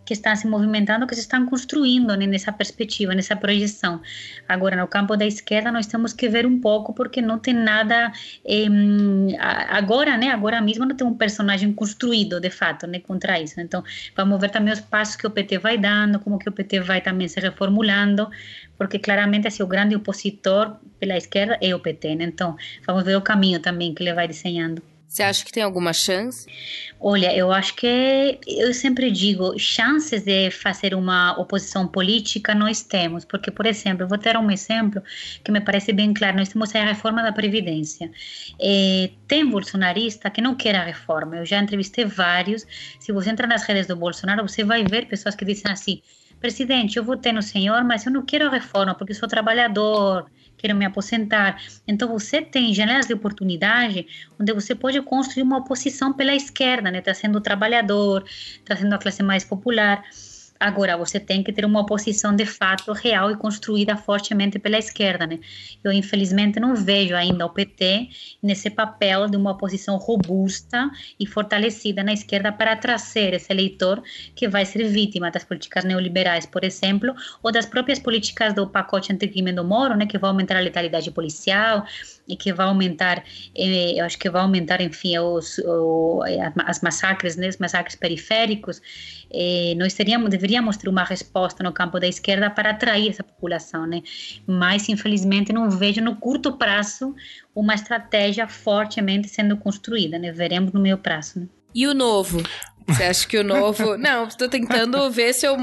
que 0.07 0.13
estão 0.13 0.33
se 0.37 0.47
movimentando, 0.47 1.05
que 1.05 1.13
se 1.13 1.19
estão 1.21 1.45
construindo 1.45 2.15
né, 2.15 2.25
nessa 2.25 2.51
perspectiva, 2.51 3.13
nessa 3.13 3.35
projeção. 3.35 4.01
Agora, 4.47 4.77
no 4.77 4.87
campo 4.87 5.17
da 5.17 5.25
esquerda, 5.25 5.69
nós 5.69 5.85
temos 5.85 6.13
que 6.13 6.29
ver 6.29 6.45
um 6.45 6.61
pouco, 6.61 6.93
porque 6.93 7.21
não 7.21 7.37
tem 7.37 7.53
nada. 7.53 8.13
Eh, 8.45 8.67
agora, 9.69 10.15
né, 10.15 10.29
agora 10.29 10.61
mesmo, 10.61 10.85
não 10.85 10.95
tem 10.95 11.05
um 11.05 11.13
personagem 11.13 11.73
construído, 11.73 12.39
de 12.39 12.49
fato, 12.49 12.87
né, 12.87 12.99
contra 12.99 13.37
isso. 13.37 13.59
Então, 13.59 13.83
vamos 14.15 14.39
ver 14.39 14.49
também 14.49 14.73
os 14.73 14.79
passos 14.79 15.17
que 15.17 15.27
o 15.27 15.29
PT 15.29 15.57
vai 15.57 15.77
dando, 15.77 16.19
como 16.19 16.39
que 16.39 16.47
o 16.47 16.53
PT 16.53 16.79
vai 16.79 17.01
também 17.01 17.27
se 17.27 17.41
reformulando, 17.41 18.29
porque 18.77 18.97
claramente 18.99 19.47
assim, 19.47 19.61
o 19.61 19.67
grande 19.67 19.93
opositor 19.93 20.77
pela 20.99 21.17
esquerda 21.17 21.57
é 21.61 21.75
o 21.75 21.79
PT. 21.79 22.15
Né? 22.15 22.23
Então, 22.23 22.55
vamos 22.85 23.03
ver 23.03 23.17
o 23.17 23.21
caminho 23.21 23.59
também 23.59 23.93
que 23.93 24.01
ele 24.01 24.13
vai 24.13 24.27
desenhando. 24.27 24.81
Você 25.07 25.23
acha 25.23 25.45
que 25.45 25.51
tem 25.51 25.63
alguma 25.63 25.93
chance? 25.93 26.45
Olha, 26.99 27.35
eu 27.35 27.51
acho 27.51 27.75
que 27.75 28.39
eu 28.45 28.73
sempre 28.73 29.09
digo, 29.09 29.57
chances 29.57 30.23
de 30.23 30.51
fazer 30.51 30.93
uma 30.93 31.39
oposição 31.39 31.87
política 31.87 32.53
nós 32.53 32.83
temos, 32.83 33.23
porque, 33.23 33.49
por 33.49 33.65
exemplo, 33.65 34.07
vou 34.07 34.17
ter 34.17 34.35
um 34.35 34.51
exemplo 34.51 35.01
que 35.43 35.51
me 35.51 35.61
parece 35.61 35.93
bem 35.93 36.13
claro, 36.13 36.37
nós 36.37 36.49
temos 36.49 36.75
a 36.75 36.83
reforma 36.83 37.23
da 37.23 37.31
Previdência. 37.31 38.11
É, 38.59 39.09
tem 39.27 39.49
bolsonarista 39.49 40.29
que 40.29 40.41
não 40.41 40.55
quer 40.55 40.75
a 40.75 40.83
reforma, 40.83 41.37
eu 41.37 41.45
já 41.45 41.57
entrevistei 41.59 42.03
vários, 42.03 42.65
se 42.99 43.11
você 43.11 43.29
entrar 43.29 43.47
nas 43.47 43.63
redes 43.63 43.87
do 43.87 43.95
Bolsonaro, 43.95 44.47
você 44.47 44.63
vai 44.63 44.83
ver 44.83 45.07
pessoas 45.07 45.35
que 45.35 45.45
dizem 45.45 45.71
assim, 45.71 46.01
presidente, 46.39 46.97
eu 46.97 47.03
votei 47.03 47.31
no 47.31 47.41
senhor, 47.41 47.83
mas 47.83 48.05
eu 48.05 48.11
não 48.11 48.25
quero 48.25 48.47
a 48.47 48.51
reforma, 48.51 48.93
porque 48.93 49.13
sou 49.13 49.27
trabalhador, 49.27 50.29
quero 50.57 50.75
me 50.75 50.85
aposentar. 50.85 51.61
Então 51.87 52.07
você 52.09 52.41
tem 52.41 52.73
janelas 52.73 53.07
de 53.07 53.13
oportunidade 53.13 54.07
onde 54.39 54.53
você 54.53 54.75
pode 54.75 55.01
construir 55.01 55.43
uma 55.43 55.57
oposição 55.57 56.13
pela 56.13 56.35
esquerda, 56.35 56.91
né? 56.91 57.01
Trazendo 57.01 57.37
o 57.37 57.41
trabalhador, 57.41 58.25
trazendo 58.65 58.93
a 58.93 58.97
classe 58.97 59.23
mais 59.23 59.43
popular. 59.43 60.03
Agora, 60.59 60.97
você 60.97 61.19
tem 61.19 61.43
que 61.43 61.53
ter 61.53 61.65
uma 61.65 61.81
oposição 61.81 62.35
de 62.35 62.45
fato 62.45 62.91
real 62.91 63.31
e 63.31 63.37
construída 63.37 63.95
fortemente 63.95 64.57
pela 64.57 64.77
esquerda, 64.77 65.27
né? 65.27 65.39
Eu, 65.83 65.91
infelizmente, 65.91 66.59
não 66.59 66.75
vejo 66.75 67.15
ainda 67.15 67.45
o 67.45 67.49
PT 67.49 68.09
nesse 68.41 68.69
papel 68.69 69.27
de 69.27 69.37
uma 69.37 69.51
oposição 69.51 69.97
robusta 69.97 70.89
e 71.19 71.27
fortalecida 71.27 72.03
na 72.03 72.13
esquerda 72.13 72.51
para 72.51 72.75
trazer 72.75 73.33
esse 73.33 73.51
eleitor 73.51 74.01
que 74.35 74.47
vai 74.47 74.65
ser 74.65 74.83
vítima 74.87 75.29
das 75.29 75.43
políticas 75.43 75.83
neoliberais, 75.83 76.45
por 76.45 76.63
exemplo, 76.63 77.13
ou 77.43 77.51
das 77.51 77.65
próprias 77.65 77.99
políticas 77.99 78.53
do 78.53 78.67
pacote 78.67 79.13
anticrime 79.13 79.53
do 79.53 79.63
Moro, 79.63 79.95
né? 79.95 80.05
Que 80.05 80.17
vai 80.17 80.29
aumentar 80.29 80.57
a 80.57 80.61
letalidade 80.61 81.11
policial, 81.11 81.85
e 82.27 82.35
que 82.35 82.51
vai 82.51 82.67
aumentar, 82.67 83.23
eh, 83.55 83.93
eu 83.99 84.05
acho 84.05 84.17
que 84.17 84.29
vai 84.29 84.41
aumentar, 84.41 84.81
enfim, 84.81 85.17
os, 85.17 85.57
o, 85.59 86.21
as 86.65 86.81
massacres, 86.81 87.35
né, 87.35 87.47
os 87.47 87.57
massacres 87.57 87.95
periféricos, 87.95 88.81
eh, 89.31 89.73
nós 89.77 89.93
teríamos, 89.93 90.29
deveríamos 90.29 90.77
ter 90.77 90.89
uma 90.89 91.03
resposta 91.03 91.63
no 91.63 91.71
campo 91.71 91.99
da 91.99 92.07
esquerda 92.07 92.49
para 92.49 92.71
atrair 92.71 93.09
essa 93.09 93.23
população, 93.23 93.85
né? 93.85 94.01
Mas, 94.45 94.89
infelizmente, 94.89 95.53
não 95.53 95.69
vejo 95.69 96.01
no 96.01 96.15
curto 96.15 96.57
prazo 96.57 97.15
uma 97.55 97.73
estratégia 97.73 98.47
fortemente 98.47 99.27
sendo 99.27 99.57
construída, 99.57 100.17
né? 100.17 100.31
Veremos 100.31 100.71
no 100.73 100.79
meio 100.79 100.97
prazo. 100.97 101.41
Né? 101.41 101.47
E 101.73 101.87
o 101.87 101.93
novo? 101.93 102.41
Você 102.87 103.03
acha 103.03 103.27
que 103.27 103.37
o 103.37 103.43
novo. 103.43 103.97
Não, 103.99 104.27
estou 104.27 104.47
tentando 104.47 105.11
ver 105.11 105.33
se 105.33 105.45
eu 105.45 105.57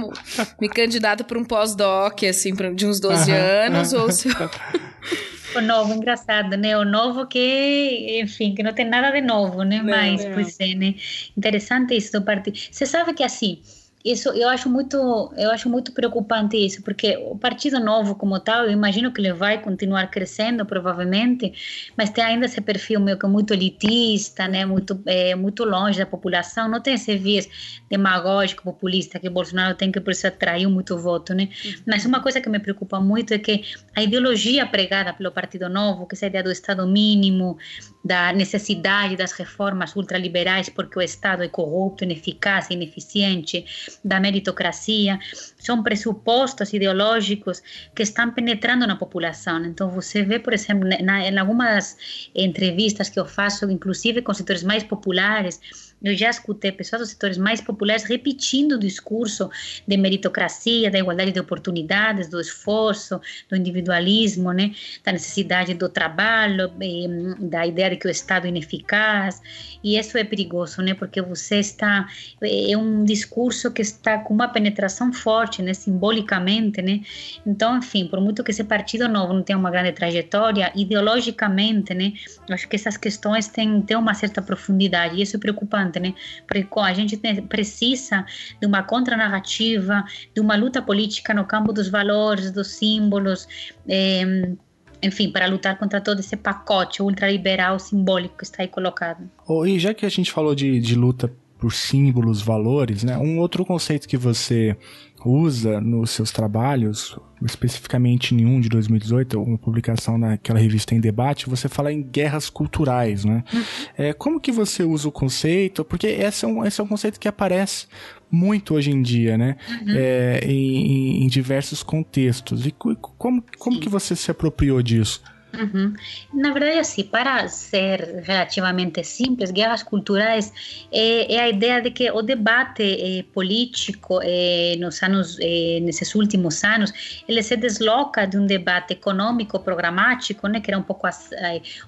me 0.61 0.69
candidato 0.69 1.25
para 1.25 1.39
um 1.39 1.45
pós-doc, 1.45 2.23
assim, 2.25 2.53
de 2.75 2.87
uns 2.87 3.01
12 3.01 3.33
anos, 3.33 3.93
ou 3.93 4.13
se. 4.13 4.29
o 5.59 5.63
novo, 5.63 5.93
engraçado, 5.93 6.57
né? 6.57 6.77
O 6.77 6.85
novo 6.85 7.27
que, 7.27 8.21
enfim, 8.21 8.55
que 8.55 8.63
não 8.63 8.73
tem 8.73 8.87
nada 8.87 9.11
de 9.11 9.21
novo, 9.21 9.63
né? 9.63 9.79
Não, 9.79 9.85
Mas, 9.85 10.25
não. 10.25 10.33
pois 10.33 10.59
é, 10.61 10.75
né? 10.75 10.95
Interessante 11.37 11.97
isso 11.97 12.13
do 12.13 12.23
partido. 12.23 12.59
Você 12.71 12.87
sabe 12.87 13.15
que, 13.15 13.23
assim, 13.23 13.61
isso 14.05 14.29
eu 14.29 14.51
acho 14.51 14.69
muito 14.69 15.33
eu 15.35 15.51
acho 15.51 15.69
muito 15.69 15.91
preocupante 15.93 16.59
isso 16.59 16.83
porque 16.83 17.17
o 17.17 17.39
partido 17.39 17.81
novo 17.81 18.15
como 18.15 18.39
tal 18.39 18.67
eu 18.67 18.71
imagino 18.71 19.11
que 19.11 19.21
ele 19.21 19.33
vai 19.33 19.63
continuar 19.63 20.09
crescendo 20.09 20.67
provavelmente 20.67 21.91
mas 21.97 22.11
tem 22.11 22.23
ainda 22.23 22.45
esse 22.45 22.61
perfil 22.61 23.01
meio 23.01 23.19
que 23.19 23.27
muito 23.27 23.55
elitista 23.55 24.47
né 24.47 24.67
muito 24.67 25.01
é, 25.07 25.35
muito 25.35 25.65
longe 25.65 25.99
da 25.99 26.05
população 26.05 26.69
não 26.69 26.83
tem 26.83 26.95
esse 26.95 27.17
viés 27.17 27.49
demagógico 27.89 28.63
populista 28.63 29.19
que 29.19 29.31
Bolsonaro 29.31 29.75
tem 29.75 29.91
que 29.91 30.01
por 30.01 30.11
isso 30.11 30.27
atraiu 30.27 30.69
muito 30.69 30.99
voto 30.99 31.33
né 31.33 31.49
uhum. 31.65 31.73
mas 31.87 32.05
uma 32.05 32.21
coisa 32.21 32.43
que 32.43 32.49
me 32.51 32.59
preocupa 32.59 33.01
muito 33.01 33.33
é 33.33 33.39
que 33.39 33.65
a 33.95 34.03
ideologia 34.03 34.67
pregada 34.67 35.13
pelo 35.13 35.31
partido 35.33 35.69
novo 35.69 36.07
que 36.07 36.17
é 36.17 36.27
a 36.27 36.29
ideia 36.29 36.45
do 36.45 36.51
estado 36.51 36.87
mínimo 36.87 37.59
da 38.05 38.33
necessidade 38.33 39.17
das 39.17 39.33
reformas 39.33 39.95
ultraliberais 39.97 40.69
porque 40.69 40.99
o 40.99 41.03
estado 41.03 41.43
é 41.43 41.49
corrupto 41.49 42.05
ineficaz 42.05 42.71
ineficiente 42.71 43.65
da 44.05 44.21
meritocracia, 44.21 45.19
são 45.59 45.83
pressupostos 45.83 46.73
ideológicos 46.73 47.63
que 47.95 48.03
estão 48.03 48.31
penetrando 48.31 48.87
na 48.87 48.97
população. 48.97 49.65
Então, 49.65 49.91
você 49.91 50.23
vê, 50.23 50.39
por 50.39 50.53
exemplo, 50.53 50.89
na, 51.03 51.29
em 51.29 51.39
algumas 51.39 51.97
entrevistas 52.35 53.09
que 53.09 53.19
eu 53.19 53.27
faço, 53.27 53.71
inclusive 53.71 54.23
com 54.23 54.35
setores 54.35 54.63
mais 54.63 54.83
populares, 54.83 55.61
eu 56.05 56.15
já 56.15 56.29
escutei 56.29 56.71
pessoas 56.71 57.01
dos 57.01 57.11
setores 57.11 57.39
mais 57.39 57.63
populares 57.63 58.05
repetindo 58.05 58.73
o 58.73 58.79
discurso 58.79 59.51
de 59.89 59.97
meritocracia, 59.97 60.91
da 60.91 60.99
igualdade 60.99 61.33
de 61.33 61.41
oportunidades, 61.41 62.29
do 62.29 62.39
esforço, 62.39 63.19
do 63.49 63.57
individualismo, 63.57 64.53
né, 64.53 64.75
da 65.03 65.13
necessidade 65.13 65.73
do 65.73 65.89
trabalho, 65.89 66.71
eh, 66.81 67.35
da 67.39 67.67
ideia 67.67 67.91
de 67.91 67.97
que 67.97 68.07
o 68.07 68.11
Estado 68.11 68.45
é 68.45 68.49
ineficaz. 68.49 69.41
E 69.83 69.99
isso 69.99 70.19
é 70.19 70.25
perigoso, 70.25 70.83
né, 70.83 70.93
porque 70.93 71.23
você 71.23 71.57
está 71.57 72.07
é 72.43 72.77
um 72.77 73.05
discurso 73.05 73.71
que 73.73 73.81
está 73.81 74.19
com 74.19 74.35
uma 74.35 74.49
penetração 74.49 75.13
forte, 75.13 75.63
né, 75.63 75.73
simbolicamente, 75.73 76.83
né. 76.83 77.01
Então, 77.47 77.79
enfim, 77.79 78.07
por 78.07 78.21
muito 78.21 78.45
que 78.45 78.51
esse 78.51 78.65
partido 78.65 79.09
novo 79.09 79.33
não 79.33 79.43
tenha 79.43 79.59
uma 79.59 79.71
grande 79.71 79.93
trajetória, 79.93 80.71
ideologicamente, 80.75 81.95
né, 81.95 82.13
acho 82.51 82.69
que 82.69 82.77
essas 82.77 82.97
questões 82.99 83.49
têm, 83.49 83.81
têm 83.81 83.97
uma 83.97 84.13
certa 84.13 84.43
profundidade 84.43 85.17
e 85.17 85.23
isso 85.23 85.37
é 85.37 85.41
preocupante 85.41 85.94
importante, 85.95 86.01
né? 86.01 86.15
Porque 86.47 86.67
a 86.81 86.95
gente 86.95 87.17
precisa 87.49 88.25
de 88.61 88.67
uma 88.67 88.83
contranarrativa, 88.83 90.05
de 90.35 90.41
uma 90.41 90.57
luta 90.57 90.83
política 90.83 91.35
no 91.35 91.45
campo 91.45 91.73
dos 91.73 91.89
valores, 91.89 92.51
dos 92.51 92.69
símbolos, 92.69 93.47
é, 93.89 94.55
enfim, 95.03 95.31
para 95.31 95.47
lutar 95.47 95.79
contra 95.79 96.01
todo 96.01 96.21
esse 96.21 96.37
pacote 96.37 97.03
ultraliberal 97.03 97.79
simbólico 97.79 98.39
que 98.39 98.45
está 98.45 98.63
aí 98.63 98.69
colocado. 98.69 99.29
Oh, 99.47 99.67
e 99.67 99.79
já 99.79 99.93
que 99.93 100.07
a 100.07 100.09
gente 100.09 100.33
falou 100.33 100.55
de, 100.55 100.81
de 100.81 100.95
luta 100.95 101.31
por 101.59 101.73
símbolos, 101.73 102.43
valores, 102.43 103.05
né? 103.05 103.17
Um 103.17 103.39
outro 103.39 103.65
conceito 103.65 104.09
que 104.09 104.17
você 104.17 104.77
usa 105.25 105.81
nos 105.81 106.11
seus 106.11 106.31
trabalhos, 106.31 107.19
especificamente 107.43 108.35
em 108.35 108.45
um 108.45 108.61
de 108.61 108.69
2018, 108.69 109.41
uma 109.41 109.59
publicação 109.59 110.19
naquela 110.19 110.59
revista 110.59 110.95
em 110.95 111.01
debate, 111.01 111.49
você 111.49 111.69
fala 111.69 111.93
em 111.93 112.03
guerras 112.03 112.51
culturais, 112.51 113.25
né? 113.25 113.43
Uhum. 113.53 113.63
É, 113.97 114.13
como 114.13 114.41
que 114.41 114.53
você 114.53 114.83
usa 114.83 115.09
o 115.09 115.13
conceito? 115.13 115.85
Porque 115.85 116.07
esse 116.07 116.45
é 116.45 116.49
um, 116.49 116.65
esse 116.65 116.81
é 116.81 116.85
um 116.85 116.87
conceito 116.87 117.19
que 117.19 117.29
aparece 117.29 117.87
muito 118.31 118.75
hoje 118.75 118.91
em 118.91 119.01
dia, 119.01 119.39
né? 119.39 119.57
Uhum. 119.69 119.95
É, 119.97 120.41
em, 120.45 121.25
em, 121.25 121.27
diversos 121.29 121.83
contextos. 121.83 122.67
E 122.67 122.71
como, 122.73 123.43
como 123.59 123.81
que 123.81 123.89
você 123.89 124.15
se 124.17 124.31
apropriou 124.31 124.83
disso? 124.83 125.23
Uhum. 125.59 125.95
Na 126.33 126.53
verdade, 126.53 126.79
assim, 126.79 127.05
para 127.05 127.47
ser 127.49 128.23
relativamente 128.25 129.05
simples, 129.05 129.51
guerras 129.51 129.83
culturais 129.83 130.53
é, 130.91 131.35
é 131.35 131.41
a 131.41 131.49
ideia 131.49 131.81
de 131.81 131.91
que 131.91 132.11
o 132.11 132.23
debate 132.23 132.83
é, 132.83 133.23
político 133.23 134.21
é, 134.23 134.77
nos 134.79 135.03
anos, 135.03 135.39
nesses 135.39 136.15
últimos 136.15 136.65
anos, 136.65 137.23
ele 137.29 137.43
se 137.43 137.57
desloca 137.57 138.27
de 138.27 138.37
um 138.37 138.47
debate 138.47 138.93
econômico 138.95 139.61
programático, 139.61 140.49
né, 140.49 140.61
que 140.61 140.71
era 140.71 140.79
um 140.79 140.83
pouco 140.83 141.07
a, 141.07 141.11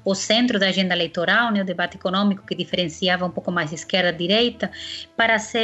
o 0.04 0.14
centro 0.14 0.58
da 0.58 0.68
agenda 0.68 0.94
eleitoral, 0.94 1.52
né, 1.52 1.62
o 1.62 1.64
debate 1.64 1.96
econômico 1.96 2.46
que 2.46 2.54
diferenciava 2.54 3.24
um 3.24 3.30
pouco 3.30 3.50
mais 3.50 3.72
esquerda-direita, 3.72 4.70
para 5.16 5.38
se 5.38 5.56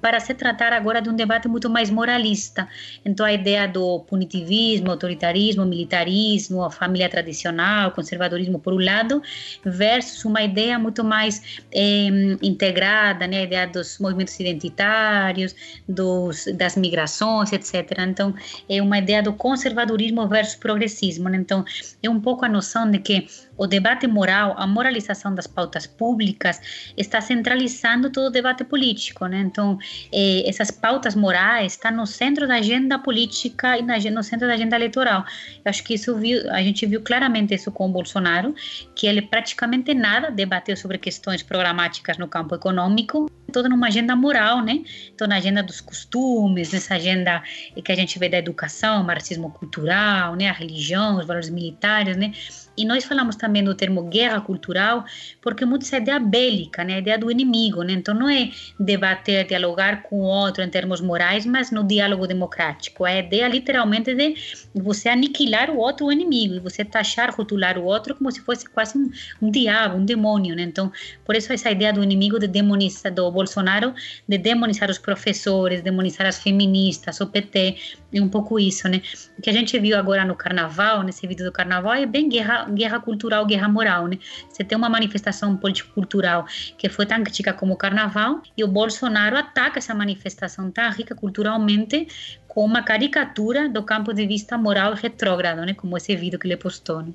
para 0.00 0.20
se 0.20 0.34
tratar 0.34 0.72
agora 0.72 1.00
de 1.00 1.08
um 1.08 1.16
debate 1.16 1.48
muito 1.48 1.70
mais 1.70 1.90
moralista. 1.90 2.68
Então, 3.04 3.24
a 3.24 3.32
ideia 3.32 3.66
do 3.66 4.00
punitivismo, 4.00 4.90
autoritarismo, 4.90 5.64
militarismo, 5.64 6.62
a 6.62 6.70
família 6.70 7.08
tradicional, 7.14 7.92
conservadorismo 7.92 8.58
por 8.58 8.72
um 8.72 8.84
lado, 8.84 9.22
versus 9.64 10.24
uma 10.24 10.42
ideia 10.42 10.78
muito 10.78 11.04
mais 11.04 11.62
é, 11.72 12.06
integrada, 12.42 13.26
né, 13.26 13.38
a 13.38 13.42
ideia 13.42 13.66
dos 13.66 13.98
movimentos 14.00 14.38
identitários, 14.40 15.54
dos, 15.88 16.46
das 16.54 16.76
migrações, 16.76 17.52
etc. 17.52 17.74
Então, 18.08 18.34
é 18.68 18.82
uma 18.82 18.98
ideia 18.98 19.22
do 19.22 19.32
conservadorismo 19.32 20.26
versus 20.28 20.56
progressismo. 20.56 21.28
Né? 21.28 21.38
Então, 21.38 21.64
é 22.02 22.10
um 22.10 22.20
pouco 22.20 22.44
a 22.44 22.48
noção 22.48 22.90
de 22.90 22.98
que 22.98 23.26
o 23.56 23.66
debate 23.66 24.06
moral, 24.06 24.54
a 24.56 24.66
moralização 24.66 25.34
das 25.34 25.46
pautas 25.46 25.86
públicas 25.86 26.60
está 26.96 27.20
centralizando 27.20 28.10
todo 28.10 28.26
o 28.26 28.30
debate 28.30 28.64
político, 28.64 29.26
né? 29.26 29.40
Então, 29.40 29.78
eh, 30.12 30.48
essas 30.48 30.70
pautas 30.70 31.14
morais 31.14 31.72
estão 31.72 31.92
no 31.92 32.06
centro 32.06 32.46
da 32.46 32.56
agenda 32.56 32.98
política 32.98 33.78
e 33.78 33.82
na, 33.82 33.98
no 33.98 34.22
centro 34.22 34.46
da 34.46 34.54
agenda 34.54 34.76
eleitoral. 34.76 35.24
Eu 35.64 35.70
acho 35.70 35.84
que 35.84 35.94
isso 35.94 36.16
viu, 36.16 36.50
a 36.50 36.62
gente 36.62 36.84
viu 36.86 37.00
claramente 37.00 37.54
isso 37.54 37.70
com 37.70 37.86
o 37.86 37.92
Bolsonaro, 37.92 38.54
que 38.94 39.06
ele 39.06 39.22
praticamente 39.22 39.94
nada 39.94 40.30
debateu 40.30 40.76
sobre 40.76 40.98
questões 40.98 41.42
programáticas 41.42 42.18
no 42.18 42.28
campo 42.28 42.54
econômico, 42.54 43.30
toda 43.52 43.68
numa 43.68 43.86
agenda 43.86 44.16
moral, 44.16 44.62
né? 44.62 44.82
Então, 45.14 45.26
na 45.26 45.36
agenda 45.36 45.62
dos 45.62 45.80
costumes, 45.80 46.72
nessa 46.72 46.94
agenda 46.94 47.42
que 47.84 47.92
a 47.92 47.96
gente 47.96 48.18
vê 48.18 48.28
da 48.28 48.38
educação, 48.38 49.04
marxismo 49.04 49.50
cultural, 49.50 50.34
né? 50.34 50.48
A 50.48 50.52
religião, 50.52 51.18
os 51.18 51.26
valores 51.26 51.50
militares, 51.50 52.16
né? 52.16 52.32
E 52.76 52.84
nós 52.84 53.04
falamos 53.04 53.36
também 53.36 53.62
do 53.62 53.74
termo 53.74 54.02
guerra 54.02 54.40
cultural, 54.40 55.04
porque 55.40 55.64
muito 55.64 55.84
essa 55.84 55.98
ideia 55.98 56.18
bélica, 56.18 56.82
né? 56.82 56.94
a 56.94 56.98
ideia 56.98 57.18
do 57.18 57.30
inimigo. 57.30 57.82
Né? 57.82 57.92
Então, 57.92 58.12
não 58.14 58.28
é 58.28 58.50
debater, 58.78 59.46
dialogar 59.46 60.02
com 60.02 60.16
o 60.16 60.22
outro 60.22 60.62
em 60.62 60.68
termos 60.68 61.00
morais, 61.00 61.46
mas 61.46 61.70
no 61.70 61.84
diálogo 61.84 62.26
democrático. 62.26 63.06
É 63.06 63.14
a 63.14 63.18
ideia, 63.20 63.48
literalmente, 63.48 64.12
de 64.14 64.34
você 64.74 65.08
aniquilar 65.08 65.70
o 65.70 65.78
outro, 65.78 66.06
o 66.06 66.12
inimigo, 66.12 66.54
e 66.54 66.58
você 66.58 66.84
taxar, 66.84 67.32
rotular 67.34 67.78
o 67.78 67.84
outro 67.84 68.14
como 68.16 68.30
se 68.32 68.40
fosse 68.40 68.68
quase 68.68 68.98
um, 68.98 69.10
um 69.40 69.50
diabo, 69.50 69.96
um 69.96 70.04
demônio. 70.04 70.56
Né? 70.56 70.62
Então, 70.62 70.90
por 71.24 71.36
isso, 71.36 71.52
essa 71.52 71.70
ideia 71.70 71.92
do 71.92 72.02
inimigo 72.02 72.40
de 72.40 72.48
demonizar, 72.48 73.14
do 73.14 73.24
Bolsonaro, 73.34 73.92
de 74.28 74.38
demonizar 74.38 74.90
os 74.90 74.98
professores, 74.98 75.82
demonizar 75.82 76.26
as 76.26 76.38
feministas, 76.38 77.20
o 77.20 77.26
PT, 77.26 77.76
é 78.12 78.20
um 78.20 78.28
pouco 78.28 78.58
isso. 78.58 78.88
Né? 78.88 79.02
O 79.38 79.42
que 79.42 79.50
a 79.50 79.52
gente 79.52 79.78
viu 79.78 79.98
agora 79.98 80.24
no 80.24 80.34
carnaval, 80.34 81.02
nesse 81.02 81.26
vídeo 81.26 81.44
do 81.44 81.52
carnaval, 81.52 81.94
é 81.94 82.06
bem 82.06 82.28
guerra 82.28 82.64
guerra 82.70 83.00
cultural, 83.00 83.44
guerra 83.44 83.68
moral, 83.68 84.06
né? 84.06 84.18
Você 84.48 84.62
tem 84.62 84.78
uma 84.78 84.88
manifestação 84.88 85.56
político-cultural 85.56 86.46
que 86.78 86.88
foi 86.88 87.06
tão 87.06 87.22
crítica 87.22 87.52
como 87.52 87.74
o 87.74 87.76
carnaval 87.76 88.40
e 88.56 88.62
o 88.62 88.68
Bolsonaro 88.68 89.36
ataca 89.36 89.78
essa 89.78 89.94
manifestação 89.94 90.70
tão 90.70 90.90
rica 90.90 91.14
culturalmente 91.14 92.06
com 92.54 92.64
uma 92.64 92.82
caricatura 92.82 93.68
do 93.68 93.82
campo 93.82 94.14
de 94.14 94.24
vista 94.24 94.56
moral 94.56 94.94
retrógrado, 94.94 95.66
né? 95.66 95.74
Como 95.74 95.96
esse 95.96 96.14
vídeo 96.14 96.38
que 96.38 96.46
ele 96.46 96.56
postou. 96.56 97.02
Né? 97.02 97.08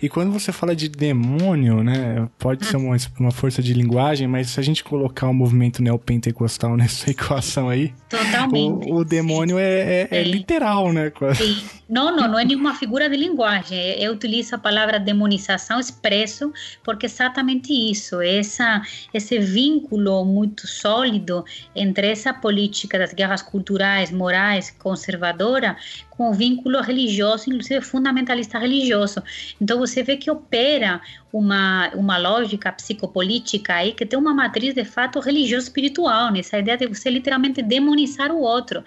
E 0.00 0.08
quando 0.08 0.32
você 0.32 0.50
fala 0.50 0.74
de 0.74 0.88
demônio, 0.88 1.84
né? 1.84 2.26
Pode 2.38 2.64
ser 2.64 2.78
uma, 2.78 2.96
uma 3.20 3.30
força 3.30 3.62
de 3.62 3.74
linguagem, 3.74 4.26
mas 4.26 4.48
se 4.48 4.58
a 4.58 4.62
gente 4.62 4.82
colocar 4.82 5.26
o 5.26 5.30
um 5.30 5.34
movimento 5.34 5.82
neopentecostal 5.82 6.74
nessa 6.78 7.10
equação 7.10 7.68
aí, 7.68 7.92
Totalmente. 8.08 8.90
O, 8.90 8.96
o 8.96 9.04
demônio 9.04 9.58
é, 9.58 10.08
é, 10.08 10.08
é, 10.10 10.22
literal, 10.22 10.90
né? 10.90 11.12
Sim. 11.36 11.62
Não, 11.88 12.14
não, 12.14 12.28
não 12.28 12.38
é 12.38 12.44
nenhuma 12.44 12.74
figura 12.74 13.08
de 13.08 13.16
linguagem. 13.16 13.78
Eu 14.00 14.12
utilizo 14.12 14.54
a 14.54 14.58
palavra 14.58 14.98
demonização 14.98 15.78
expresso 15.78 16.52
porque 16.82 17.06
é 17.06 17.08
exatamente 17.08 17.72
isso. 17.72 18.20
Essa, 18.20 18.82
esse 19.12 19.38
vínculo 19.38 20.24
muito 20.24 20.66
sólido 20.66 21.44
entre 21.74 22.08
essa 22.08 22.32
política 22.32 22.98
das 22.98 23.12
guerras 23.12 23.42
culturais, 23.42 24.10
morais, 24.10 24.70
conservadora 24.78 25.76
com 26.18 26.32
vínculo 26.32 26.80
religioso, 26.82 27.48
inclusive 27.48 27.80
fundamentalista 27.80 28.58
religioso. 28.58 29.22
Então 29.60 29.78
você 29.78 30.02
vê 30.02 30.16
que 30.16 30.28
opera 30.28 31.00
uma, 31.32 31.90
uma 31.94 32.18
lógica 32.18 32.72
psicopolítica 32.72 33.74
aí 33.74 33.92
que 33.92 34.04
tem 34.04 34.18
uma 34.18 34.34
matriz 34.34 34.74
de 34.74 34.84
fato 34.84 35.20
religioso-espiritual, 35.20 36.32
nessa 36.32 36.56
né? 36.56 36.62
ideia 36.62 36.76
de 36.78 36.86
você 36.88 37.08
literalmente 37.08 37.62
demonizar 37.62 38.32
o 38.32 38.40
outro. 38.40 38.82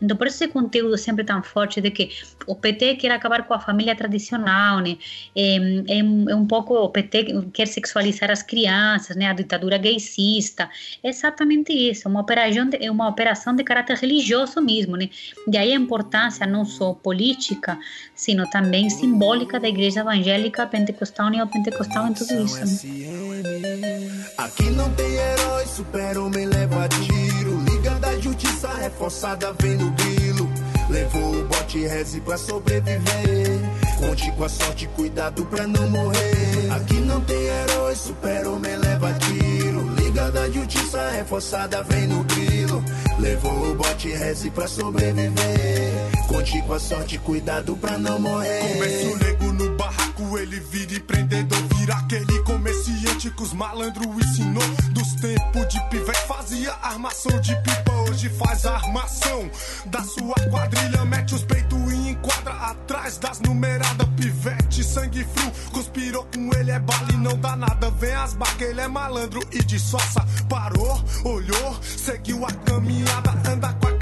Então 0.00 0.16
por 0.16 0.28
esse 0.28 0.46
conteúdo 0.46 0.96
sempre 0.96 1.24
tão 1.24 1.42
forte 1.42 1.80
de 1.80 1.90
que 1.90 2.10
o 2.46 2.54
PT 2.54 2.96
quer 2.96 3.10
acabar 3.10 3.42
com 3.44 3.54
a 3.54 3.58
família 3.58 3.96
tradicional, 3.96 4.78
né? 4.78 4.96
É, 5.34 5.56
é, 5.88 5.98
é 5.98 6.36
um 6.36 6.46
pouco 6.46 6.74
o 6.74 6.88
PT 6.88 7.48
quer 7.52 7.66
sexualizar 7.66 8.30
as 8.30 8.42
crianças, 8.42 9.16
né? 9.16 9.26
A 9.26 9.32
ditadura 9.32 9.76
gaysista. 9.76 10.70
É 11.02 11.08
exatamente 11.08 11.72
isso, 11.72 12.08
uma 12.08 12.20
operação 12.20 12.68
de, 12.68 12.84
é 12.84 12.90
uma 12.90 13.08
operação 13.08 13.56
de 13.56 13.64
caráter 13.64 13.96
religioso 13.96 14.60
mesmo, 14.60 14.96
né? 14.96 15.08
E 15.50 15.56
aí 15.58 15.72
a 15.72 15.76
importância 15.76 16.46
não 16.46 16.64
só 16.76 16.92
política, 16.92 17.78
sino 18.14 18.48
também 18.50 18.90
simbólica 18.90 19.58
da 19.58 19.68
igreja 19.68 20.00
evangélica 20.00 20.66
pentecostal, 20.66 21.30
neopentecostal 21.30 22.08
em 22.08 22.12
tudo 22.12 22.44
isso. 22.44 22.60
Né? 22.60 24.26
Aqui 24.38 24.70
não 24.70 24.90
tem 24.90 25.14
herói, 25.14 25.66
super-homem 25.66 26.46
leva 26.46 26.88
tiro. 26.88 27.58
Liga 27.64 27.90
da 27.98 28.18
justiça 28.20 28.68
reforçada 28.74 29.52
vem 29.60 29.76
no 29.76 29.90
grilo. 29.92 30.48
Levou 30.88 31.40
o 31.40 31.44
bote 31.46 31.78
reze 31.86 32.20
pra 32.20 32.36
sobreviver. 32.38 33.60
Conte 33.98 34.30
com 34.32 34.44
a 34.44 34.48
sorte, 34.48 34.86
cuidado 34.94 35.44
pra 35.46 35.66
não 35.66 35.88
morrer. 35.90 36.70
Aqui 36.70 36.94
não 37.00 37.20
tem 37.22 37.36
herói, 37.36 37.96
super-homem 37.96 38.76
leva 38.76 39.12
tiro. 39.14 39.82
Liga 39.94 40.30
da 40.30 40.48
justiça 40.50 41.10
reforçada 41.10 41.82
vem 41.82 42.06
no 42.06 42.22
grilo. 42.24 42.84
Levou 43.18 43.70
o 43.70 43.74
bote 43.74 44.08
reze 44.08 44.50
pra 44.50 44.68
sobreviver. 44.68 46.15
Conte 46.26 46.60
com 46.62 46.74
a 46.74 46.80
sorte, 46.80 47.18
cuidado 47.18 47.76
pra 47.76 47.96
não 47.98 48.18
morrer. 48.18 48.60
Começo 48.60 49.16
nego 49.24 49.52
no 49.52 49.76
barraco, 49.76 50.38
ele 50.38 50.60
vira 50.60 50.94
empreendedor. 50.94 51.58
Vira 51.76 51.94
aquele 51.94 52.42
comerciante 52.42 53.30
que 53.30 53.42
os 53.42 53.52
malandros 53.52 54.06
ensinou. 54.06 54.62
Dos 54.90 55.12
tempos 55.14 55.68
de 55.68 55.80
pivete 55.88 56.26
fazia 56.26 56.72
armação 56.82 57.40
de 57.40 57.54
pipa. 57.62 57.92
Hoje 58.08 58.28
faz 58.30 58.66
a 58.66 58.74
armação 58.74 59.50
da 59.86 60.02
sua 60.02 60.34
quadrilha. 60.50 61.04
Mete 61.04 61.34
os 61.34 61.44
peitos 61.44 61.92
e 61.92 62.10
enquadra 62.10 62.52
atrás 62.52 63.18
das 63.18 63.40
numeradas. 63.40 64.06
Pivete, 64.16 64.82
sangue 64.84 65.24
frio. 65.24 65.52
Conspirou 65.72 66.26
com 66.34 66.50
ele, 66.58 66.70
é 66.70 66.78
bala 66.78 67.08
e 67.12 67.16
não 67.16 67.36
dá 67.38 67.56
nada. 67.56 67.90
Vem 67.90 68.14
as 68.14 68.34
barcas, 68.34 68.68
ele 68.68 68.80
é 68.80 68.88
malandro 68.88 69.40
e 69.52 69.62
de 69.62 69.78
soça. 69.78 70.26
Parou, 70.48 71.02
olhou, 71.24 71.76
seguiu 71.82 72.44
a 72.44 72.52
caminhada. 72.52 73.30
Anda 73.48 73.72
com 73.74 73.88
a 73.88 73.95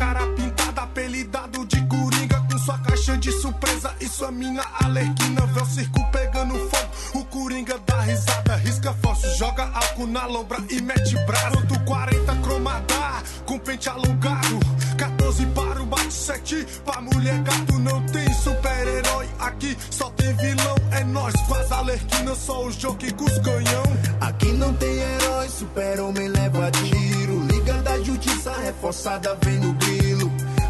de 3.24 3.32
surpresa 3.32 3.90
e 4.02 4.06
sua 4.06 4.30
mina 4.30 4.62
alerquina. 4.82 5.46
Vê 5.46 5.62
o 5.62 5.64
circo 5.64 6.10
pegando 6.12 6.58
fogo. 6.68 6.90
O 7.14 7.24
coringa 7.24 7.80
dá 7.86 8.02
risada, 8.02 8.56
risca 8.56 8.92
fósforo, 9.02 9.34
joga 9.36 9.62
álcool 9.72 10.06
na 10.06 10.26
lombra 10.26 10.58
e 10.68 10.82
mete 10.82 11.16
braço. 11.24 11.56
Quanto 11.56 11.80
40 11.84 12.36
cromada, 12.42 13.22
com 13.46 13.58
pente 13.58 13.88
alongado. 13.88 14.60
14 14.98 15.46
para 15.46 15.82
o 15.82 15.86
bate 15.86 16.12
7 16.12 16.66
pra 16.84 17.00
mulher 17.00 17.38
gato. 17.38 17.78
Não 17.78 18.02
tem 18.02 18.30
super-herói 18.34 19.26
aqui, 19.38 19.74
só 19.90 20.10
tem 20.10 20.34
vilão. 20.34 20.76
É 20.90 21.02
nós 21.04 21.32
com 21.48 21.54
as 21.54 21.72
alerquinas, 21.72 22.36
só 22.36 22.62
o 22.62 22.70
jogo 22.70 23.14
com 23.14 23.24
os 23.24 23.38
canhão. 23.38 23.84
Aqui 24.20 24.52
não 24.52 24.74
tem 24.74 24.98
herói, 24.98 25.48
super-homem 25.48 26.28
leva 26.28 26.70
tiro. 26.72 27.40
Liga 27.46 27.72
da 27.80 27.98
justiça 28.02 28.52
reforçada 28.58 29.34
vem 29.42 29.60
no 29.60 29.72
grilo. 29.72 30.03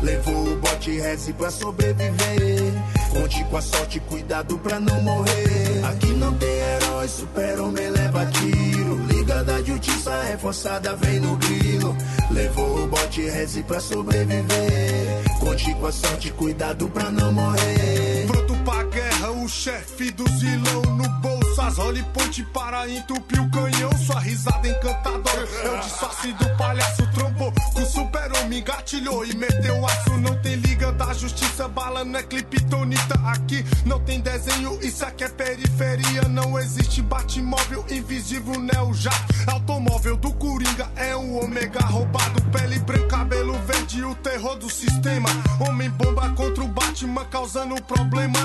Levou 0.04 0.52
o 0.52 0.56
bote 0.56 0.90
reze 1.00 1.32
pra 1.32 1.50
sobreviver. 1.50 2.74
Conte 3.10 3.42
com 3.44 3.56
a 3.56 3.62
sorte, 3.62 3.98
cuidado 4.00 4.58
pra 4.58 4.78
não 4.78 5.00
morrer. 5.00 5.82
Aqui 5.82 6.12
não 6.12 6.34
tem 6.34 6.48
herói, 6.48 7.08
super-homem 7.08 7.88
leva 7.88 8.26
tiro. 8.26 8.96
Liga 9.06 9.42
da 9.42 9.62
justiça 9.62 10.22
reforçada 10.24 10.94
vem 10.96 11.20
no 11.20 11.36
grilo. 11.36 11.96
Levou 12.30 12.84
o 12.84 12.86
bote 12.86 13.22
reze 13.22 13.62
pra 13.62 13.80
sobreviver. 13.80 15.22
Conte 15.40 15.74
com 15.74 15.86
a 15.86 15.92
sorte, 15.92 16.30
cuidado 16.32 16.86
pra 16.88 17.10
não 17.10 17.32
morrer. 17.32 18.26
Pronto 18.26 18.54
pra 18.62 18.84
guerra, 18.84 19.30
o 19.30 19.48
chefe 19.48 20.10
dos 20.10 20.30
vilão 20.38 20.82
no 20.82 21.08
bolso. 21.20 21.33
As 21.56 21.78
role 21.78 22.02
ponte 22.12 22.42
para 22.52 22.88
entupir 22.88 23.40
o 23.40 23.48
canhão. 23.50 23.90
Sua 23.96 24.20
risada 24.20 24.68
encantadora 24.68 25.48
é 25.64 25.70
o 25.70 25.80
disfarce 25.80 26.32
do 26.32 26.56
palhaço. 26.56 27.06
Trombou 27.14 27.52
com 27.72 27.86
super-homem, 27.86 28.62
gatilhou 28.62 29.24
e 29.24 29.34
meteu 29.36 29.86
aço. 29.86 30.18
Não 30.18 30.36
tem 30.42 30.56
liga 30.56 30.92
da 30.92 31.12
justiça, 31.14 31.68
bala 31.68 32.04
não 32.04 32.18
é 32.18 32.22
clipitonita. 32.22 33.14
Aqui 33.24 33.64
não 33.86 34.00
tem 34.00 34.20
desenho, 34.20 34.78
isso 34.82 35.04
aqui 35.06 35.24
é 35.24 35.28
periferia. 35.28 36.22
Não 36.28 36.58
existe 36.58 37.00
batmóvel 37.00 37.84
invisível, 37.88 38.60
né? 38.60 38.80
O 38.82 38.92
jato 38.92 39.34
automóvel 39.46 40.16
do 40.16 40.32
Coringa 40.34 40.90
é 40.96 41.16
um 41.16 41.42
ômega 41.42 41.80
roubado. 41.86 42.42
Pele 42.50 42.78
branca, 42.80 43.04
cabelo 43.06 43.58
verde, 43.60 44.04
o 44.04 44.14
terror 44.16 44.56
do 44.56 44.68
sistema. 44.68 45.28
Homem 45.60 45.88
bomba 45.90 46.28
contra 46.30 46.64
o 46.64 46.68
Batman, 46.68 47.24
causando 47.26 47.80
problema. 47.82 48.40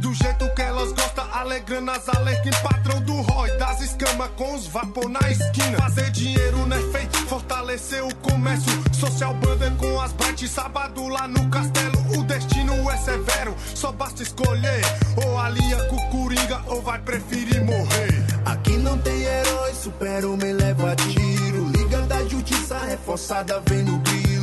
Do 0.00 0.12
jeito 0.14 0.52
que 0.54 0.62
elas 0.62 0.92
gostam, 0.92 1.26
alegrando 1.32 1.90
as 1.90 2.08
alerquim. 2.08 2.53
Patrão 2.62 3.00
do 3.00 3.20
Roy, 3.20 3.50
das 3.58 3.80
escamas 3.80 4.30
com 4.36 4.54
os 4.54 4.66
vapor 4.66 5.08
na 5.08 5.20
esquina. 5.30 5.78
Fazer 5.78 6.10
dinheiro 6.10 6.66
não 6.66 6.76
é 6.76 6.80
feito, 6.92 7.18
fortalecer 7.26 8.04
o 8.04 8.14
comércio. 8.16 8.72
Social 8.92 9.34
banda 9.34 9.70
com 9.78 10.00
as 10.00 10.12
bright, 10.12 10.46
sábado 10.48 11.06
lá 11.08 11.28
no 11.28 11.48
castelo. 11.48 11.98
O 12.18 12.22
destino 12.24 12.90
é 12.90 12.96
severo, 12.96 13.54
só 13.74 13.92
basta 13.92 14.22
escolher. 14.22 14.82
Ou 15.24 15.38
alinha 15.38 15.84
com 15.84 15.96
o 15.96 16.10
Coringa, 16.10 16.62
ou 16.66 16.82
vai 16.82 16.98
preferir 16.98 17.64
morrer. 17.64 18.24
Aqui 18.44 18.76
não 18.76 18.98
tem 18.98 19.22
herói, 19.22 19.74
super-homem 19.74 20.52
leva 20.52 20.94
tiro. 20.96 21.68
Liga 21.70 22.02
da 22.02 22.24
justiça 22.26 22.78
reforçada 22.78 23.62
vem 23.68 23.82
no 23.82 23.98
grilo. 23.98 24.33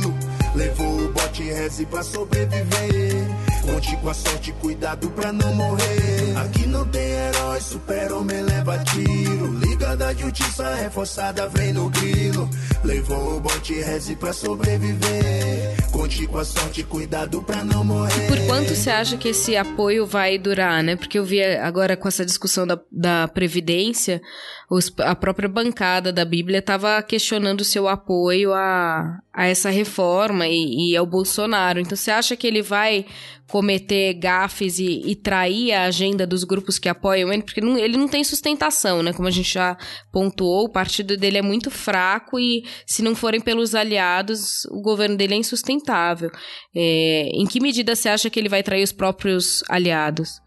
Levou 0.54 0.98
o 0.98 1.12
bote 1.12 1.42
reze 1.42 1.86
pra 1.86 2.02
sobreviver. 2.02 3.14
Conte 3.62 3.96
com 3.96 4.10
a 4.10 4.14
sorte, 4.14 4.52
cuidado 4.60 5.08
pra 5.10 5.32
não 5.32 5.54
morrer. 5.54 6.36
Aqui 6.36 6.66
não 6.66 6.84
tem 6.86 7.02
herói, 7.02 7.60
super-homem 7.60 8.42
leva 8.42 8.78
tiro. 8.84 9.61
Liga 9.82 9.96
da 9.96 10.14
justiça 10.14 10.76
reforçada 10.76 11.48
vem 11.48 11.72
no 11.72 11.90
grilo. 11.90 12.48
Levou 12.84 13.36
o 13.36 13.40
bote 13.40 13.74
reze 13.74 14.14
pra 14.14 14.32
sobreviver. 14.32 15.76
Conte 15.90 16.24
com 16.28 16.38
a 16.38 16.44
sorte, 16.44 16.84
cuidado 16.84 17.42
pra 17.42 17.64
não 17.64 17.84
morrer. 17.84 18.26
E 18.26 18.28
por 18.28 18.46
quanto 18.46 18.76
você 18.76 18.90
acha 18.90 19.16
que 19.16 19.30
esse 19.30 19.56
apoio 19.56 20.06
vai 20.06 20.38
durar, 20.38 20.84
né? 20.84 20.94
Porque 20.94 21.18
eu 21.18 21.24
vi 21.24 21.42
agora 21.42 21.96
com 21.96 22.06
essa 22.06 22.24
discussão 22.24 22.64
da, 22.64 22.78
da 22.92 23.26
Previdência, 23.26 24.22
os, 24.70 24.92
a 25.00 25.16
própria 25.16 25.48
bancada 25.48 26.12
da 26.12 26.24
Bíblia 26.24 26.60
estava 26.60 27.02
questionando 27.02 27.64
seu 27.64 27.88
apoio 27.88 28.52
a, 28.52 29.18
a 29.32 29.46
essa 29.48 29.68
reforma 29.68 30.46
e, 30.46 30.92
e 30.92 30.96
ao 30.96 31.04
Bolsonaro. 31.04 31.80
Então 31.80 31.96
você 31.96 32.12
acha 32.12 32.36
que 32.36 32.46
ele 32.46 32.62
vai 32.62 33.04
cometer 33.52 34.14
gafes 34.14 34.78
e, 34.78 35.02
e, 35.04 35.14
trair 35.14 35.72
a 35.72 35.84
agenda 35.84 36.26
dos 36.26 36.42
grupos 36.42 36.78
que 36.78 36.88
apoiam 36.88 37.30
ele, 37.30 37.42
porque 37.42 37.60
não, 37.60 37.76
ele 37.76 37.98
não 37.98 38.08
tem 38.08 38.24
sustentação, 38.24 39.02
né? 39.02 39.12
Como 39.12 39.28
a 39.28 39.30
gente 39.30 39.52
já 39.52 39.76
pontuou, 40.10 40.64
o 40.64 40.72
partido 40.72 41.18
dele 41.18 41.36
é 41.36 41.42
muito 41.42 41.70
fraco 41.70 42.40
e 42.40 42.64
se 42.86 43.02
não 43.02 43.14
forem 43.14 43.42
pelos 43.42 43.74
aliados, 43.74 44.64
o 44.70 44.80
governo 44.80 45.18
dele 45.18 45.34
é 45.34 45.36
insustentável. 45.36 46.30
É, 46.74 47.28
em 47.34 47.44
que 47.44 47.60
medida 47.60 47.94
você 47.94 48.08
acha 48.08 48.30
que 48.30 48.40
ele 48.40 48.48
vai 48.48 48.62
trair 48.62 48.82
os 48.82 48.90
próprios 48.90 49.62
aliados? 49.68 50.40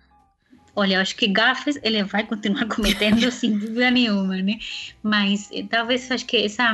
Olha, 0.76 0.96
eu 0.96 1.02
acho 1.02 1.16
que 1.16 1.28
gafes 1.28 1.78
ele 1.84 2.04
vai 2.06 2.26
continuar 2.26 2.66
cometendo 2.74 3.30
sem 3.30 3.56
dúvida 3.56 3.92
nenhuma, 3.92 4.38
né? 4.38 4.58
Mas 5.04 5.48
eh, 5.54 5.64
talvez 5.70 6.12
acho 6.12 6.26
que 6.26 6.38
essa 6.38 6.74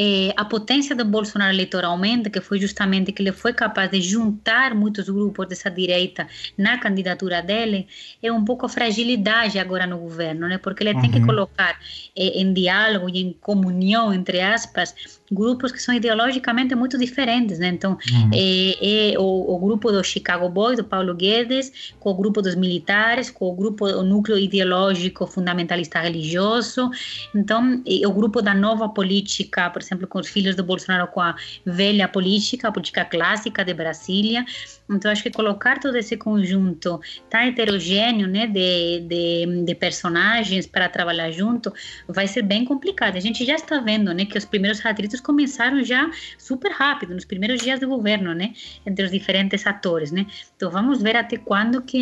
eh, 0.00 0.32
a 0.36 0.44
potência 0.44 0.94
do 0.94 1.04
Bolsonaro 1.04 1.52
eleitoralmente, 1.52 2.30
que 2.30 2.40
foi 2.40 2.60
justamente 2.60 3.10
que 3.10 3.20
ele 3.20 3.32
foi 3.32 3.52
capaz 3.52 3.90
de 3.90 4.00
juntar 4.00 4.72
muitos 4.72 5.08
grupos 5.08 5.48
dessa 5.48 5.68
direita 5.68 6.28
na 6.56 6.78
candidatura 6.78 7.42
dele, 7.42 7.88
é 8.22 8.30
um 8.30 8.44
pouco 8.44 8.64
a 8.64 8.68
fragilidade 8.68 9.58
agora 9.58 9.88
no 9.88 9.98
governo, 9.98 10.46
né? 10.46 10.56
Porque 10.56 10.84
ele 10.84 10.94
uhum. 10.94 11.00
tem 11.00 11.10
que 11.10 11.20
colocar 11.20 11.76
eh, 12.16 12.40
em 12.40 12.52
diálogo 12.52 13.08
e 13.08 13.18
em 13.18 13.32
comunhão, 13.40 14.14
entre 14.14 14.40
aspas, 14.40 14.94
grupos 15.32 15.72
que 15.72 15.82
são 15.82 15.92
ideologicamente 15.92 16.76
muito 16.76 16.96
diferentes, 16.96 17.58
né? 17.58 17.68
Então, 17.68 17.98
uhum. 18.10 18.30
é, 18.32 19.12
é 19.12 19.18
o, 19.18 19.54
o, 19.54 19.58
grupo 19.58 19.90
do 19.90 20.04
Chicago 20.04 20.48
Boys, 20.48 20.78
do 20.78 20.84
Paulo 20.84 21.12
Guedes, 21.12 21.92
com 21.98 22.10
o 22.10 22.14
grupo 22.14 22.40
dos 22.40 22.54
militares, 22.54 23.30
com 23.30 23.46
o 23.46 23.52
grupo, 23.52 23.84
o 23.84 24.04
núcleo 24.04 24.38
ideológico 24.38 25.26
fundamentalista 25.26 25.98
religioso, 25.98 26.88
então, 27.34 27.82
o 28.06 28.12
grupo 28.12 28.40
da 28.40 28.54
nova 28.54 28.88
política, 28.88 29.68
por 29.70 29.82
exemplo, 29.88 30.06
com 30.06 30.18
os 30.18 30.28
filhos 30.28 30.54
do 30.54 30.62
Bolsonaro, 30.62 31.08
com 31.08 31.20
a 31.20 31.34
velha 31.64 32.06
política, 32.08 32.68
a 32.68 32.72
política 32.72 33.04
clássica 33.04 33.64
de 33.64 33.74
Brasília. 33.74 34.44
Então, 34.90 35.10
acho 35.10 35.22
que 35.22 35.30
colocar 35.30 35.78
todo 35.78 35.96
esse 35.96 36.16
conjunto 36.16 37.00
tão 37.28 37.40
heterogêneo, 37.40 38.26
né, 38.26 38.46
de, 38.46 39.00
de, 39.00 39.64
de 39.64 39.74
personagens 39.74 40.66
para 40.66 40.88
trabalhar 40.88 41.30
junto, 41.30 41.72
vai 42.06 42.26
ser 42.26 42.42
bem 42.42 42.64
complicado. 42.64 43.16
A 43.16 43.20
gente 43.20 43.44
já 43.44 43.54
está 43.54 43.80
vendo, 43.80 44.12
né, 44.14 44.24
que 44.24 44.38
os 44.38 44.44
primeiros 44.44 44.84
atritos 44.84 45.20
começaram 45.20 45.82
já 45.84 46.10
super 46.38 46.72
rápido, 46.72 47.14
nos 47.14 47.24
primeiros 47.24 47.60
dias 47.60 47.80
do 47.80 47.88
governo, 47.88 48.34
né, 48.34 48.52
entre 48.86 49.04
os 49.04 49.10
diferentes 49.10 49.66
atores, 49.66 50.10
né. 50.10 50.26
Então, 50.56 50.70
vamos 50.70 51.02
ver 51.02 51.16
até 51.16 51.36
quando 51.36 51.82
que, 51.82 52.00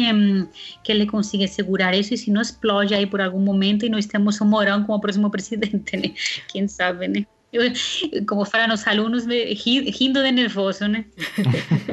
que 0.82 0.92
ele 0.92 1.06
consiga 1.06 1.46
segurar 1.48 1.94
isso 1.94 2.14
e 2.14 2.18
se 2.18 2.30
não 2.30 2.40
explode 2.40 2.94
aí 2.94 3.06
por 3.06 3.20
algum 3.20 3.40
momento 3.40 3.84
e 3.84 3.88
nós 3.88 4.06
temos 4.06 4.40
o 4.40 4.44
Morão 4.44 4.84
como 4.84 5.00
próximo 5.00 5.30
presidente, 5.30 5.96
né. 5.96 6.14
Quem 6.48 6.68
sabe, 6.68 7.08
né. 7.08 7.26
como 8.28 8.44
falam 8.44 8.74
os 8.74 8.86
alunos, 8.86 9.24
rindo 9.24 10.22
de 10.22 10.32
nervoso, 10.32 10.86
né? 10.86 11.04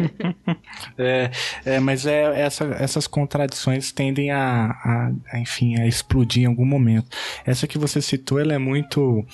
é, 0.98 1.32
é, 1.66 1.80
mas 1.80 2.06
é, 2.06 2.42
essa, 2.42 2.66
essas 2.80 3.08
contradições 3.08 3.92
tendem 3.92 4.32
a, 4.32 4.72
a, 4.84 5.12
a, 5.32 5.40
enfim, 5.40 5.80
a 5.80 5.88
explodir 5.88 6.44
em 6.44 6.48
algum 6.48 6.66
momento. 6.66 7.08
Essa 7.46 7.68
que 7.68 7.78
você 7.78 8.02
citou, 8.02 8.40
ela 8.40 8.54
é 8.54 8.58
muito, 8.58 9.26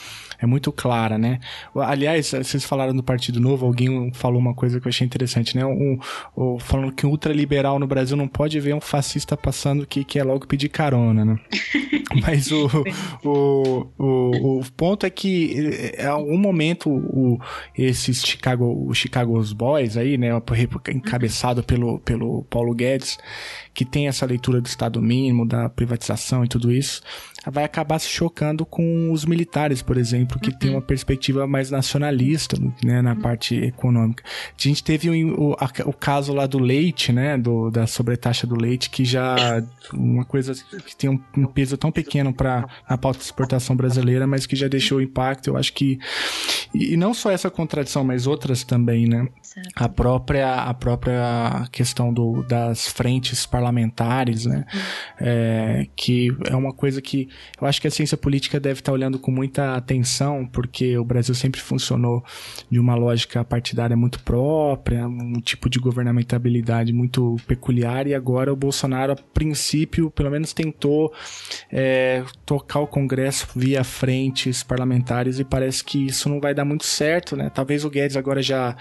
é 0.42 0.46
muito 0.46 0.72
clara, 0.72 1.18
né? 1.18 1.40
Aliás, 1.76 2.32
vocês 2.32 2.64
falaram 2.64 2.96
do 2.96 3.04
Partido 3.04 3.40
Novo, 3.40 3.66
alguém 3.66 4.12
falou 4.14 4.40
uma 4.40 4.54
coisa 4.54 4.80
que 4.80 4.88
eu 4.88 4.90
achei 4.90 5.06
interessante, 5.06 5.56
né? 5.56 5.66
Um, 5.66 6.00
um, 6.38 6.60
falando 6.60 6.94
que 6.94 7.06
um 7.06 7.10
ultraliberal 7.10 7.78
no 7.78 7.88
Brasil 7.88 8.16
não 8.16 8.28
pode 8.28 8.60
ver 8.60 8.74
um 8.74 8.82
fascista 8.82 9.36
passando 9.36 9.86
que 9.86 10.04
quer 10.04 10.24
logo 10.24 10.48
pedir 10.48 10.70
carona, 10.70 11.26
né? 11.26 11.40
Mas 12.22 12.52
o, 12.52 12.68
o, 13.24 13.88
o, 13.98 14.60
o 14.60 14.72
ponto 14.76 15.06
é 15.06 15.10
que 15.10 15.94
é, 15.96 16.08
algum 16.08 16.38
momento 16.38 16.90
o, 16.90 17.40
esses 17.78 18.26
Chicago, 18.26 18.88
os 18.88 18.98
Chicago's 18.98 19.54
Boys 19.54 19.98
aí, 19.98 20.18
né, 20.18 20.30
encabeçado 20.90 21.64
pelo, 21.64 22.00
pelo 22.00 22.44
Paulo 22.44 22.74
Guedes, 22.74 23.18
que 23.74 23.86
tem 23.86 24.08
essa 24.08 24.26
leitura 24.26 24.60
do 24.60 24.68
Estado 24.68 25.02
mínimo, 25.02 25.48
da 25.48 25.70
privatização 25.70 26.44
e 26.44 26.48
tudo 26.48 26.72
isso, 26.72 27.02
vai 27.50 27.64
acabar 27.64 28.00
se 28.00 28.10
chocando 28.10 28.66
com 28.66 29.12
os 29.12 29.26
militares, 29.26 29.82
por 29.82 29.98
exemplo, 29.98 30.40
que 30.40 30.52
uhum. 30.52 30.58
tem 30.58 30.70
uma 30.72 30.82
perspectiva 30.82 31.48
mais 31.48 31.72
nacionalista, 31.72 32.58
né, 32.84 33.02
na 33.02 33.14
uhum. 33.14 33.22
parte 33.22 33.56
econômica. 33.56 34.24
A 34.26 34.62
gente 34.62 34.84
teve 34.84 35.10
o, 35.10 35.52
o, 35.52 35.56
o, 35.86 35.94
caso 35.94 36.34
lá 36.34 36.46
do 36.46 36.60
leite, 36.60 37.12
né, 37.12 37.38
do, 37.38 37.70
da 37.70 37.88
sobretaxa 37.88 38.46
do 38.46 38.56
leite, 38.56 38.90
que 38.90 39.04
já 39.04 39.64
uma 39.94 40.26
coisa 40.26 40.54
que 40.86 40.96
tem 40.96 41.10
um, 41.10 41.20
um 41.38 41.46
peso 41.46 41.78
tão 41.78 41.92
pequeno 41.92 42.34
para 42.34 42.68
a 42.88 42.98
pauta 42.98 43.20
de 43.20 43.26
exportação 43.26 43.76
brasileira, 43.76 44.28
mas 44.28 44.46
que 44.46 44.56
já 44.56 44.68
deixou 44.68 45.02
impacto. 45.02 45.48
Eu 45.48 45.58
acho 45.58 45.74
que 45.74 46.00
e 46.74 46.96
não 46.96 47.14
só 47.14 47.32
essa 47.32 47.50
contradição, 47.50 48.04
mas 48.04 48.28
outras 48.28 48.64
também, 48.64 49.08
né? 49.08 49.28
A 49.76 49.90
própria 49.90 50.56
a 50.56 50.74
própria 50.74 51.68
questão 51.72 52.14
do, 52.14 52.44
das 52.44 52.88
frentes 52.88 53.46
parlamentares, 53.46 54.46
né? 54.46 54.66
Uhum. 54.74 54.80
É, 55.20 55.88
que 55.96 56.36
é 56.46 56.56
uma 56.56 56.74
coisa 56.74 57.02
que 57.02 57.30
eu 57.60 57.68
acho 57.68 57.82
que 57.82 57.88
a 57.88 57.92
ciência 57.92 58.18
política 58.18 58.60
deve 58.60 58.80
estar 58.80 58.92
olhando 58.92 59.20
com 59.20 59.32
muita 59.32 59.76
atenção, 59.76 60.46
porque 60.46 60.98
o 60.98 61.04
Brasil 61.04 61.34
sempre 61.34 61.62
funcionou 61.62 62.24
de 62.70 62.80
uma 62.80 62.96
lógica 62.96 63.44
partidária 63.44 63.96
muito 63.96 64.20
própria, 64.22 65.08
um 65.08 65.40
tipo 65.42 65.70
de 65.70 65.80
governamentabilidade 65.80 66.94
muito 66.94 67.36
peculiar, 67.48 68.08
e 68.08 68.14
agora 68.14 68.52
o 68.52 68.56
Bolsonaro, 68.56 69.14
a 69.14 69.16
princípio, 69.16 70.12
pelo 70.12 70.30
menos 70.30 70.54
tentou 70.54 71.14
é, 71.72 72.24
tocar 72.46 72.80
o 72.80 72.88
Congresso 72.88 73.48
via 73.56 73.84
frentes 73.84 74.64
parlamentares, 74.64 75.40
e 75.40 75.44
parece 75.44 75.84
que 75.84 76.06
isso 76.06 76.30
não 76.30 76.40
vai 76.40 76.54
dar 76.54 76.66
muito 76.66 76.86
certo, 76.86 77.36
né? 77.36 77.50
Talvez 77.50 77.86
o 77.86 77.90
Guedes 77.90 78.18
agora 78.18 78.42
já 78.42 78.76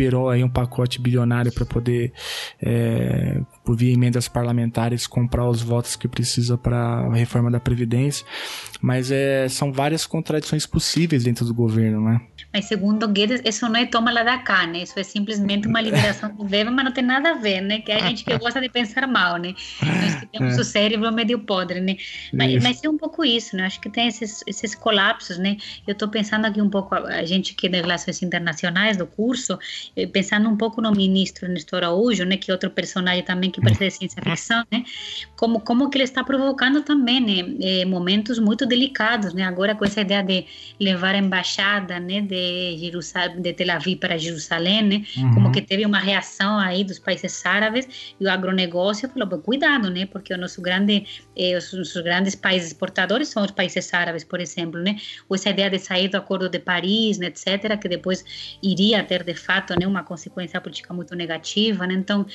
liberou 0.00 0.30
aí 0.30 0.42
um 0.42 0.48
pacote 0.48 1.00
bilionário 1.00 1.52
para 1.52 1.66
poder 1.66 2.12
é, 2.62 3.40
por 3.62 3.76
via 3.76 3.92
emendas 3.92 4.28
parlamentares, 4.28 5.06
comprar 5.06 5.46
os 5.46 5.60
votos 5.60 5.94
que 5.94 6.08
precisa 6.08 6.56
para 6.56 6.76
a 6.78 7.14
reforma 7.14 7.50
da 7.50 7.60
Previdência. 7.60 8.24
Mas 8.80 9.10
é, 9.10 9.46
são 9.48 9.70
várias 9.70 10.06
contradições 10.06 10.64
possíveis 10.64 11.24
dentro 11.24 11.44
do 11.44 11.52
governo, 11.52 12.00
né? 12.00 12.20
Mas 12.52 12.64
segundo 12.64 13.06
Guedes, 13.06 13.42
isso 13.44 13.68
não 13.68 13.76
é 13.76 13.84
toma 13.84 14.10
lá 14.10 14.22
da 14.22 14.38
cá, 14.38 14.66
né? 14.66 14.82
Isso 14.82 14.98
é 14.98 15.02
simplesmente 15.02 15.68
uma 15.68 15.80
liberação 15.80 16.34
do 16.34 16.46
verbo, 16.46 16.72
mas 16.72 16.84
não 16.86 16.92
tem 16.92 17.04
nada 17.04 17.32
a 17.32 17.34
ver, 17.34 17.60
né? 17.60 17.80
Que 17.80 17.92
é 17.92 17.96
a 17.96 18.08
gente 18.08 18.24
que 18.24 18.36
gosta 18.38 18.60
de 18.60 18.68
pensar 18.70 19.06
mal, 19.06 19.36
né? 19.36 19.54
Nós 19.82 20.14
que 20.16 20.26
temos 20.26 20.56
é. 20.58 20.60
o 20.60 20.64
cérebro 20.64 21.12
meio 21.12 21.38
podre, 21.40 21.80
né? 21.80 21.96
Mas, 22.32 22.62
mas, 22.62 22.82
é 22.82 22.88
um 22.88 22.96
pouco 22.96 23.24
isso, 23.24 23.54
né? 23.54 23.66
Acho 23.66 23.80
que 23.80 23.90
tem 23.90 24.08
esses, 24.08 24.42
esses 24.46 24.74
colapsos, 24.74 25.38
né? 25.38 25.58
Eu 25.86 25.92
estou 25.92 26.08
pensando 26.08 26.46
aqui 26.46 26.62
um 26.62 26.70
pouco, 26.70 26.94
a 26.94 27.24
gente 27.24 27.54
que 27.54 27.66
é 27.66 27.70
de 27.70 27.80
relações 27.80 28.22
internacionais 28.22 28.96
do 28.96 29.06
curso, 29.06 29.58
eh, 29.96 30.06
pensando 30.06 30.48
um 30.48 30.56
pouco 30.56 30.80
no 30.80 30.90
ministro 30.92 31.48
Nestor 31.48 31.78
Araújo, 31.78 32.24
né? 32.24 32.36
Que 32.36 32.50
é 32.50 32.54
outro 32.54 32.70
personagem 32.70 33.22
também 33.22 33.50
que 33.50 33.60
parece 33.60 33.84
de 33.84 33.90
ciência 33.90 34.22
ficção, 34.22 34.64
né? 34.70 34.84
Como, 35.36 35.60
como 35.60 35.88
que 35.88 35.98
ele 35.98 36.04
está 36.04 36.24
provocando 36.24 36.82
também, 36.82 37.20
né? 37.20 37.56
Eh, 37.60 37.84
momentos 37.84 38.38
muito 38.38 38.66
delicados, 38.66 39.32
né? 39.32 39.44
Agora 39.44 39.74
com 39.74 39.84
essa 39.84 40.00
ideia 40.00 40.22
de 40.22 40.44
levar 40.78 41.14
a 41.14 41.18
embaixada, 41.18 41.98
né? 42.00 42.20
De 42.20 42.40
de 42.40 42.78
Jerusalém, 42.78 43.42
de 43.42 43.52
Tel 43.52 43.70
Aviv 43.70 43.98
para 43.98 44.16
Jerusalém, 44.16 44.82
né? 44.82 45.04
Uhum. 45.16 45.34
Como 45.34 45.52
que 45.52 45.60
teve 45.60 45.84
uma 45.84 45.98
reação 45.98 46.58
aí 46.58 46.84
dos 46.84 46.98
países 46.98 47.44
árabes 47.44 48.14
e 48.18 48.24
o 48.24 48.30
agronegócio 48.30 49.08
falou, 49.08 49.38
cuidado, 49.40 49.90
né? 49.90 50.06
Porque 50.06 50.32
o 50.32 50.38
nosso 50.38 50.60
grande, 50.62 51.04
eh, 51.36 51.56
os 51.56 51.72
nossos 51.72 52.02
grandes 52.02 52.34
países 52.34 52.68
exportadores 52.68 53.28
são 53.28 53.44
os 53.44 53.50
países 53.50 53.92
árabes, 53.92 54.24
por 54.24 54.40
exemplo, 54.40 54.80
né? 54.80 54.96
Ou 55.28 55.36
essa 55.36 55.50
ideia 55.50 55.70
de 55.70 55.78
sair 55.78 56.08
do 56.08 56.16
Acordo 56.16 56.48
de 56.48 56.58
Paris, 56.58 57.18
né, 57.18 57.26
etc., 57.26 57.78
que 57.80 57.88
depois 57.88 58.24
iria 58.62 59.02
ter 59.04 59.22
de 59.22 59.34
fato, 59.34 59.74
né, 59.80 59.86
uma 59.86 60.04
consequência 60.04 60.60
política 60.60 60.92
muito 60.92 61.16
negativa, 61.16 61.86
né? 61.86 61.94
Então, 61.94 62.26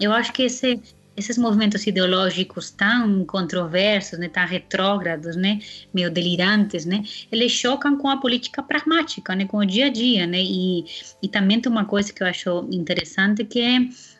eu 0.00 0.12
acho 0.12 0.32
que 0.32 0.42
esse 0.42 0.80
esses 1.16 1.38
movimentos 1.38 1.86
ideológicos 1.86 2.70
tão 2.70 3.24
controversos, 3.24 4.18
né, 4.18 4.28
tão 4.28 4.44
retrógrados, 4.44 5.36
né, 5.36 5.60
meio 5.92 6.10
delirantes, 6.10 6.84
né, 6.84 7.04
eles 7.30 7.52
chocam 7.52 7.96
com 7.96 8.08
a 8.08 8.16
política 8.16 8.62
pragmática, 8.62 9.34
né, 9.34 9.46
com 9.46 9.58
o 9.58 9.64
dia 9.64 9.86
a 9.86 9.90
dia, 9.90 10.26
né, 10.26 10.42
e, 10.42 10.84
e 11.22 11.28
também 11.28 11.60
tem 11.60 11.70
uma 11.70 11.84
coisa 11.84 12.12
que 12.12 12.20
eu 12.20 12.26
acho 12.26 12.68
interessante 12.72 13.44
que 13.44 13.60
é 13.60 13.78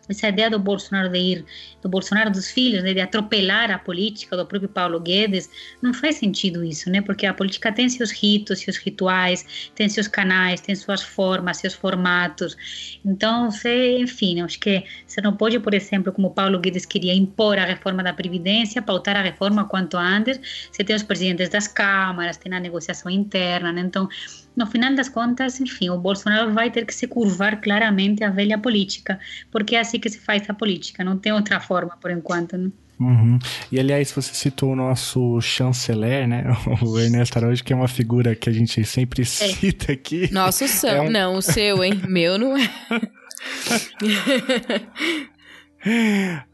essa 0.08 0.28
ideia 0.28 0.50
do 0.50 0.58
Bolsonaro 0.58 1.08
de 1.08 1.18
ir, 1.18 1.44
do 1.82 1.88
Bolsonaro 1.88 2.30
dos 2.30 2.50
filhos, 2.50 2.82
né, 2.82 2.92
de 2.92 3.00
atropelar 3.00 3.70
a 3.70 3.78
política 3.78 4.36
do 4.36 4.46
próprio 4.46 4.68
Paulo 4.68 5.00
Guedes, 5.00 5.48
não 5.80 5.94
faz 5.94 6.16
sentido 6.16 6.64
isso, 6.64 6.90
né? 6.90 7.00
Porque 7.00 7.26
a 7.26 7.34
política 7.34 7.72
tem 7.72 7.88
seus 7.88 8.10
ritos, 8.10 8.60
seus 8.60 8.76
rituais, 8.76 9.70
tem 9.74 9.88
seus 9.88 10.08
canais, 10.08 10.60
tem 10.60 10.74
suas 10.74 11.02
formas, 11.02 11.58
seus 11.58 11.74
formatos. 11.74 12.56
Então, 13.04 13.50
você, 13.50 13.98
enfim, 13.98 14.40
acho 14.40 14.58
que 14.58 14.84
você 15.06 15.20
não 15.20 15.36
pode, 15.36 15.58
por 15.58 15.74
exemplo, 15.74 16.12
como 16.12 16.30
Paulo 16.30 16.58
Guedes 16.58 16.86
queria 16.86 17.14
impor 17.14 17.58
a 17.58 17.64
reforma 17.64 18.02
da 18.02 18.12
Previdência, 18.12 18.82
pautar 18.82 19.16
a 19.16 19.22
reforma 19.22 19.64
quanto 19.64 19.96
antes. 19.96 20.40
Você 20.70 20.84
tem 20.84 20.94
os 20.94 21.02
presidentes 21.02 21.48
das 21.48 21.68
câmaras, 21.68 22.36
tem 22.36 22.52
a 22.52 22.60
negociação 22.60 23.10
interna, 23.10 23.72
né? 23.72 23.80
Então, 23.80 24.08
no 24.56 24.66
final 24.66 24.94
das 24.94 25.08
contas, 25.08 25.60
enfim, 25.60 25.90
o 25.90 25.98
Bolsonaro 25.98 26.52
vai 26.52 26.70
ter 26.70 26.86
que 26.86 26.94
se 26.94 27.06
curvar 27.06 27.60
claramente 27.60 28.22
à 28.22 28.30
velha 28.30 28.58
política, 28.58 29.18
porque 29.50 29.76
é 29.76 29.80
assim 29.80 29.98
que 29.98 30.08
se 30.08 30.18
faz 30.18 30.48
a 30.48 30.54
política, 30.54 31.02
não 31.02 31.18
tem 31.18 31.32
outra 31.32 31.60
forma 31.60 31.96
por 32.00 32.10
enquanto. 32.10 32.56
Né? 32.56 32.70
Uhum. 33.00 33.38
E 33.72 33.80
aliás, 33.80 34.12
você 34.12 34.32
citou 34.32 34.72
o 34.72 34.76
nosso 34.76 35.40
chanceler, 35.40 36.28
né? 36.28 36.44
O 36.82 36.98
Ernesto 36.98 37.38
Araújo, 37.38 37.64
que 37.64 37.72
é 37.72 37.76
uma 37.76 37.88
figura 37.88 38.34
que 38.34 38.48
a 38.48 38.52
gente 38.52 38.84
sempre 38.84 39.22
é. 39.22 39.24
cita 39.24 39.92
aqui. 39.92 40.32
Nosso 40.32 40.66
seu, 40.68 40.90
é 40.90 41.00
um... 41.00 41.10
não, 41.10 41.36
o 41.36 41.42
seu, 41.42 41.82
hein? 41.82 42.00
Meu 42.08 42.38
não 42.38 42.56
é. 42.56 42.64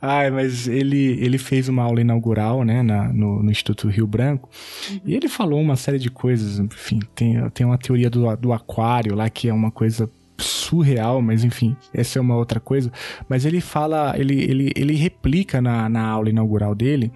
Ai, 0.01 0.31
mas 0.31 0.66
ele, 0.66 1.19
ele 1.20 1.39
fez 1.39 1.69
uma 1.69 1.82
aula 1.82 2.01
inaugural, 2.01 2.65
né, 2.65 2.82
na, 2.82 3.12
no, 3.12 3.43
no 3.43 3.51
Instituto 3.51 3.89
Rio 3.89 4.07
Branco, 4.07 4.48
uhum. 4.90 5.01
e 5.05 5.15
ele 5.15 5.28
falou 5.28 5.61
uma 5.61 5.77
série 5.77 5.98
de 5.98 6.11
coisas, 6.11 6.59
enfim, 6.59 7.01
tem, 7.15 7.48
tem 7.51 7.66
uma 7.66 7.78
teoria 7.78 8.11
do, 8.11 8.35
do 8.36 8.52
aquário 8.52 9.15
lá, 9.15 9.31
que 9.31 9.48
é 9.48 9.52
uma 9.52 9.70
coisa 9.70 10.11
surreal, 10.40 11.20
mas 11.22 11.44
enfim, 11.44 11.76
essa 11.92 12.18
é 12.18 12.22
uma 12.22 12.36
outra 12.36 12.60
coisa. 12.60 12.90
Mas 13.28 13.44
ele 13.44 13.60
fala, 13.60 14.14
ele, 14.16 14.40
ele, 14.42 14.72
ele 14.74 14.94
replica 14.94 15.60
na, 15.60 15.88
na 15.88 16.06
aula 16.06 16.30
inaugural 16.30 16.74
dele 16.74 17.12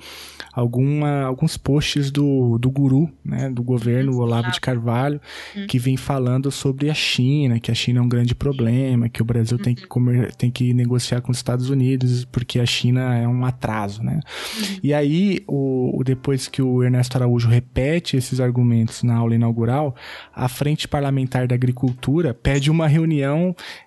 alguma, 0.55 1.23
alguns 1.23 1.57
posts 1.57 2.11
do, 2.11 2.59
do 2.59 2.71
guru, 2.71 3.11
né, 3.25 3.51
do 3.51 3.63
governo 3.63 4.17
Olavo 4.19 4.51
de 4.53 4.61
Carvalho, 4.61 5.21
uhum. 5.55 5.67
que 5.67 5.79
vem 5.79 5.97
falando 5.97 6.51
sobre 6.51 6.89
a 6.89 6.95
China, 6.95 7.59
que 7.59 7.71
a 7.71 7.75
China 7.75 7.99
é 7.99 8.03
um 8.03 8.09
grande 8.09 8.35
problema, 8.35 9.09
que 9.09 9.21
o 9.21 9.25
Brasil 9.25 9.59
tem, 9.59 9.75
que 9.75 9.83
uhum. 9.83 9.89
comer, 9.89 10.35
tem 10.37 10.51
que 10.51 10.73
negociar 10.73 11.21
com 11.21 11.33
os 11.33 11.39
Estados 11.39 11.71
Unidos, 11.71 12.25
porque 12.27 12.61
a 12.61 12.67
China 12.67 13.15
é 13.17 13.27
um 13.27 13.45
atraso, 13.45 14.03
né? 14.03 14.21
Uhum. 14.57 14.79
E 14.83 14.95
aí, 14.95 15.43
o, 15.49 16.01
depois 16.05 16.47
que 16.47 16.63
o 16.63 16.83
Ernesto 16.83 17.17
Araújo 17.17 17.49
repete 17.49 18.17
esses 18.17 18.39
argumentos 18.39 19.03
na 19.03 19.17
aula 19.17 19.35
inaugural, 19.35 19.97
a 20.33 20.49
Frente 20.49 20.87
Parlamentar 20.87 21.49
da 21.49 21.55
Agricultura 21.55 22.33
pede 22.33 22.71
uma 22.71 22.87
reunião 22.87 23.14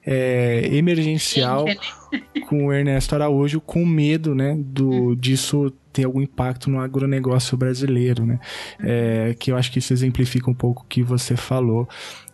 é, 0.06 0.70
emergencial 0.72 1.66
com 2.48 2.68
o 2.68 2.74
Ernesto 2.74 3.16
Araújo 3.16 3.60
com 3.60 3.86
medo, 3.86 4.34
né, 4.34 4.56
do, 4.58 5.16
disso 5.16 5.74
ter 5.98 6.06
algum 6.06 6.22
impacto 6.22 6.70
no 6.70 6.80
agronegócio 6.80 7.58
brasileiro, 7.58 8.24
né? 8.24 8.40
É, 8.80 9.36
que 9.40 9.52
eu 9.52 9.58
acho 9.58 9.72
que 9.72 9.80
isso 9.80 9.92
exemplifica 9.92 10.50
um 10.50 10.54
pouco 10.54 10.84
o 10.84 10.86
que 10.86 11.02
você 11.02 11.36
falou. 11.36 11.90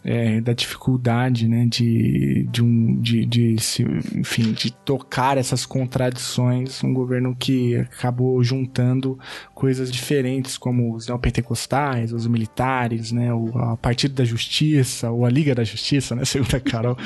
É, 0.06 0.42
da 0.42 0.52
dificuldade, 0.52 1.48
né, 1.48 1.66
de, 1.66 2.46
de, 2.52 2.62
um, 2.62 3.00
de, 3.00 3.26
de 3.26 3.58
se, 3.62 3.84
enfim, 4.14 4.52
de 4.52 4.70
tocar 4.70 5.38
essas 5.38 5.66
contradições, 5.66 6.84
um 6.84 6.94
governo 6.94 7.34
que 7.34 7.78
acabou 7.78 8.44
juntando 8.44 9.18
coisas 9.56 9.90
diferentes, 9.90 10.58
como 10.58 10.94
os 10.94 11.08
neopentecostais, 11.08 12.12
os 12.12 12.28
militares, 12.28 13.14
né, 13.14 13.34
o 13.34 13.78
Partido 13.78 14.14
da 14.14 14.26
Justiça, 14.26 15.10
ou 15.10 15.26
a 15.26 15.30
Liga 15.30 15.56
da 15.56 15.64
Justiça, 15.64 16.14
né, 16.14 16.26
segundo 16.28 16.54
a 16.54 16.60
Carol, 16.60 16.98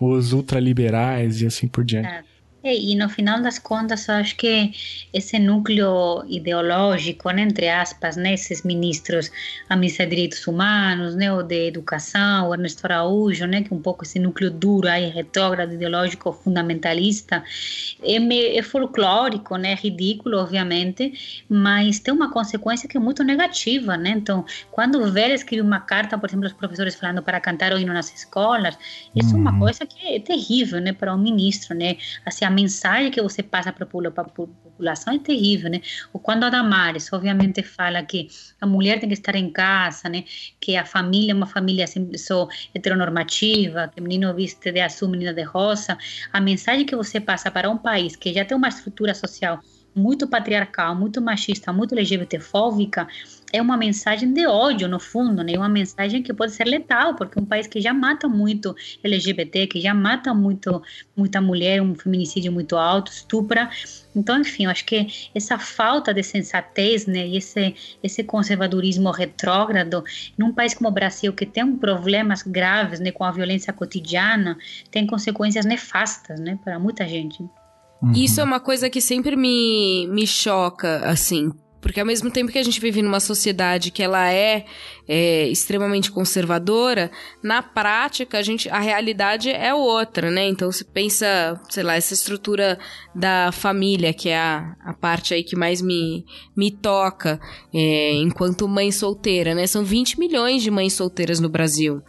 os 0.00 0.32
ultraliberais 0.32 1.42
e 1.42 1.46
assim 1.46 1.68
por 1.68 1.84
diante. 1.84 2.08
É. 2.08 2.24
É, 2.62 2.76
e 2.76 2.94
no 2.94 3.08
final 3.08 3.40
das 3.40 3.58
contas, 3.58 4.06
acho 4.10 4.36
que 4.36 4.72
esse 5.14 5.38
núcleo 5.38 6.22
ideológico, 6.28 7.30
né, 7.30 7.42
entre 7.42 7.70
aspas, 7.70 8.16
né, 8.16 8.34
esses 8.34 8.62
ministros 8.62 9.30
a 9.66 9.76
ministra 9.76 10.04
de 10.04 10.10
Direitos 10.10 10.46
Humanos, 10.46 11.14
né, 11.14 11.32
o 11.32 11.42
de 11.42 11.68
Educação, 11.68 12.48
o 12.48 12.54
Ernesto 12.54 12.84
Araújo, 12.84 13.46
né, 13.46 13.62
que 13.62 13.72
é 13.72 13.76
um 13.76 13.80
pouco 13.80 14.04
esse 14.04 14.18
núcleo 14.18 14.50
duro, 14.50 14.88
aí, 14.88 15.08
retrógrado, 15.08 15.72
ideológico, 15.72 16.32
fundamentalista, 16.32 17.42
é, 18.02 18.58
é 18.58 18.62
folclórico, 18.62 19.56
né, 19.56 19.74
ridículo, 19.74 20.36
obviamente, 20.36 21.44
mas 21.48 21.98
tem 21.98 22.12
uma 22.12 22.30
consequência 22.30 22.86
que 22.86 22.98
é 22.98 23.00
muito 23.00 23.24
negativa, 23.24 23.96
né, 23.96 24.10
então, 24.10 24.44
quando 24.70 25.00
o 25.02 25.10
Vélez 25.10 25.40
escreve 25.40 25.62
uma 25.62 25.80
carta, 25.80 26.18
por 26.18 26.28
exemplo, 26.28 26.44
aos 26.44 26.52
professores 26.52 26.94
falando 26.94 27.22
para 27.22 27.40
cantar 27.40 27.72
o 27.72 27.78
hino 27.78 27.94
nas 27.94 28.14
escolas, 28.14 28.76
isso 29.16 29.34
uhum. 29.34 29.38
é 29.38 29.50
uma 29.50 29.58
coisa 29.58 29.86
que 29.86 30.14
é 30.14 30.20
terrível, 30.20 30.78
né, 30.78 30.92
para 30.92 31.14
um 31.14 31.18
ministro, 31.18 31.74
né, 31.74 31.96
assim, 32.26 32.49
a 32.50 32.52
mensagem 32.52 33.10
que 33.12 33.22
você 33.22 33.42
passa 33.42 33.72
para 33.72 33.84
a 33.84 34.24
população 34.24 35.14
é 35.14 35.18
terrível, 35.18 35.70
né? 35.70 35.80
Ou 36.12 36.20
quando 36.20 36.44
a 36.44 36.50
Damares, 36.50 37.12
obviamente, 37.12 37.62
fala 37.62 38.02
que 38.02 38.28
a 38.60 38.66
mulher 38.66 38.98
tem 38.98 39.08
que 39.08 39.14
estar 39.14 39.36
em 39.36 39.50
casa, 39.50 40.08
né? 40.08 40.24
Que 40.60 40.76
a 40.76 40.84
família 40.84 41.30
é 41.30 41.34
uma 41.34 41.46
família 41.46 41.86
sempre 41.86 42.18
só 42.18 42.48
heteronormativa, 42.74 43.88
que 43.88 44.00
o 44.00 44.02
menino 44.02 44.34
viste 44.34 44.72
de 44.72 44.80
azul, 44.80 45.08
menina 45.08 45.32
de 45.32 45.42
rosa. 45.42 45.96
A 46.32 46.40
mensagem 46.40 46.84
que 46.84 46.96
você 46.96 47.20
passa 47.20 47.50
para 47.50 47.70
um 47.70 47.78
país 47.78 48.16
que 48.16 48.32
já 48.34 48.44
tem 48.44 48.56
uma 48.56 48.68
estrutura 48.68 49.14
social 49.14 49.60
muito 49.94 50.28
patriarcal, 50.28 50.94
muito 50.94 51.20
machista, 51.20 51.72
muito 51.72 51.94
LGBTfóbica, 51.94 53.06
é 53.52 53.60
uma 53.60 53.76
mensagem 53.76 54.32
de 54.32 54.46
ódio, 54.46 54.88
no 54.88 55.00
fundo, 55.00 55.42
né? 55.42 55.56
Uma 55.56 55.68
mensagem 55.68 56.22
que 56.22 56.32
pode 56.32 56.52
ser 56.52 56.64
letal, 56.64 57.14
porque 57.14 57.38
um 57.38 57.44
país 57.44 57.66
que 57.66 57.80
já 57.80 57.92
mata 57.92 58.28
muito 58.28 58.74
LGBT, 59.02 59.66
que 59.66 59.80
já 59.80 59.94
mata 59.94 60.32
muito 60.32 60.82
muita 61.16 61.40
mulher, 61.40 61.82
um 61.82 61.94
feminicídio 61.94 62.52
muito 62.52 62.76
alto, 62.76 63.10
estupra. 63.10 63.68
Então, 64.14 64.40
enfim, 64.40 64.64
eu 64.64 64.70
acho 64.70 64.84
que 64.84 65.30
essa 65.34 65.58
falta 65.58 66.14
de 66.14 66.22
sensatez, 66.22 67.06
né, 67.06 67.26
e 67.26 67.36
esse 67.36 67.74
esse 68.02 68.24
conservadorismo 68.24 69.10
retrógrado, 69.10 70.04
num 70.38 70.52
país 70.52 70.74
como 70.74 70.88
o 70.88 70.92
Brasil 70.92 71.32
que 71.32 71.46
tem 71.46 71.76
problemas 71.76 72.42
graves, 72.42 73.00
né, 73.00 73.10
com 73.10 73.24
a 73.24 73.30
violência 73.30 73.72
cotidiana, 73.72 74.56
tem 74.90 75.06
consequências 75.06 75.64
nefastas, 75.64 76.40
né, 76.40 76.58
para 76.62 76.78
muita 76.78 77.06
gente. 77.06 77.42
Uhum. 78.02 78.12
Isso 78.14 78.40
é 78.40 78.44
uma 78.44 78.60
coisa 78.60 78.88
que 78.88 79.00
sempre 79.00 79.36
me, 79.36 80.06
me 80.08 80.26
choca, 80.26 81.00
assim. 81.04 81.52
Porque 81.80 81.98
ao 81.98 82.06
mesmo 82.06 82.30
tempo 82.30 82.52
que 82.52 82.58
a 82.58 82.62
gente 82.62 82.80
vive 82.80 83.00
numa 83.00 83.20
sociedade 83.20 83.90
que 83.90 84.02
ela 84.02 84.30
é, 84.30 84.66
é, 85.08 85.48
extremamente 85.48 86.10
conservadora, 86.10 87.10
na 87.42 87.62
prática 87.62 88.38
a, 88.38 88.42
gente, 88.42 88.68
a 88.68 88.78
realidade 88.78 89.50
é 89.50 89.74
outra, 89.74 90.30
né? 90.30 90.46
Então 90.48 90.70
você 90.70 90.84
pensa, 90.84 91.58
sei 91.68 91.82
lá, 91.82 91.94
essa 91.94 92.12
estrutura 92.12 92.78
da 93.14 93.50
família, 93.50 94.12
que 94.12 94.28
é 94.28 94.38
a, 94.38 94.76
a 94.84 94.92
parte 94.92 95.32
aí 95.32 95.42
que 95.42 95.56
mais 95.56 95.80
me, 95.80 96.24
me 96.54 96.70
toca 96.70 97.40
é, 97.72 98.12
enquanto 98.14 98.68
mãe 98.68 98.92
solteira, 98.92 99.54
né? 99.54 99.66
São 99.66 99.82
20 99.82 100.18
milhões 100.18 100.62
de 100.62 100.70
mães 100.70 100.92
solteiras 100.92 101.40
no 101.40 101.48
Brasil. 101.48 102.02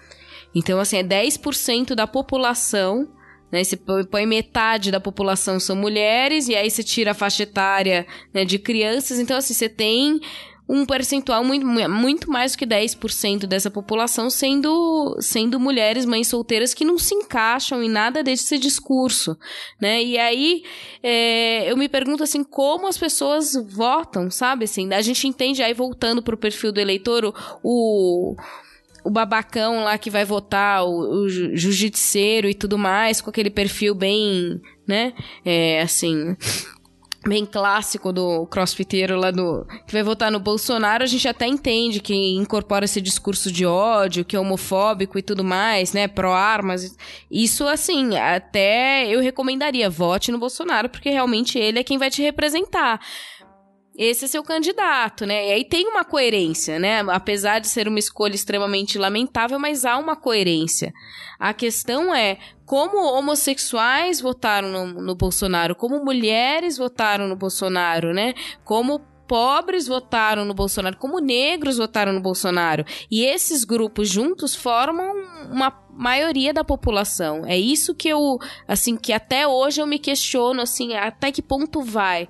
Então, 0.53 0.79
assim, 0.79 0.97
é 0.97 1.03
10% 1.03 1.95
da 1.95 2.05
população 2.05 3.07
né? 3.51 3.63
Você 3.63 3.77
põe 3.77 4.25
metade 4.25 4.91
da 4.91 4.99
população 4.99 5.59
são 5.59 5.75
mulheres, 5.75 6.47
e 6.47 6.55
aí 6.55 6.69
você 6.69 6.83
tira 6.83 7.11
a 7.11 7.15
faixa 7.15 7.43
etária 7.43 8.05
né, 8.33 8.45
de 8.45 8.57
crianças. 8.57 9.19
Então, 9.19 9.37
assim, 9.37 9.53
você 9.53 9.67
tem 9.67 10.19
um 10.71 10.85
percentual 10.85 11.43
muito, 11.43 11.65
muito 11.65 12.31
mais 12.31 12.53
do 12.53 12.57
que 12.57 12.65
10% 12.65 13.45
dessa 13.45 13.69
população 13.69 14.29
sendo, 14.29 15.17
sendo 15.19 15.59
mulheres, 15.59 16.05
mães 16.05 16.29
solteiras 16.29 16.73
que 16.73 16.85
não 16.85 16.97
se 16.97 17.13
encaixam 17.13 17.83
em 17.83 17.89
nada 17.89 18.23
desse 18.23 18.57
discurso, 18.57 19.37
né? 19.81 20.01
E 20.01 20.17
aí 20.17 20.63
é, 21.03 21.69
eu 21.69 21.75
me 21.75 21.89
pergunto 21.89 22.23
assim, 22.23 22.41
como 22.41 22.87
as 22.87 22.97
pessoas 22.97 23.53
votam, 23.67 24.31
sabe? 24.31 24.63
Assim, 24.63 24.93
a 24.93 25.01
gente 25.01 25.27
entende 25.27 25.61
aí 25.61 25.73
voltando 25.73 26.23
para 26.23 26.35
o 26.35 26.37
perfil 26.37 26.71
do 26.71 26.79
eleitor 26.79 27.25
o, 27.25 27.33
o 27.61 28.35
o 29.03 29.09
babacão 29.09 29.83
lá 29.83 29.97
que 29.97 30.09
vai 30.09 30.25
votar, 30.25 30.85
o, 30.85 31.23
o 31.23 31.29
jiu-jitseiro 31.29 32.49
e 32.49 32.53
tudo 32.53 32.77
mais, 32.77 33.21
com 33.21 33.29
aquele 33.29 33.49
perfil 33.49 33.95
bem, 33.95 34.61
né? 34.87 35.13
É, 35.43 35.81
assim. 35.81 36.35
Bem 37.23 37.45
clássico 37.45 38.11
do 38.11 38.47
crossfiteiro 38.47 39.15
lá 39.15 39.29
do. 39.29 39.63
que 39.85 39.93
vai 39.93 40.01
votar 40.01 40.31
no 40.31 40.39
Bolsonaro, 40.39 41.03
a 41.03 41.07
gente 41.07 41.27
até 41.27 41.45
entende 41.45 41.99
que 41.99 42.15
incorpora 42.33 42.85
esse 42.85 42.99
discurso 42.99 43.51
de 43.51 43.63
ódio, 43.63 44.25
que 44.25 44.35
é 44.35 44.39
homofóbico 44.39 45.19
e 45.19 45.21
tudo 45.21 45.43
mais, 45.43 45.93
né? 45.93 46.07
Pró-armas. 46.07 46.97
Isso, 47.29 47.67
assim, 47.67 48.17
até 48.17 49.05
eu 49.07 49.21
recomendaria, 49.21 49.87
vote 49.87 50.31
no 50.31 50.39
Bolsonaro, 50.39 50.89
porque 50.89 51.11
realmente 51.11 51.59
ele 51.59 51.77
é 51.77 51.83
quem 51.83 51.99
vai 51.99 52.09
te 52.09 52.23
representar 52.23 52.99
esse 54.03 54.25
é 54.25 54.27
seu 54.27 54.41
candidato, 54.41 55.27
né? 55.27 55.49
E 55.49 55.51
aí 55.51 55.63
tem 55.63 55.87
uma 55.87 56.03
coerência, 56.03 56.79
né? 56.79 57.01
Apesar 57.09 57.59
de 57.59 57.67
ser 57.67 57.87
uma 57.87 57.99
escolha 57.99 58.33
extremamente 58.33 58.97
lamentável, 58.97 59.59
mas 59.59 59.85
há 59.85 59.95
uma 59.97 60.15
coerência. 60.15 60.91
A 61.39 61.53
questão 61.53 62.13
é 62.13 62.39
como 62.65 62.97
homossexuais 62.97 64.19
votaram 64.19 64.69
no, 64.69 65.01
no 65.01 65.15
Bolsonaro, 65.15 65.75
como 65.75 66.03
mulheres 66.03 66.77
votaram 66.77 67.27
no 67.27 67.35
Bolsonaro, 67.35 68.11
né? 68.11 68.33
Como 68.63 68.99
pobres 69.27 69.87
votaram 69.87 70.45
no 70.45 70.53
Bolsonaro, 70.53 70.97
como 70.97 71.19
negros 71.19 71.77
votaram 71.77 72.11
no 72.11 72.19
Bolsonaro. 72.19 72.83
E 73.09 73.23
esses 73.23 73.63
grupos 73.63 74.09
juntos 74.09 74.55
formam 74.55 75.13
uma 75.49 75.71
maioria 75.89 76.51
da 76.51 76.63
população. 76.63 77.45
É 77.45 77.57
isso 77.57 77.93
que 77.93 78.09
eu, 78.09 78.39
assim, 78.67 78.97
que 78.97 79.13
até 79.13 79.47
hoje 79.47 79.81
eu 79.81 79.87
me 79.87 79.99
questiono, 79.99 80.61
assim, 80.61 80.95
até 80.95 81.31
que 81.31 81.41
ponto 81.41 81.81
vai. 81.81 82.27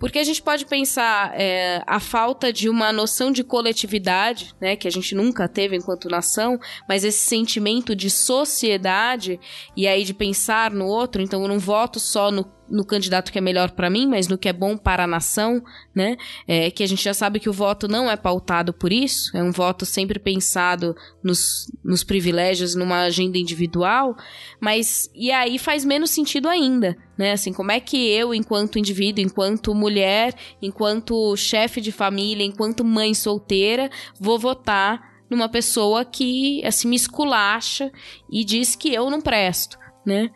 Porque 0.00 0.18
a 0.18 0.24
gente 0.24 0.42
pode 0.42 0.64
pensar 0.64 1.38
é, 1.38 1.82
a 1.86 2.00
falta 2.00 2.50
de 2.50 2.70
uma 2.70 2.90
noção 2.90 3.30
de 3.30 3.44
coletividade, 3.44 4.54
né, 4.58 4.74
que 4.74 4.88
a 4.88 4.90
gente 4.90 5.14
nunca 5.14 5.46
teve 5.46 5.76
enquanto 5.76 6.08
nação, 6.08 6.58
mas 6.88 7.04
esse 7.04 7.18
sentimento 7.18 7.94
de 7.94 8.08
sociedade 8.08 9.38
e 9.76 9.86
aí 9.86 10.02
de 10.02 10.14
pensar 10.14 10.70
no 10.70 10.86
outro, 10.86 11.20
então 11.20 11.42
eu 11.42 11.48
não 11.48 11.58
voto 11.58 12.00
só 12.00 12.30
no 12.30 12.50
no 12.70 12.84
candidato 12.84 13.32
que 13.32 13.38
é 13.38 13.40
melhor 13.40 13.70
para 13.72 13.90
mim, 13.90 14.06
mas 14.06 14.28
no 14.28 14.38
que 14.38 14.48
é 14.48 14.52
bom 14.52 14.76
para 14.76 15.04
a 15.04 15.06
nação, 15.06 15.62
né? 15.94 16.16
É, 16.46 16.70
que 16.70 16.82
a 16.82 16.86
gente 16.86 17.02
já 17.02 17.12
sabe 17.12 17.40
que 17.40 17.48
o 17.48 17.52
voto 17.52 17.88
não 17.88 18.10
é 18.10 18.16
pautado 18.16 18.72
por 18.72 18.92
isso, 18.92 19.36
é 19.36 19.42
um 19.42 19.50
voto 19.50 19.84
sempre 19.84 20.18
pensado 20.18 20.94
nos, 21.22 21.70
nos 21.84 22.04
privilégios, 22.04 22.74
numa 22.74 23.02
agenda 23.02 23.38
individual, 23.38 24.16
mas 24.60 25.10
e 25.14 25.30
aí 25.30 25.58
faz 25.58 25.84
menos 25.84 26.10
sentido 26.10 26.48
ainda, 26.48 26.96
né? 27.18 27.32
Assim, 27.32 27.52
como 27.52 27.72
é 27.72 27.80
que 27.80 27.96
eu, 28.10 28.32
enquanto 28.32 28.78
indivíduo, 28.78 29.24
enquanto 29.24 29.74
mulher, 29.74 30.34
enquanto 30.62 31.36
chefe 31.36 31.80
de 31.80 31.92
família, 31.92 32.44
enquanto 32.44 32.84
mãe 32.84 33.12
solteira, 33.14 33.90
vou 34.18 34.38
votar 34.38 35.10
numa 35.30 35.48
pessoa 35.48 36.04
que 36.04 36.60
assim 36.66 36.88
me 36.88 36.96
esculacha 36.96 37.92
e 38.28 38.44
diz 38.44 38.74
que 38.74 38.92
eu 38.92 39.08
não 39.08 39.20
presto, 39.20 39.78
né? 40.04 40.30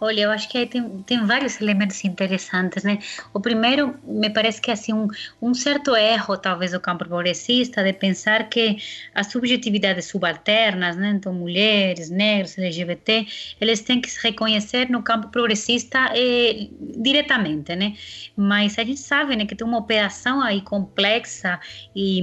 Olha, 0.00 0.22
eu 0.22 0.30
acho 0.30 0.48
que 0.48 0.58
aí 0.58 0.66
tem, 0.66 1.02
tem 1.04 1.24
vários 1.24 1.60
elementos 1.60 2.04
interessantes, 2.04 2.82
né? 2.82 2.98
O 3.32 3.40
primeiro, 3.40 3.94
me 4.02 4.28
parece 4.28 4.60
que 4.60 4.70
é 4.70 4.74
assim 4.74 4.92
um, 4.92 5.06
um 5.40 5.54
certo 5.54 5.94
erro, 5.94 6.36
talvez, 6.36 6.72
do 6.72 6.80
campo 6.80 7.06
progressista, 7.06 7.82
de 7.82 7.92
pensar 7.92 8.48
que 8.48 8.76
as 9.14 9.28
subjetividades 9.28 10.06
subalternas, 10.06 10.96
né? 10.96 11.10
Então, 11.10 11.32
mulheres, 11.32 12.10
negros, 12.10 12.58
LGBT, 12.58 13.26
eles 13.60 13.82
têm 13.82 14.00
que 14.00 14.10
se 14.10 14.20
reconhecer 14.20 14.90
no 14.90 15.00
campo 15.00 15.28
progressista 15.28 16.10
eh, 16.12 16.68
diretamente, 16.80 17.74
né? 17.76 17.94
Mas 18.36 18.78
a 18.78 18.84
gente 18.84 19.00
sabe, 19.00 19.36
né, 19.36 19.46
que 19.46 19.54
tem 19.54 19.66
uma 19.66 19.78
operação 19.78 20.42
aí 20.42 20.60
complexa 20.60 21.60
e, 21.94 22.20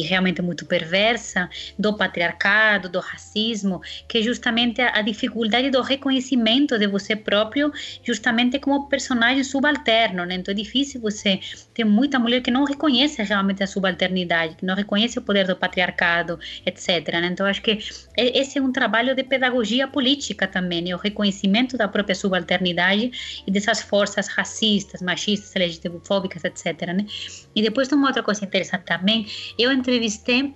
e 0.00 0.02
realmente 0.02 0.42
muito 0.42 0.66
perversa 0.66 1.48
do 1.78 1.96
patriarcado, 1.96 2.88
do 2.88 2.98
racismo, 2.98 3.80
que 4.08 4.18
é 4.18 4.22
justamente 4.22 4.82
a, 4.82 4.98
a 4.98 5.02
dificuldade 5.02 5.70
do 5.70 5.80
reconhecimento 5.80 6.76
de 6.76 6.88
você 6.88 7.03
você 7.04 7.16
próprio 7.16 7.72
justamente 8.02 8.58
como 8.58 8.88
personagem 8.88 9.44
subalterno, 9.44 10.24
né? 10.24 10.36
Então 10.36 10.52
é 10.52 10.54
difícil 10.54 11.00
você 11.00 11.40
ter 11.72 11.84
muita 11.84 12.18
mulher 12.18 12.40
que 12.40 12.50
não 12.50 12.64
reconhece 12.64 13.22
realmente 13.22 13.62
a 13.62 13.66
subalternidade, 13.66 14.56
que 14.56 14.64
não 14.64 14.74
reconhece 14.74 15.18
o 15.18 15.22
poder 15.22 15.46
do 15.46 15.56
patriarcado, 15.56 16.38
etc. 16.64 17.12
Né? 17.12 17.28
Então 17.32 17.46
acho 17.46 17.62
que 17.62 17.78
esse 18.16 18.58
é 18.58 18.62
um 18.62 18.72
trabalho 18.72 19.14
de 19.14 19.22
pedagogia 19.22 19.86
política 19.86 20.46
também, 20.46 20.82
né? 20.82 20.94
o 20.94 20.98
reconhecimento 20.98 21.76
da 21.76 21.88
própria 21.88 22.14
subalternidade 22.14 23.42
e 23.46 23.50
dessas 23.50 23.82
forças 23.82 24.28
racistas, 24.28 25.02
machistas, 25.02 25.54
LGBTfóbicas, 25.56 26.44
etc. 26.44 26.88
Né? 26.94 27.06
E 27.54 27.62
depois 27.62 27.88
tem 27.88 27.98
uma 27.98 28.08
outra 28.08 28.22
coisa 28.22 28.44
interessante 28.44 28.84
também, 28.84 29.26
eu 29.58 29.72
entrevistei 29.72 30.54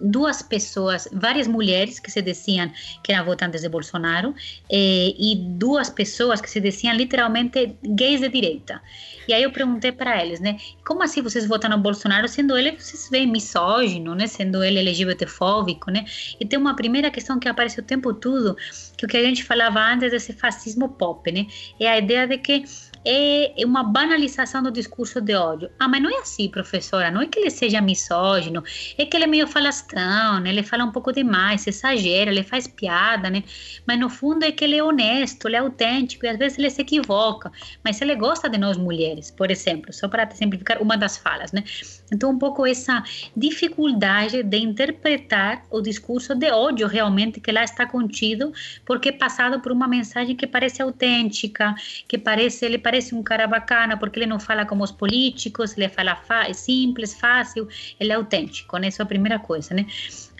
duas 0.00 0.42
pessoas, 0.42 1.08
várias 1.12 1.46
mulheres 1.46 2.00
que 2.00 2.10
se 2.10 2.22
diziam 2.22 2.70
que 3.02 3.12
eram 3.12 3.24
votantes 3.24 3.62
de 3.62 3.68
Bolsonaro 3.68 4.34
eh, 4.70 5.14
e 5.18 5.36
duas 5.36 5.90
pessoas 5.90 6.40
que 6.40 6.50
se 6.50 6.60
diziam 6.60 6.94
literalmente 6.94 7.76
gays 7.82 8.20
de 8.20 8.28
direita. 8.28 8.80
E 9.28 9.34
aí 9.34 9.42
eu 9.42 9.52
perguntei 9.52 9.92
para 9.92 10.24
eles, 10.24 10.40
né, 10.40 10.56
como 10.84 11.02
assim 11.02 11.22
vocês 11.22 11.46
votam 11.46 11.70
no 11.70 11.78
Bolsonaro 11.78 12.26
sendo 12.26 12.56
ele, 12.56 12.72
vocês 12.72 13.08
veem 13.10 13.26
misógino, 13.26 14.14
né, 14.14 14.26
sendo 14.26 14.64
ele 14.64 14.78
LGBTfóbico, 14.80 15.90
né? 15.90 16.04
E 16.40 16.44
tem 16.44 16.58
uma 16.58 16.74
primeira 16.74 17.10
questão 17.10 17.38
que 17.38 17.48
aparece 17.48 17.78
o 17.78 17.82
tempo 17.82 18.12
todo, 18.14 18.56
que 18.96 19.04
o 19.04 19.08
que 19.08 19.16
a 19.16 19.22
gente 19.22 19.44
falava 19.44 19.80
antes 19.80 20.10
desse 20.10 20.32
fascismo 20.32 20.88
pop, 20.88 21.30
né? 21.30 21.46
É 21.78 21.88
a 21.88 21.98
ideia 21.98 22.26
de 22.26 22.38
que 22.38 22.64
é 23.04 23.54
uma 23.64 23.82
banalização 23.82 24.62
do 24.62 24.70
discurso 24.70 25.20
de 25.20 25.34
ódio. 25.34 25.70
Ah, 25.78 25.88
mas 25.88 26.02
não 26.02 26.10
é 26.10 26.20
assim, 26.20 26.48
professora. 26.48 27.10
Não 27.10 27.22
é 27.22 27.26
que 27.26 27.38
ele 27.38 27.50
seja 27.50 27.80
misógino, 27.80 28.62
é 28.98 29.06
que 29.06 29.16
ele 29.16 29.24
é 29.24 29.26
meio 29.26 29.46
falastrão, 29.46 30.40
né? 30.40 30.50
Ele 30.50 30.62
fala 30.62 30.84
um 30.84 30.92
pouco 30.92 31.12
demais, 31.12 31.66
exagera, 31.66 32.30
ele 32.30 32.42
faz 32.42 32.66
piada, 32.66 33.30
né? 33.30 33.42
Mas 33.86 33.98
no 33.98 34.10
fundo 34.10 34.44
é 34.44 34.52
que 34.52 34.64
ele 34.64 34.76
é 34.76 34.82
honesto, 34.84 35.48
ele 35.48 35.56
é 35.56 35.60
autêntico 35.60 36.26
e 36.26 36.28
às 36.28 36.36
vezes 36.38 36.58
ele 36.58 36.70
se 36.70 36.82
equivoca. 36.82 37.50
Mas 37.84 38.00
ele 38.00 38.14
gosta 38.14 38.48
de 38.48 38.58
nós 38.58 38.76
mulheres, 38.76 39.30
por 39.30 39.50
exemplo, 39.50 39.92
só 39.92 40.08
para 40.08 40.30
simplificar 40.30 40.82
uma 40.82 40.96
das 40.96 41.16
falas, 41.16 41.52
né? 41.52 41.64
Então, 42.12 42.30
um 42.30 42.38
pouco 42.38 42.66
essa 42.66 43.02
dificuldade 43.36 44.42
de 44.42 44.58
interpretar 44.58 45.64
o 45.70 45.80
discurso 45.80 46.34
de 46.34 46.50
ódio 46.50 46.86
realmente 46.86 47.40
que 47.40 47.52
lá 47.52 47.62
está 47.62 47.86
contido, 47.86 48.52
porque 48.84 49.10
é 49.10 49.12
passado 49.12 49.60
por 49.60 49.72
uma 49.72 49.86
mensagem 49.86 50.34
que 50.34 50.46
parece 50.46 50.82
autêntica, 50.82 51.74
que 52.08 52.18
parece 52.18 52.64
ele 52.64 52.78
parece 52.78 53.14
um 53.14 53.22
cara 53.22 53.46
bacana 53.46 53.96
porque 53.96 54.18
ele 54.18 54.26
não 54.26 54.40
fala 54.40 54.66
como 54.66 54.82
os 54.82 54.90
políticos, 54.90 55.76
ele 55.76 55.88
fala 55.88 56.20
é 56.46 56.52
simples, 56.52 57.14
fácil, 57.14 57.68
ele 57.98 58.12
é 58.12 58.14
autêntico, 58.14 58.76
né? 58.78 58.88
É 58.88 59.02
a 59.02 59.06
primeira 59.06 59.38
coisa, 59.38 59.74
né? 59.74 59.86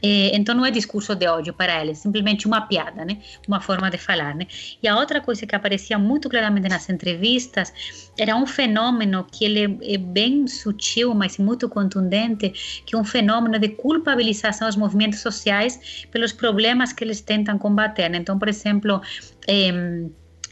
É, 0.02 0.35
então 0.35 0.55
não 0.55 0.64
é 0.64 0.70
discurso 0.70 1.14
de 1.14 1.27
ódio 1.27 1.52
para 1.52 1.81
ele, 1.81 1.90
é 1.90 1.94
simplesmente 1.94 2.47
uma 2.47 2.62
piada, 2.62 3.05
né? 3.05 3.18
Uma 3.47 3.60
forma 3.60 3.90
de 3.90 3.98
falar, 3.98 4.35
né? 4.35 4.47
E 4.82 4.89
a 4.89 4.97
outra 4.97 5.20
coisa 5.20 5.47
que 5.47 5.55
aparecia 5.55 5.98
muito 5.98 6.28
claramente 6.28 6.68
nas 6.68 6.89
entrevistas 6.89 7.72
era 8.18 8.35
um 8.35 8.47
fenômeno 8.47 9.27
que 9.31 9.44
ele 9.44 9.78
é 9.82 9.98
bem 9.98 10.47
sutil, 10.47 11.14
mas 11.14 11.39
muito 11.39 11.68
contundente, 11.68 12.82
que 12.86 12.94
é 12.94 12.98
um 12.98 13.05
fenômeno 13.05 13.59
de 13.59 13.68
culpabilização 13.68 14.66
dos 14.66 14.77
movimentos 14.77 15.20
sociais 15.20 16.06
pelos 16.10 16.32
problemas 16.32 16.93
que 16.93 17.05
eles 17.05 17.20
tentam 17.20 17.59
combater. 17.59 18.09
Né? 18.09 18.18
Então, 18.18 18.39
por 18.39 18.48
exemplo, 18.48 19.01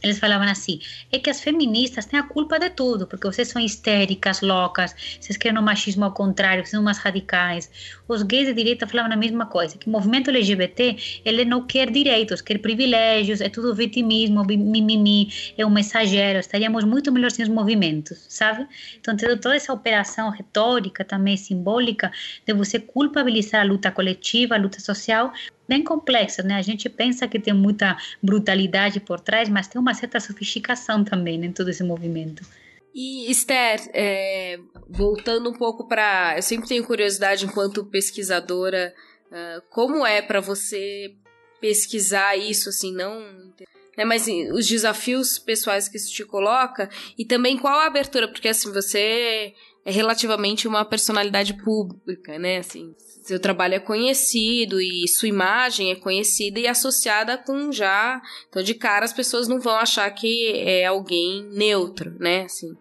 eles 0.01 0.19
falavam 0.19 0.47
assim: 0.47 0.79
é 1.11 1.19
que 1.19 1.29
as 1.29 1.41
feministas 1.41 2.05
têm 2.05 2.19
a 2.19 2.23
culpa 2.23 2.57
de 2.59 2.69
tudo, 2.69 3.05
porque 3.05 3.27
vocês 3.27 3.47
são 3.47 3.61
histéricas, 3.61 4.41
loucas, 4.41 4.95
vocês 5.19 5.37
querem 5.37 5.57
o 5.57 5.61
machismo 5.61 6.05
ao 6.05 6.13
contrário, 6.13 6.63
vocês 6.63 6.71
são 6.71 6.81
umas 6.81 6.97
radicais. 6.97 7.69
Os 8.09 8.23
gays 8.23 8.47
de 8.47 8.55
direita 8.55 8.87
falavam 8.87 9.13
a 9.13 9.15
mesma 9.15 9.45
coisa: 9.45 9.77
que 9.77 9.87
o 9.87 9.91
movimento 9.91 10.31
LGBT 10.31 11.21
ele 11.23 11.45
não 11.45 11.67
quer 11.67 11.91
direitos, 11.91 12.41
quer 12.41 12.57
privilégios, 12.57 13.39
é 13.39 13.49
tudo 13.49 13.75
vitimismo, 13.75 14.43
mimimi, 14.43 15.31
é 15.55 15.63
um 15.63 15.77
exagero. 15.77 16.39
Estaríamos 16.39 16.83
muito 16.85 17.11
melhor 17.11 17.29
sem 17.29 17.43
os 17.43 17.49
movimentos, 17.49 18.25
sabe? 18.27 18.67
Então, 18.99 19.15
toda 19.15 19.55
essa 19.55 19.71
operação 19.71 20.31
retórica, 20.31 21.05
também 21.05 21.37
simbólica, 21.37 22.11
de 22.47 22.51
você 22.51 22.79
culpabilizar 22.79 23.61
a 23.61 23.63
luta 23.63 23.91
coletiva, 23.91 24.55
a 24.55 24.57
luta 24.57 24.79
social, 24.79 25.31
bem 25.67 25.83
complexa, 25.83 26.41
né? 26.41 26.55
A 26.55 26.63
gente 26.63 26.89
pensa 26.89 27.27
que 27.27 27.39
tem 27.39 27.53
muita 27.53 27.95
brutalidade 28.23 28.99
por 28.99 29.19
trás, 29.19 29.47
mas 29.47 29.67
tem 29.67 29.79
uma 29.79 29.93
certa 29.93 30.19
sofisticação 30.19 31.03
também 31.03 31.37
né, 31.37 31.45
em 31.45 31.51
todo 31.51 31.69
esse 31.69 31.83
movimento. 31.83 32.43
E 32.93 33.29
Esther, 33.29 33.89
é, 33.93 34.59
voltando 34.89 35.49
um 35.49 35.53
pouco 35.53 35.87
para, 35.87 36.35
eu 36.37 36.41
sempre 36.41 36.67
tenho 36.67 36.83
curiosidade 36.83 37.45
enquanto 37.45 37.85
pesquisadora, 37.85 38.93
uh, 39.27 39.61
como 39.69 40.05
é 40.05 40.21
para 40.21 40.39
você 40.39 41.15
pesquisar 41.61 42.35
isso, 42.35 42.69
assim, 42.69 42.93
não 42.93 43.19
né, 43.99 44.05
mas 44.05 44.27
os 44.53 44.65
desafios 44.65 45.37
pessoais 45.37 45.89
que 45.89 45.97
isso 45.97 46.09
te 46.13 46.23
coloca 46.23 46.89
e 47.17 47.25
também 47.25 47.57
qual 47.57 47.77
a 47.79 47.85
abertura, 47.85 48.29
porque 48.29 48.47
assim, 48.47 48.71
você 48.71 49.53
é 49.83 49.91
relativamente 49.91 50.69
uma 50.69 50.85
personalidade 50.85 51.53
pública, 51.55 52.39
né, 52.39 52.59
assim, 52.59 52.95
seu 53.29 53.39
trabalho 53.39 53.75
é 53.75 53.79
conhecido 53.79 54.81
e 54.81 55.07
sua 55.07 55.29
imagem 55.29 55.91
é 55.91 55.95
conhecida 55.95 56.59
e 56.59 56.67
associada 56.67 57.37
com 57.37 57.71
já. 57.71 58.19
Então, 58.49 58.63
de 58.63 58.73
cara, 58.73 59.05
as 59.05 59.13
pessoas 59.13 59.47
não 59.47 59.59
vão 59.59 59.75
achar 59.75 60.09
que 60.09 60.51
é 60.55 60.87
alguém 60.87 61.47
neutro, 61.51 62.15
né? 62.19 62.45
Assim, 62.45 62.75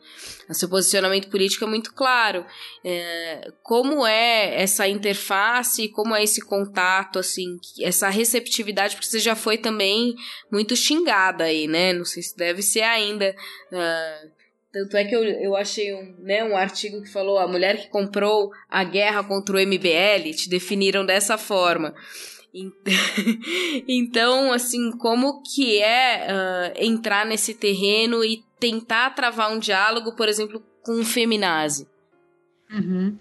o 0.48 0.54
seu 0.54 0.66
posicionamento 0.66 1.28
político 1.28 1.64
é 1.64 1.68
muito 1.68 1.92
claro. 1.92 2.46
É, 2.82 3.50
como 3.62 4.06
é 4.06 4.62
essa 4.62 4.88
interface, 4.88 5.90
como 5.90 6.16
é 6.16 6.24
esse 6.24 6.40
contato, 6.40 7.18
assim, 7.18 7.58
essa 7.82 8.08
receptividade, 8.08 8.94
porque 8.94 9.08
você 9.08 9.18
já 9.18 9.36
foi 9.36 9.58
também 9.58 10.14
muito 10.50 10.74
xingada 10.74 11.44
aí, 11.44 11.66
né? 11.66 11.92
Não 11.92 12.06
sei 12.06 12.22
se 12.22 12.34
deve 12.34 12.62
ser 12.62 12.84
ainda. 12.84 13.36
Uh, 13.70 14.37
tanto 14.78 14.96
é 14.96 15.04
que 15.04 15.14
eu, 15.14 15.24
eu 15.24 15.56
achei 15.56 15.94
um, 15.94 16.14
né, 16.20 16.44
um 16.44 16.56
artigo 16.56 17.02
que 17.02 17.10
falou 17.10 17.38
a 17.38 17.48
mulher 17.48 17.80
que 17.80 17.88
comprou 17.88 18.50
a 18.68 18.84
guerra 18.84 19.24
contra 19.24 19.56
o 19.56 19.60
MBL, 19.60 20.34
te 20.36 20.48
definiram 20.48 21.04
dessa 21.04 21.36
forma. 21.36 21.94
Então, 23.86 24.52
assim, 24.52 24.90
como 24.92 25.42
que 25.42 25.78
é 25.80 26.26
uh, 26.26 26.84
entrar 26.84 27.26
nesse 27.26 27.54
terreno 27.54 28.24
e 28.24 28.42
tentar 28.58 29.10
travar 29.10 29.52
um 29.52 29.58
diálogo, 29.58 30.16
por 30.16 30.28
exemplo, 30.28 30.62
com 30.82 30.92
um 30.92 31.04
feminazi? 31.04 31.86
Uhum. 32.70 33.16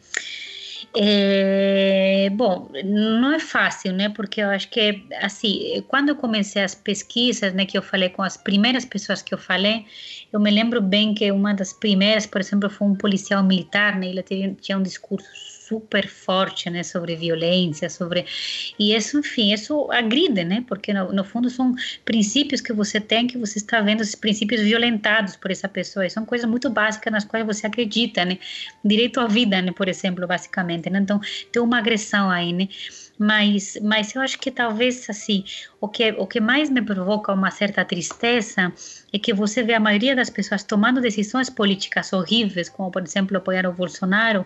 É, 0.95 2.29
bom, 2.31 2.69
não 2.83 3.33
é 3.33 3.39
fácil, 3.39 3.93
né? 3.93 4.09
Porque 4.09 4.41
eu 4.41 4.49
acho 4.49 4.69
que, 4.69 5.05
assim, 5.21 5.83
quando 5.87 6.09
eu 6.09 6.15
comecei 6.15 6.63
as 6.63 6.73
pesquisas, 6.73 7.53
né, 7.53 7.65
que 7.65 7.77
eu 7.77 7.81
falei 7.83 8.09
com 8.09 8.23
as 8.23 8.35
primeiras 8.35 8.83
pessoas 8.85 9.21
que 9.21 9.33
eu 9.33 9.37
falei, 9.37 9.85
eu 10.31 10.39
me 10.39 10.49
lembro 10.49 10.81
bem 10.81 11.13
que 11.13 11.31
uma 11.31 11.53
das 11.53 11.71
primeiras, 11.73 12.25
por 12.25 12.41
exemplo, 12.41 12.69
foi 12.69 12.87
um 12.87 12.95
policial 12.95 13.43
militar, 13.43 13.97
né? 13.99 14.07
Ele 14.07 14.23
tinha 14.55 14.77
um 14.77 14.81
discurso 14.83 15.27
super 15.67 16.07
forte, 16.07 16.69
né, 16.69 16.83
sobre 16.83 17.15
violência, 17.15 17.89
sobre 17.89 18.25
e 18.79 18.95
isso, 18.95 19.19
enfim, 19.19 19.53
isso 19.53 19.91
agride, 19.91 20.43
né, 20.43 20.63
porque 20.67 20.93
no, 20.93 21.11
no 21.11 21.23
fundo 21.23 21.49
são 21.49 21.75
princípios 22.05 22.61
que 22.61 22.73
você 22.73 22.99
tem 22.99 23.27
que 23.27 23.37
você 23.37 23.57
está 23.59 23.81
vendo 23.81 24.01
esses 24.01 24.15
princípios 24.15 24.61
violentados 24.61 25.35
por 25.35 25.51
essa 25.51 25.67
pessoa, 25.67 26.05
e 26.05 26.09
são 26.09 26.25
coisas 26.25 26.49
muito 26.49 26.69
básicas 26.69 27.11
nas 27.11 27.25
quais 27.25 27.45
você 27.45 27.67
acredita, 27.67 28.23
né, 28.25 28.37
direito 28.83 29.19
à 29.19 29.27
vida, 29.27 29.61
né, 29.61 29.71
por 29.71 29.87
exemplo, 29.87 30.25
basicamente, 30.25 30.89
né, 30.89 30.99
então 30.99 31.19
tem 31.51 31.61
uma 31.61 31.79
agressão 31.79 32.29
aí, 32.29 32.53
né, 32.53 32.67
mas, 33.17 33.77
mas 33.81 34.13
eu 34.15 34.21
acho 34.21 34.37
que 34.39 34.51
talvez 34.51 35.09
assim 35.09 35.43
o 35.81 35.87
que 35.87 36.11
o 36.17 36.27
que 36.27 36.39
mais 36.39 36.69
me 36.69 36.81
provoca 36.81 37.33
uma 37.33 37.51
certa 37.51 37.83
tristeza 37.83 38.71
é 39.11 39.17
que 39.19 39.33
você 39.33 39.63
vê 39.63 39.73
a 39.73 39.79
maioria 39.79 40.15
das 40.15 40.29
pessoas 40.29 40.63
tomando 40.63 41.01
decisões 41.01 41.49
políticas 41.49 42.13
horríveis, 42.13 42.69
como 42.69 42.91
por 42.91 43.03
exemplo 43.03 43.37
apoiar 43.37 43.65
o 43.65 43.73
Bolsonaro, 43.73 44.45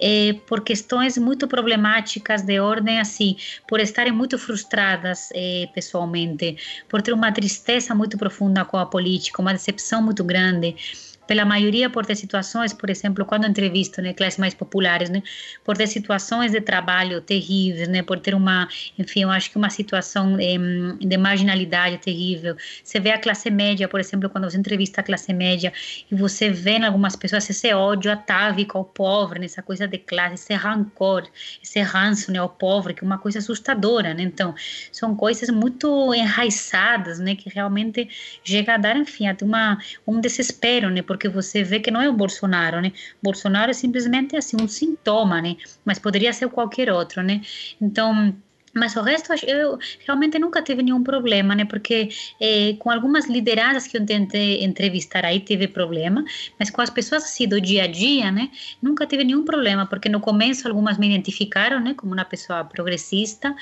é, 0.00 0.34
por 0.46 0.62
questões 0.62 1.16
muito 1.16 1.46
problemáticas 1.46 2.42
de 2.42 2.58
ordem 2.60 2.98
assim, 3.00 3.36
por 3.68 3.80
estarem 3.80 4.12
muito 4.12 4.38
frustradas 4.38 5.28
é, 5.34 5.68
pessoalmente, 5.74 6.56
por 6.88 7.00
ter 7.00 7.12
uma 7.12 7.32
tristeza 7.32 7.94
muito 7.94 8.18
profunda 8.18 8.64
com 8.64 8.76
a 8.76 8.86
política, 8.86 9.40
uma 9.40 9.52
decepção 9.52 10.02
muito 10.02 10.24
grande 10.24 10.74
pela 11.26 11.44
maioria 11.44 11.88
por 11.88 12.04
ter 12.04 12.16
situações, 12.16 12.72
por 12.72 12.90
exemplo, 12.90 13.24
quando 13.24 13.46
entrevisto 13.46 14.02
né, 14.02 14.12
classes 14.12 14.38
mais 14.38 14.54
populares, 14.54 15.08
né, 15.08 15.22
por 15.64 15.76
ter 15.76 15.86
situações 15.86 16.52
de 16.52 16.60
trabalho 16.60 17.20
terríveis, 17.20 17.88
né, 17.88 18.02
por 18.02 18.18
ter 18.18 18.34
uma, 18.34 18.68
enfim, 18.98 19.22
eu 19.22 19.30
acho 19.30 19.50
que 19.50 19.56
uma 19.56 19.70
situação 19.70 20.36
eh, 20.38 20.58
de 21.00 21.16
marginalidade 21.16 21.98
terrível. 21.98 22.56
Você 22.82 23.00
vê 23.00 23.10
a 23.10 23.18
classe 23.18 23.50
média, 23.50 23.88
por 23.88 24.00
exemplo, 24.00 24.28
quando 24.28 24.50
você 24.50 24.58
entrevista 24.58 25.00
a 25.00 25.04
classe 25.04 25.32
média 25.32 25.72
e 26.10 26.14
você 26.14 26.50
vê 26.50 26.72
em 26.72 26.84
algumas 26.84 27.16
pessoas 27.16 27.48
esse 27.48 27.72
ódio 27.72 28.10
atávico 28.10 28.76
ao 28.76 28.84
pobre, 28.84 29.38
né, 29.38 29.46
coisa 29.64 29.86
de 29.86 29.98
classe, 29.98 30.34
esse 30.34 30.54
rancor, 30.54 31.26
esse 31.62 31.80
ranço 31.80 32.32
né, 32.32 32.38
ao 32.38 32.48
pobre, 32.48 32.94
que 32.94 33.04
é 33.04 33.06
uma 33.06 33.18
coisa 33.18 33.38
assustadora, 33.38 34.12
né? 34.14 34.22
Então, 34.22 34.54
são 34.90 35.14
coisas 35.14 35.48
muito 35.50 36.12
enraizadas, 36.14 37.18
né, 37.18 37.34
que 37.34 37.48
realmente 37.48 38.08
chega 38.44 38.74
a 38.74 38.76
dar, 38.76 38.96
enfim, 38.96 39.26
até 39.28 39.44
uma, 39.44 39.78
um 40.06 40.20
desespero, 40.20 40.90
né, 40.90 41.02
porque 41.12 41.28
você 41.28 41.62
vê 41.62 41.78
que 41.78 41.90
não 41.90 42.00
é 42.00 42.08
o 42.08 42.12
Bolsonaro, 42.14 42.80
né? 42.80 42.90
Bolsonaro 43.22 43.70
é 43.70 43.74
simplesmente 43.74 44.34
assim 44.34 44.56
um 44.58 44.66
sintoma, 44.66 45.42
né? 45.42 45.56
Mas 45.84 45.98
poderia 45.98 46.32
ser 46.32 46.48
qualquer 46.48 46.90
outro, 46.90 47.22
né? 47.22 47.42
Então 47.78 48.34
mas 48.74 48.96
o 48.96 49.02
resto, 49.02 49.32
eu 49.46 49.78
realmente 50.06 50.38
nunca 50.38 50.62
tive 50.62 50.82
nenhum 50.82 51.02
problema, 51.02 51.54
né? 51.54 51.64
Porque 51.64 52.08
eh, 52.40 52.74
com 52.78 52.90
algumas 52.90 53.26
lideradas 53.26 53.86
que 53.86 53.96
eu 53.96 54.04
tentei 54.04 54.64
entrevistar 54.64 55.24
aí 55.24 55.40
tive 55.40 55.68
problema, 55.68 56.24
mas 56.58 56.70
com 56.70 56.80
as 56.80 56.90
pessoas 56.90 57.24
assim 57.24 57.46
do 57.46 57.60
dia 57.60 57.84
a 57.84 57.86
dia, 57.86 58.30
né? 58.30 58.50
Nunca 58.80 59.06
tive 59.06 59.24
nenhum 59.24 59.44
problema, 59.44 59.86
porque 59.86 60.08
no 60.08 60.20
começo 60.20 60.66
algumas 60.66 60.98
me 60.98 61.06
identificaram, 61.06 61.80
né? 61.80 61.94
Como 61.94 62.12
uma 62.12 62.24
pessoa 62.24 62.64
progressista, 62.64 63.54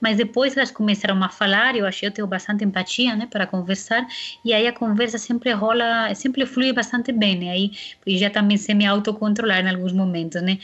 mas 0.00 0.16
depois 0.16 0.56
elas 0.56 0.70
começaram 0.70 1.22
a 1.22 1.28
falar, 1.28 1.74
eu 1.76 1.86
achei 1.86 2.08
eu 2.08 2.12
tenho 2.12 2.26
bastante 2.26 2.64
empatia, 2.64 3.16
né? 3.16 3.26
Para 3.26 3.46
conversar, 3.46 4.06
e 4.44 4.52
aí 4.52 4.66
a 4.66 4.72
conversa 4.72 5.18
sempre 5.18 5.50
rola, 5.52 6.14
sempre 6.14 6.44
flui 6.46 6.72
bastante 6.72 7.12
bem, 7.12 7.38
né? 7.38 7.50
Aí 7.50 7.70
já 8.06 8.30
também 8.30 8.56
sei 8.56 8.74
me 8.74 8.86
autocontrolar 8.86 9.64
em 9.64 9.70
alguns 9.70 9.92
momentos, 9.92 10.42
né? 10.42 10.58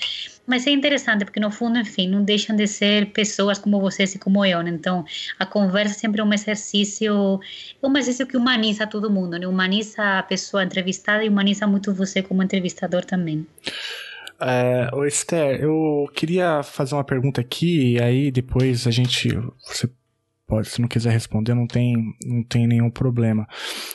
Mas 0.46 0.66
é 0.66 0.70
interessante, 0.70 1.24
porque 1.24 1.40
no 1.40 1.50
fundo, 1.50 1.78
enfim, 1.78 2.08
não 2.08 2.22
deixam 2.22 2.54
de 2.54 2.66
ser 2.66 3.12
pessoas 3.12 3.58
como 3.58 3.80
vocês 3.80 4.14
e 4.14 4.18
como 4.18 4.44
eu, 4.44 4.62
né? 4.62 4.70
Então, 4.70 5.04
a 5.38 5.46
conversa 5.46 5.98
sempre 5.98 6.20
é 6.20 6.24
um 6.24 6.32
exercício, 6.32 7.40
é 7.82 7.86
um 7.86 7.96
exercício 7.96 8.26
que 8.26 8.36
humaniza 8.36 8.86
todo 8.86 9.10
mundo, 9.10 9.38
né? 9.38 9.46
Humaniza 9.46 10.18
a 10.18 10.22
pessoa 10.22 10.62
entrevistada 10.62 11.24
e 11.24 11.28
humaniza 11.28 11.66
muito 11.66 11.94
você 11.94 12.22
como 12.22 12.42
entrevistador 12.42 13.04
também. 13.04 13.46
É, 14.40 14.90
Esther, 15.06 15.60
eu 15.62 16.10
queria 16.14 16.62
fazer 16.62 16.94
uma 16.94 17.04
pergunta 17.04 17.40
aqui, 17.40 17.94
e 17.94 18.02
aí 18.02 18.30
depois 18.30 18.86
a 18.86 18.90
gente. 18.90 19.28
Você 19.66 19.88
Pode, 20.46 20.68
se 20.68 20.78
não 20.78 20.88
quiser 20.88 21.10
responder, 21.10 21.54
não 21.54 21.66
tem, 21.66 22.14
não 22.22 22.42
tem 22.42 22.66
nenhum 22.66 22.90
problema. 22.90 23.48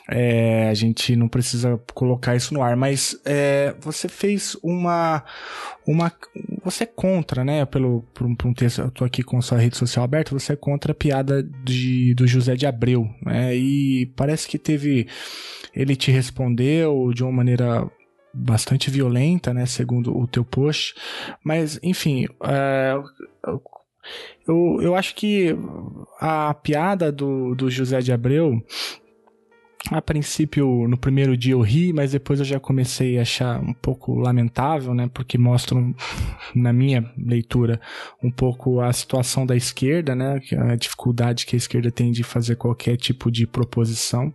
É, 0.09 0.67
a 0.67 0.73
gente 0.73 1.15
não 1.15 1.27
precisa 1.27 1.79
colocar 1.93 2.35
isso 2.35 2.55
no 2.55 2.63
ar, 2.63 2.75
mas 2.75 3.15
é, 3.23 3.75
você 3.79 4.09
fez 4.09 4.57
uma, 4.63 5.23
uma, 5.85 6.11
você 6.63 6.85
é 6.85 6.87
contra, 6.87 7.43
né? 7.43 7.65
Pelo 7.65 8.01
por 8.15 8.25
um, 8.25 8.33
por 8.33 8.47
um 8.47 8.53
texto, 8.53 8.81
eu 8.81 8.89
tô 8.89 9.05
aqui 9.05 9.21
com 9.21 9.39
sua 9.43 9.59
rede 9.59 9.77
social 9.77 10.03
aberta. 10.03 10.31
Você 10.31 10.53
é 10.53 10.55
contra 10.55 10.91
a 10.91 10.95
piada 10.95 11.43
de, 11.63 12.15
do 12.15 12.25
José 12.25 12.55
de 12.55 12.65
Abreu, 12.65 13.07
né? 13.23 13.55
E 13.55 14.07
parece 14.15 14.47
que 14.47 14.57
teve, 14.57 15.07
ele 15.71 15.95
te 15.95 16.09
respondeu 16.09 17.13
de 17.13 17.23
uma 17.23 17.31
maneira 17.31 17.87
bastante 18.33 18.89
violenta, 18.89 19.53
né? 19.53 19.67
Segundo 19.67 20.17
o 20.17 20.25
teu 20.25 20.43
post, 20.43 20.95
mas 21.43 21.79
enfim. 21.83 22.25
É, 22.43 22.95
eu, 24.47 24.79
eu 24.81 24.95
acho 24.95 25.15
que 25.15 25.55
a 26.19 26.53
piada 26.53 27.11
do, 27.11 27.55
do 27.55 27.69
José 27.69 27.99
de 27.99 28.11
Abreu 28.11 28.61
a 29.91 30.01
princípio, 30.01 30.87
no 30.87 30.97
primeiro 30.97 31.37
dia 31.37 31.53
eu 31.53 31.61
ri, 31.61 31.93
mas 31.93 32.11
depois 32.11 32.39
eu 32.39 32.45
já 32.45 32.59
comecei 32.59 33.17
a 33.17 33.21
achar 33.21 33.59
um 33.59 33.73
pouco 33.73 34.13
lamentável, 34.15 34.93
né? 34.93 35.09
Porque 35.13 35.37
mostram, 35.37 35.95
na 36.53 36.73
minha 36.73 37.09
leitura, 37.17 37.79
um 38.21 38.29
pouco 38.29 38.81
a 38.81 38.91
situação 38.91 39.45
da 39.45 39.55
esquerda, 39.55 40.13
né? 40.15 40.39
A 40.71 40.75
dificuldade 40.75 41.45
que 41.45 41.55
a 41.55 41.57
esquerda 41.57 41.89
tem 41.89 42.11
de 42.11 42.23
fazer 42.23 42.55
qualquer 42.55 42.97
tipo 42.97 43.31
de 43.31 43.47
proposição 43.47 44.33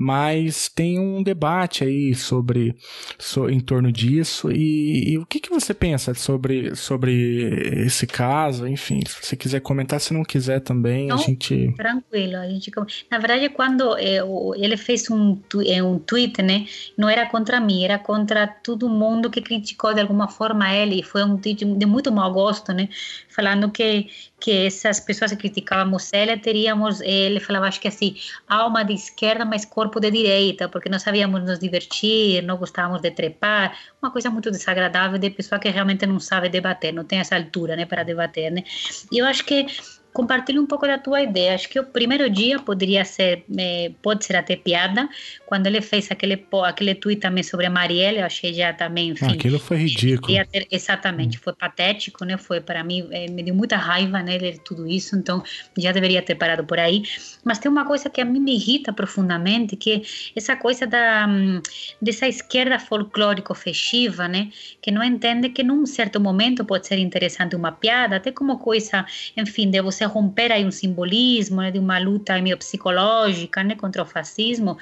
mas 0.00 0.66
tem 0.70 0.98
um 0.98 1.22
debate 1.22 1.84
aí 1.84 2.14
sobre, 2.14 2.74
so, 3.18 3.50
em 3.50 3.60
torno 3.60 3.92
disso 3.92 4.50
e, 4.50 5.10
e, 5.12 5.18
o 5.18 5.26
que, 5.26 5.38
que 5.38 5.50
você 5.50 5.74
pensa 5.74 6.14
sobre, 6.14 6.74
sobre 6.74 7.84
esse 7.84 8.06
caso, 8.06 8.66
enfim, 8.66 9.00
se 9.06 9.22
você 9.22 9.36
quiser 9.36 9.60
comentar, 9.60 10.00
se 10.00 10.14
não 10.14 10.24
quiser 10.24 10.60
também, 10.60 11.08
não, 11.08 11.16
a 11.16 11.18
gente... 11.18 11.74
Tranquilo, 11.76 12.36
a 12.36 12.48
gente... 12.48 12.72
Na 13.10 13.18
verdade, 13.18 13.50
quando 13.50 13.98
eu, 13.98 14.54
ele 14.62 14.76
fez 14.76 15.10
um, 15.10 15.38
um 15.84 15.98
tweet, 15.98 16.42
né, 16.42 16.66
não 16.96 17.08
era 17.08 17.26
contra 17.26 17.60
mim, 17.60 17.84
era 17.84 17.98
contra 17.98 18.46
todo 18.46 18.88
mundo 18.88 19.30
que 19.30 19.40
criticou 19.40 19.94
de 19.94 20.00
alguma 20.00 20.28
forma 20.28 20.72
ele, 20.74 21.02
foi 21.02 21.24
um 21.24 21.36
tweet 21.36 21.64
de 21.64 21.86
muito 21.86 22.12
mau 22.12 22.32
gosto, 22.32 22.72
né, 22.72 22.88
falando 23.28 23.70
que 23.70 24.08
que 24.40 24.66
essas 24.66 24.98
pessoas 24.98 25.30
que 25.32 25.36
criticávamos 25.36 26.10
ele 26.14 26.36
teríamos, 26.38 27.00
ele 27.02 27.38
falava 27.38 27.66
acho 27.66 27.78
que 27.78 27.88
assim, 27.88 28.16
alma 28.48 28.82
de 28.82 28.94
esquerda, 28.94 29.44
mas 29.44 29.66
corpo 29.66 30.00
de 30.00 30.10
direita, 30.10 30.68
porque 30.68 30.88
não 30.88 30.98
sabíamos 30.98 31.44
nos 31.44 31.58
divertir, 31.58 32.42
não 32.42 32.56
gostávamos 32.56 33.02
de 33.02 33.10
trepar, 33.10 33.76
uma 34.00 34.10
coisa 34.10 34.30
muito 34.30 34.50
desagradável 34.50 35.18
de 35.18 35.30
pessoa 35.30 35.58
que 35.58 35.68
realmente 35.68 36.06
não 36.06 36.18
sabe 36.18 36.48
debater, 36.48 36.92
não 36.92 37.04
tem 37.04 37.18
essa 37.20 37.36
altura, 37.36 37.76
né, 37.76 37.84
para 37.84 38.02
debater, 38.02 38.50
né? 38.50 38.64
E 39.12 39.18
eu 39.18 39.26
acho 39.26 39.44
que 39.44 39.66
compartilho 40.12 40.62
um 40.62 40.66
pouco 40.66 40.86
da 40.86 40.98
tua 40.98 41.22
ideia. 41.22 41.54
Acho 41.54 41.68
que 41.68 41.78
o 41.78 41.84
primeiro 41.84 42.28
dia 42.28 42.58
poderia 42.58 43.04
ser, 43.04 43.44
eh, 43.56 43.92
pode 44.02 44.24
ser 44.24 44.36
até 44.36 44.56
piada. 44.56 45.08
Quando 45.46 45.66
ele 45.66 45.80
fez 45.80 46.10
aquele 46.10 46.46
aquele 46.64 46.94
tweet 46.94 47.20
também 47.20 47.42
sobre 47.42 47.66
a 47.66 47.70
Marielle, 47.70 48.18
eu 48.18 48.26
achei 48.26 48.52
já 48.52 48.72
também, 48.72 49.10
enfim. 49.10 49.32
Aquilo 49.32 49.58
foi 49.58 49.78
ridículo. 49.78 50.36
Ter, 50.50 50.66
exatamente, 50.70 51.38
foi 51.38 51.52
patético, 51.52 52.24
né? 52.24 52.36
Foi 52.36 52.60
para 52.60 52.82
mim, 52.82 53.06
eh, 53.10 53.30
me 53.30 53.42
deu 53.42 53.54
muita 53.54 53.76
raiva, 53.76 54.22
né? 54.22 54.38
Ler 54.38 54.58
tudo 54.58 54.86
isso, 54.86 55.16
então 55.16 55.42
já 55.78 55.92
deveria 55.92 56.22
ter 56.22 56.34
parado 56.34 56.64
por 56.64 56.78
aí. 56.78 57.02
Mas 57.44 57.58
tem 57.58 57.70
uma 57.70 57.84
coisa 57.84 58.10
que 58.10 58.20
a 58.20 58.24
mim 58.24 58.40
me 58.40 58.54
irrita 58.54 58.92
profundamente, 58.92 59.76
que 59.76 59.92
é 59.92 60.02
essa 60.34 60.56
coisa 60.56 60.86
da 60.86 61.26
hum, 61.28 61.60
dessa 62.00 62.26
esquerda 62.26 62.78
folclórico 62.78 63.54
festiva, 63.54 64.26
né? 64.26 64.50
Que 64.80 64.90
não 64.90 65.02
entende 65.02 65.50
que 65.50 65.62
num 65.62 65.86
certo 65.86 66.20
momento 66.20 66.64
pode 66.64 66.86
ser 66.86 66.98
interessante 66.98 67.54
uma 67.54 67.72
piada, 67.72 68.16
até 68.16 68.32
como 68.32 68.58
coisa, 68.58 69.04
enfim, 69.36 69.70
de 69.70 69.80
você 69.80 69.99
você 70.00 70.04
romper 70.06 70.50
aí 70.50 70.64
um 70.64 70.70
simbolismo 70.70 71.60
né, 71.60 71.70
de 71.70 71.78
uma 71.78 71.98
luta 71.98 72.40
meio 72.40 72.56
psicológica 72.56 73.62
né, 73.62 73.74
contra 73.74 74.02
o 74.02 74.06
fascismo, 74.06 74.78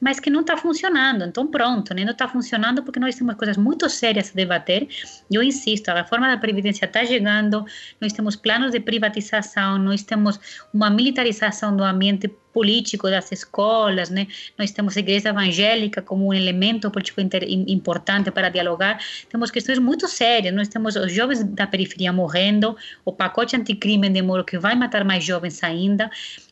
mas 0.00 0.20
que 0.20 0.30
não 0.30 0.40
está 0.40 0.56
funcionando. 0.56 1.24
Então, 1.24 1.46
pronto, 1.46 1.94
né? 1.94 2.04
não 2.04 2.12
está 2.12 2.28
funcionando 2.28 2.82
porque 2.82 3.00
nós 3.00 3.14
temos 3.14 3.34
coisas 3.34 3.56
muito 3.56 3.88
sérias 3.88 4.30
a 4.30 4.34
debater. 4.34 4.88
Eu 5.30 5.42
insisto, 5.42 5.88
a 5.88 5.94
reforma 5.94 6.28
da 6.28 6.36
Previdência 6.36 6.84
está 6.84 7.04
chegando, 7.04 7.64
nós 8.00 8.12
temos 8.12 8.36
planos 8.36 8.72
de 8.72 8.80
privatização, 8.80 9.78
nós 9.78 10.02
temos 10.02 10.38
uma 10.72 10.90
militarização 10.90 11.76
do 11.76 11.82
ambiente 11.82 12.28
político 12.52 13.10
das 13.10 13.32
escolas, 13.32 14.10
né? 14.10 14.28
Nós 14.56 14.70
temos 14.70 14.96
a 14.96 15.00
igreja 15.00 15.30
evangélica 15.30 16.00
como 16.00 16.28
um 16.28 16.32
elemento 16.32 16.88
político 16.88 17.20
importante 17.20 18.30
para 18.30 18.48
dialogar. 18.48 19.00
Temos 19.28 19.50
questões 19.50 19.80
muito 19.80 20.06
sérias. 20.06 20.54
Nós 20.54 20.68
temos 20.68 20.94
os 20.94 21.12
jovens 21.12 21.42
da 21.42 21.66
periferia 21.66 22.12
morrendo, 22.12 22.76
o 23.04 23.12
pacote 23.12 23.56
anticrime 23.56 24.08
de 24.08 24.22
Moro 24.22 24.44
que 24.44 24.56
vai 24.56 24.76
matar 24.76 25.04
mais 25.04 25.24
jovens 25.24 25.64
ainda. 25.64 26.08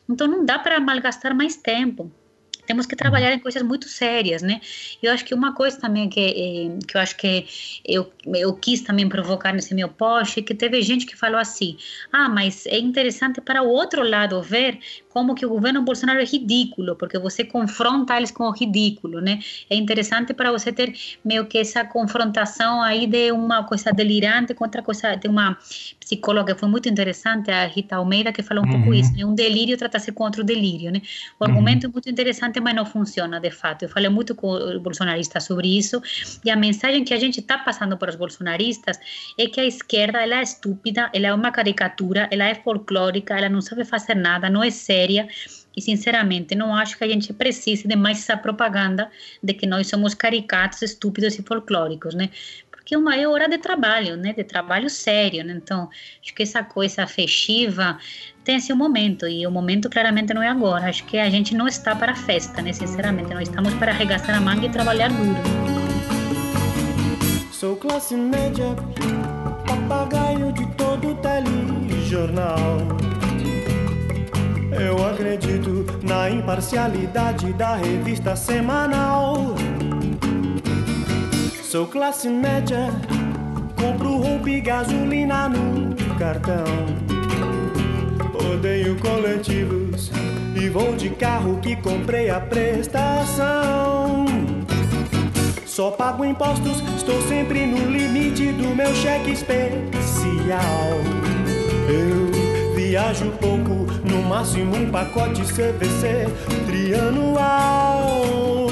Então 0.09 0.27
não 0.27 0.43
dá 0.43 0.59
para 0.59 0.77
malgastar 0.81 1.33
mais 1.33 1.55
tempo 1.55 2.11
temos 2.65 2.85
que 2.85 2.95
trabalhar 2.95 3.33
em 3.33 3.39
coisas 3.39 3.61
muito 3.61 3.87
sérias, 3.87 4.41
né? 4.41 4.61
Eu 5.01 5.11
acho 5.11 5.25
que 5.25 5.33
uma 5.33 5.53
coisa 5.53 5.79
também 5.79 6.09
que, 6.09 6.19
eh, 6.19 6.79
que 6.87 6.97
eu 6.97 7.01
acho 7.01 7.15
que 7.17 7.45
eu, 7.85 8.11
eu 8.33 8.53
quis 8.55 8.81
também 8.81 9.07
provocar 9.07 9.53
nesse 9.53 9.73
meu 9.73 9.89
post 9.89 10.39
é 10.39 10.43
que 10.43 10.53
teve 10.53 10.81
gente 10.81 11.05
que 11.05 11.15
falou 11.15 11.39
assim: 11.39 11.77
ah, 12.11 12.29
mas 12.29 12.65
é 12.65 12.77
interessante 12.77 13.41
para 13.41 13.61
o 13.63 13.67
outro 13.67 14.03
lado 14.03 14.41
ver 14.41 14.79
como 15.13 15.35
que 15.35 15.45
o 15.45 15.49
governo 15.49 15.83
Bolsonaro 15.83 16.19
é 16.19 16.25
ridículo, 16.25 16.95
porque 16.95 17.19
você 17.19 17.43
confronta 17.43 18.17
eles 18.17 18.31
com 18.31 18.45
o 18.45 18.51
ridículo, 18.51 19.21
né? 19.21 19.39
É 19.69 19.75
interessante 19.75 20.33
para 20.33 20.51
você 20.51 20.73
ter 20.73 20.91
meio 21.23 21.45
que 21.45 21.59
essa 21.59 21.85
confrontação 21.85 22.81
aí 22.81 23.05
de 23.05 23.31
uma 23.31 23.63
coisa 23.63 23.91
delirante 23.91 24.55
com 24.55 24.63
outra 24.63 24.81
coisa, 24.81 25.15
de 25.15 25.27
uma 25.27 25.55
psicóloga 25.99 26.55
foi 26.55 26.67
muito 26.67 26.89
interessante, 26.89 27.51
a 27.51 27.67
Rita 27.67 27.97
Almeida, 27.97 28.33
que 28.33 28.41
falou 28.41 28.65
um 28.65 28.67
uhum. 28.67 28.73
pouco 28.73 28.93
isso, 28.95 29.13
né? 29.13 29.23
Um 29.23 29.35
delírio 29.35 29.77
trata-se 29.77 30.11
contra 30.11 30.41
o 30.41 30.43
delírio, 30.43 30.91
né? 30.91 31.01
O 31.39 31.43
argumento 31.45 31.83
uhum. 31.83 31.91
é 31.91 31.93
muito 31.93 32.09
interessante, 32.09 32.59
mas 32.59 32.73
não 32.73 32.85
funciona, 32.85 33.39
de 33.39 33.51
fato. 33.51 33.83
Eu 33.83 33.89
falei 33.89 34.09
muito 34.09 34.33
com 34.33 34.47
o 34.47 34.79
bolsonarista 34.79 35.39
sobre 35.39 35.77
isso, 35.77 36.01
e 36.43 36.49
a 36.49 36.55
mensagem 36.55 37.03
que 37.03 37.13
a 37.13 37.19
gente 37.19 37.39
está 37.39 37.59
passando 37.59 37.95
para 37.97 38.09
os 38.09 38.15
bolsonaristas 38.15 38.99
é 39.37 39.45
que 39.45 39.59
a 39.59 39.65
esquerda, 39.65 40.19
ela 40.23 40.39
é 40.39 40.41
estúpida, 40.41 41.11
ela 41.13 41.27
é 41.27 41.33
uma 41.33 41.51
caricatura, 41.51 42.27
ela 42.31 42.45
é 42.45 42.55
folclórica, 42.55 43.37
ela 43.37 43.47
não 43.47 43.61
sabe 43.61 43.85
fazer 43.85 44.15
nada, 44.15 44.49
não 44.49 44.63
é 44.63 44.71
séria, 44.71 45.02
e, 45.75 45.81
sinceramente, 45.81 46.55
não 46.55 46.75
acho 46.75 46.97
que 46.97 47.03
a 47.03 47.07
gente 47.07 47.33
precise 47.33 47.87
de 47.87 47.95
mais 47.95 48.19
essa 48.19 48.37
propaganda 48.37 49.09
de 49.41 49.53
que 49.53 49.65
nós 49.65 49.87
somos 49.87 50.13
caricatos, 50.13 50.81
estúpidos 50.81 51.37
e 51.37 51.41
folclóricos, 51.41 52.13
né? 52.13 52.29
Porque 52.71 52.95
uma 52.97 53.15
é 53.15 53.27
hora 53.27 53.47
de 53.47 53.57
trabalho, 53.57 54.17
né? 54.17 54.33
De 54.33 54.43
trabalho 54.43 54.89
sério, 54.89 55.43
né? 55.43 55.53
Então, 55.55 55.89
acho 56.21 56.33
que 56.35 56.43
essa 56.43 56.63
coisa 56.63 57.07
festiva 57.07 57.97
tem 58.43 58.59
seu 58.59 58.75
momento, 58.75 59.25
e 59.25 59.47
o 59.47 59.51
momento 59.51 59.89
claramente 59.89 60.33
não 60.33 60.43
é 60.43 60.49
agora. 60.49 60.89
Acho 60.89 61.05
que 61.05 61.17
a 61.17 61.29
gente 61.29 61.55
não 61.55 61.67
está 61.67 61.95
para 61.95 62.13
festa, 62.13 62.61
né? 62.61 62.73
Sinceramente, 62.73 63.33
nós 63.33 63.47
estamos 63.47 63.73
para 63.75 63.91
arregaçar 63.91 64.35
a 64.35 64.41
manga 64.41 64.65
e 64.65 64.69
trabalhar 64.69 65.09
duro. 65.09 65.39
Sou 67.51 67.77
classe 67.77 68.15
média, 68.15 68.75
papagaio 69.65 70.51
de 70.51 70.67
todo 70.75 71.15
telejornal 71.21 73.12
eu 74.79 75.05
acredito 75.07 75.85
na 76.03 76.29
imparcialidade 76.29 77.53
da 77.53 77.75
revista 77.75 78.35
semanal. 78.35 79.55
Sou 81.63 81.87
classe 81.87 82.29
média, 82.29 82.89
compro 83.75 84.17
roupa 84.17 84.49
e 84.49 84.61
gasolina 84.61 85.49
no 85.49 85.95
cartão. 86.15 86.65
Odeio 88.53 88.97
coletivos 88.99 90.11
e 90.55 90.69
vou 90.69 90.95
de 90.95 91.09
carro 91.09 91.57
que 91.59 91.75
comprei 91.75 92.29
a 92.29 92.39
prestação. 92.39 94.25
Só 95.65 95.89
pago 95.89 96.23
impostos, 96.23 96.83
estou 96.95 97.19
sempre 97.23 97.65
no 97.65 97.89
limite 97.89 98.51
do 98.51 98.75
meu 98.75 98.93
cheque 98.93 99.31
especial. 99.31 99.81
Eu 101.89 102.75
viajo 102.75 103.31
pouco, 103.41 103.87
no 104.13 104.21
máximo 104.21 104.75
um 104.75 104.91
pacote 104.91 105.41
CVC 105.41 106.27
trianual. 106.67 108.67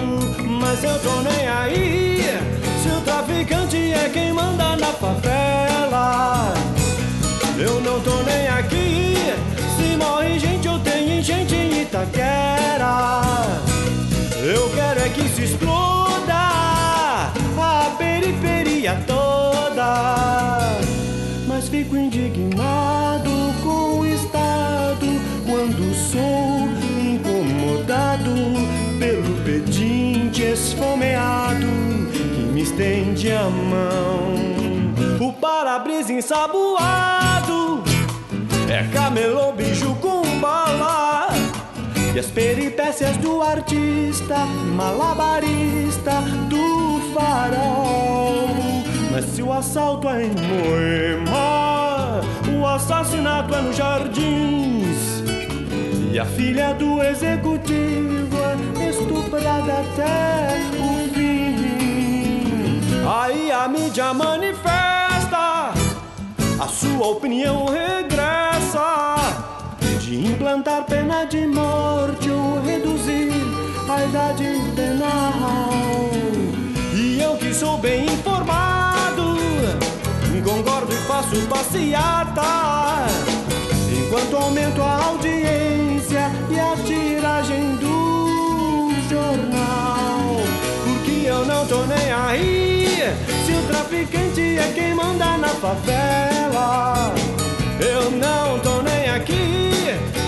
Mas 0.59 0.83
eu 0.83 0.99
tô 0.99 1.21
nem 1.21 1.47
aí, 1.47 2.23
se 2.81 2.89
o 2.89 3.01
traficante 3.01 3.91
é 3.91 4.09
quem 4.13 4.31
manda 4.31 4.75
na 4.75 4.93
favela. 4.93 6.53
Eu 7.57 7.81
não 7.81 7.99
tô 8.01 8.21
nem 8.23 8.47
aqui, 8.47 9.15
se 9.75 9.97
morre 9.97 10.37
gente 10.37 10.67
ou 10.67 10.79
tem 10.79 11.19
enchente 11.19 11.55
em 11.55 11.81
Itaquera. 11.81 13.21
Eu 14.43 14.69
quero 14.69 14.99
é 14.99 15.09
que 15.09 15.27
se 15.29 15.43
exploda 15.43 17.31
a 17.57 17.95
periferia 17.97 18.95
toda. 19.07 20.79
Mas 21.47 21.67
fico 21.67 21.95
indignado 21.95 23.30
quando 25.61 25.93
sou 25.93 26.67
incomodado 26.99 28.31
pelo 28.97 29.43
pedinte 29.45 30.41
esfomeado 30.41 31.67
que 32.11 32.41
me 32.51 32.63
estende 32.63 33.31
a 33.31 33.43
mão. 33.43 34.33
O 35.19 35.31
para-brisa 35.33 36.13
ensaboado 36.13 37.83
é 38.67 38.87
camelô, 38.91 39.51
biju 39.51 39.93
com 40.01 40.23
bala. 40.39 41.27
E 42.15 42.17
as 42.17 42.25
peripécias 42.25 43.15
do 43.17 43.43
artista, 43.43 44.37
malabarista 44.75 46.21
do 46.49 47.01
farol. 47.13 48.49
Mas 49.11 49.25
se 49.25 49.43
o 49.43 49.53
assalto 49.53 50.09
é 50.09 50.23
em 50.23 50.31
Moema, 50.31 52.21
o 52.51 52.65
assassinato 52.65 53.53
é 53.53 53.61
no 53.61 53.71
Jardins. 53.71 55.21
E 56.13 56.19
a 56.19 56.25
filha 56.25 56.73
do 56.73 57.01
executivo 57.01 58.35
é 58.81 58.89
estuprada 58.89 59.79
até 59.79 60.59
o 60.77 61.13
fim. 61.13 62.81
Aí 63.07 63.49
a 63.49 63.65
mídia 63.69 64.13
manifesta, 64.13 65.71
a 66.59 66.67
sua 66.67 67.07
opinião 67.07 67.67
regressa. 67.67 69.15
De 70.01 70.27
implantar 70.27 70.83
pena 70.83 71.23
de 71.23 71.47
morte 71.47 72.29
ou 72.29 72.61
reduzir 72.61 73.31
a 73.89 74.03
idade 74.03 74.49
penal. 74.75 76.09
E 76.93 77.21
eu 77.21 77.37
que 77.37 77.53
sou 77.53 77.77
bem 77.77 78.03
informado, 78.03 79.37
concordo 80.43 80.91
e 80.91 80.97
faço 81.07 81.47
passeata. 81.47 83.05
Enquanto 83.89 84.35
aumento 84.35 84.81
a 84.81 85.05
audiência 85.05 85.90
e 86.13 86.59
a 86.59 86.75
tiragem 86.83 87.75
do 87.77 88.91
jornal. 89.09 90.41
Porque 90.83 91.25
eu 91.25 91.45
não 91.45 91.65
tô 91.65 91.85
nem 91.85 92.11
aí 92.11 93.15
se 93.45 93.53
o 93.53 93.61
traficante 93.67 94.57
é 94.57 94.71
quem 94.75 94.93
manda 94.93 95.37
na 95.37 95.47
favela. 95.47 97.13
Eu 97.79 98.11
não 98.11 98.59
tô 98.59 98.81
nem 98.81 99.09
aqui 99.09 99.71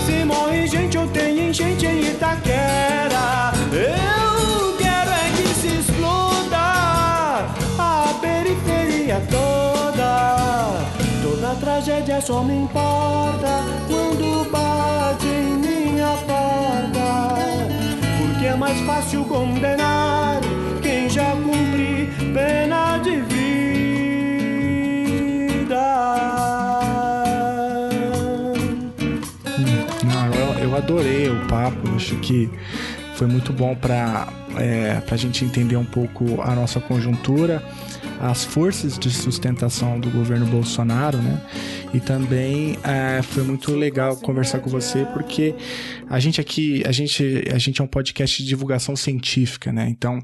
se 0.05 0.23
morre 0.23 0.67
gente 0.67 0.97
ou 0.97 1.07
tem 1.07 1.49
enchente 1.49 1.85
em 1.85 2.11
Itaquera. 2.11 3.51
Eu 3.73 4.77
quero 4.77 5.11
é 5.11 5.31
que 5.35 5.47
se 5.59 5.67
exploda 5.79 7.45
a 7.77 8.13
periferia 8.21 9.21
toda 9.29 9.53
a 11.51 11.55
tragédia 11.59 12.21
só 12.21 12.41
me 12.41 12.55
importa 12.55 13.63
quando 13.87 14.49
bate 14.49 14.72
mais 18.73 18.81
fácil 18.81 19.23
condenar 19.25 20.41
quem 20.81 21.07
já 21.09 21.31
cumpre 21.31 22.09
pena 22.33 22.97
de 22.97 23.17
vida. 23.17 23.35
Não, 30.03 30.33
eu, 30.33 30.69
eu 30.69 30.75
adorei 30.75 31.29
o 31.29 31.45
papo, 31.47 31.95
acho 31.95 32.15
que 32.17 32.49
foi 33.15 33.27
muito 33.27 33.53
bom 33.53 33.75
para 33.75 34.27
é, 34.57 35.01
a 35.09 35.15
gente 35.15 35.45
entender 35.45 35.75
um 35.75 35.85
pouco 35.85 36.41
a 36.41 36.55
nossa 36.55 36.79
conjuntura 36.79 37.61
as 38.23 38.45
forças 38.45 38.97
de 38.97 39.11
sustentação 39.11 39.99
do 39.99 40.09
governo 40.09 40.45
Bolsonaro, 40.45 41.17
né? 41.17 41.41
E 41.93 41.99
também 41.99 42.77
é, 42.81 43.21
foi 43.21 43.43
muito 43.43 43.75
legal 43.75 44.15
conversar 44.15 44.61
com 44.61 44.69
você 44.69 45.05
porque 45.13 45.53
a 46.09 46.19
gente 46.21 46.39
aqui, 46.39 46.81
a 46.87 46.91
gente, 46.93 47.43
a 47.53 47.57
gente 47.57 47.81
é 47.81 47.83
um 47.83 47.87
podcast 47.87 48.41
de 48.41 48.47
divulgação 48.47 48.95
científica, 48.95 49.73
né? 49.73 49.89
Então, 49.89 50.19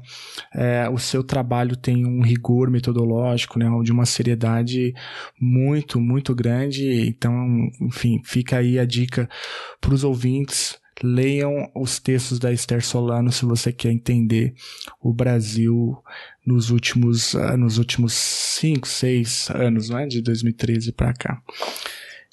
é, 0.54 0.88
o 0.88 0.96
seu 0.96 1.22
trabalho 1.22 1.76
tem 1.76 2.06
um 2.06 2.22
rigor 2.22 2.70
metodológico, 2.70 3.58
né? 3.58 3.66
De 3.84 3.92
uma 3.92 4.06
seriedade 4.06 4.94
muito, 5.38 6.00
muito 6.00 6.34
grande. 6.34 7.06
Então, 7.06 7.70
enfim, 7.82 8.22
fica 8.24 8.56
aí 8.56 8.78
a 8.78 8.86
dica 8.86 9.28
para 9.78 9.92
os 9.92 10.04
ouvintes 10.04 10.80
leiam 11.02 11.70
os 11.74 11.98
textos 11.98 12.38
da 12.38 12.52
Esther 12.52 12.84
Solano 12.84 13.32
se 13.32 13.44
você 13.44 13.72
quer 13.72 13.90
entender 13.90 14.54
o 15.00 15.12
Brasil 15.12 15.96
nos 16.44 16.70
últimos 16.70 17.34
ah, 17.34 17.56
nos 17.56 17.78
últimos 17.78 18.12
5, 18.12 18.86
6 18.86 19.50
anos, 19.50 19.88
não 19.88 19.98
é? 19.98 20.06
De 20.06 20.20
2013 20.20 20.92
para 20.92 21.12
cá. 21.12 21.42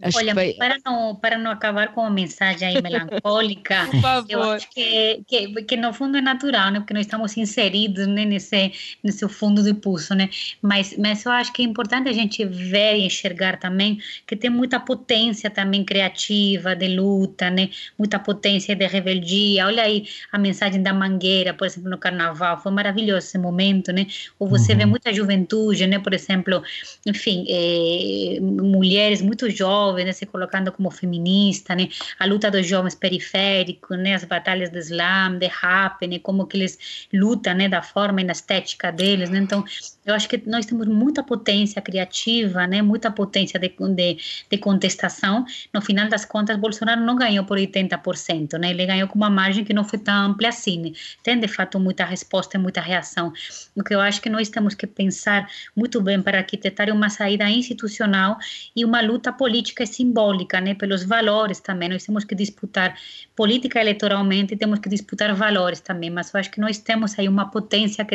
Acho 0.02 0.20
Olha, 0.20 0.36
vai... 0.36 0.54
para, 0.54 0.78
não, 0.86 1.16
para 1.16 1.38
não 1.40 1.50
acabar 1.50 1.92
com 1.92 2.02
uma 2.02 2.10
mensagem 2.12 2.68
aí 2.68 2.80
melancólica, 2.80 3.90
eu 4.30 4.44
acho 4.44 4.70
que, 4.70 5.24
que, 5.26 5.64
que 5.64 5.76
no 5.76 5.92
fundo 5.92 6.18
é 6.18 6.22
natural, 6.22 6.70
né? 6.70 6.80
Porque 6.80 6.94
nós 6.94 7.08
estamos 7.08 7.36
inseridos 7.36 8.06
né? 8.06 8.24
nesse, 8.24 8.72
nesse 9.04 9.28
fundo 9.28 9.64
do 9.64 9.74
pulso, 9.74 10.14
né? 10.14 10.30
Mas, 10.62 10.96
mas 11.00 11.26
eu 11.26 11.32
acho 11.32 11.52
que 11.52 11.64
é 11.64 11.66
importante 11.66 12.08
a 12.08 12.14
gente 12.14 12.46
ver 12.46 12.98
e 12.98 13.08
enxergar 13.08 13.58
também 13.58 14.00
que 14.28 14.36
tem 14.36 14.52
muita 14.52 14.80
potência 14.80 15.50
também 15.50 15.84
criativa, 15.84 16.76
de 16.76 16.90
luta, 16.90 17.50
né? 17.50 17.72
Muita 17.98 18.20
potência 18.20 18.76
de 18.76 18.86
rebeldia. 18.86 19.66
Olha 19.66 19.82
aí 19.82 20.06
a 20.32 20.38
mensagem 20.38 20.84
da 20.84 20.94
Mangueira, 20.94 21.56
por 21.56 21.66
exemplo, 21.66 21.90
no 21.90 21.98
Carnaval, 21.98 22.60
foi 22.60 22.72
maravilhoso 22.72 23.26
esse 23.26 23.38
momento, 23.40 23.92
né? 23.92 24.06
Ou 24.38 24.48
você 24.48 24.74
uhum. 24.74 24.78
vê 24.78 24.86
muita 24.86 25.12
juventude, 25.12 25.88
né? 25.88 25.98
Por 25.98 26.14
exemplo, 26.14 26.62
enfim, 27.04 27.46
é, 27.50 28.40
mulheres 28.40 29.24
muito 29.24 29.50
jovens, 29.50 29.87
jovens, 29.88 30.06
né, 30.06 30.12
se 30.12 30.26
colocando 30.26 30.72
como 30.72 30.92
feminista, 30.92 31.76
né, 31.76 31.90
a 32.20 32.26
luta 32.26 32.52
dos 32.52 32.66
jovens 32.68 32.96
periféricos, 32.96 33.98
né, 33.98 34.16
as 34.16 34.24
batalhas 34.24 34.70
do 34.70 34.78
Slam, 34.78 35.38
de 35.38 35.48
rap, 35.48 36.06
né, 36.08 36.20
como 36.20 36.46
que 36.46 36.58
eles 36.58 37.08
lutam, 37.14 37.54
né, 37.54 37.70
da 37.70 37.82
forma 37.82 38.22
e 38.22 38.24
na 38.24 38.34
estética 38.34 38.92
deles, 38.92 39.30
né, 39.30 39.40
então 39.40 39.64
eu 40.06 40.14
acho 40.14 40.28
que 40.30 40.42
nós 40.46 40.66
temos 40.66 40.88
muita 40.88 41.24
potência 41.24 41.82
criativa, 41.82 42.66
né, 42.68 42.82
muita 42.82 43.12
potência 43.12 43.60
de, 43.60 43.70
de, 43.70 44.18
de 44.50 44.58
contestação. 44.58 45.46
No 45.74 45.82
final 45.82 46.08
das 46.08 46.24
contas, 46.24 46.58
Bolsonaro 46.58 47.02
não 47.02 47.16
ganhou 47.16 47.46
por 47.46 47.58
80%, 47.58 48.58
né, 48.58 48.70
ele 48.72 48.86
ganhou 48.86 49.08
com 49.08 49.16
uma 49.16 49.30
margem 49.30 49.64
que 49.64 49.74
não 49.74 49.84
foi 49.84 50.00
tão 50.00 50.14
ampla 50.14 50.50
assim, 50.50 50.80
né? 50.80 50.92
tem 51.24 51.40
de 51.40 51.48
fato 51.48 51.80
muita 51.80 52.06
resposta 52.06 52.58
e 52.58 52.60
muita 52.60 52.82
reação. 52.82 53.34
O 53.76 53.84
que 53.84 53.94
eu 53.94 54.00
acho 54.00 54.22
que 54.22 54.30
nós 54.30 54.50
temos 54.50 54.74
que 54.74 54.88
pensar 54.88 55.50
muito 55.76 56.02
bem 56.02 56.22
para 56.22 56.38
arquitetar 56.38 56.90
uma 56.90 57.10
saída 57.10 57.50
institucional 57.50 58.38
e 58.76 58.86
uma 58.86 59.02
luta 59.02 59.32
política 59.32 59.77
e 59.84 59.88
simbólica, 59.88 60.60
né, 60.62 60.74
pelos 60.76 61.04
valores 61.04 61.60
também. 61.60 61.90
Nós 61.90 62.06
temos 62.06 62.24
que 62.24 62.36
disputar 62.36 62.98
política 63.36 63.80
eleitoralmente, 63.80 64.56
temos 64.56 64.80
que 64.80 64.90
disputar 64.90 65.34
valores 65.36 65.80
também, 65.80 66.10
mas 66.10 66.34
eu 66.34 66.40
acho 66.40 66.52
que 66.52 66.60
nós 66.60 66.78
temos 66.78 67.18
aí 67.18 67.28
uma 67.28 67.50
potência 67.50 68.06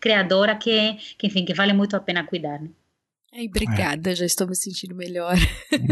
criadora 0.00 0.54
que, 0.56 0.96
que 1.18 1.26
enfim, 1.26 1.44
que 1.44 1.54
vale 1.54 1.72
muito 1.72 1.96
a 1.96 2.00
pena 2.00 2.24
cuidar. 2.24 2.60
Né? 2.60 2.68
Ai, 3.36 3.48
obrigada, 3.48 4.12
é. 4.12 4.14
já 4.14 4.24
estou 4.24 4.46
me 4.46 4.56
sentindo 4.56 4.94
melhor. 4.94 5.36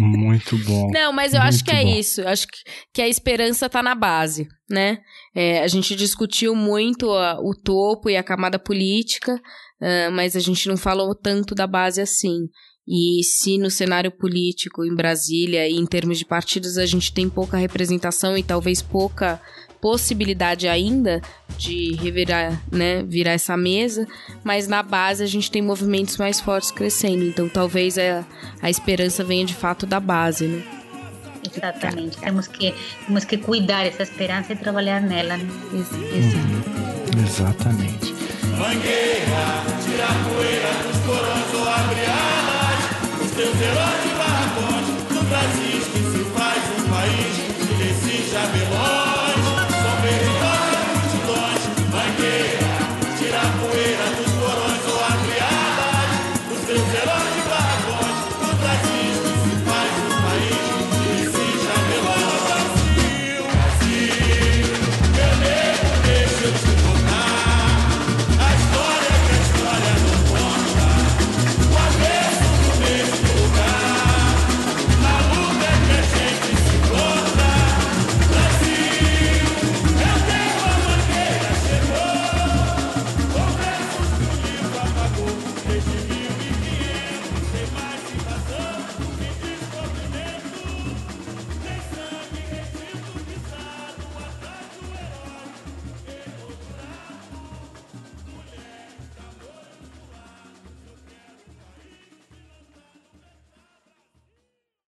Muito 0.00 0.56
bom. 0.64 0.90
Não, 0.90 1.12
mas 1.12 1.34
eu 1.34 1.42
acho 1.42 1.62
que 1.62 1.70
é 1.70 1.82
bom. 1.82 1.90
isso. 1.90 2.22
Eu 2.22 2.28
acho 2.28 2.46
que, 2.46 2.58
que 2.94 3.02
a 3.02 3.08
esperança 3.08 3.66
está 3.66 3.82
na 3.82 3.94
base, 3.94 4.48
né? 4.68 4.98
É, 5.34 5.60
a 5.62 5.68
gente 5.68 5.94
discutiu 5.94 6.54
muito 6.54 7.10
a, 7.10 7.38
o 7.38 7.54
topo 7.54 8.08
e 8.08 8.16
a 8.16 8.22
camada 8.22 8.58
política, 8.58 9.34
uh, 9.34 10.10
mas 10.12 10.34
a 10.34 10.40
gente 10.40 10.66
não 10.66 10.76
falou 10.78 11.14
tanto 11.14 11.54
da 11.54 11.66
base 11.66 12.00
assim. 12.00 12.48
E 12.86 13.22
se 13.24 13.56
no 13.56 13.70
cenário 13.70 14.10
político 14.10 14.84
em 14.84 14.94
Brasília 14.94 15.66
e 15.66 15.74
em 15.74 15.86
termos 15.86 16.18
de 16.18 16.24
partidos 16.24 16.76
a 16.76 16.84
gente 16.84 17.12
tem 17.12 17.30
pouca 17.30 17.56
representação 17.56 18.36
e 18.36 18.42
talvez 18.42 18.82
pouca 18.82 19.40
possibilidade 19.80 20.66
ainda 20.66 21.20
de 21.58 21.94
revirar, 21.96 22.58
né, 22.72 23.02
virar 23.02 23.32
essa 23.32 23.54
mesa, 23.54 24.06
mas 24.42 24.66
na 24.66 24.82
base 24.82 25.22
a 25.22 25.26
gente 25.26 25.50
tem 25.50 25.60
movimentos 25.60 26.16
mais 26.16 26.40
fortes 26.40 26.70
crescendo, 26.70 27.22
então 27.22 27.50
talvez 27.50 27.98
a, 27.98 28.24
a 28.62 28.70
esperança 28.70 29.22
venha 29.22 29.44
de 29.44 29.54
fato 29.54 29.84
da 29.84 30.00
base, 30.00 30.46
né? 30.46 30.64
Exatamente, 31.54 32.16
temos 32.16 32.46
que, 32.46 32.74
temos 33.06 33.24
que 33.24 33.36
cuidar 33.36 33.84
dessa 33.84 34.04
esperança 34.04 34.54
e 34.54 34.56
trabalhar 34.56 35.02
nela. 35.02 35.36
Né? 35.36 35.44
Uhum. 35.72 37.22
Exatamente. 37.22 38.14
Mangueira, 38.58 39.64
tira 39.84 40.06
a 40.06 40.24
poeira 40.24 40.72
dos 40.82 40.94
seus 43.34 43.60
heróis 43.60 44.02
de 44.02 44.14
barracões, 44.14 44.86
do 45.08 45.28
Brasil 45.28 45.80
que 45.92 45.98
se 45.98 46.24
faz 46.30 46.62
um 46.78 46.88
país 46.88 47.34
que 47.76 47.94
se 47.94 48.30
jamelões. 48.30 49.13